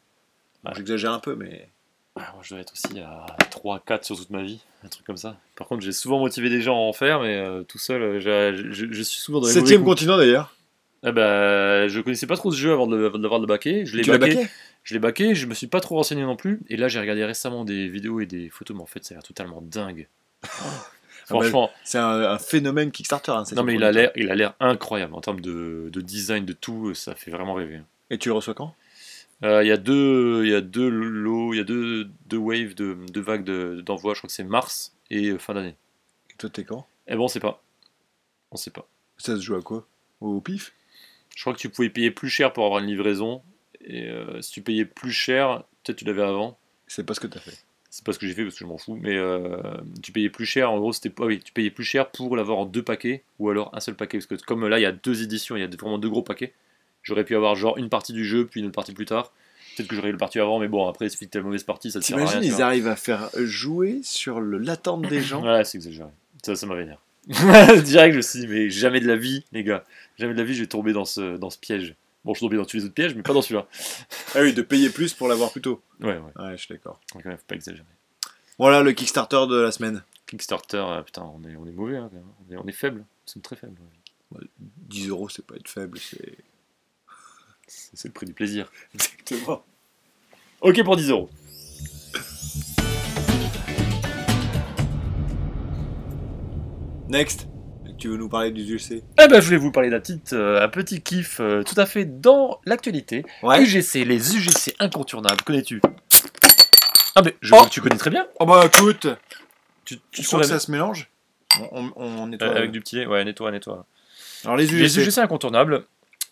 Bon, 0.63 0.71
Ouais. 0.71 0.77
J'exagère 0.77 1.13
un 1.13 1.19
peu, 1.21 1.35
mais. 1.35 1.69
Ah, 2.17 2.31
moi, 2.35 2.43
je 2.43 2.51
dois 2.51 2.61
être 2.61 2.73
aussi 2.73 3.01
à 3.01 3.27
3, 3.51 3.83
4 3.85 4.05
sur 4.05 4.17
toute 4.17 4.31
ma 4.31 4.43
vie, 4.43 4.61
un 4.85 4.89
truc 4.89 5.05
comme 5.05 5.17
ça. 5.17 5.37
Par 5.57 5.67
contre, 5.67 5.83
j'ai 5.83 5.91
souvent 5.93 6.21
motivé 6.21 6.49
des 6.49 6.61
gens 6.61 6.77
à 6.77 6.79
en 6.81 6.93
faire, 6.93 7.21
mais 7.21 7.37
euh, 7.37 7.65
tout 7.65 7.79
seul, 7.79 8.01
euh, 8.03 8.21
je, 8.21 8.87
je 8.93 9.03
suis 9.03 9.21
souvent 9.21 9.41
dans 9.41 9.49
les 9.49 9.53
Septième 9.53 9.83
continent 9.85 10.17
d'ailleurs. 10.17 10.55
Ah 11.03 11.11
bah, 11.13 11.87
je 11.89 12.01
connaissais 12.01 12.27
pas 12.29 12.37
trop 12.37 12.51
ce 12.53 12.57
jeu 12.57 12.73
avant 12.73 12.87
de, 12.87 12.97
de 12.97 13.19
l'avoir 13.23 13.41
de 13.41 13.47
baquer. 13.47 13.85
Je 13.85 13.97
l'ai 13.97 14.05
baqué. 14.05 14.35
baqué? 14.37 14.49
Je 14.85 14.95
l'ai 14.95 15.01
baqué, 15.01 15.35
je 15.35 15.47
me 15.47 15.55
suis 15.55 15.67
pas 15.67 15.81
trop 15.81 15.97
renseigné 15.97 16.23
non 16.23 16.37
plus. 16.37 16.61
Et 16.71 16.77
là, 16.77 16.89
j'ai 16.89 17.01
regardé 17.01 17.25
récemment 17.25 17.65
des 17.65 17.89
vidéos 17.89 18.21
et 18.21 18.27
des 18.27 18.49
photos, 18.49 18.77
mais 18.77 18.83
en 18.83 18.87
fait, 18.87 19.05
ça 19.05 19.15
a 19.15 19.17
l'air 19.17 19.23
totalement 19.23 19.61
dingue. 19.61 20.09
Franchement, 21.27 21.71
C'est 21.85 21.99
un, 21.99 22.33
un 22.33 22.39
phénomène 22.39 22.91
Kickstarter. 22.91 23.33
hein, 23.33 23.45
non 23.57 23.63
mais 23.63 23.75
il 23.75 23.83
a 23.85 23.93
l'air, 23.93 24.11
il 24.15 24.31
a 24.31 24.35
l'air 24.35 24.55
incroyable 24.61 25.15
en 25.15 25.21
termes 25.23 25.41
de, 25.41 25.89
de 25.91 26.01
design, 26.03 26.45
de 26.45 26.53
tout. 26.53 26.95
Ça 26.95 27.15
fait 27.15 27.31
vraiment 27.31 27.55
rêver. 27.55 27.81
Et 28.11 28.19
tu 28.19 28.29
le 28.29 28.35
reçois 28.35 28.53
quand? 28.55 28.75
Euh, 29.43 29.65
Il 29.65 29.69
y 29.69 29.73
a 29.73 29.79
deux, 29.79 30.43
il 30.45 30.51
y 30.51 30.55
a 30.55 30.61
deux 30.61 30.89
lots, 30.89 31.55
il 31.55 31.57
y 31.57 31.61
a 31.61 31.65
deux, 31.65 32.09
deux 32.27 32.37
waves, 32.37 32.75
de, 32.75 32.97
deux 33.11 33.21
vagues 33.23 33.45
de- 33.45 33.81
d'envoi. 33.85 34.13
je 34.15 34.21
crois 34.21 34.29
que 34.29 34.35
c'est 34.35 34.45
mars 34.45 34.95
et 35.11 35.31
euh, 35.31 35.39
fin 35.39 35.55
d'année. 35.55 35.77
Et 36.31 36.35
toi, 36.37 36.51
t'es 36.51 36.65
quand? 36.65 36.87
Et 37.09 37.17
bon, 37.17 37.25
on 37.25 37.29
sait 37.29 37.41
pas. 37.41 37.63
On 38.51 38.57
sait 38.57 38.71
pas. 38.71 38.87
Ça 39.17 39.35
se 39.37 39.41
joue 39.41 39.57
à 39.57 39.63
quoi? 39.63 39.87
Au 40.21 40.41
pif? 40.41 40.73
Je 41.35 41.41
crois 41.43 41.55
que 41.55 41.59
tu 41.59 41.69
pouvais 41.71 41.89
payer 41.91 42.11
plus 42.11 42.29
cher 42.29 42.53
pour 42.53 42.65
avoir 42.67 42.81
une 42.81 42.87
livraison. 42.87 43.43
Et 43.81 44.09
euh, 44.09 44.41
si 44.43 44.53
tu 44.53 44.63
payais 44.63 44.85
plus 44.85 45.11
cher, 45.13 45.65
peut-être 45.83 45.99
tu 45.99 46.05
l'avais 46.05 46.23
avant. 46.23 46.59
C'est 46.87 47.05
pas 47.05 47.15
ce 47.15 47.21
que 47.21 47.27
t'as 47.27 47.41
fait. 47.41 47.57
C'est 47.97 48.05
pas 48.05 48.13
ce 48.13 48.19
que 48.19 48.27
j'ai 48.27 48.35
fait 48.35 48.43
parce 48.43 48.55
que 48.57 48.65
je 48.65 48.67
m'en 48.69 48.77
fous. 48.77 48.99
Mais 49.01 49.17
euh, 49.17 49.57
tu 50.03 50.11
payais 50.11 50.29
plus 50.29 50.47
cher. 50.47 50.69
En 50.69 50.81
gros, 50.81 50.93
c'était 50.93 51.13
ah 51.21 51.27
oui, 51.27 51.39
tu 51.39 51.53
payais 51.53 51.71
plus 51.71 51.85
cher 51.85 52.11
pour 52.11 52.35
l'avoir 52.37 52.59
en 52.59 52.67
deux 52.67 52.83
paquets 52.83 53.23
ou 53.39 53.51
alors 53.51 53.71
un 53.73 53.79
seul 53.79 53.95
paquet. 53.95 54.19
Parce 54.19 54.27
que 54.27 54.45
comme 54.47 54.67
là, 54.67 54.81
il 54.81 54.83
y 54.83 54.85
a 54.85 54.91
deux 54.91 55.23
éditions, 55.23 55.55
il 55.55 55.61
y 55.61 55.63
a 55.63 55.69
vraiment 55.69 55.99
deux 55.99 56.11
gros 56.11 56.23
paquets. 56.23 56.55
J'aurais 57.05 57.23
pu 57.23 57.37
avoir 57.37 57.55
genre 57.55 57.79
une 57.79 57.89
partie 57.89 58.13
du 58.13 58.25
jeu 58.25 58.47
puis 58.47 58.59
une 58.59 58.67
autre 58.67 58.75
partie 58.75 58.95
plus 58.95 59.05
tard. 59.05 59.33
Peut-être 59.77 59.89
que 59.89 59.95
j'aurais 59.95 60.09
eu 60.09 60.13
le 60.13 60.19
parti 60.19 60.41
avant, 60.41 60.59
mais 60.59 60.67
bon, 60.67 60.89
après, 60.89 61.09
t'aies 61.09 61.29
la 61.35 61.43
mauvaise 61.43 61.63
partie, 61.63 61.93
ça 61.93 62.01
te 62.01 62.05
sert 62.05 62.17
à 62.19 62.27
rien. 62.27 62.41
Ils 62.57 62.63
arrivent 62.63 62.89
à 62.89 62.97
faire 62.97 63.31
jouer 63.37 64.01
sur 64.03 64.41
le- 64.41 64.59
l'attente 64.59 65.03
des 65.03 65.21
gens. 65.21 65.41
Ouais, 65.45 65.63
c'est 65.65 65.79
exagéré. 65.79 66.11
Ça, 66.45 66.57
ça 66.57 66.67
m'a 66.67 66.75
vénère. 66.75 67.01
Direct, 67.29 68.13
je 68.13 68.17
me 68.17 68.23
suis 68.23 68.41
dit, 68.41 68.47
mais 68.49 68.71
jamais 68.71 68.99
de 68.99 69.07
la 69.07 69.15
vie, 69.17 69.45
les 69.53 69.63
gars. 69.63 69.85
Jamais 70.19 70.33
de 70.35 70.39
la 70.39 70.45
vie, 70.45 70.55
je 70.55 70.63
vais 70.63 70.67
tomber 70.67 70.93
dans 70.93 71.05
ce, 71.05 71.37
dans 71.37 71.51
ce 71.51 71.59
piège. 71.59 71.95
Bon, 72.25 72.33
je 72.33 72.39
suis 72.39 72.47
tombé 72.47 72.57
dans 72.57 72.65
tous 72.65 72.77
les 72.79 72.85
autres 72.85 72.95
pièges, 72.95 73.15
mais 73.15 73.23
pas 73.23 73.33
dans 73.35 73.43
celui-là. 73.43 73.67
Ah 74.35 74.41
oui, 74.41 74.55
de 74.55 74.63
payer 74.63 74.89
plus 74.91 75.13
pour 75.13 75.29
l'avoir 75.29 75.53
plus 75.53 75.61
tôt. 75.61 75.83
Ouais, 76.01 76.17
ouais. 76.17 76.43
Ouais, 76.43 76.53
je 76.57 76.63
suis 76.63 76.75
d'accord. 76.75 76.99
Donc, 77.13 77.23
quand 77.23 77.29
même, 77.29 77.39
faut 77.39 77.45
pas 77.47 77.55
exagérer. 77.55 77.85
Voilà 78.59 78.83
le 78.83 78.93
Kickstarter 78.93 79.47
de 79.49 79.57
la 79.57 79.71
semaine. 79.73 80.03
Kickstarter, 80.27 80.79
euh, 80.79 81.03
putain, 81.03 81.23
on 81.23 81.43
est, 81.47 81.55
on 81.57 81.67
est 81.67 81.73
mauvais, 81.73 81.97
hein. 81.97 82.11
On 82.49 82.53
est, 82.53 82.57
on 82.57 82.67
est 82.67 82.73
faible. 82.73 83.01
Nous 83.01 83.05
sommes 83.27 83.43
très 83.43 83.57
faibles. 83.57 83.77
ouais. 84.33 84.41
10 84.89 85.09
euros, 85.09 85.29
c'est 85.29 85.45
pas 85.47 85.57
être 85.57 85.69
faible. 85.69 85.99
C'est 85.99 86.39
c'est 87.67 88.09
le 88.09 88.13
prix 88.13 88.27
du 88.27 88.33
plaisir. 88.35 88.71
Exactement. 88.95 89.65
Ok 90.61 90.83
pour 90.85 90.97
10 90.97 91.11
euros. 91.11 91.31
Next. 97.09 97.47
Tu 97.99 98.09
veux 98.09 98.17
nous 98.17 98.29
parler 98.29 98.51
du 98.51 98.63
UGC 98.63 99.03
Eh 99.23 99.29
ben, 99.29 99.41
je 99.41 99.47
voulais 99.47 99.57
vous 99.57 99.71
parler 99.73 99.89
d'un 99.89 100.01
petit, 100.01 100.21
euh, 100.33 100.63
un 100.63 100.69
petit 100.69 101.01
kiff 101.01 101.39
euh, 101.41 101.63
tout 101.63 101.79
à 101.81 101.87
fait 101.87 102.05
dans 102.05 102.61
l'actualité. 102.67 103.25
UGC, 103.43 104.05
les 104.05 104.37
UGC 104.37 104.75
incontournables, 104.81 105.43
connais-tu? 105.43 105.81
Ah, 107.15 107.23
mais 107.25 107.37
je 107.41 107.53
Oh. 107.55 107.57
vois 107.59 107.67
que 107.67 107.71
tu 107.71 107.81
connais 107.81 107.97
très 107.97 108.11
bien. 108.11 108.27
Oh 108.41 108.47
bah 108.47 108.65
écoute 108.67 109.07
Tu, 109.85 109.99
tu 110.11 110.23
que 110.23 110.43
ça 110.43 110.59
se 110.59 110.71
mélange? 110.71 111.09
On, 111.73 111.93
on, 111.95 112.07
on 112.07 112.27
nettoie. 112.27 112.49
Euh, 112.49 112.57
avec 112.57 112.73
du 112.73 112.81
petit 112.81 112.97
lait, 112.97 113.07
ouais, 113.07 113.25
nettoie, 113.25 113.53
nettoie. 113.53 113.87
Alors 114.45 114.57
les 114.57 114.67
Les 114.67 114.99
UGC. 114.99 115.07
UGC 115.09 115.19
incontournables, 115.19 115.85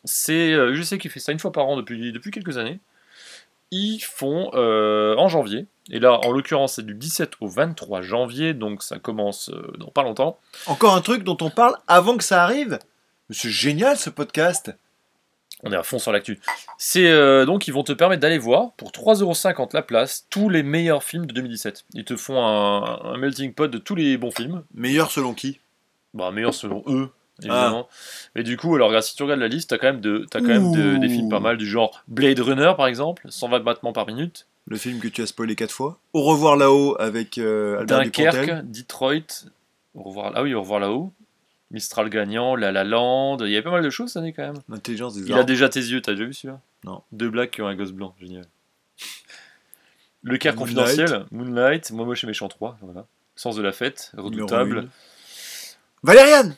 c'est 0.05 0.53
euh, 0.53 0.73
UGC 0.75 0.99
qui 0.99 1.09
fait 1.09 1.21
ça 1.21 1.31
une 1.33 1.39
fois 1.39 1.53
par 1.53 1.67
an 1.69 1.77
depuis, 1.77 2.11
depuis 2.13 2.33
quelques 2.33 2.59
années. 2.59 2.81
Ils 3.75 4.01
font 4.01 4.51
euh, 4.53 5.17
en 5.17 5.29
janvier, 5.29 5.67
et 5.91 5.99
là 5.99 6.21
en 6.25 6.31
l'occurrence 6.31 6.75
c'est 6.75 6.85
du 6.85 6.95
17 6.95 7.33
au 7.41 7.49
23 7.49 8.03
janvier, 8.03 8.53
donc 8.53 8.83
ça 8.83 8.99
commence 8.99 9.49
euh, 9.49 9.73
dans 9.79 9.89
pas 9.89 10.03
longtemps. 10.03 10.39
Encore 10.67 10.95
un 10.95 11.01
truc 11.01 11.25
dont 11.25 11.39
on 11.41 11.49
parle 11.49 11.75
avant 11.89 12.19
que 12.19 12.23
ça 12.23 12.45
arrive? 12.45 12.79
Mais 13.31 13.35
C'est 13.35 13.49
génial 13.49 13.97
ce 13.97 14.11
podcast 14.11 14.75
On 15.63 15.73
est 15.73 15.77
à 15.77 15.83
fond 15.83 15.99
sur 15.99 16.13
l'actu. 16.13 16.39
C'est 16.77 17.07
euh, 17.11 17.47
donc 17.47 17.67
ils 17.67 17.73
vont 17.73 17.83
te 17.83 17.93
permettre 17.93 18.21
d'aller 18.21 18.37
voir 18.37 18.73
pour 18.73 18.91
3,50€ 18.91 19.71
la 19.73 19.81
place 19.81 20.27
tous 20.29 20.51
les 20.51 20.63
meilleurs 20.63 21.03
films 21.03 21.25
de 21.25 21.33
2017. 21.33 21.87
Ils 21.95 22.05
te 22.05 22.17
font 22.17 22.45
un, 22.45 23.01
un 23.05 23.17
melting 23.17 23.55
pot 23.55 23.69
de 23.69 23.79
tous 23.79 23.95
les 23.95 24.19
bons 24.19 24.33
films. 24.33 24.65
Meilleur 24.75 25.11
selon 25.11 25.33
qui? 25.33 25.61
Bah, 26.13 26.31
meilleurs 26.31 26.53
selon 26.53 26.85
eux, 26.89 27.09
évidemment. 27.45 27.89
Mais 28.35 28.43
du 28.43 28.57
coup, 28.57 28.75
alors 28.75 29.03
si 29.03 29.15
tu 29.17 29.23
regardes 29.23 29.41
la 29.41 29.49
liste, 29.49 29.71
t'as 29.71 29.79
quand 29.79 29.87
même, 29.89 30.01
de, 30.01 30.27
t'as 30.31 30.41
quand 30.41 30.47
même 30.49 30.73
de- 30.73 30.97
des 30.99 31.09
films 31.09 31.29
pas 31.29 31.41
mal, 31.41 31.57
du 31.57 31.67
genre 31.67 32.03
Blade 32.09 32.41
Runner 32.41 32.73
par 32.77 32.87
exemple, 32.87 33.27
120 33.29 33.61
battements 33.61 33.93
par 33.93 34.07
minute, 34.07 34.47
Le 34.69 34.77
film 34.77 35.01
que 35.01 35.09
tu 35.09 35.23
as 35.23 35.27
spoilé 35.27 35.55
quatre 35.57 35.73
fois. 35.73 35.99
Au 36.13 36.23
revoir 36.23 36.57
là-haut 36.57 36.97
avec 37.01 37.39
euh, 37.39 37.81
Albert 37.81 38.03
Dupontel. 38.03 38.33
Dunkerque, 38.47 38.71
Detroit, 38.71 39.49
au 39.95 40.03
revoir, 40.05 40.33
ah 40.35 40.43
oui, 40.43 40.55
au 40.55 40.61
revoir 40.61 40.81
là-haut, 40.81 41.13
Mistral 41.71 42.11
gagnant, 42.11 42.55
La 42.55 42.71
La 42.71 42.85
Land, 42.85 43.39
il 43.41 43.49
y 43.49 43.55
avait 43.55 43.63
pas 43.63 43.71
mal 43.71 43.83
de 43.83 43.91
choses 43.91 44.11
cette 44.13 44.19
année 44.23 44.33
quand 44.33 44.43
même. 44.43 44.61
L'intelligence 44.69 45.15
des 45.15 45.23
Il 45.29 45.33
a 45.35 45.43
déjà 45.43 45.69
tes 45.69 45.81
yeux, 45.81 46.01
t'as 46.03 46.13
déjà 46.13 46.25
vu 46.27 46.35
celui-là? 46.35 46.61
Non. 46.85 47.03
Deux 47.13 47.31
blagues 47.31 47.51
qui 47.51 47.63
ont 47.63 47.67
un 47.67 47.75
gosse 47.75 47.93
blanc, 47.93 48.15
génial. 48.21 48.45
Le 50.25 50.37
Caire 50.37 50.55
Moonlight. 50.55 50.77
confidentiel, 50.77 51.25
Moonlight, 51.33 51.91
Moi 51.91 52.05
Moche 52.07 52.23
et 52.25 52.27
Méchant 52.29 52.49
3, 52.49 52.79
voilà. 52.83 53.07
Sens 53.35 53.57
de 53.57 53.63
la 53.63 53.73
fête, 53.73 54.13
Redoutable. 54.17 54.89
Valériane 56.05 56.55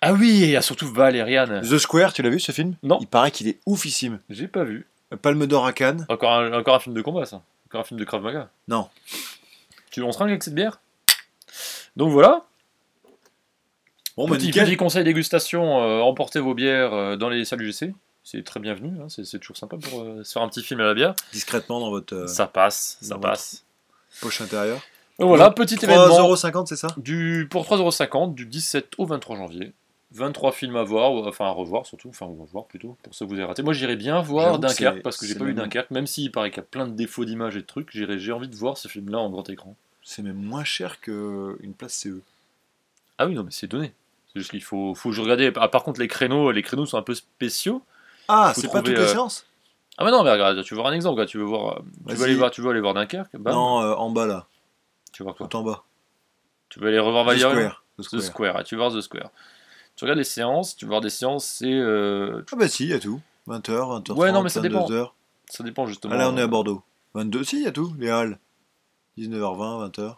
Ah 0.00 0.12
oui, 0.12 0.42
et 0.42 0.44
il 0.44 0.50
y 0.50 0.56
a 0.56 0.62
surtout 0.62 0.86
Valériane. 0.92 1.60
The 1.62 1.78
Square, 1.78 2.12
tu 2.12 2.22
l'as 2.22 2.30
vu 2.30 2.38
ce 2.38 2.52
film? 2.52 2.76
Non. 2.82 2.98
Il 3.00 3.08
paraît 3.08 3.30
qu'il 3.30 3.48
est 3.48 3.58
oufissime. 3.66 4.20
J'ai 4.30 4.46
pas 4.46 4.64
vu. 4.64 4.86
Palme 5.22 5.46
d'or 5.46 5.66
à 5.66 5.72
Cannes. 5.72 6.06
Encore 6.08 6.32
un, 6.32 6.52
encore 6.52 6.76
un 6.76 6.80
film 6.80 6.94
de 6.94 7.02
combat, 7.02 7.24
ça. 7.24 7.42
Encore 7.66 7.80
un 7.80 7.84
film 7.84 7.98
de 7.98 8.04
Krav 8.04 8.22
Maga. 8.22 8.50
Non. 8.68 8.88
Tu 9.90 10.02
on 10.02 10.12
se 10.12 10.18
ringue 10.18 10.30
avec 10.30 10.42
cette 10.42 10.54
bière? 10.54 10.80
Donc 11.96 12.12
voilà. 12.12 12.44
Bon, 14.16 14.28
bah, 14.28 14.36
petit, 14.36 14.46
nickel. 14.46 14.66
petit 14.66 14.76
conseil 14.76 15.04
dégustation, 15.04 15.80
euh, 15.80 16.00
emportez 16.00 16.40
vos 16.40 16.54
bières 16.54 16.92
euh, 16.92 17.16
dans 17.16 17.28
les 17.28 17.44
salles 17.44 17.62
UGC. 17.62 17.94
C'est 18.24 18.44
très 18.44 18.60
bienvenu, 18.60 19.00
hein, 19.00 19.06
c'est 19.08 19.24
c'est 19.24 19.38
toujours 19.38 19.56
sympa 19.56 19.76
pour 19.78 20.02
euh, 20.02 20.22
se 20.22 20.32
faire 20.32 20.42
un 20.42 20.48
petit 20.48 20.62
film 20.62 20.80
à 20.80 20.84
la 20.84 20.94
bière. 20.94 21.14
Discrètement 21.32 21.80
dans 21.80 21.90
votre 21.90 22.28
ça 22.28 22.46
passe, 22.46 22.98
ça 23.00 23.16
passe. 23.16 23.64
poche 24.20 24.40
intérieure. 24.40 24.80
Donc 25.18 25.28
voilà, 25.28 25.50
petit 25.50 25.76
événement 25.82 26.08
3,50€, 26.08 26.66
c'est 26.66 26.76
ça? 26.76 26.88
Du, 26.96 27.48
pour 27.50 27.64
3,50€ 27.64 28.34
du 28.34 28.46
17 28.46 28.94
au 28.98 29.06
23 29.06 29.36
janvier. 29.36 29.72
23 30.12 30.52
films 30.52 30.76
à 30.76 30.82
voir, 30.84 31.12
enfin 31.26 31.46
à 31.46 31.50
revoir 31.50 31.84
surtout, 31.86 32.08
enfin 32.08 32.26
on 32.26 32.34
va 32.34 32.44
voir 32.50 32.64
plutôt, 32.64 32.96
pour 33.02 33.14
ceux 33.14 33.26
que 33.26 33.30
vous 33.30 33.36
avez 33.36 33.44
raté. 33.44 33.62
Moi 33.62 33.74
j'irais 33.74 33.96
bien 33.96 34.20
voir 34.20 34.58
Dunkerque 34.58 35.02
parce 35.02 35.16
que 35.18 35.26
j'ai 35.26 35.34
pas 35.34 35.44
vu 35.44 35.52
même- 35.52 35.64
Dunkerque, 35.64 35.90
même 35.90 36.06
s'il 36.06 36.32
paraît 36.32 36.50
qu'il 36.50 36.58
y 36.58 36.60
a 36.60 36.66
plein 36.68 36.86
de 36.86 36.92
défauts 36.94 37.24
d'image 37.24 37.56
et 37.56 37.60
de 37.60 37.66
trucs, 37.66 37.90
j'irais- 37.92 38.18
j'ai 38.18 38.32
envie 38.32 38.48
de 38.48 38.56
voir 38.56 38.78
ce 38.78 38.88
film-là 38.88 39.18
en 39.18 39.28
grand 39.30 39.48
écran. 39.50 39.76
C'est 40.02 40.22
même 40.22 40.36
moins 40.42 40.64
cher 40.64 41.00
qu'une 41.00 41.74
place 41.76 41.92
CE. 41.92 42.22
Ah 43.18 43.26
oui, 43.26 43.34
non, 43.34 43.42
mais 43.44 43.50
c'est 43.50 43.66
donné. 43.66 43.92
C'est 44.32 44.40
juste 44.40 44.50
qu'il 44.52 44.62
faut, 44.62 44.94
faut 44.94 45.10
que 45.10 45.14
je 45.14 45.20
regarde. 45.20 45.52
Ah, 45.56 45.68
par 45.68 45.82
contre, 45.82 46.00
les 46.00 46.08
créneaux, 46.08 46.50
les 46.52 46.62
créneaux 46.62 46.86
sont 46.86 46.96
un 46.96 47.02
peu 47.02 47.14
spéciaux. 47.14 47.82
Ah, 48.28 48.52
c'est 48.54 48.70
pas 48.70 48.80
toutes 48.80 48.94
les 48.94 49.00
euh, 49.02 49.06
séances? 49.08 49.44
Ah, 49.98 50.04
mais 50.04 50.10
non, 50.10 50.22
mais 50.22 50.30
regarde, 50.30 50.62
tu 50.62 50.74
veux 50.74 50.80
voir 50.80 50.92
un 50.92 50.94
exemple, 50.94 51.26
tu 51.26 51.36
veux 51.38 51.44
voir, 51.44 51.78
euh, 51.78 51.82
tu 52.08 52.14
veux 52.14 52.24
aller 52.24 52.34
voir, 52.34 52.50
tu 52.50 52.60
veux 52.62 52.70
aller 52.70 52.80
voir 52.80 52.94
Dunkerque, 52.94 53.36
bam, 53.36 53.52
Non, 53.52 53.82
euh, 53.82 53.94
en 53.94 54.10
bas 54.10 54.26
là, 54.26 54.46
tu 55.12 55.22
voir 55.24 55.34
quoi? 55.34 55.48
Tout 55.48 55.56
en 55.56 55.62
bas. 55.64 55.82
Tu 56.68 56.78
veux 56.78 56.88
aller 56.88 56.98
revoir 57.00 57.24
The 57.24 57.28
Valerian 57.28 57.50
Square. 57.50 57.84
The 57.98 58.00
The 58.00 58.04
Square. 58.04 58.22
Square, 58.22 58.56
ah, 58.58 58.64
tu 58.64 58.74
veux 58.76 58.80
voir 58.80 58.92
The 58.94 59.00
Square. 59.00 59.30
Tu 59.98 60.04
regardes 60.04 60.18
les 60.18 60.24
séances, 60.24 60.76
tu 60.76 60.84
veux 60.84 60.90
voir 60.90 61.00
des 61.00 61.10
séances, 61.10 61.44
c'est. 61.44 61.66
euh, 61.72 62.44
Ah 62.52 62.56
bah 62.56 62.68
si, 62.68 62.84
il 62.84 62.90
y 62.90 62.92
a 62.94 63.00
tout. 63.00 63.20
20h, 63.48 63.62
20h30, 64.04 64.12
Ouais, 64.12 64.30
non, 64.30 64.42
mais 64.42 64.48
ça 64.48 64.60
dépend. 64.60 64.86
22h. 64.88 65.10
ça 65.50 65.64
dépend 65.64 65.86
justement. 65.86 66.14
Ah 66.14 66.18
là, 66.18 66.30
on 66.30 66.36
est 66.36 66.42
à 66.42 66.46
Bordeaux. 66.46 66.82
22, 67.14 67.42
si, 67.42 67.56
il 67.56 67.62
y 67.64 67.66
a 67.66 67.72
tout, 67.72 67.92
les 67.98 68.08
halles. 68.08 68.38
19h20, 69.18 69.90
20h. 69.90 70.14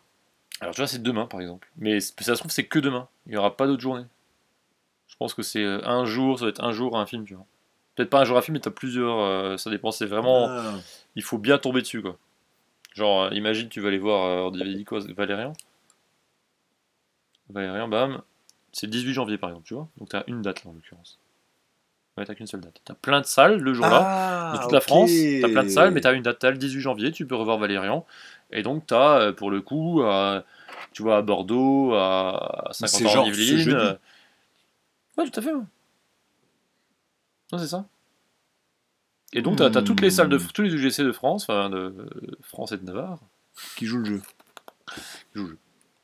Alors, 0.61 0.75
tu 0.75 0.81
vois, 0.83 0.87
c'est 0.87 1.03
demain, 1.03 1.25
par 1.25 1.41
exemple. 1.41 1.67
Mais 1.79 1.99
ça 2.01 2.13
se 2.19 2.33
trouve, 2.35 2.51
c'est 2.51 2.67
que 2.67 2.79
demain. 2.79 3.09
Il 3.25 3.31
n'y 3.33 3.39
aura 3.39 3.57
pas 3.57 3.67
d'autre 3.67 3.81
journée. 3.81 4.05
Je 5.09 5.17
pense 5.17 5.33
que 5.33 5.43
c'est 5.43 5.65
euh, 5.65 5.81
un 5.87 6.05
jour, 6.05 6.39
ça 6.39 6.45
va 6.45 6.51
être 6.51 6.63
un 6.63 6.73
jour 6.73 6.99
un 6.99 7.07
film, 7.07 7.25
tu 7.25 7.35
vois. 7.35 7.47
Peut-être 7.95 8.11
pas 8.11 8.21
un 8.21 8.25
jour 8.25 8.37
un 8.37 8.43
film, 8.43 8.55
mais 8.57 8.61
t'as 8.61 8.71
plusieurs. 8.71 9.19
euh, 9.19 9.57
ça 9.57 9.71
dépend, 9.71 9.91
c'est 9.93 10.05
vraiment. 10.07 10.47
Ah. 10.51 10.75
il 11.17 11.23
faut 11.23 11.39
bien 11.39 11.57
tomber 11.57 11.81
dessus 11.81 12.03
quoi. 12.03 12.19
Genre, 12.95 13.23
euh, 13.23 13.31
imagine 13.33 13.69
tu 13.71 13.81
vas 13.81 13.89
aller 13.89 13.99
voir, 13.99 14.25
euh, 14.27 14.51
Valérian 15.17 15.55
Valérian, 17.49 17.89
bam, 17.89 18.23
c'est 18.73 18.87
le 18.87 18.93
18 18.93 19.13
janvier 19.15 19.39
par 19.39 19.51
exemple, 19.51 19.67
tu 19.67 19.75
vois 19.75 19.89
Donc 19.99 20.09
t'as 20.11 20.25
une 20.27 20.43
date 20.43 20.65
là 20.65 20.71
en 20.71 20.75
l'occurrence. 20.75 21.19
Ouais, 22.17 22.25
t'as 22.25 22.35
qu'une 22.35 22.47
seule 22.47 22.61
date. 22.61 22.81
T'as 22.85 22.95
plein 22.95 23.21
de 23.21 23.27
salles 23.27 23.61
le 23.61 23.73
jour-là, 23.73 24.01
Ah, 24.05 24.53
de 24.57 24.63
toute 24.63 24.73
la. 24.73 24.81
France, 24.81 25.11
t'as 25.41 25.49
plein 25.49 25.63
de 25.65 25.69
salles, 25.69 25.93
mais 25.93 26.01
t'as 26.01 26.13
une 26.13 26.23
date, 26.23 26.39
t'as 26.41 26.51
le 26.51 26.59
18 26.59 26.81
janvier, 26.81 27.13
tu 27.13 27.27
peux 27.27 27.35
revoir 27.37 27.57
Valérian. 27.59 28.05
Et 28.51 28.63
donc 28.63 28.87
t'as, 28.87 29.21
euh, 29.21 29.33
pour 29.33 29.51
le 29.51 29.61
coup, 29.61 30.03
tu 30.93 31.03
vois, 31.03 31.19
à 31.19 31.23
Bordeaux, 31.23 31.95
à 31.95 32.63
Mais 32.69 32.73
50 32.89 33.01
c'est 33.01 33.05
ans 33.07 33.07
en 33.07 33.15
genre 33.15 33.27
ce 33.27 33.31
Yvelines. 33.31 33.59
jeudi. 33.59 33.71
euh, 33.77 33.95
Ouais, 35.17 35.31
tout 35.31 35.39
à 35.39 35.43
fait. 35.43 35.53
ouais. 35.53 35.63
Non, 37.53 37.59
c'est 37.59 37.69
ça. 37.69 37.87
Et 39.33 39.43
donc, 39.43 39.57
t'as 39.59 39.67
as 39.67 39.83
toutes 39.83 40.01
les 40.01 40.11
salles 40.11 40.29
de 40.29 40.37
Hmm. 40.39 40.47
tous 40.53 40.63
les 40.63 40.75
UGC 40.75 41.03
de 41.05 41.13
France, 41.13 41.45
enfin 41.45 41.71
de 41.71 41.95
France 42.43 42.73
et 42.73 42.77
de 42.79 42.85
Navarre. 42.85 43.21
Qui 43.77 43.87
joue 43.87 43.99
le 43.99 44.05
jeu 44.05 44.23
qui 45.33 45.39
jouent 45.39 45.45
le 45.45 45.51
jeu. 45.51 45.59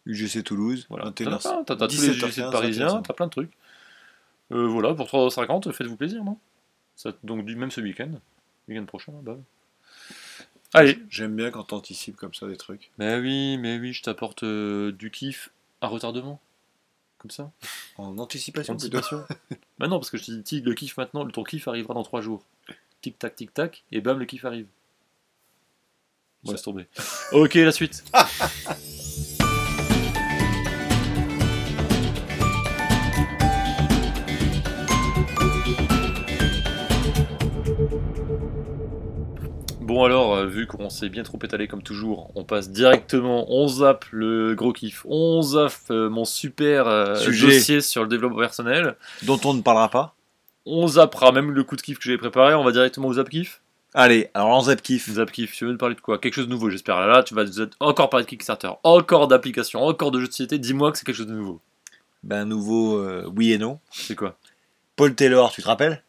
UGC 0.07 0.42
Toulouse, 0.44 0.86
Voilà. 0.88 1.11
21h. 1.11 1.64
T'as 1.66 1.76
tous 1.76 2.00
les 2.02 2.09
17h15, 2.11 2.26
UGC 2.26 2.50
parisiens, 2.52 2.86
21h15. 2.88 3.02
t'as 3.07 3.14
plein 3.14 3.26
de 3.26 3.30
trucs. 3.32 3.52
Euh, 4.52 4.66
voilà, 4.68 4.94
pour 4.94 5.07
3,50€, 5.09 5.72
faites-vous 5.72 5.96
plaisir, 5.96 6.22
non? 6.24 6.38
Ça- 6.94 7.12
Donc, 7.24 7.44
même 7.44 7.70
ce 7.70 7.80
week-end, 7.80 8.11
week-end 8.68 8.84
prochain, 8.86 9.12
bah. 9.22 9.36
Allez. 10.74 10.98
J'aime 11.11 11.34
bien 11.36 11.50
quand 11.50 11.64
t'anticipes 11.64 12.16
comme 12.16 12.34
ça 12.34 12.46
des 12.46 12.57
trucs. 12.57 12.90
Mais 12.98 13.18
oui, 13.18 13.57
mais 13.59 13.78
oui, 13.78 13.92
je 13.92 14.02
t'apporte 14.02 14.42
euh, 14.44 14.92
du 14.92 15.11
kiff 15.11 15.50
à 15.80 15.88
retardement. 15.88 16.40
Comme 17.18 17.30
ça. 17.30 17.50
En 17.98 18.18
anticipation 18.18 18.76
plutôt. 18.76 18.98
Anticipation. 18.98 19.26
bah 19.78 19.88
non, 19.88 19.98
parce 19.98 20.11
que 20.11 20.18
je 20.18 20.24
te 20.26 20.30
dis, 20.32 20.61
le 20.61 20.74
kiff 20.74 20.96
maintenant, 20.98 21.26
ton 21.26 21.44
kiff 21.44 21.66
arrivera 21.66 21.94
dans 21.94 22.02
3 22.02 22.20
jours. 22.20 22.44
Tic 23.00 23.18
tac, 23.18 23.34
tic 23.36 23.52
tac, 23.54 23.84
et 23.92 24.00
bam, 24.00 24.18
le 24.18 24.26
kiff 24.26 24.44
arrive. 24.44 24.66
Bon, 26.44 26.50
Ça- 26.50 26.52
laisse 26.52 26.62
tomber. 26.62 26.86
ok, 27.32 27.54
la 27.54 27.72
suite. 27.72 28.04
Bon 39.97 40.05
alors, 40.05 40.34
euh, 40.34 40.44
vu 40.44 40.66
qu'on 40.66 40.90
s'est 40.90 41.09
bien 41.09 41.22
trop 41.22 41.38
étalé 41.42 41.68
comme 41.68 41.82
toujours, 41.82 42.30
on 42.34 42.44
passe 42.44 42.68
directement, 42.68 43.47
on 43.49 43.66
zappe 43.66 44.05
le 44.11 44.55
gros 44.55 44.74
kiff, 44.74 45.07
on 45.09 45.40
zappe 45.40 45.72
euh, 45.90 46.11
mon 46.11 46.26
super 46.26 46.86
euh, 46.86 47.14
Sujet. 47.14 47.47
dossier 47.47 47.80
sur 47.80 48.03
le 48.03 48.09
développement 48.11 48.40
personnel, 48.40 48.97
Dont 49.22 49.40
on 49.47 49.55
ne 49.55 49.62
parlera 49.62 49.88
pas. 49.88 50.14
on 50.66 50.86
zappera 50.86 51.32
même 51.32 51.51
le 51.51 51.64
coup 51.64 51.76
de 51.76 51.80
kiff 51.80 51.97
que 51.97 52.05
j'avais 52.05 52.18
préparé, 52.18 52.53
on 52.53 52.62
va 52.62 52.72
directement 52.72 53.09
au 53.09 53.14
zap 53.14 53.30
kiff. 53.30 53.62
Allez, 53.94 54.28
alors 54.34 54.49
en 54.51 54.61
zap 54.61 54.82
kiff. 54.82 55.09
Zap 55.09 55.32
kiff, 55.32 55.55
tu 55.55 55.64
veux 55.64 55.72
nous 55.72 55.78
parler 55.78 55.94
de 55.94 56.01
quoi? 56.03 56.18
Quelque 56.18 56.34
chose 56.34 56.47
de 56.47 56.53
nouveau 56.53 56.68
j'espère. 56.68 57.01
Là, 57.01 57.07
là, 57.07 57.22
tu 57.22 57.34
vas 57.34 57.44
encore 57.80 58.11
parler 58.11 58.24
de 58.24 58.28
Kickstarter, 58.28 58.68
encore 58.82 59.28
d'applications, 59.28 59.82
encore 59.82 60.11
de 60.11 60.20
jeux 60.20 60.26
de 60.26 60.32
société, 60.32 60.59
dis-moi 60.59 60.92
que 60.92 60.99
c'est 60.99 61.07
quelque 61.07 61.16
chose 61.16 61.26
de 61.26 61.32
nouveau. 61.32 61.62
Ben 62.22 62.44
nouveau, 62.44 62.99
euh, 62.99 63.26
oui 63.34 63.53
et 63.53 63.57
non. 63.57 63.80
C'est 63.92 64.14
quoi? 64.14 64.36
Paul 64.94 65.14
Taylor, 65.14 65.51
tu 65.53 65.62
te 65.62 65.66
rappelles? 65.66 66.03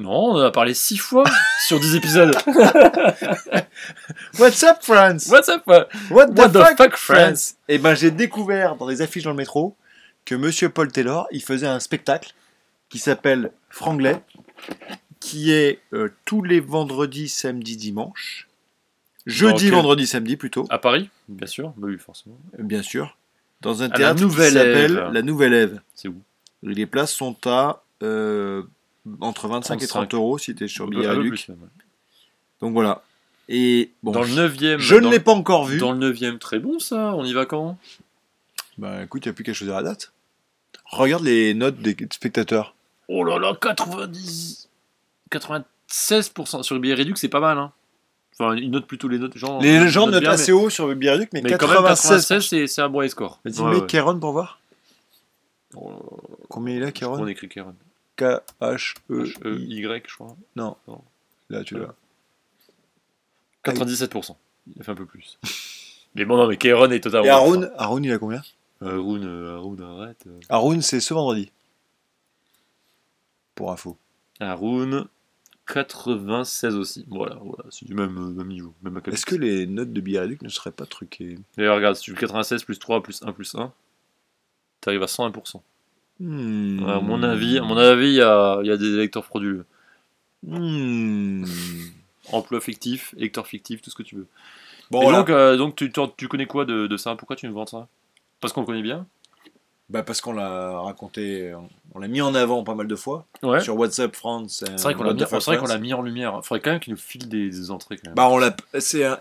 Non, 0.00 0.30
on 0.30 0.34
en 0.36 0.40
a 0.40 0.50
parlé 0.50 0.72
6 0.74 0.96
fois 0.96 1.24
sur 1.66 1.78
10 1.78 1.94
épisodes. 1.96 2.34
What's 4.38 4.62
up, 4.62 4.78
friends? 4.82 5.28
What's 5.30 5.48
up 5.48 5.62
what 5.66 5.88
What 6.10 6.28
the, 6.28 6.38
What 6.38 6.50
fuck, 6.52 6.76
fuck, 6.76 6.96
friends? 6.96 7.56
Et 7.68 7.78
ben 7.78 7.94
j'ai 7.94 8.10
découvert 8.10 8.76
dans 8.76 8.86
des 8.86 9.02
affiches 9.02 9.24
dans 9.24 9.30
le 9.30 9.36
métro 9.36 9.76
que 10.24 10.34
Monsieur 10.34 10.68
Paul 10.70 10.90
Taylor, 10.90 11.26
il 11.32 11.42
faisait 11.42 11.66
un 11.66 11.80
spectacle 11.80 12.32
qui 12.88 12.98
s'appelle 12.98 13.52
Franglais, 13.68 14.20
qui 15.20 15.52
est 15.52 15.80
euh, 15.92 16.08
tous 16.24 16.42
les 16.42 16.60
vendredis, 16.60 17.28
samedi, 17.28 17.76
dimanche. 17.76 18.48
Jeudi, 19.26 19.68
vendredi, 19.70 20.06
samedi 20.06 20.36
plutôt, 20.36 20.66
À 20.70 20.78
Paris? 20.78 21.10
Bien 21.28 21.46
sûr, 21.46 21.72
bah 21.76 21.88
oui, 21.90 21.98
forcément. 21.98 22.38
euh, 22.58 22.62
bien 22.62 22.82
sûr. 22.82 23.16
Dans 23.60 23.82
un 23.82 23.88
la 23.88 23.94
théâtre 23.96 24.20
Nouvelle 24.22 24.48
qui 24.52 24.54
s'appelle. 24.54 25.10
La 25.12 25.22
Nouvelle 25.22 25.52
Ève. 25.52 25.80
C'est 25.94 26.08
où? 26.08 26.16
Les 26.62 26.86
places 26.86 27.12
sont 27.12 27.36
à 27.44 27.82
euh, 28.02 28.62
entre 29.20 29.48
25 29.48 29.74
et 29.82 29.86
30 29.86 30.08
35. 30.10 30.14
euros 30.14 30.38
si 30.38 30.54
tu 30.54 30.64
es 30.64 30.68
sur 30.68 30.86
Billet 30.88 31.08
plus, 31.14 31.48
même, 31.48 31.58
ouais. 31.62 31.68
Donc 32.60 32.72
voilà. 32.72 33.02
Et 33.48 33.90
bon, 34.02 34.12
Dans 34.12 34.22
le 34.22 34.28
9ème. 34.28 34.78
je 34.78 34.94
ne 34.94 35.08
l'ai 35.10 35.20
pas 35.20 35.32
encore 35.32 35.64
vu. 35.64 35.78
Dans 35.78 35.92
le 35.92 36.12
9ème, 36.12 36.38
très 36.38 36.58
bon 36.58 36.78
ça, 36.78 37.14
on 37.16 37.24
y 37.24 37.32
va 37.32 37.46
quand? 37.46 37.76
Bah 38.78 39.02
écoute, 39.02 39.24
il 39.24 39.28
n'y 39.28 39.30
a 39.30 39.34
plus 39.34 39.44
qu'à 39.44 39.52
choisir 39.52 39.74
la 39.74 39.82
date. 39.82 40.12
Regarde 40.86 41.24
les 41.24 41.54
notes 41.54 41.78
des 41.78 41.96
spectateurs. 42.12 42.74
Oh 43.08 43.24
là 43.24 43.38
là, 43.38 43.54
90 43.60 44.68
96% 45.32 46.62
sur 46.62 46.74
le 46.74 46.80
billet 46.80 46.94
réduit, 46.94 47.14
c'est 47.16 47.28
pas 47.28 47.40
mal. 47.40 47.58
Hein. 47.58 47.72
Enfin, 48.38 48.56
ils 48.56 48.70
notent 48.70 48.86
plutôt 48.86 49.08
les 49.08 49.18
notes. 49.18 49.36
Genre, 49.36 49.60
Les 49.60 49.88
gens 49.88 50.06
notent 50.06 50.20
bien, 50.20 50.30
assez 50.30 50.52
haut 50.52 50.70
sur 50.70 50.86
le 50.88 50.94
Biarritz, 50.94 51.28
mais, 51.32 51.40
mais, 51.42 51.50
mais 51.50 51.56
quand 51.58 51.66
même 51.68 51.76
96. 51.76 52.26
96, 52.28 52.66
c'est- 52.68 52.80
un 52.82 52.88
bon 52.88 53.06
score. 53.08 53.40
Vas-y, 53.44 53.60
Ouais, 53.60 53.70
mets 53.72 53.80
ouais. 53.80 53.86
Kéron 53.86 54.18
pour 54.18 54.32
voir. 54.32 54.60
Oh, 55.74 55.92
Combien 56.48 56.76
il 56.76 56.82
a, 56.82 56.88
on 56.88 56.90
Kéron? 56.92 57.26
écrit 57.26 57.48
Karen. 57.48 57.74
K-H-E-I. 58.20 59.24
H-E-Y, 59.44 60.02
je 60.08 60.14
crois. 60.14 60.36
Non. 60.56 60.76
Non. 60.86 61.02
Là, 61.48 61.64
tu 61.64 61.78
l'as. 61.78 61.94
97%. 63.64 64.36
Il 64.74 64.80
a 64.80 64.84
fait 64.84 64.92
un 64.92 64.94
peu 64.94 65.06
plus. 65.06 65.38
mais 66.14 66.24
bon, 66.24 66.36
non, 66.36 66.46
mais 66.46 66.56
Kéron 66.56 66.90
est 66.90 67.00
totalement. 67.00 67.26
Et 67.26 67.30
Haroun, 67.30 67.70
Haroun, 67.76 68.04
il 68.04 68.12
a 68.12 68.18
combien? 68.18 68.42
Haroun, 68.82 69.24
euh, 69.24 69.56
Haroun, 69.56 69.82
arrête. 69.82 70.24
euh. 70.26 70.38
Haroun, 70.48 70.80
c'est 70.82 71.00
ce 71.00 71.12
vendredi. 71.14 71.50
Pour 73.54 73.72
info. 73.72 73.98
Haroun, 74.38 75.06
96 75.66 76.76
aussi. 76.76 77.04
Voilà, 77.08 77.36
voilà 77.36 77.64
c'est 77.70 77.84
du 77.84 77.94
même, 77.94 78.16
euh, 78.16 78.30
même 78.30 78.48
niveau. 78.48 78.74
Même. 78.82 79.00
Est-ce 79.06 79.26
que 79.26 79.34
les 79.36 79.66
notes 79.66 79.92
de 79.92 80.00
Biarritz 80.00 80.40
ne 80.42 80.48
seraient 80.48 80.72
pas 80.72 80.86
truquées? 80.86 81.38
D'ailleurs, 81.56 81.76
regarde, 81.76 81.96
si 81.96 82.02
tu 82.02 82.12
fais 82.12 82.20
96 82.20 82.64
plus 82.64 82.78
3 82.78 83.02
plus 83.02 83.22
1 83.22 83.32
plus 83.32 83.54
1, 83.54 83.72
t'arrives 84.80 85.02
à 85.02 85.06
101%. 85.06 85.60
Hmm. 86.20 86.84
À 86.86 87.00
mon 87.00 87.22
avis, 87.22 87.58
à 87.58 87.62
mon 87.62 87.76
avis, 87.76 88.08
il 88.08 88.14
y 88.14 88.22
a, 88.22 88.58
il 88.62 88.66
y 88.68 88.70
a 88.70 88.76
des 88.76 88.92
électeurs 88.94 89.24
frauduleux. 89.24 89.64
Hmm. 90.46 91.44
Emploi 92.32 92.60
fictif, 92.60 93.14
électeur 93.16 93.46
fictif, 93.46 93.82
tout 93.82 93.90
ce 93.90 93.94
que 93.96 94.02
tu 94.02 94.16
veux. 94.16 94.26
Bon, 94.90 95.00
Et 95.00 95.04
voilà. 95.04 95.18
donc, 95.18 95.30
euh, 95.30 95.56
donc 95.56 95.76
tu, 95.76 95.90
tu, 95.90 96.00
tu 96.16 96.28
connais 96.28 96.46
quoi 96.46 96.64
de, 96.64 96.86
de 96.86 96.96
ça? 96.96 97.14
Pourquoi 97.16 97.36
tu 97.36 97.48
me 97.48 97.52
vends 97.52 97.66
ça? 97.66 97.88
Parce 98.40 98.52
qu'on 98.52 98.60
le 98.60 98.66
connaît 98.66 98.82
bien? 98.82 99.06
Bah, 99.88 100.02
parce 100.04 100.20
qu'on 100.20 100.32
l'a 100.32 100.78
raconté, 100.80 101.52
on 101.94 101.98
l'a 101.98 102.06
mis 102.06 102.20
en 102.20 102.34
avant 102.34 102.62
pas 102.62 102.74
mal 102.76 102.86
de 102.86 102.94
fois. 102.94 103.26
Ouais. 103.42 103.60
Sur 103.60 103.76
WhatsApp 103.76 104.14
France. 104.14 104.62
C'est 104.64 104.82
vrai 104.82 104.94
qu'on 104.94 105.02
l'a, 105.02 105.12
bien- 105.14 105.26
c'est 105.26 105.44
vrai 105.44 105.58
qu'on 105.58 105.66
l'a 105.66 105.78
mis 105.78 105.92
en 105.94 106.02
lumière. 106.02 106.34
Il 106.42 106.46
faudrait 106.46 106.60
quand 106.60 106.70
même 106.70 106.80
qu'il 106.80 106.92
nous 106.92 106.98
file 106.98 107.28
des, 107.28 107.50
des 107.50 107.70
entrées 107.72 107.96
quand 107.96 108.08
même. 108.10 108.14
Bah, 108.14 108.28
on 108.30 108.38
l'a, 108.38 108.54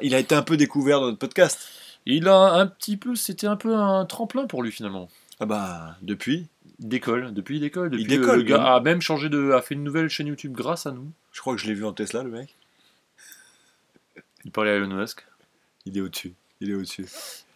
il 0.01 0.13
a 0.13 0.19
été 0.19 0.35
un 0.35 0.43
peu 0.43 0.57
découvert 0.57 0.99
dans 0.99 1.07
notre 1.07 1.17
podcast. 1.17 1.59
Il 2.05 2.27
a 2.27 2.53
un 2.53 2.67
petit 2.67 2.97
peu, 2.97 3.15
c'était 3.15 3.47
un 3.47 3.55
peu 3.55 3.75
un 3.75 4.05
tremplin 4.05 4.45
pour 4.45 4.61
lui 4.61 4.71
finalement. 4.71 5.09
Ah 5.39 5.45
bah, 5.45 5.95
depuis, 6.01 6.47
Il 6.81 6.87
décolle, 6.87 7.33
depuis 7.33 7.57
il 7.57 7.59
décolle. 7.61 7.89
Depuis 7.89 8.05
décolle, 8.05 8.37
le 8.37 8.43
gars 8.43 8.75
a 8.75 8.79
même 8.79 9.01
changé 9.01 9.29
de, 9.29 9.51
a 9.51 9.61
fait 9.61 9.75
une 9.75 9.83
nouvelle 9.83 10.09
chaîne 10.09 10.27
YouTube 10.27 10.53
grâce 10.53 10.85
à 10.85 10.91
nous. 10.91 11.11
je 11.33 11.41
crois 11.41 11.55
que 11.55 11.61
je 11.61 11.67
l'ai 11.67 11.73
vu 11.73 11.85
en 11.85 11.93
Tesla, 11.93 12.23
le 12.23 12.29
mec. 12.31 12.55
Il 14.45 14.51
parlait 14.51 14.71
à 14.71 14.75
Elon 14.75 14.87
Musk. 14.87 15.25
Il 15.85 15.97
est 15.97 16.01
au-dessus. 16.01 16.33
Il 16.61 16.71
est 16.71 16.73
au-dessus. 16.75 17.05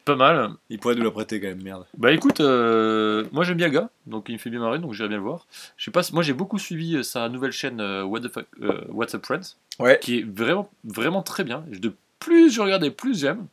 Pas 0.06 0.16
mal. 0.16 0.52
Il 0.70 0.80
pourrait 0.80 0.96
nous 0.96 1.04
la 1.04 1.12
prêter 1.12 1.40
quand 1.40 1.48
même, 1.48 1.64
merde. 1.64 1.86
Bah 1.98 2.12
écoute, 2.12 2.42
euh, 2.42 3.24
moi 3.32 3.46
j'aime 3.46 3.56
bien 3.56 3.68
le 3.68 3.74
gars, 3.74 3.90
donc 4.06 4.28
il 4.28 4.34
me 4.34 4.38
fait 4.38 4.50
bien 4.50 4.60
marrer, 4.60 4.80
donc 4.80 4.94
j'irai 4.94 5.08
bien 5.08 5.18
le 5.18 5.24
voir. 5.24 5.48
Je 5.78 5.86
sais 5.86 5.92
pas, 5.92 6.02
moi 6.12 6.24
j'ai 6.24 6.34
beaucoup 6.34 6.60
suivi 6.60 6.98
euh, 6.98 7.04
sa 7.04 7.30
nouvelle 7.30 7.54
chaîne 7.54 7.80
euh, 7.80 8.04
What 8.04 8.20
the 8.20 8.28
fuck, 8.28 8.46
euh, 8.62 8.82
What's 8.90 9.16
Up 9.16 9.26
Friends, 9.26 9.56
Ouais. 9.80 9.98
qui 10.02 10.20
est 10.20 10.24
vraiment, 10.24 10.70
vraiment 10.84 11.22
très 11.24 11.46
bien. 11.46 11.64
De 11.70 11.94
plus 12.20 12.52
je 12.54 12.62
regarde 12.62 12.84
et 12.84 12.92
plus 12.92 13.18
j'aime. 13.18 13.48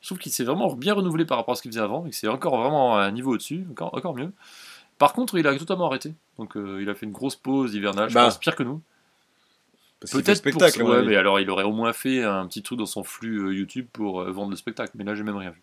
Je 0.00 0.06
trouve 0.06 0.18
qu'il 0.18 0.30
s'est 0.30 0.44
vraiment 0.44 0.72
bien 0.74 0.94
renouvelé 0.94 1.24
par 1.24 1.38
rapport 1.38 1.52
à 1.52 1.56
ce 1.56 1.62
qu'il 1.62 1.72
faisait 1.72 1.80
avant, 1.80 2.06
et 2.06 2.10
que 2.10 2.16
c'est 2.16 2.28
encore 2.28 2.56
vraiment 2.56 2.96
un 2.98 3.10
niveau 3.10 3.34
au-dessus, 3.34 3.66
encore, 3.72 3.92
encore 3.94 4.14
mieux. 4.14 4.30
Par 4.98 5.12
contre, 5.12 5.38
il 5.38 5.46
a 5.46 5.56
totalement 5.58 5.86
arrêté, 5.86 6.14
donc 6.38 6.56
euh, 6.56 6.80
il 6.82 6.88
a 6.88 6.94
fait 6.94 7.06
une 7.06 7.12
grosse 7.12 7.36
pause 7.36 7.74
hivernale, 7.74 8.08
je 8.08 8.14
Bah, 8.14 8.24
pense 8.24 8.38
pire 8.38 8.56
que 8.56 8.62
nous. 8.62 8.80
Peut-être 10.00 10.36
spectacle. 10.36 10.80
pour 10.80 10.90
ouais, 10.90 11.02
mais 11.02 11.16
alors 11.16 11.40
il 11.40 11.48
aurait 11.50 11.64
au 11.64 11.72
moins 11.72 11.92
fait 11.92 12.22
un 12.22 12.46
petit 12.46 12.62
truc 12.62 12.78
dans 12.78 12.86
son 12.86 13.02
flux 13.02 13.38
euh, 13.40 13.54
YouTube 13.54 13.86
pour 13.92 14.20
euh, 14.20 14.30
vendre 14.30 14.50
le 14.50 14.56
spectacle, 14.56 14.92
mais 14.94 15.04
là 15.04 15.14
j'ai 15.14 15.22
même 15.22 15.36
rien 15.36 15.50
vu. 15.50 15.62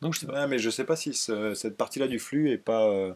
Donc 0.00 0.14
je 0.14 0.20
sais 0.20 0.26
pas. 0.26 0.32
Ouais, 0.32 0.46
mais 0.48 0.58
je 0.58 0.68
sais 0.68 0.84
pas 0.84 0.96
si 0.96 1.14
ce- 1.14 1.54
cette 1.54 1.76
partie-là 1.76 2.08
du 2.08 2.18
flux 2.18 2.50
est 2.50 2.58
pas 2.58 2.86
euh, 2.88 3.12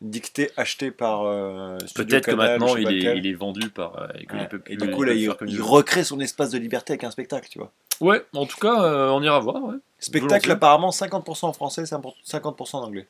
dictée, 0.00 0.50
achetée 0.56 0.90
par. 0.90 1.22
euh, 1.22 1.78
Peut-être 1.94 2.26
que 2.26 2.34
maintenant 2.34 2.76
il 2.76 2.90
est, 2.90 3.18
il 3.18 3.36
vendu 3.36 3.70
par. 3.70 3.96
euh, 4.00 4.08
et 4.18 4.26
qu'il 4.26 4.36
Ouais. 4.38 4.48
peut 4.48 4.60
Et 4.66 4.76
du 4.76 4.90
coup, 4.90 5.04
là, 5.04 5.14
il, 5.14 5.32
il 5.46 5.62
recrée 5.62 6.02
son 6.04 6.18
espace 6.20 6.50
de 6.50 6.58
liberté 6.58 6.92
avec 6.92 7.04
un 7.04 7.10
spectacle, 7.12 7.48
tu 7.48 7.58
vois. 7.58 7.72
Ouais, 8.00 8.24
en 8.34 8.46
tout 8.46 8.58
cas, 8.58 8.82
euh, 8.82 9.10
on 9.10 9.22
ira 9.22 9.38
voir, 9.38 9.62
ouais. 9.62 9.76
Spectacle, 10.00 10.50
apparemment, 10.50 10.90
50% 10.90 11.46
en 11.46 11.52
français, 11.52 11.84
50% 11.84 12.78
en 12.78 12.82
anglais. 12.82 13.06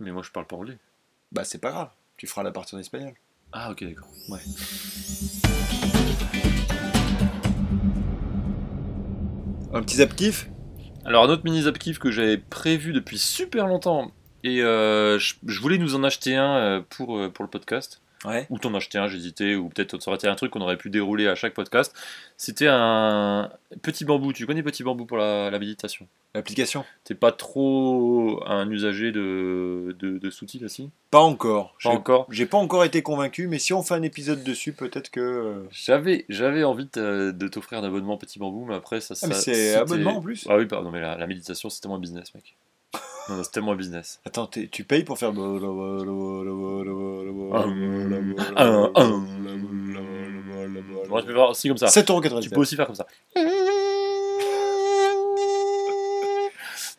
Mais 0.00 0.10
moi 0.12 0.22
je 0.22 0.30
parle 0.30 0.46
pas 0.46 0.56
anglais. 0.56 0.78
Bah, 1.32 1.44
c'est 1.44 1.58
pas 1.58 1.70
grave. 1.70 1.90
Tu 2.16 2.26
feras 2.26 2.42
la 2.42 2.50
partie 2.50 2.74
en 2.74 2.78
espagnol. 2.78 3.14
Ah 3.52 3.70
ok, 3.70 3.84
d'accord. 3.84 4.08
Un 9.72 9.82
petit 9.82 9.96
zap 9.96 10.14
kiff? 10.16 10.48
Alors 11.04 11.24
un 11.24 11.28
autre 11.28 11.44
mini 11.44 11.62
zap 11.62 11.78
kiff 11.78 11.98
que 11.98 12.10
j'avais 12.10 12.36
prévu 12.36 12.92
depuis 12.92 13.18
super 13.18 13.66
longtemps 13.68 14.10
et 14.42 14.62
euh, 14.62 15.18
je, 15.18 15.34
je 15.46 15.60
voulais 15.60 15.78
nous 15.78 15.94
en 15.94 16.02
acheter 16.02 16.36
un 16.36 16.56
euh, 16.56 16.80
pour, 16.88 17.16
euh, 17.16 17.28
pour 17.28 17.44
le 17.44 17.50
podcast. 17.50 18.00
Ouais. 18.26 18.46
Ou 18.50 18.58
t'en 18.58 18.74
acheter 18.74 18.98
un, 18.98 19.08
j'hésitais, 19.08 19.54
ou 19.54 19.70
peut-être 19.70 19.98
ça 20.02 20.10
aurait 20.10 20.16
été 20.18 20.28
un 20.28 20.34
truc 20.34 20.50
qu'on 20.52 20.60
aurait 20.60 20.76
pu 20.76 20.90
dérouler 20.90 21.26
à 21.26 21.34
chaque 21.34 21.54
podcast. 21.54 21.94
C'était 22.36 22.66
un 22.68 23.50
petit 23.80 24.04
bambou. 24.04 24.34
Tu 24.34 24.46
connais 24.46 24.62
petit 24.62 24.82
bambou 24.82 25.06
pour 25.06 25.16
la, 25.16 25.48
la 25.50 25.58
méditation? 25.58 26.06
L'application? 26.34 26.84
T'es 27.04 27.14
pas 27.14 27.32
trop 27.32 28.42
un 28.46 28.70
usager 28.70 29.10
de, 29.10 29.96
de, 29.98 30.18
de 30.18 30.30
Souti 30.30 30.58
là 30.58 30.68
si? 30.68 30.90
Pas 31.10 31.20
encore. 31.20 31.68
Pas 31.72 31.76
J'ai- 31.78 31.88
encore. 31.88 32.26
J'ai 32.30 32.46
pas 32.46 32.58
encore 32.58 32.84
été 32.84 33.02
convaincu, 33.02 33.46
mais 33.48 33.58
si 33.58 33.72
on 33.72 33.82
fait 33.82 33.94
un 33.94 34.02
épisode 34.02 34.44
dessus, 34.44 34.72
peut-être 34.74 35.10
que. 35.10 35.20
euh, 35.20 35.66
J'avais, 35.70 36.26
j'avais 36.28 36.62
envie 36.62 36.88
de, 36.92 37.30
de 37.30 37.48
t'offrir 37.48 37.78
un 37.78 37.84
abonnement 37.84 38.18
petit 38.18 38.38
bambou, 38.38 38.66
mais 38.66 38.74
après 38.74 39.00
ça. 39.00 39.14
Ah, 39.22 39.26
mais 39.28 39.34
c'est 39.34 39.74
abonnement 39.76 40.18
en 40.18 40.20
plus 40.20 40.46
Ah 40.48 40.56
oui, 40.58 40.66
pardon, 40.66 40.90
mais 40.90 41.00
la, 41.00 41.16
la 41.16 41.26
méditation 41.26 41.70
c'est 41.70 41.80
tellement 41.80 41.96
un 41.96 42.00
business, 42.00 42.34
mec. 42.34 42.54
Non, 43.28 43.36
non, 43.36 43.42
c'est 43.44 43.50
tellement 43.52 43.74
business. 43.74 44.20
Attends, 44.24 44.46
tu 44.48 44.84
payes 44.84 45.04
pour 45.04 45.18
faire. 45.18 45.32
Ouais, 51.10 51.20
tu 51.20 51.26
peux 51.26 51.34
faire 51.34 51.48
aussi 51.50 51.68
comme 51.68 51.78
ça. 51.78 51.86
7,99€. 51.86 52.40
Tu 52.42 52.50
peux 52.50 52.60
aussi 52.60 52.76
faire 52.76 52.86
comme 52.86 52.94
ça. 52.94 53.06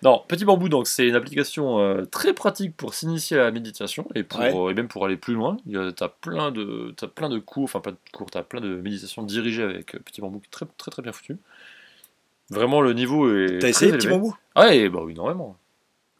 Non, 0.03 0.23
Petit 0.27 0.45
Bambou, 0.45 0.67
donc 0.67 0.87
c'est 0.87 1.07
une 1.07 1.13
application 1.15 1.79
euh, 1.79 2.05
très 2.05 2.33
pratique 2.33 2.75
pour 2.75 2.95
s'initier 2.95 3.37
à 3.37 3.43
la 3.43 3.51
méditation 3.51 4.07
et, 4.15 4.23
pour, 4.23 4.39
Ouais. 4.39 4.51
euh, 4.55 4.69
et 4.71 4.73
même 4.73 4.87
pour 4.87 5.05
aller 5.05 5.15
plus 5.15 5.35
loin. 5.35 5.57
Tu 5.69 5.77
as 5.77 6.09
plein 6.09 6.49
de, 6.49 6.91
t'as 6.97 7.05
plein 7.07 7.29
de 7.29 7.37
cours, 7.37 7.65
enfin 7.65 7.81
pas 7.81 7.91
de 7.91 7.97
cours, 8.11 8.31
tu 8.31 8.37
as 8.39 8.41
plein 8.41 8.61
de 8.61 8.77
méditations 8.77 9.21
dirigées 9.21 9.61
avec 9.61 9.93
euh, 9.93 9.99
Petit 9.99 10.19
Bambou 10.21 10.41
très 10.49 10.65
très 10.77 10.89
très 10.89 11.03
bien 11.03 11.11
foutu. 11.11 11.37
Vraiment, 12.49 12.81
le 12.81 12.93
niveau 12.93 13.29
est. 13.31 13.59
T'as 13.59 13.69
essayé 13.69 13.91
petit 13.91 14.07
bambou? 14.07 14.35
Ah, 14.55 14.69
ouais, 14.69 14.89
bah 14.89 15.01
oui, 15.03 15.13
énormément. 15.13 15.55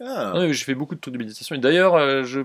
Ah, 0.04 0.34
oui, 0.36 0.54
j'ai 0.54 0.64
fait 0.66 0.76
beaucoup 0.76 0.96
de 0.96 1.00
trucs 1.00 1.14
de 1.14 1.20
méditation. 1.20 1.56
Et 1.56 1.60
d'ailleurs, 1.60 1.96
euh, 1.96 2.24
je 2.24 2.42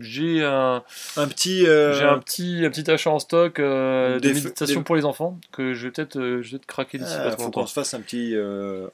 j'ai 0.00 0.44
un, 0.44 0.82
Un 1.16 1.28
petit. 1.28 1.66
euh, 1.66 1.92
j'ai 1.94 2.04
un 2.04 2.18
petit, 2.18 2.62
un 2.66 2.70
petit 2.70 2.90
achat 2.90 3.10
en 3.10 3.18
stock 3.18 3.58
euh, 3.60 4.18
de 4.20 4.28
méditation 4.28 4.80
des- 4.80 4.84
pour 4.84 4.96
les 4.96 5.04
enfants 5.06 5.38
que 5.52 5.72
je 5.74 5.86
vais 5.86 5.90
peut-être 5.92 6.18
euh, 6.18 6.42
je 6.42 6.48
vais 6.50 6.58
peut-être 6.58 6.66
craquer 6.66 6.98
d'ici 6.98 7.14
ah, 7.18 7.30
pas 7.30 7.36
faut 7.38 7.50
qu'on 7.50 7.66
se 7.66 7.72
fasse 7.72 7.94
un 7.94 8.00
petit 8.00 8.34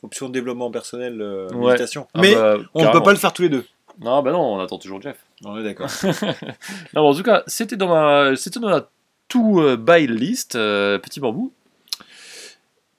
option 0.03 0.29
de 0.29 0.33
développement 0.33 0.71
personnel 0.71 1.21
Ouais. 1.23 1.67
méditation. 1.73 2.07
Ah 2.15 2.21
mais 2.21 2.35
bah, 2.35 2.57
on 2.75 2.85
ne 2.85 2.93
peut 2.93 3.03
pas 3.03 3.11
le 3.13 3.19
faire 3.19 3.33
tous 3.33 3.43
les 3.43 3.49
deux. 3.49 3.65
Non, 4.01 4.23
bah 4.23 4.33
non, 4.33 4.55
on 4.55 4.61
attend 4.61 4.79
toujours 4.79 5.03
Jeff. 5.03 5.17
On 5.45 5.59
est 5.59 5.65
d'accord. 5.65 5.89
Non, 6.95 7.03
en 7.09 7.15
tout 7.15 7.23
cas, 7.23 7.43
c'était 7.47 7.77
dans 7.77 7.89
ma, 7.89 8.37
c'était 8.37 8.61
dans 8.61 8.69
ma 8.71 8.89
to 9.29 9.77
buy 9.77 10.07
list, 10.07 10.53
petit 10.53 11.21
bambou. 11.21 11.53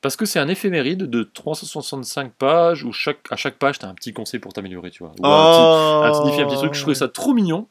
Parce 0.03 0.15
que 0.17 0.25
c'est 0.25 0.37
un 0.37 0.47
éphéméride 0.49 1.09
de 1.09 1.23
365 1.23 2.33
pages 2.33 2.83
où 2.83 2.91
chaque, 2.91 3.19
à 3.31 3.35
chaque 3.37 3.55
page, 3.55 3.79
tu 3.79 3.85
as 3.85 3.89
un 3.89 3.95
petit 3.95 4.13
conseil 4.13 4.39
pour 4.39 4.53
t'améliorer, 4.53 4.91
tu 4.91 5.01
vois. 5.01 5.13
Ou 5.19 5.25
un, 5.25 6.11
petit, 6.11 6.19
un 6.19 6.31
petit 6.31 6.41
un 6.41 6.45
petit 6.45 6.57
truc. 6.57 6.73
Je 6.75 6.81
trouvais 6.81 6.93
ça 6.95 7.07
trop 7.07 7.33
mignon. 7.33 7.67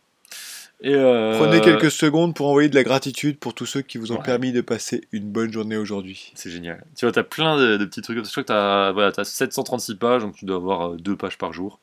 Et 0.81 0.95
euh, 0.95 1.39
Prenez 1.39 1.61
quelques 1.61 1.93
secondes 1.93 2.35
pour 2.35 2.49
envoyer 2.49 2.69
de 2.69 2.75
la 2.75 2.83
gratitude 2.83 3.39
pour 3.39 3.55
tous 3.55 3.67
ceux 3.67 3.83
qui 3.83 3.99
vous 3.99 4.11
ont 4.11 4.17
Ouais. 4.17 4.23
permis 4.25 4.51
de 4.51 4.63
passer 4.63 5.03
une 5.13 5.31
bonne 5.31 5.53
journée 5.53 5.77
aujourd'hui. 5.77 6.33
C'est 6.35 6.51
génial. 6.51 6.83
Tu 6.97 7.05
vois, 7.05 7.13
t'as 7.13 7.23
plein 7.23 7.57
de, 7.57 7.77
de 7.77 7.85
petits 7.85 8.03
trucs. 8.03 8.17
Je 8.25 8.29
crois 8.29 8.43
que 8.43 8.49
t'as 8.49 8.91
voilà, 8.91 9.13
as 9.17 9.25
736 9.25 9.95
pages, 9.97 10.23
donc 10.23 10.35
tu 10.35 10.45
dois 10.45 10.57
avoir 10.57 10.91
euh, 10.93 10.97
deux 10.97 11.17
pages 11.17 11.39
par 11.39 11.53
jour. 11.53 11.79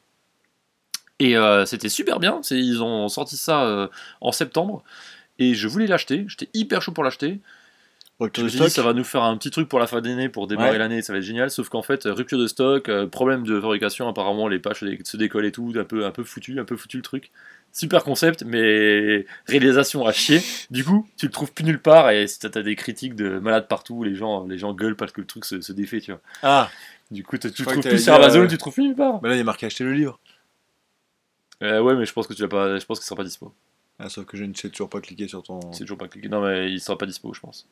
Et 1.19 1.37
euh, 1.37 1.65
c'était 1.65 1.89
super 1.89 2.19
bien. 2.19 2.41
Ils 2.51 2.81
ont 2.81 3.07
sorti 3.07 3.37
ça 3.37 3.63
euh, 3.65 3.87
en 4.19 4.31
septembre. 4.31 4.83
Et 5.37 5.53
je 5.53 5.67
voulais 5.67 5.87
l'acheter. 5.87 6.25
J'étais 6.27 6.49
hyper 6.53 6.81
chaud 6.81 6.91
pour 6.91 7.03
l'acheter. 7.03 7.39
Me 8.19 8.43
de 8.43 8.49
stock. 8.49 8.69
ça 8.69 8.81
va 8.83 8.93
nous 8.93 9.03
faire 9.05 9.23
un 9.23 9.37
petit 9.37 9.49
truc 9.49 9.69
pour 9.69 9.79
la 9.79 9.87
fin 9.87 10.01
d'année, 10.01 10.27
pour 10.27 10.47
démarrer 10.47 10.71
Ouais. 10.71 10.77
l'année, 10.77 11.01
ça 11.01 11.13
va 11.13 11.19
être 11.19 11.25
génial. 11.25 11.49
Sauf 11.49 11.69
qu'en 11.69 11.81
fait, 11.81 12.03
rupture 12.05 12.37
de 12.37 12.47
stock, 12.47 12.89
euh, 12.89 13.07
problème 13.07 13.43
de 13.45 13.59
fabrication, 13.61 14.09
apparemment 14.09 14.47
les 14.49 14.59
pages 14.59 14.79
se 14.81 14.85
dé- 14.85 14.99
se 15.03 15.15
décollent 15.15 15.45
et 15.45 15.51
tout, 15.53 15.71
un 15.77 15.85
peu, 15.85 16.05
un 16.05 16.11
peu 16.11 16.23
foutu, 16.25 16.59
un 16.59 16.65
peu 16.65 16.75
foutu 16.75 16.97
le 16.97 17.03
truc. 17.03 17.31
Super 17.71 18.03
concept, 18.03 18.43
mais 18.43 19.25
réalisation 19.45 20.05
à 20.05 20.11
chier. 20.11 20.41
Du 20.69 20.83
coup, 20.83 21.07
tu 21.17 21.27
le 21.27 21.31
trouves 21.31 21.53
plus 21.53 21.63
nulle 21.63 21.79
part 21.81 22.09
et 22.09 22.27
si 22.27 22.39
t'as 22.39 22.61
des 22.61 22.75
critiques 22.75 23.15
de 23.15 23.39
malades 23.39 23.67
partout, 23.69 24.03
les 24.03 24.15
gens, 24.15 24.45
les 24.47 24.57
gens 24.57 24.73
gueulent 24.73 24.95
parce 24.97 25.11
que 25.13 25.21
le 25.21 25.27
truc 25.27 25.45
se, 25.45 25.61
se 25.61 25.71
défait, 25.71 26.01
tu 26.01 26.11
vois. 26.11 26.21
Ah, 26.43 26.69
Du 27.11 27.23
coup, 27.23 27.37
tu 27.37 27.47
le 27.47 27.53
trouves 27.53 27.79
plus 27.79 28.03
sur 28.03 28.13
Amazon, 28.13 28.41
euh, 28.41 28.45
tu 28.47 28.51
le 28.53 28.57
trouves 28.57 28.73
plus 28.73 28.83
nulle 28.83 28.95
part. 28.95 29.19
bah 29.21 29.29
là 29.29 29.35
il 29.35 29.37
y 29.37 29.41
a 29.41 29.45
marqué 29.45 29.65
acheter 29.65 29.83
le 29.85 29.93
livre. 29.93 30.19
Euh, 31.63 31.79
ouais, 31.81 31.95
mais 31.95 32.05
je 32.05 32.13
pense 32.13 32.27
que 32.27 32.33
tu 32.33 32.41
l'as 32.41 32.47
pas, 32.47 32.77
je 32.79 32.85
pense 32.85 32.99
qu'il 32.99 33.05
sera 33.05 33.15
pas 33.17 33.23
dispo. 33.23 33.53
Ah, 33.99 34.09
sauf 34.09 34.25
que 34.25 34.35
je 34.37 34.43
ne 34.45 34.53
sais 34.53 34.69
toujours 34.69 34.89
pas 34.89 34.99
cliquer 35.01 35.27
sur 35.27 35.43
ton. 35.43 35.59
C'est 35.73 35.83
toujours 35.83 35.97
pas 35.97 36.07
cliqué. 36.07 36.27
Non, 36.29 36.41
mais 36.41 36.71
il 36.71 36.79
sera 36.79 36.97
pas 36.97 37.05
dispo, 37.05 37.33
je 37.33 37.39
pense. 37.39 37.67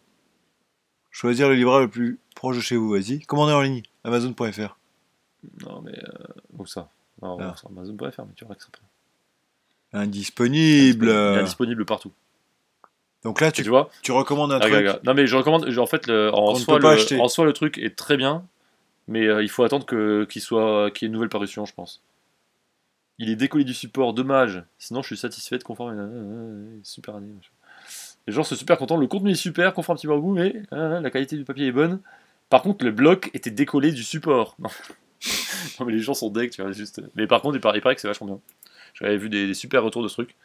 Choisir 1.20 1.50
le 1.50 1.56
livreur 1.56 1.80
le 1.80 1.88
plus 1.88 2.20
proche 2.36 2.58
de 2.58 2.62
chez 2.62 2.76
vous, 2.76 2.92
vas-y. 2.92 3.22
Commandez 3.22 3.52
en 3.54 3.62
ligne, 3.62 3.82
Amazon.fr. 4.04 4.78
Non, 5.66 5.82
mais 5.82 5.98
euh, 5.98 6.24
où 6.60 6.68
ça? 6.68 6.90
Non, 7.24 7.40
Ah. 7.42 7.56
sur 7.58 7.70
Amazon.fr, 7.70 8.04
mais 8.28 8.34
tu 8.36 8.44
verras 8.46 8.54
que 8.54 8.62
ça 8.62 8.70
peut. 8.72 9.98
Indisponible. 9.98 11.08
Il 11.08 11.40
est 11.40 11.44
disponible 11.44 11.86
partout. 11.86 12.12
Donc 13.24 13.42
là, 13.42 13.52
Tu, 13.52 13.64
tu, 13.64 13.70
vois? 13.70 13.90
tu 14.04 14.12
recommandes 14.12 14.52
un 14.52 14.58
Ah, 14.58 14.60
truc. 14.60 14.74
gars, 14.74 14.84
gars. 14.84 15.00
Non, 15.06 15.16
mais 15.16 15.26
je 15.26 15.36
recommande. 15.36 15.66
En 15.78 15.86
fait, 15.88 16.06
le, 16.06 16.32
en, 16.36 16.54
soi, 16.54 16.78
le, 16.78 16.86
acheter. 16.88 17.20
en 17.20 17.28
soi, 17.28 17.46
le 17.46 17.54
truc 17.54 17.80
est 17.80 17.96
très 17.96 18.16
bien, 18.16 18.46
mais 19.08 19.26
euh, 19.26 19.42
il 19.42 19.50
faut 19.50 19.64
attendre 19.64 19.88
que- 19.88 20.26
qu'il 20.30 20.44
soit 20.44 20.92
qu'il 20.92 21.02
y 21.02 21.06
ait 21.06 21.08
une 21.08 21.14
nouvelle 21.14 21.30
parution, 21.30 21.66
je 21.66 21.74
pense. 21.74 22.04
Il 23.18 23.32
est 23.32 23.36
décollé 23.36 23.64
du 23.64 23.74
support, 23.74 24.14
dommage. 24.14 24.64
Sinon, 24.78 25.02
je 25.02 25.08
suis 25.08 25.18
satisfait 25.18 25.58
de 25.58 25.64
conforme. 25.64 25.96
euh, 25.98 26.80
Super 26.84 27.16
année. 27.16 27.34
machin. 27.34 27.50
Les 28.28 28.34
gens 28.34 28.44
sont 28.44 28.56
super 28.56 28.78
contents. 28.78 28.98
Le 28.98 29.08
contenu 29.08 29.32
est 29.32 29.36
super, 29.36 29.74
conforme 29.74 29.98
petit 29.98 30.08
goût, 30.08 30.34
mais 30.34 30.62
euh, 30.74 31.00
la 31.00 31.10
qualité 31.10 31.38
du 31.38 31.44
papier 31.46 31.68
est 31.68 31.72
bonne. 31.72 32.00
Par 32.50 32.62
contre, 32.62 32.84
le 32.86 32.92
bloc 32.92 33.30
était 33.34 33.52
décollé 33.52 33.92
du 33.92 34.04
support. 34.04 34.56
Non, 34.60 34.70
Non, 35.80 35.86
mais 35.86 35.94
les 35.94 36.00
gens 36.00 36.14
sont 36.14 36.30
deck, 36.30 36.52
tu 36.52 36.62
vois. 36.62 36.72
Juste... 36.72 37.02
Mais 37.16 37.28
par 37.28 37.42
contre, 37.42 37.56
il 37.56 37.62
paraît, 37.62 37.78
il 37.78 37.82
paraît 37.82 37.96
que 37.96 38.02
c'est 38.02 38.08
vachement 38.08 38.28
bien. 38.28 38.40
J'avais 38.94 39.18
vu 39.18 39.30
des, 39.30 39.48
des 39.48 39.54
super 39.54 39.84
retours 39.84 40.04
de 40.04 40.08
ce 40.08 40.14
truc. 40.16 40.36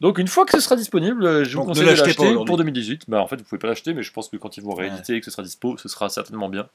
Donc, 0.00 0.18
une 0.18 0.28
fois 0.28 0.44
que 0.44 0.52
ce 0.52 0.60
sera 0.60 0.76
disponible, 0.76 1.24
euh, 1.24 1.44
je 1.44 1.50
vous 1.52 1.58
Donc, 1.58 1.68
conseille 1.68 1.84
de 1.86 1.90
l'acheter 1.90 2.34
pour 2.46 2.56
2018. 2.56 3.04
Bah, 3.08 3.20
en 3.20 3.26
fait, 3.26 3.36
vous 3.36 3.44
pouvez 3.44 3.58
pas 3.58 3.66
l'acheter, 3.68 3.94
mais 3.94 4.02
je 4.02 4.12
pense 4.12 4.28
que 4.28 4.36
quand 4.36 4.56
ils 4.56 4.62
vont 4.62 4.74
Ouais. 4.74 4.88
rééditer 4.88 5.14
et 5.16 5.20
que 5.20 5.24
ce 5.24 5.30
sera 5.32 5.42
dispo, 5.42 5.76
ce 5.76 5.88
sera 5.88 6.08
certainement 6.08 6.48
bien. 6.48 6.68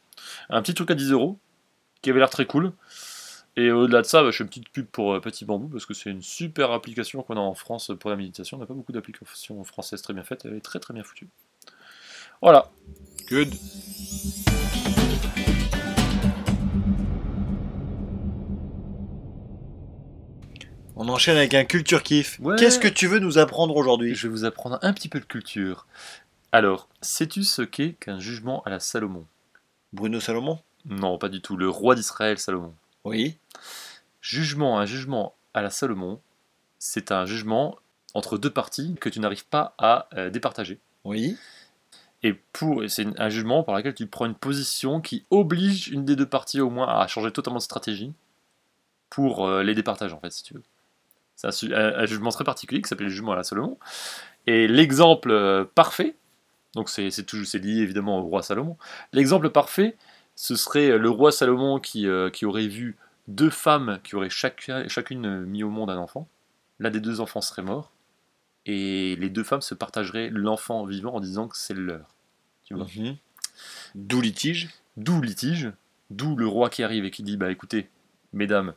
Un 0.49 0.61
petit 0.61 0.73
truc 0.73 0.91
à 0.91 0.95
10 0.95 1.11
euros 1.11 1.39
qui 2.01 2.09
avait 2.09 2.19
l'air 2.19 2.29
très 2.29 2.45
cool. 2.45 2.73
Et 3.55 3.71
au-delà 3.71 4.01
de 4.01 4.07
ça, 4.07 4.23
bah, 4.23 4.31
je 4.31 4.37
fais 4.37 4.43
une 4.43 4.49
petite 4.49 4.69
pub 4.69 4.87
pour 4.87 5.13
euh, 5.13 5.19
Petit 5.19 5.45
Bambou 5.45 5.67
parce 5.67 5.85
que 5.85 5.93
c'est 5.93 6.09
une 6.09 6.23
super 6.23 6.71
application 6.71 7.21
qu'on 7.21 7.37
a 7.37 7.39
en 7.39 7.53
France 7.53 7.91
pour 7.99 8.09
la 8.09 8.15
méditation. 8.15 8.57
On 8.57 8.59
n'a 8.59 8.65
pas 8.65 8.73
beaucoup 8.73 8.91
d'applications 8.91 9.63
françaises 9.63 10.01
très 10.01 10.13
bien 10.13 10.23
faites. 10.23 10.45
Elle 10.45 10.55
est 10.55 10.61
très 10.61 10.79
très 10.79 10.93
bien 10.93 11.03
foutue. 11.03 11.27
Voilà. 12.41 12.71
Good. 13.29 13.53
On 20.95 21.07
enchaîne 21.09 21.37
avec 21.37 21.53
un 21.53 21.65
culture 21.65 22.01
kiff. 22.01 22.39
Ouais. 22.39 22.55
Qu'est-ce 22.57 22.79
que 22.79 22.87
tu 22.87 23.05
veux 23.07 23.19
nous 23.19 23.37
apprendre 23.37 23.75
aujourd'hui? 23.75 24.15
Je 24.15 24.27
vais 24.27 24.31
vous 24.31 24.45
apprendre 24.45 24.79
un 24.81 24.93
petit 24.93 25.09
peu 25.09 25.19
de 25.19 25.25
culture. 25.25 25.85
Alors, 26.51 26.87
sais-tu 27.01 27.43
ce 27.43 27.61
qu'est 27.61 27.93
qu'un 27.93 28.19
jugement 28.19 28.63
à 28.63 28.71
la 28.71 28.79
Salomon? 28.79 29.25
Bruno 29.91 30.19
Salomon? 30.19 30.59
Non, 30.85 31.17
pas 31.17 31.29
du 31.29 31.41
tout. 31.41 31.55
Le 31.55 31.69
roi 31.69 31.95
d'Israël, 31.95 32.39
Salomon. 32.39 32.73
Oui. 33.05 33.37
Jugement, 34.21 34.79
un 34.79 34.85
jugement 34.85 35.35
à 35.53 35.61
la 35.61 35.69
Salomon, 35.69 36.21
c'est 36.79 37.11
un 37.11 37.25
jugement 37.25 37.77
entre 38.13 38.37
deux 38.37 38.49
parties 38.49 38.95
que 38.99 39.09
tu 39.09 39.19
n'arrives 39.19 39.45
pas 39.45 39.73
à 39.77 40.07
euh, 40.15 40.29
départager. 40.29 40.79
Oui. 41.03 41.37
Et 42.21 42.33
pour, 42.53 42.83
c'est 42.87 43.05
un 43.19 43.29
jugement 43.29 43.63
par 43.63 43.75
lequel 43.75 43.93
tu 43.93 44.07
prends 44.07 44.25
une 44.25 44.35
position 44.35 45.01
qui 45.01 45.25
oblige 45.29 45.89
une 45.89 46.05
des 46.05 46.15
deux 46.15 46.25
parties 46.25 46.61
au 46.61 46.69
moins 46.69 46.87
à 46.87 47.05
changer 47.07 47.31
totalement 47.31 47.57
de 47.59 47.63
stratégie 47.63 48.13
pour 49.09 49.45
euh, 49.45 49.63
les 49.63 49.75
départages 49.75 50.13
en 50.13 50.19
fait, 50.19 50.31
si 50.31 50.43
tu 50.43 50.53
veux. 50.53 50.63
C'est 51.35 51.47
un, 51.47 51.51
su- 51.51 51.73
un- 51.75 51.95
un 51.99 52.05
jugement 52.05 52.29
très 52.29 52.45
particulier 52.45 52.81
qui 52.81 52.87
s'appelle 52.87 53.07
le 53.07 53.11
jugement 53.11 53.33
à 53.33 53.35
la 53.35 53.43
Salomon. 53.43 53.77
Et 54.47 54.67
l'exemple 54.67 55.31
euh, 55.31 55.65
parfait, 55.75 56.15
donc 56.75 56.89
c'est 56.89 57.11
c'est 57.11 57.23
toujours 57.23 57.45
c'est 57.45 57.59
lié 57.59 57.81
évidemment 57.81 58.19
au 58.19 58.23
roi 58.23 58.41
Salomon. 58.41 58.77
L'exemple 59.11 59.49
parfait, 59.49 59.97
ce 60.35 60.55
serait 60.55 60.97
le 60.97 61.09
roi 61.09 61.31
Salomon 61.31 61.79
qui, 61.79 62.07
euh, 62.07 62.29
qui 62.29 62.45
aurait 62.45 62.67
vu 62.67 62.97
deux 63.27 63.49
femmes 63.49 63.99
qui 64.03 64.15
auraient 64.15 64.29
chacun- 64.29 64.87
chacune 64.87 65.41
mis 65.45 65.63
au 65.63 65.69
monde 65.69 65.89
un 65.89 65.97
enfant. 65.97 66.27
L'un 66.79 66.89
des 66.89 66.99
deux 66.99 67.21
enfants 67.21 67.41
serait 67.41 67.61
mort. 67.61 67.91
Et 68.65 69.15
les 69.17 69.29
deux 69.29 69.43
femmes 69.43 69.61
se 69.61 69.73
partageraient 69.75 70.29
l'enfant 70.29 70.85
vivant 70.85 71.15
en 71.15 71.19
disant 71.19 71.47
que 71.47 71.57
c'est 71.57 71.73
le 71.73 71.83
leur. 71.85 72.07
Tu 72.65 72.73
vois? 72.73 72.87
Mhm. 72.95 73.17
D'où 73.95 74.21
litige. 74.21 74.69
D'où 74.95 75.19
le 75.19 75.27
litige, 75.27 75.71
d'où 76.09 76.35
le 76.35 76.47
roi 76.47 76.69
qui 76.69 76.83
arrive 76.83 77.03
et 77.05 77.11
qui 77.11 77.23
dit 77.23 77.35
Bah 77.37 77.51
écoutez, 77.51 77.89
mesdames, 78.31 78.73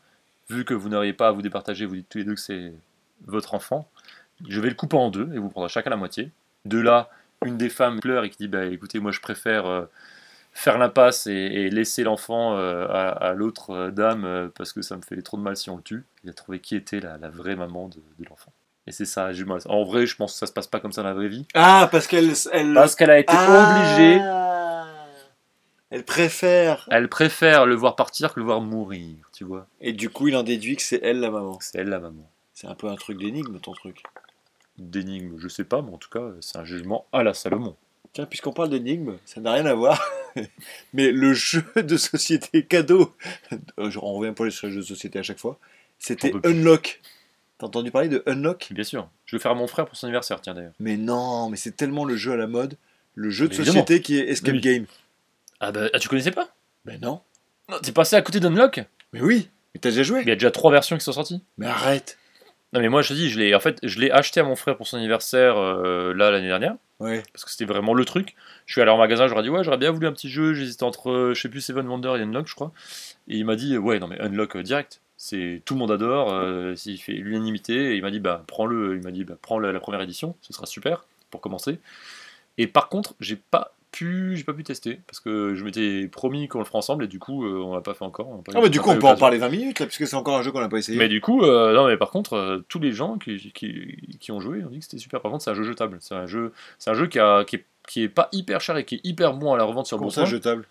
vu 0.49 0.65
que 0.65 0.75
vous 0.75 0.89
n'arrivez 0.89 1.13
pas 1.13 1.29
à 1.29 1.33
vous 1.33 1.43
départager, 1.43 1.87
vous 1.87 1.97
dites 1.97 2.09
tous 2.09 2.19
les 2.19 2.25
deux 2.25 2.35
que 2.35 2.41
c'est 2.41 2.73
votre 3.27 3.55
enfant, 3.55 3.89
je 4.49 4.61
vais 4.61 4.69
le 4.69 4.75
couper 4.75 4.97
en 4.97 5.11
deux 5.11 5.31
et 5.35 5.39
vous 5.39 5.49
prendrez 5.49 5.69
chacun 5.69 5.91
la 5.91 5.97
moitié. 5.97 6.31
De 6.65 6.79
là, 6.79 7.11
une 7.45 7.57
des 7.57 7.69
femmes 7.69 8.01
pleure 8.01 8.25
et 8.25 8.31
qui 8.31 8.39
dit 8.39 8.49
Bah 8.49 8.65
écoutez, 8.67 8.99
moi 8.99 9.13
je 9.13 9.21
préfère 9.21 9.67
euh, 9.67 9.85
faire 10.57 10.79
l'impasse 10.79 11.27
et, 11.27 11.33
et 11.33 11.71
laisser 11.71 12.03
l'enfant 12.03 12.57
euh, 12.57 12.87
à, 12.89 13.09
à 13.11 13.33
l'autre 13.35 13.71
euh, 13.71 13.91
dame 13.91 14.25
euh, 14.25 14.49
parce 14.57 14.73
que 14.73 14.83
ça 14.83 14.97
me 14.97 15.03
fait 15.03 15.21
trop 15.23 15.37
de 15.37 15.43
mal 15.43 15.57
si 15.57 15.71
on 15.71 15.77
le 15.77 15.83
tue. 15.83 16.05
Il 16.25 16.31
a 16.31 16.33
trouvé 16.33 16.61
qui 16.61 16.75
était 16.77 17.01
la, 17.01 17.19
la 17.19 17.29
vraie 17.29 17.57
maman 17.57 17.89
de, 17.89 17.97
de 18.19 18.29
l'enfant. 18.29 18.53
Et 18.87 18.93
c'est 18.93 19.05
ça, 19.05 19.33
j'ai 19.33 19.45
mal. 19.45 19.61
En 19.67 19.85
vrai, 19.85 20.07
je 20.07 20.17
pense 20.17 20.33
que 20.33 20.39
ça 20.39 20.47
se 20.47 20.53
passe 20.53 20.67
pas 20.69 20.81
comme 20.81 20.93
ça 20.93 21.03
dans 21.03 21.09
la 21.09 21.15
vraie 21.15 21.29
vie. 21.29 21.47
Ah, 21.55 21.89
parce 21.91 22.07
qu'elle. 22.07 22.33
Elle... 22.53 22.73
Parce 22.75 22.95
qu'elle 22.95 23.11
a 23.11 23.19
été 23.19 23.33
obligée, 23.35 24.19
Ah. 24.23 24.87
Elle 25.91 26.05
préfère. 26.05 26.87
elle 26.91 27.09
préfère 27.09 27.65
le 27.67 27.75
voir 27.77 27.95
partir 27.95 28.35
que 28.35 28.41
le 28.41 28.47
voir 28.47 28.61
mourir, 28.61 29.17
tu 29.33 29.45
vois. 29.45 29.67
Et 29.81 29.93
du 29.93 30.11
coup, 30.11 30.29
il 30.29 30.37
en 30.37 30.43
déduit 30.43 30.77
que 30.77 30.83
c'est 30.83 31.01
elle 31.03 31.21
la 31.21 31.31
maman. 31.31 31.59
C'est 31.61 31.79
elle 31.79 31.89
la 31.89 32.01
maman. 32.01 32.29
C'est 32.55 32.67
un 32.67 32.75
peu 32.75 32.89
un 32.89 32.97
truc 32.97 33.19
d'énigme, 33.19 33.59
ton 33.61 33.73
truc. 33.73 34.03
d'énigme, 34.79 35.37
je 35.39 35.49
sais 35.49 35.65
pas, 35.65 35.83
mais 35.83 35.93
en 35.93 35.99
tout 35.99 36.09
cas, 36.11 36.23
c'est 36.41 36.59
un 36.59 36.65
jugement 36.65 37.07
à 37.13 37.23
la 37.23 37.35
Salomon. 37.35 37.77
Tiens, 38.17 38.25
puisqu'on 38.27 38.53
parle 38.53 38.71
d'énigme, 38.71 39.17
ça 39.27 39.41
n'a 39.43 39.53
rien 39.53 39.67
à 39.67 39.75
voir. 39.75 40.03
Mais 40.95 41.13
le 41.13 41.35
jeu 41.35 41.65
de 41.77 41.97
société 41.99 42.63
cadeau, 42.65 43.15
euh, 43.79 43.91
je- 43.91 43.99
on 44.01 44.15
revient 44.15 44.33
pour 44.33 44.47
les 44.47 44.51
jeux 44.51 44.71
de 44.75 44.81
société 44.83 45.19
à 45.19 45.23
chaque 45.23 45.39
fois, 45.39 45.59
c'était. 45.99 46.33
Unlock. 46.45 47.01
T'as 47.59 47.67
entendu 47.67 47.91
parler 47.91 48.09
de 48.09 48.23
Unlock? 48.27 48.69
Bien 48.71 48.85
sûr. 48.85 49.09
Je 49.27 49.37
vais 49.37 49.41
faire 49.43 49.51
à 49.53 49.55
mon 49.55 49.67
frère 49.67 49.85
pour 49.87 49.97
son 49.97 50.07
anniversaire, 50.07 50.41
tiens 50.41 50.55
d'ailleurs. 50.55 50.73
Mais 50.81 50.97
non, 50.97 51.51
mais 51.51 51.57
c'est 51.59 51.77
tellement 51.77 52.05
le 52.07 52.17
jeu 52.17 52.33
à 52.33 52.37
la 52.37 52.47
mode, 52.47 52.77
le 53.15 53.29
jeu 53.31 53.47
de 53.49 53.51
Mais 53.51 53.57
évidemment. 53.57 53.81
société 53.83 54.01
qui 54.03 54.19
est 54.19 54.29
Escape 54.31 54.55
Oui. 54.55 54.61
Game. 54.63 54.87
Ah 55.61 55.73
bah, 55.73 55.89
ah, 55.93 55.99
tu 55.99 56.09
connaissais 56.09 56.31
pas? 56.33 56.49
Mais 56.87 56.97
non. 56.99 57.21
Non, 57.69 57.79
t'es 57.83 57.93
passé 57.93 58.17
à 58.17 58.23
côté 58.23 58.41
d'Unlock? 58.41 58.81
Mais 59.13 59.21
oui, 59.21 59.51
mais 59.75 59.81
t'as 59.81 59.91
déjà 59.91 60.03
joué 60.03 60.23
Il 60.23 60.29
y 60.29 60.33
a 60.33 60.37
déjà 60.37 60.51
trois 60.51 60.71
versions 60.73 60.97
qui 60.97 61.05
sont 61.05 61.13
sorties. 61.13 61.43
Mais 61.59 61.67
arrête. 61.67 62.19
Non 62.73 62.81
mais 62.81 62.89
moi 62.89 63.01
je 63.03 63.09
te 63.09 63.15
dis, 63.15 63.31
je 63.31 63.39
l'ai 63.39 63.55
en 63.55 63.61
fait, 63.61 63.79
je 63.83 64.01
l'ai 64.01 64.11
acheté 64.11 64.41
à 64.41 64.45
mon 64.45 64.57
frère 64.57 64.77
pour 64.77 64.87
son 64.87 64.97
anniversaire 64.97 65.57
euh, 65.57 66.13
là 66.15 66.31
l'année 66.31 66.49
dernière 66.49 66.77
Parce 66.99 67.45
que 67.45 67.51
c'était 67.51 67.67
vraiment 67.67 67.95
le 67.95 68.05
truc. 68.05 68.35
Je 68.65 68.73
suis 68.73 68.81
allé 68.81 68.91
en 68.91 68.97
magasin, 68.97 69.29
j'aurais 69.29 69.43
dit 69.43 69.51
ouais, 69.51 69.63
j'aurais 69.63 69.77
bien 69.77 69.91
voulu 69.91 70.07
un 70.07 70.13
petit 70.13 70.31
jeu, 70.31 70.55
j'hésitais 70.55 70.85
entre 70.85 71.11
euh, 71.11 71.35
je 71.35 71.41
sais 71.41 71.49
plus 71.49 71.61
Seven 71.61 71.87
Wonder 71.87 72.15
et 72.17 72.23
Unlock, 72.23 72.49
je 72.49 72.55
crois. 72.55 72.73
Et 73.29 73.37
il 73.37 73.45
m'a 73.45 73.57
dit 73.57 73.77
ouais, 73.77 73.99
non 73.99 74.09
mais 74.09 74.21
Unlock 74.21 74.57
euh, 74.57 74.63
direct. 74.63 75.01
C'est 75.19 75.63
tout 75.65 75.75
le 75.75 75.81
monde 75.81 75.91
adore, 75.91 76.33
euh, 76.33 76.75
il 76.85 76.99
fait 76.99 77.13
l'unanimité 77.13 77.93
et 77.93 77.97
il 77.97 78.03
m'a 78.03 78.11
dit 78.11 78.21
bah 78.21 78.45
prends-le, 78.47 78.97
il 78.97 79.03
m'a 79.03 79.11
dit 79.11 79.25
bah 79.25 79.37
prends 79.41 79.59
la 79.59 79.79
première 79.81 80.01
édition, 80.03 80.37
ce 80.43 80.53
sera 80.53 80.67
super 80.67 81.05
pour 81.31 81.41
commencer. 81.41 81.79
Et 82.59 82.67
par 82.67 82.89
contre, 82.89 83.15
j'ai 83.21 83.37
pas 83.37 83.76
pu 83.97 84.37
j'ai 84.37 84.45
pas 84.45 84.53
pu 84.53 84.63
tester 84.63 85.01
parce 85.07 85.21
que 85.21 85.55
je 85.55 85.65
m'étais 85.65 86.07
promis 86.09 86.49
qu'on 86.49 86.59
le 86.59 86.65
ferait 86.65 86.79
ensemble 86.79 87.05
et 87.05 87.09
du 87.09 87.19
coup 87.19 87.47
euh, 87.47 87.63
on 87.63 87.75
l'a 87.75 87.81
pas 87.81 87.95
fait 87.95 88.05
encore. 88.05 88.29
on 88.29 88.43
pas 88.43 88.53
Ah 88.55 88.61
bah 88.61 88.69
du 88.69 88.81
coup 88.81 88.91
on 88.91 88.97
eu 88.97 88.99
peut 88.99 89.07
en 89.07 89.17
parler 89.17 89.39
20 89.39 89.49
minutes 89.49 89.81
là, 89.81 89.87
puisque 89.87 90.07
c'est 90.07 90.17
encore 90.17 90.37
un 90.37 90.43
jeu 90.43 90.53
qu'on 90.53 90.61
n'a 90.61 90.69
pas 90.69 90.79
essayé. 90.79 90.99
Mais 90.99 91.09
du 91.09 91.21
coup, 91.21 91.43
euh, 91.43 91.75
non, 91.75 91.87
mais 91.87 91.97
par 91.97 92.11
contre, 92.11 92.35
euh, 92.35 92.59
tous 92.69 92.79
les 92.79 92.93
gens 92.93 93.17
qui, 93.17 93.53
qui, 93.53 94.19
qui 94.21 94.33
ont 94.33 94.41
joué 94.41 94.63
ont 94.65 94.69
dit 94.69 94.79
que 94.79 94.85
c'était 94.85 94.99
super. 94.99 95.21
Par 95.21 95.31
contre, 95.31 95.45
c'est 95.45 95.51
un 95.51 95.55
jeu 95.55 95.65
jetable. 95.65 95.97
C'est 96.01 96.15
un 96.15 96.27
jeu, 96.27 96.53
c'est 96.79 96.91
un 96.91 96.95
jeu 96.95 97.07
qui, 97.07 97.19
a, 97.19 97.45
qui, 97.45 97.57
est, 97.57 97.65
qui 97.89 98.03
est 98.03 98.09
pas 98.09 98.29
hyper 98.33 98.61
cher 98.61 98.77
et 98.77 98.85
qui 98.85 98.97
est 98.97 99.01
hyper 99.05 99.33
bon 99.33 99.55
à 99.55 99.57
la 99.57 99.65
revente 99.65 99.87
sur 99.87 99.97
Comment 99.97 100.09
Bon 100.09 100.15
ça, 100.15 100.25
jetable? 100.25 100.67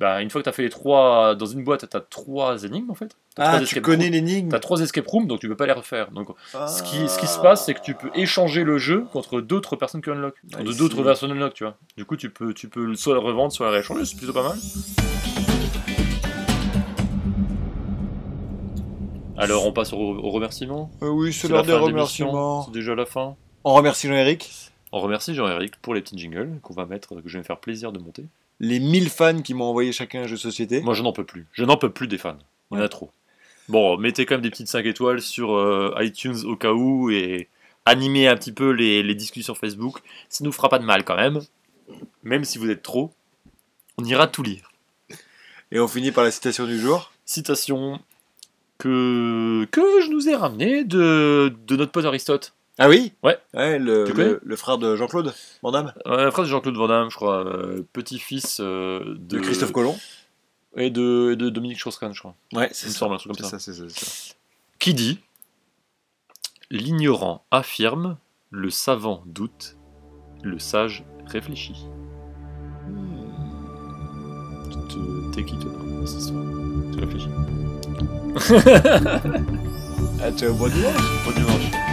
Bah, 0.00 0.20
une 0.22 0.28
fois 0.28 0.40
que 0.40 0.44
tu 0.44 0.48
as 0.48 0.52
fait 0.52 0.62
les 0.64 0.70
trois 0.70 1.36
dans 1.36 1.46
une 1.46 1.62
boîte, 1.62 1.88
tu 1.88 1.96
as 1.96 2.00
trois 2.00 2.64
énigmes 2.64 2.90
en 2.90 2.94
fait. 2.94 3.16
Ah, 3.38 3.60
tu 3.64 3.80
connais 3.80 4.10
l'énigme 4.10 4.48
T'as 4.48 4.58
trois 4.58 4.80
escape 4.80 5.06
rooms, 5.06 5.28
donc 5.28 5.38
tu 5.38 5.48
peux 5.48 5.54
pas 5.56 5.66
les 5.66 5.72
refaire. 5.72 6.10
Donc, 6.10 6.28
Ah. 6.52 6.66
ce 6.66 6.82
qui, 6.82 7.08
ce 7.08 7.16
qui 7.16 7.28
se 7.28 7.38
passe, 7.38 7.64
c'est 7.64 7.74
que 7.74 7.80
tu 7.80 7.94
peux 7.94 8.10
échanger 8.14 8.64
le 8.64 8.76
jeu 8.78 9.04
contre 9.12 9.40
d'autres 9.40 9.76
personnes 9.76 10.00
que 10.00 10.10
Unlock, 10.10 10.34
Ah, 10.52 10.62
ici. 10.62 10.78
d'autres 10.78 11.00
versions 11.04 11.28
d'Unlock, 11.28 11.54
tu 11.54 11.62
vois. 11.62 11.76
Du 11.96 12.04
coup, 12.04 12.16
tu 12.16 12.28
peux, 12.30 12.52
tu 12.52 12.68
peux 12.68 12.92
soit 12.96 13.14
le 13.14 13.20
revendre, 13.20 13.52
soit 13.52 13.66
le 13.66 13.72
rééchanger, 13.72 14.04
c'est 14.04 14.16
plutôt 14.16 14.32
pas 14.32 14.42
mal. 14.42 14.58
Alors, 19.36 19.66
on 19.66 19.72
passe 19.72 19.92
au, 19.92 19.96
au 19.98 20.30
remerciement. 20.30 20.90
Euh, 21.02 21.08
Oui, 21.08 21.32
c'est 21.32 21.48
l'heure 21.48 21.64
des 21.64 21.72
remerciements. 21.72 22.62
C'est 22.64 22.72
déjà 22.72 22.94
la 22.94 23.06
fin. 23.06 23.36
On 23.64 23.74
remercie 23.74 24.08
Jean-Éric, 24.08 24.50
On 24.92 25.00
remercie 25.00 25.34
Jean-Éric 25.34 25.76
pour 25.82 25.94
les 25.94 26.00
petits 26.02 26.18
jingles 26.18 26.58
qu'on 26.62 26.74
va 26.74 26.86
mettre, 26.86 27.08
que 27.20 27.28
je 27.28 27.32
vais 27.34 27.38
me 27.40 27.44
faire 27.44 27.58
plaisir 27.58 27.90
de 27.92 27.98
monter. 27.98 28.26
Les 28.60 28.80
1000 28.80 29.08
fans 29.10 29.42
qui 29.42 29.54
m'ont 29.54 29.64
envoyé 29.64 29.92
chacun 29.92 30.22
un 30.22 30.26
jeu 30.26 30.36
de 30.36 30.40
société. 30.40 30.80
Moi, 30.80 30.94
je 30.94 31.02
n'en 31.02 31.12
peux 31.12 31.24
plus. 31.24 31.46
Je 31.52 31.64
n'en 31.64 31.76
peux 31.76 31.90
plus 31.90 32.06
des 32.06 32.18
fans. 32.18 32.38
Y 32.70 32.76
en 32.76 32.80
a 32.80 32.88
trop. 32.88 33.10
Bon, 33.68 33.96
mettez 33.96 34.26
quand 34.26 34.34
même 34.34 34.42
des 34.42 34.50
petites 34.50 34.68
5 34.68 34.84
étoiles 34.86 35.20
sur 35.20 35.54
euh, 35.54 35.94
iTunes 36.00 36.36
au 36.44 36.56
cas 36.56 36.72
où 36.72 37.10
et 37.10 37.48
animez 37.86 38.28
un 38.28 38.36
petit 38.36 38.52
peu 38.52 38.70
les, 38.70 39.02
les 39.02 39.14
discussions 39.14 39.54
Facebook. 39.54 40.00
Ça 40.28 40.44
nous 40.44 40.52
fera 40.52 40.68
pas 40.68 40.78
de 40.78 40.84
mal 40.84 41.04
quand 41.04 41.16
même. 41.16 41.40
Même 42.22 42.44
si 42.44 42.58
vous 42.58 42.70
êtes 42.70 42.82
trop, 42.82 43.12
on 43.98 44.04
ira 44.04 44.26
tout 44.26 44.42
lire. 44.42 44.70
Et 45.72 45.80
on 45.80 45.88
finit 45.88 46.12
par 46.12 46.24
la 46.24 46.30
citation 46.30 46.66
du 46.66 46.78
jour. 46.78 47.12
Citation 47.24 48.00
que, 48.78 49.66
que 49.70 50.00
je 50.02 50.10
nous 50.10 50.28
ai 50.28 50.34
ramenée 50.34 50.84
de, 50.84 51.54
de 51.66 51.76
notre 51.76 51.92
pote 51.92 52.04
Aristote. 52.04 52.54
Ah 52.78 52.88
oui? 52.88 53.12
Ouais. 53.22 53.38
Ouais, 53.54 53.78
le, 53.78 54.04
le, 54.04 54.40
le 54.42 54.56
frère 54.56 54.78
de 54.78 54.96
Jean-Claude 54.96 55.32
Van 55.62 55.70
Damme, 55.70 55.92
Euh, 56.06 56.24
la 56.24 56.30
phrase 56.32 56.46
de 56.46 56.50
Jean-Claude 56.50 56.76
Van 56.76 56.88
Damme, 56.88 57.08
je 57.10 57.14
crois, 57.16 57.46
euh, 57.46 57.86
petit-fils 57.92 58.58
euh, 58.60 59.14
de 59.18 59.38
Christophe 59.38 59.70
Colomb? 59.72 59.96
et 60.76 60.90
de, 60.90 61.30
et 61.32 61.36
de 61.36 61.50
Dominique 61.50 61.78
Strauss-Kahn, 61.78 62.12
je 62.12 62.18
crois. 62.18 62.34
Ouais, 62.52 62.68
c'est 62.72 62.88
ça. 62.88 62.98
semble 62.98 63.14
un 63.14 63.18
truc 63.18 63.36
comme 63.36 63.44
ça. 63.44 63.50
ça, 63.50 63.58
c'est 63.60 63.72
ça, 63.74 63.84
c'est 63.88 64.04
ça. 64.04 64.34
Qui 64.80 64.92
dit 64.92 65.20
L'ignorant 66.70 67.44
affirme, 67.52 68.16
le 68.50 68.70
savant 68.70 69.22
doute, 69.26 69.76
le 70.42 70.58
sage 70.58 71.04
réfléchit. 71.26 71.86
Tu 74.64 74.94
te- 74.94 75.30
T'es 75.32 75.44
qui 75.44 75.56
toi 75.58 75.70
cette 76.06 76.18
histoire? 76.18 76.44
Tu 76.92 76.98
réfléchis. 76.98 77.28
Ah, 80.20 80.32
tu 80.36 80.46
bon 80.48 80.68
dimanche 80.68 81.24
Bon 81.24 81.30
dimanche. 81.32 81.70
T'as 81.70 81.70
kiffé 81.70 81.72
comment 81.72 81.83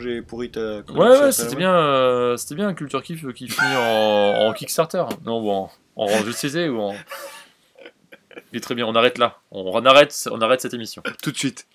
j'ai 0.00 0.22
pourri 0.22 0.50
ta. 0.50 0.82
comment 0.86 1.00
Ouais, 1.00 1.20
ouais, 1.20 1.32
c'était 1.32 1.56
bien, 1.56 1.74
euh, 1.74 2.36
c'était 2.36 2.54
bien 2.54 2.72
Culture 2.74 3.02
Kiff 3.02 3.20
qui 3.34 3.48
finit 3.48 3.76
en, 3.76 4.48
en 4.48 4.52
Kickstarter. 4.52 5.04
Non, 5.24 5.40
ou 5.40 5.50
en, 5.50 5.70
en 5.96 6.08
jeu 6.08 6.32
de 6.32 6.68
ou 6.68 6.80
en. 6.80 6.94
Il 8.52 8.58
est 8.58 8.60
très 8.60 8.74
bien, 8.74 8.86
on 8.86 8.94
arrête 8.94 9.18
là. 9.18 9.40
On 9.50 9.84
arrête, 9.84 10.28
on 10.30 10.40
arrête 10.40 10.60
cette 10.60 10.74
émission. 10.74 11.02
Tout 11.22 11.32
de 11.32 11.36
suite. 11.36 11.66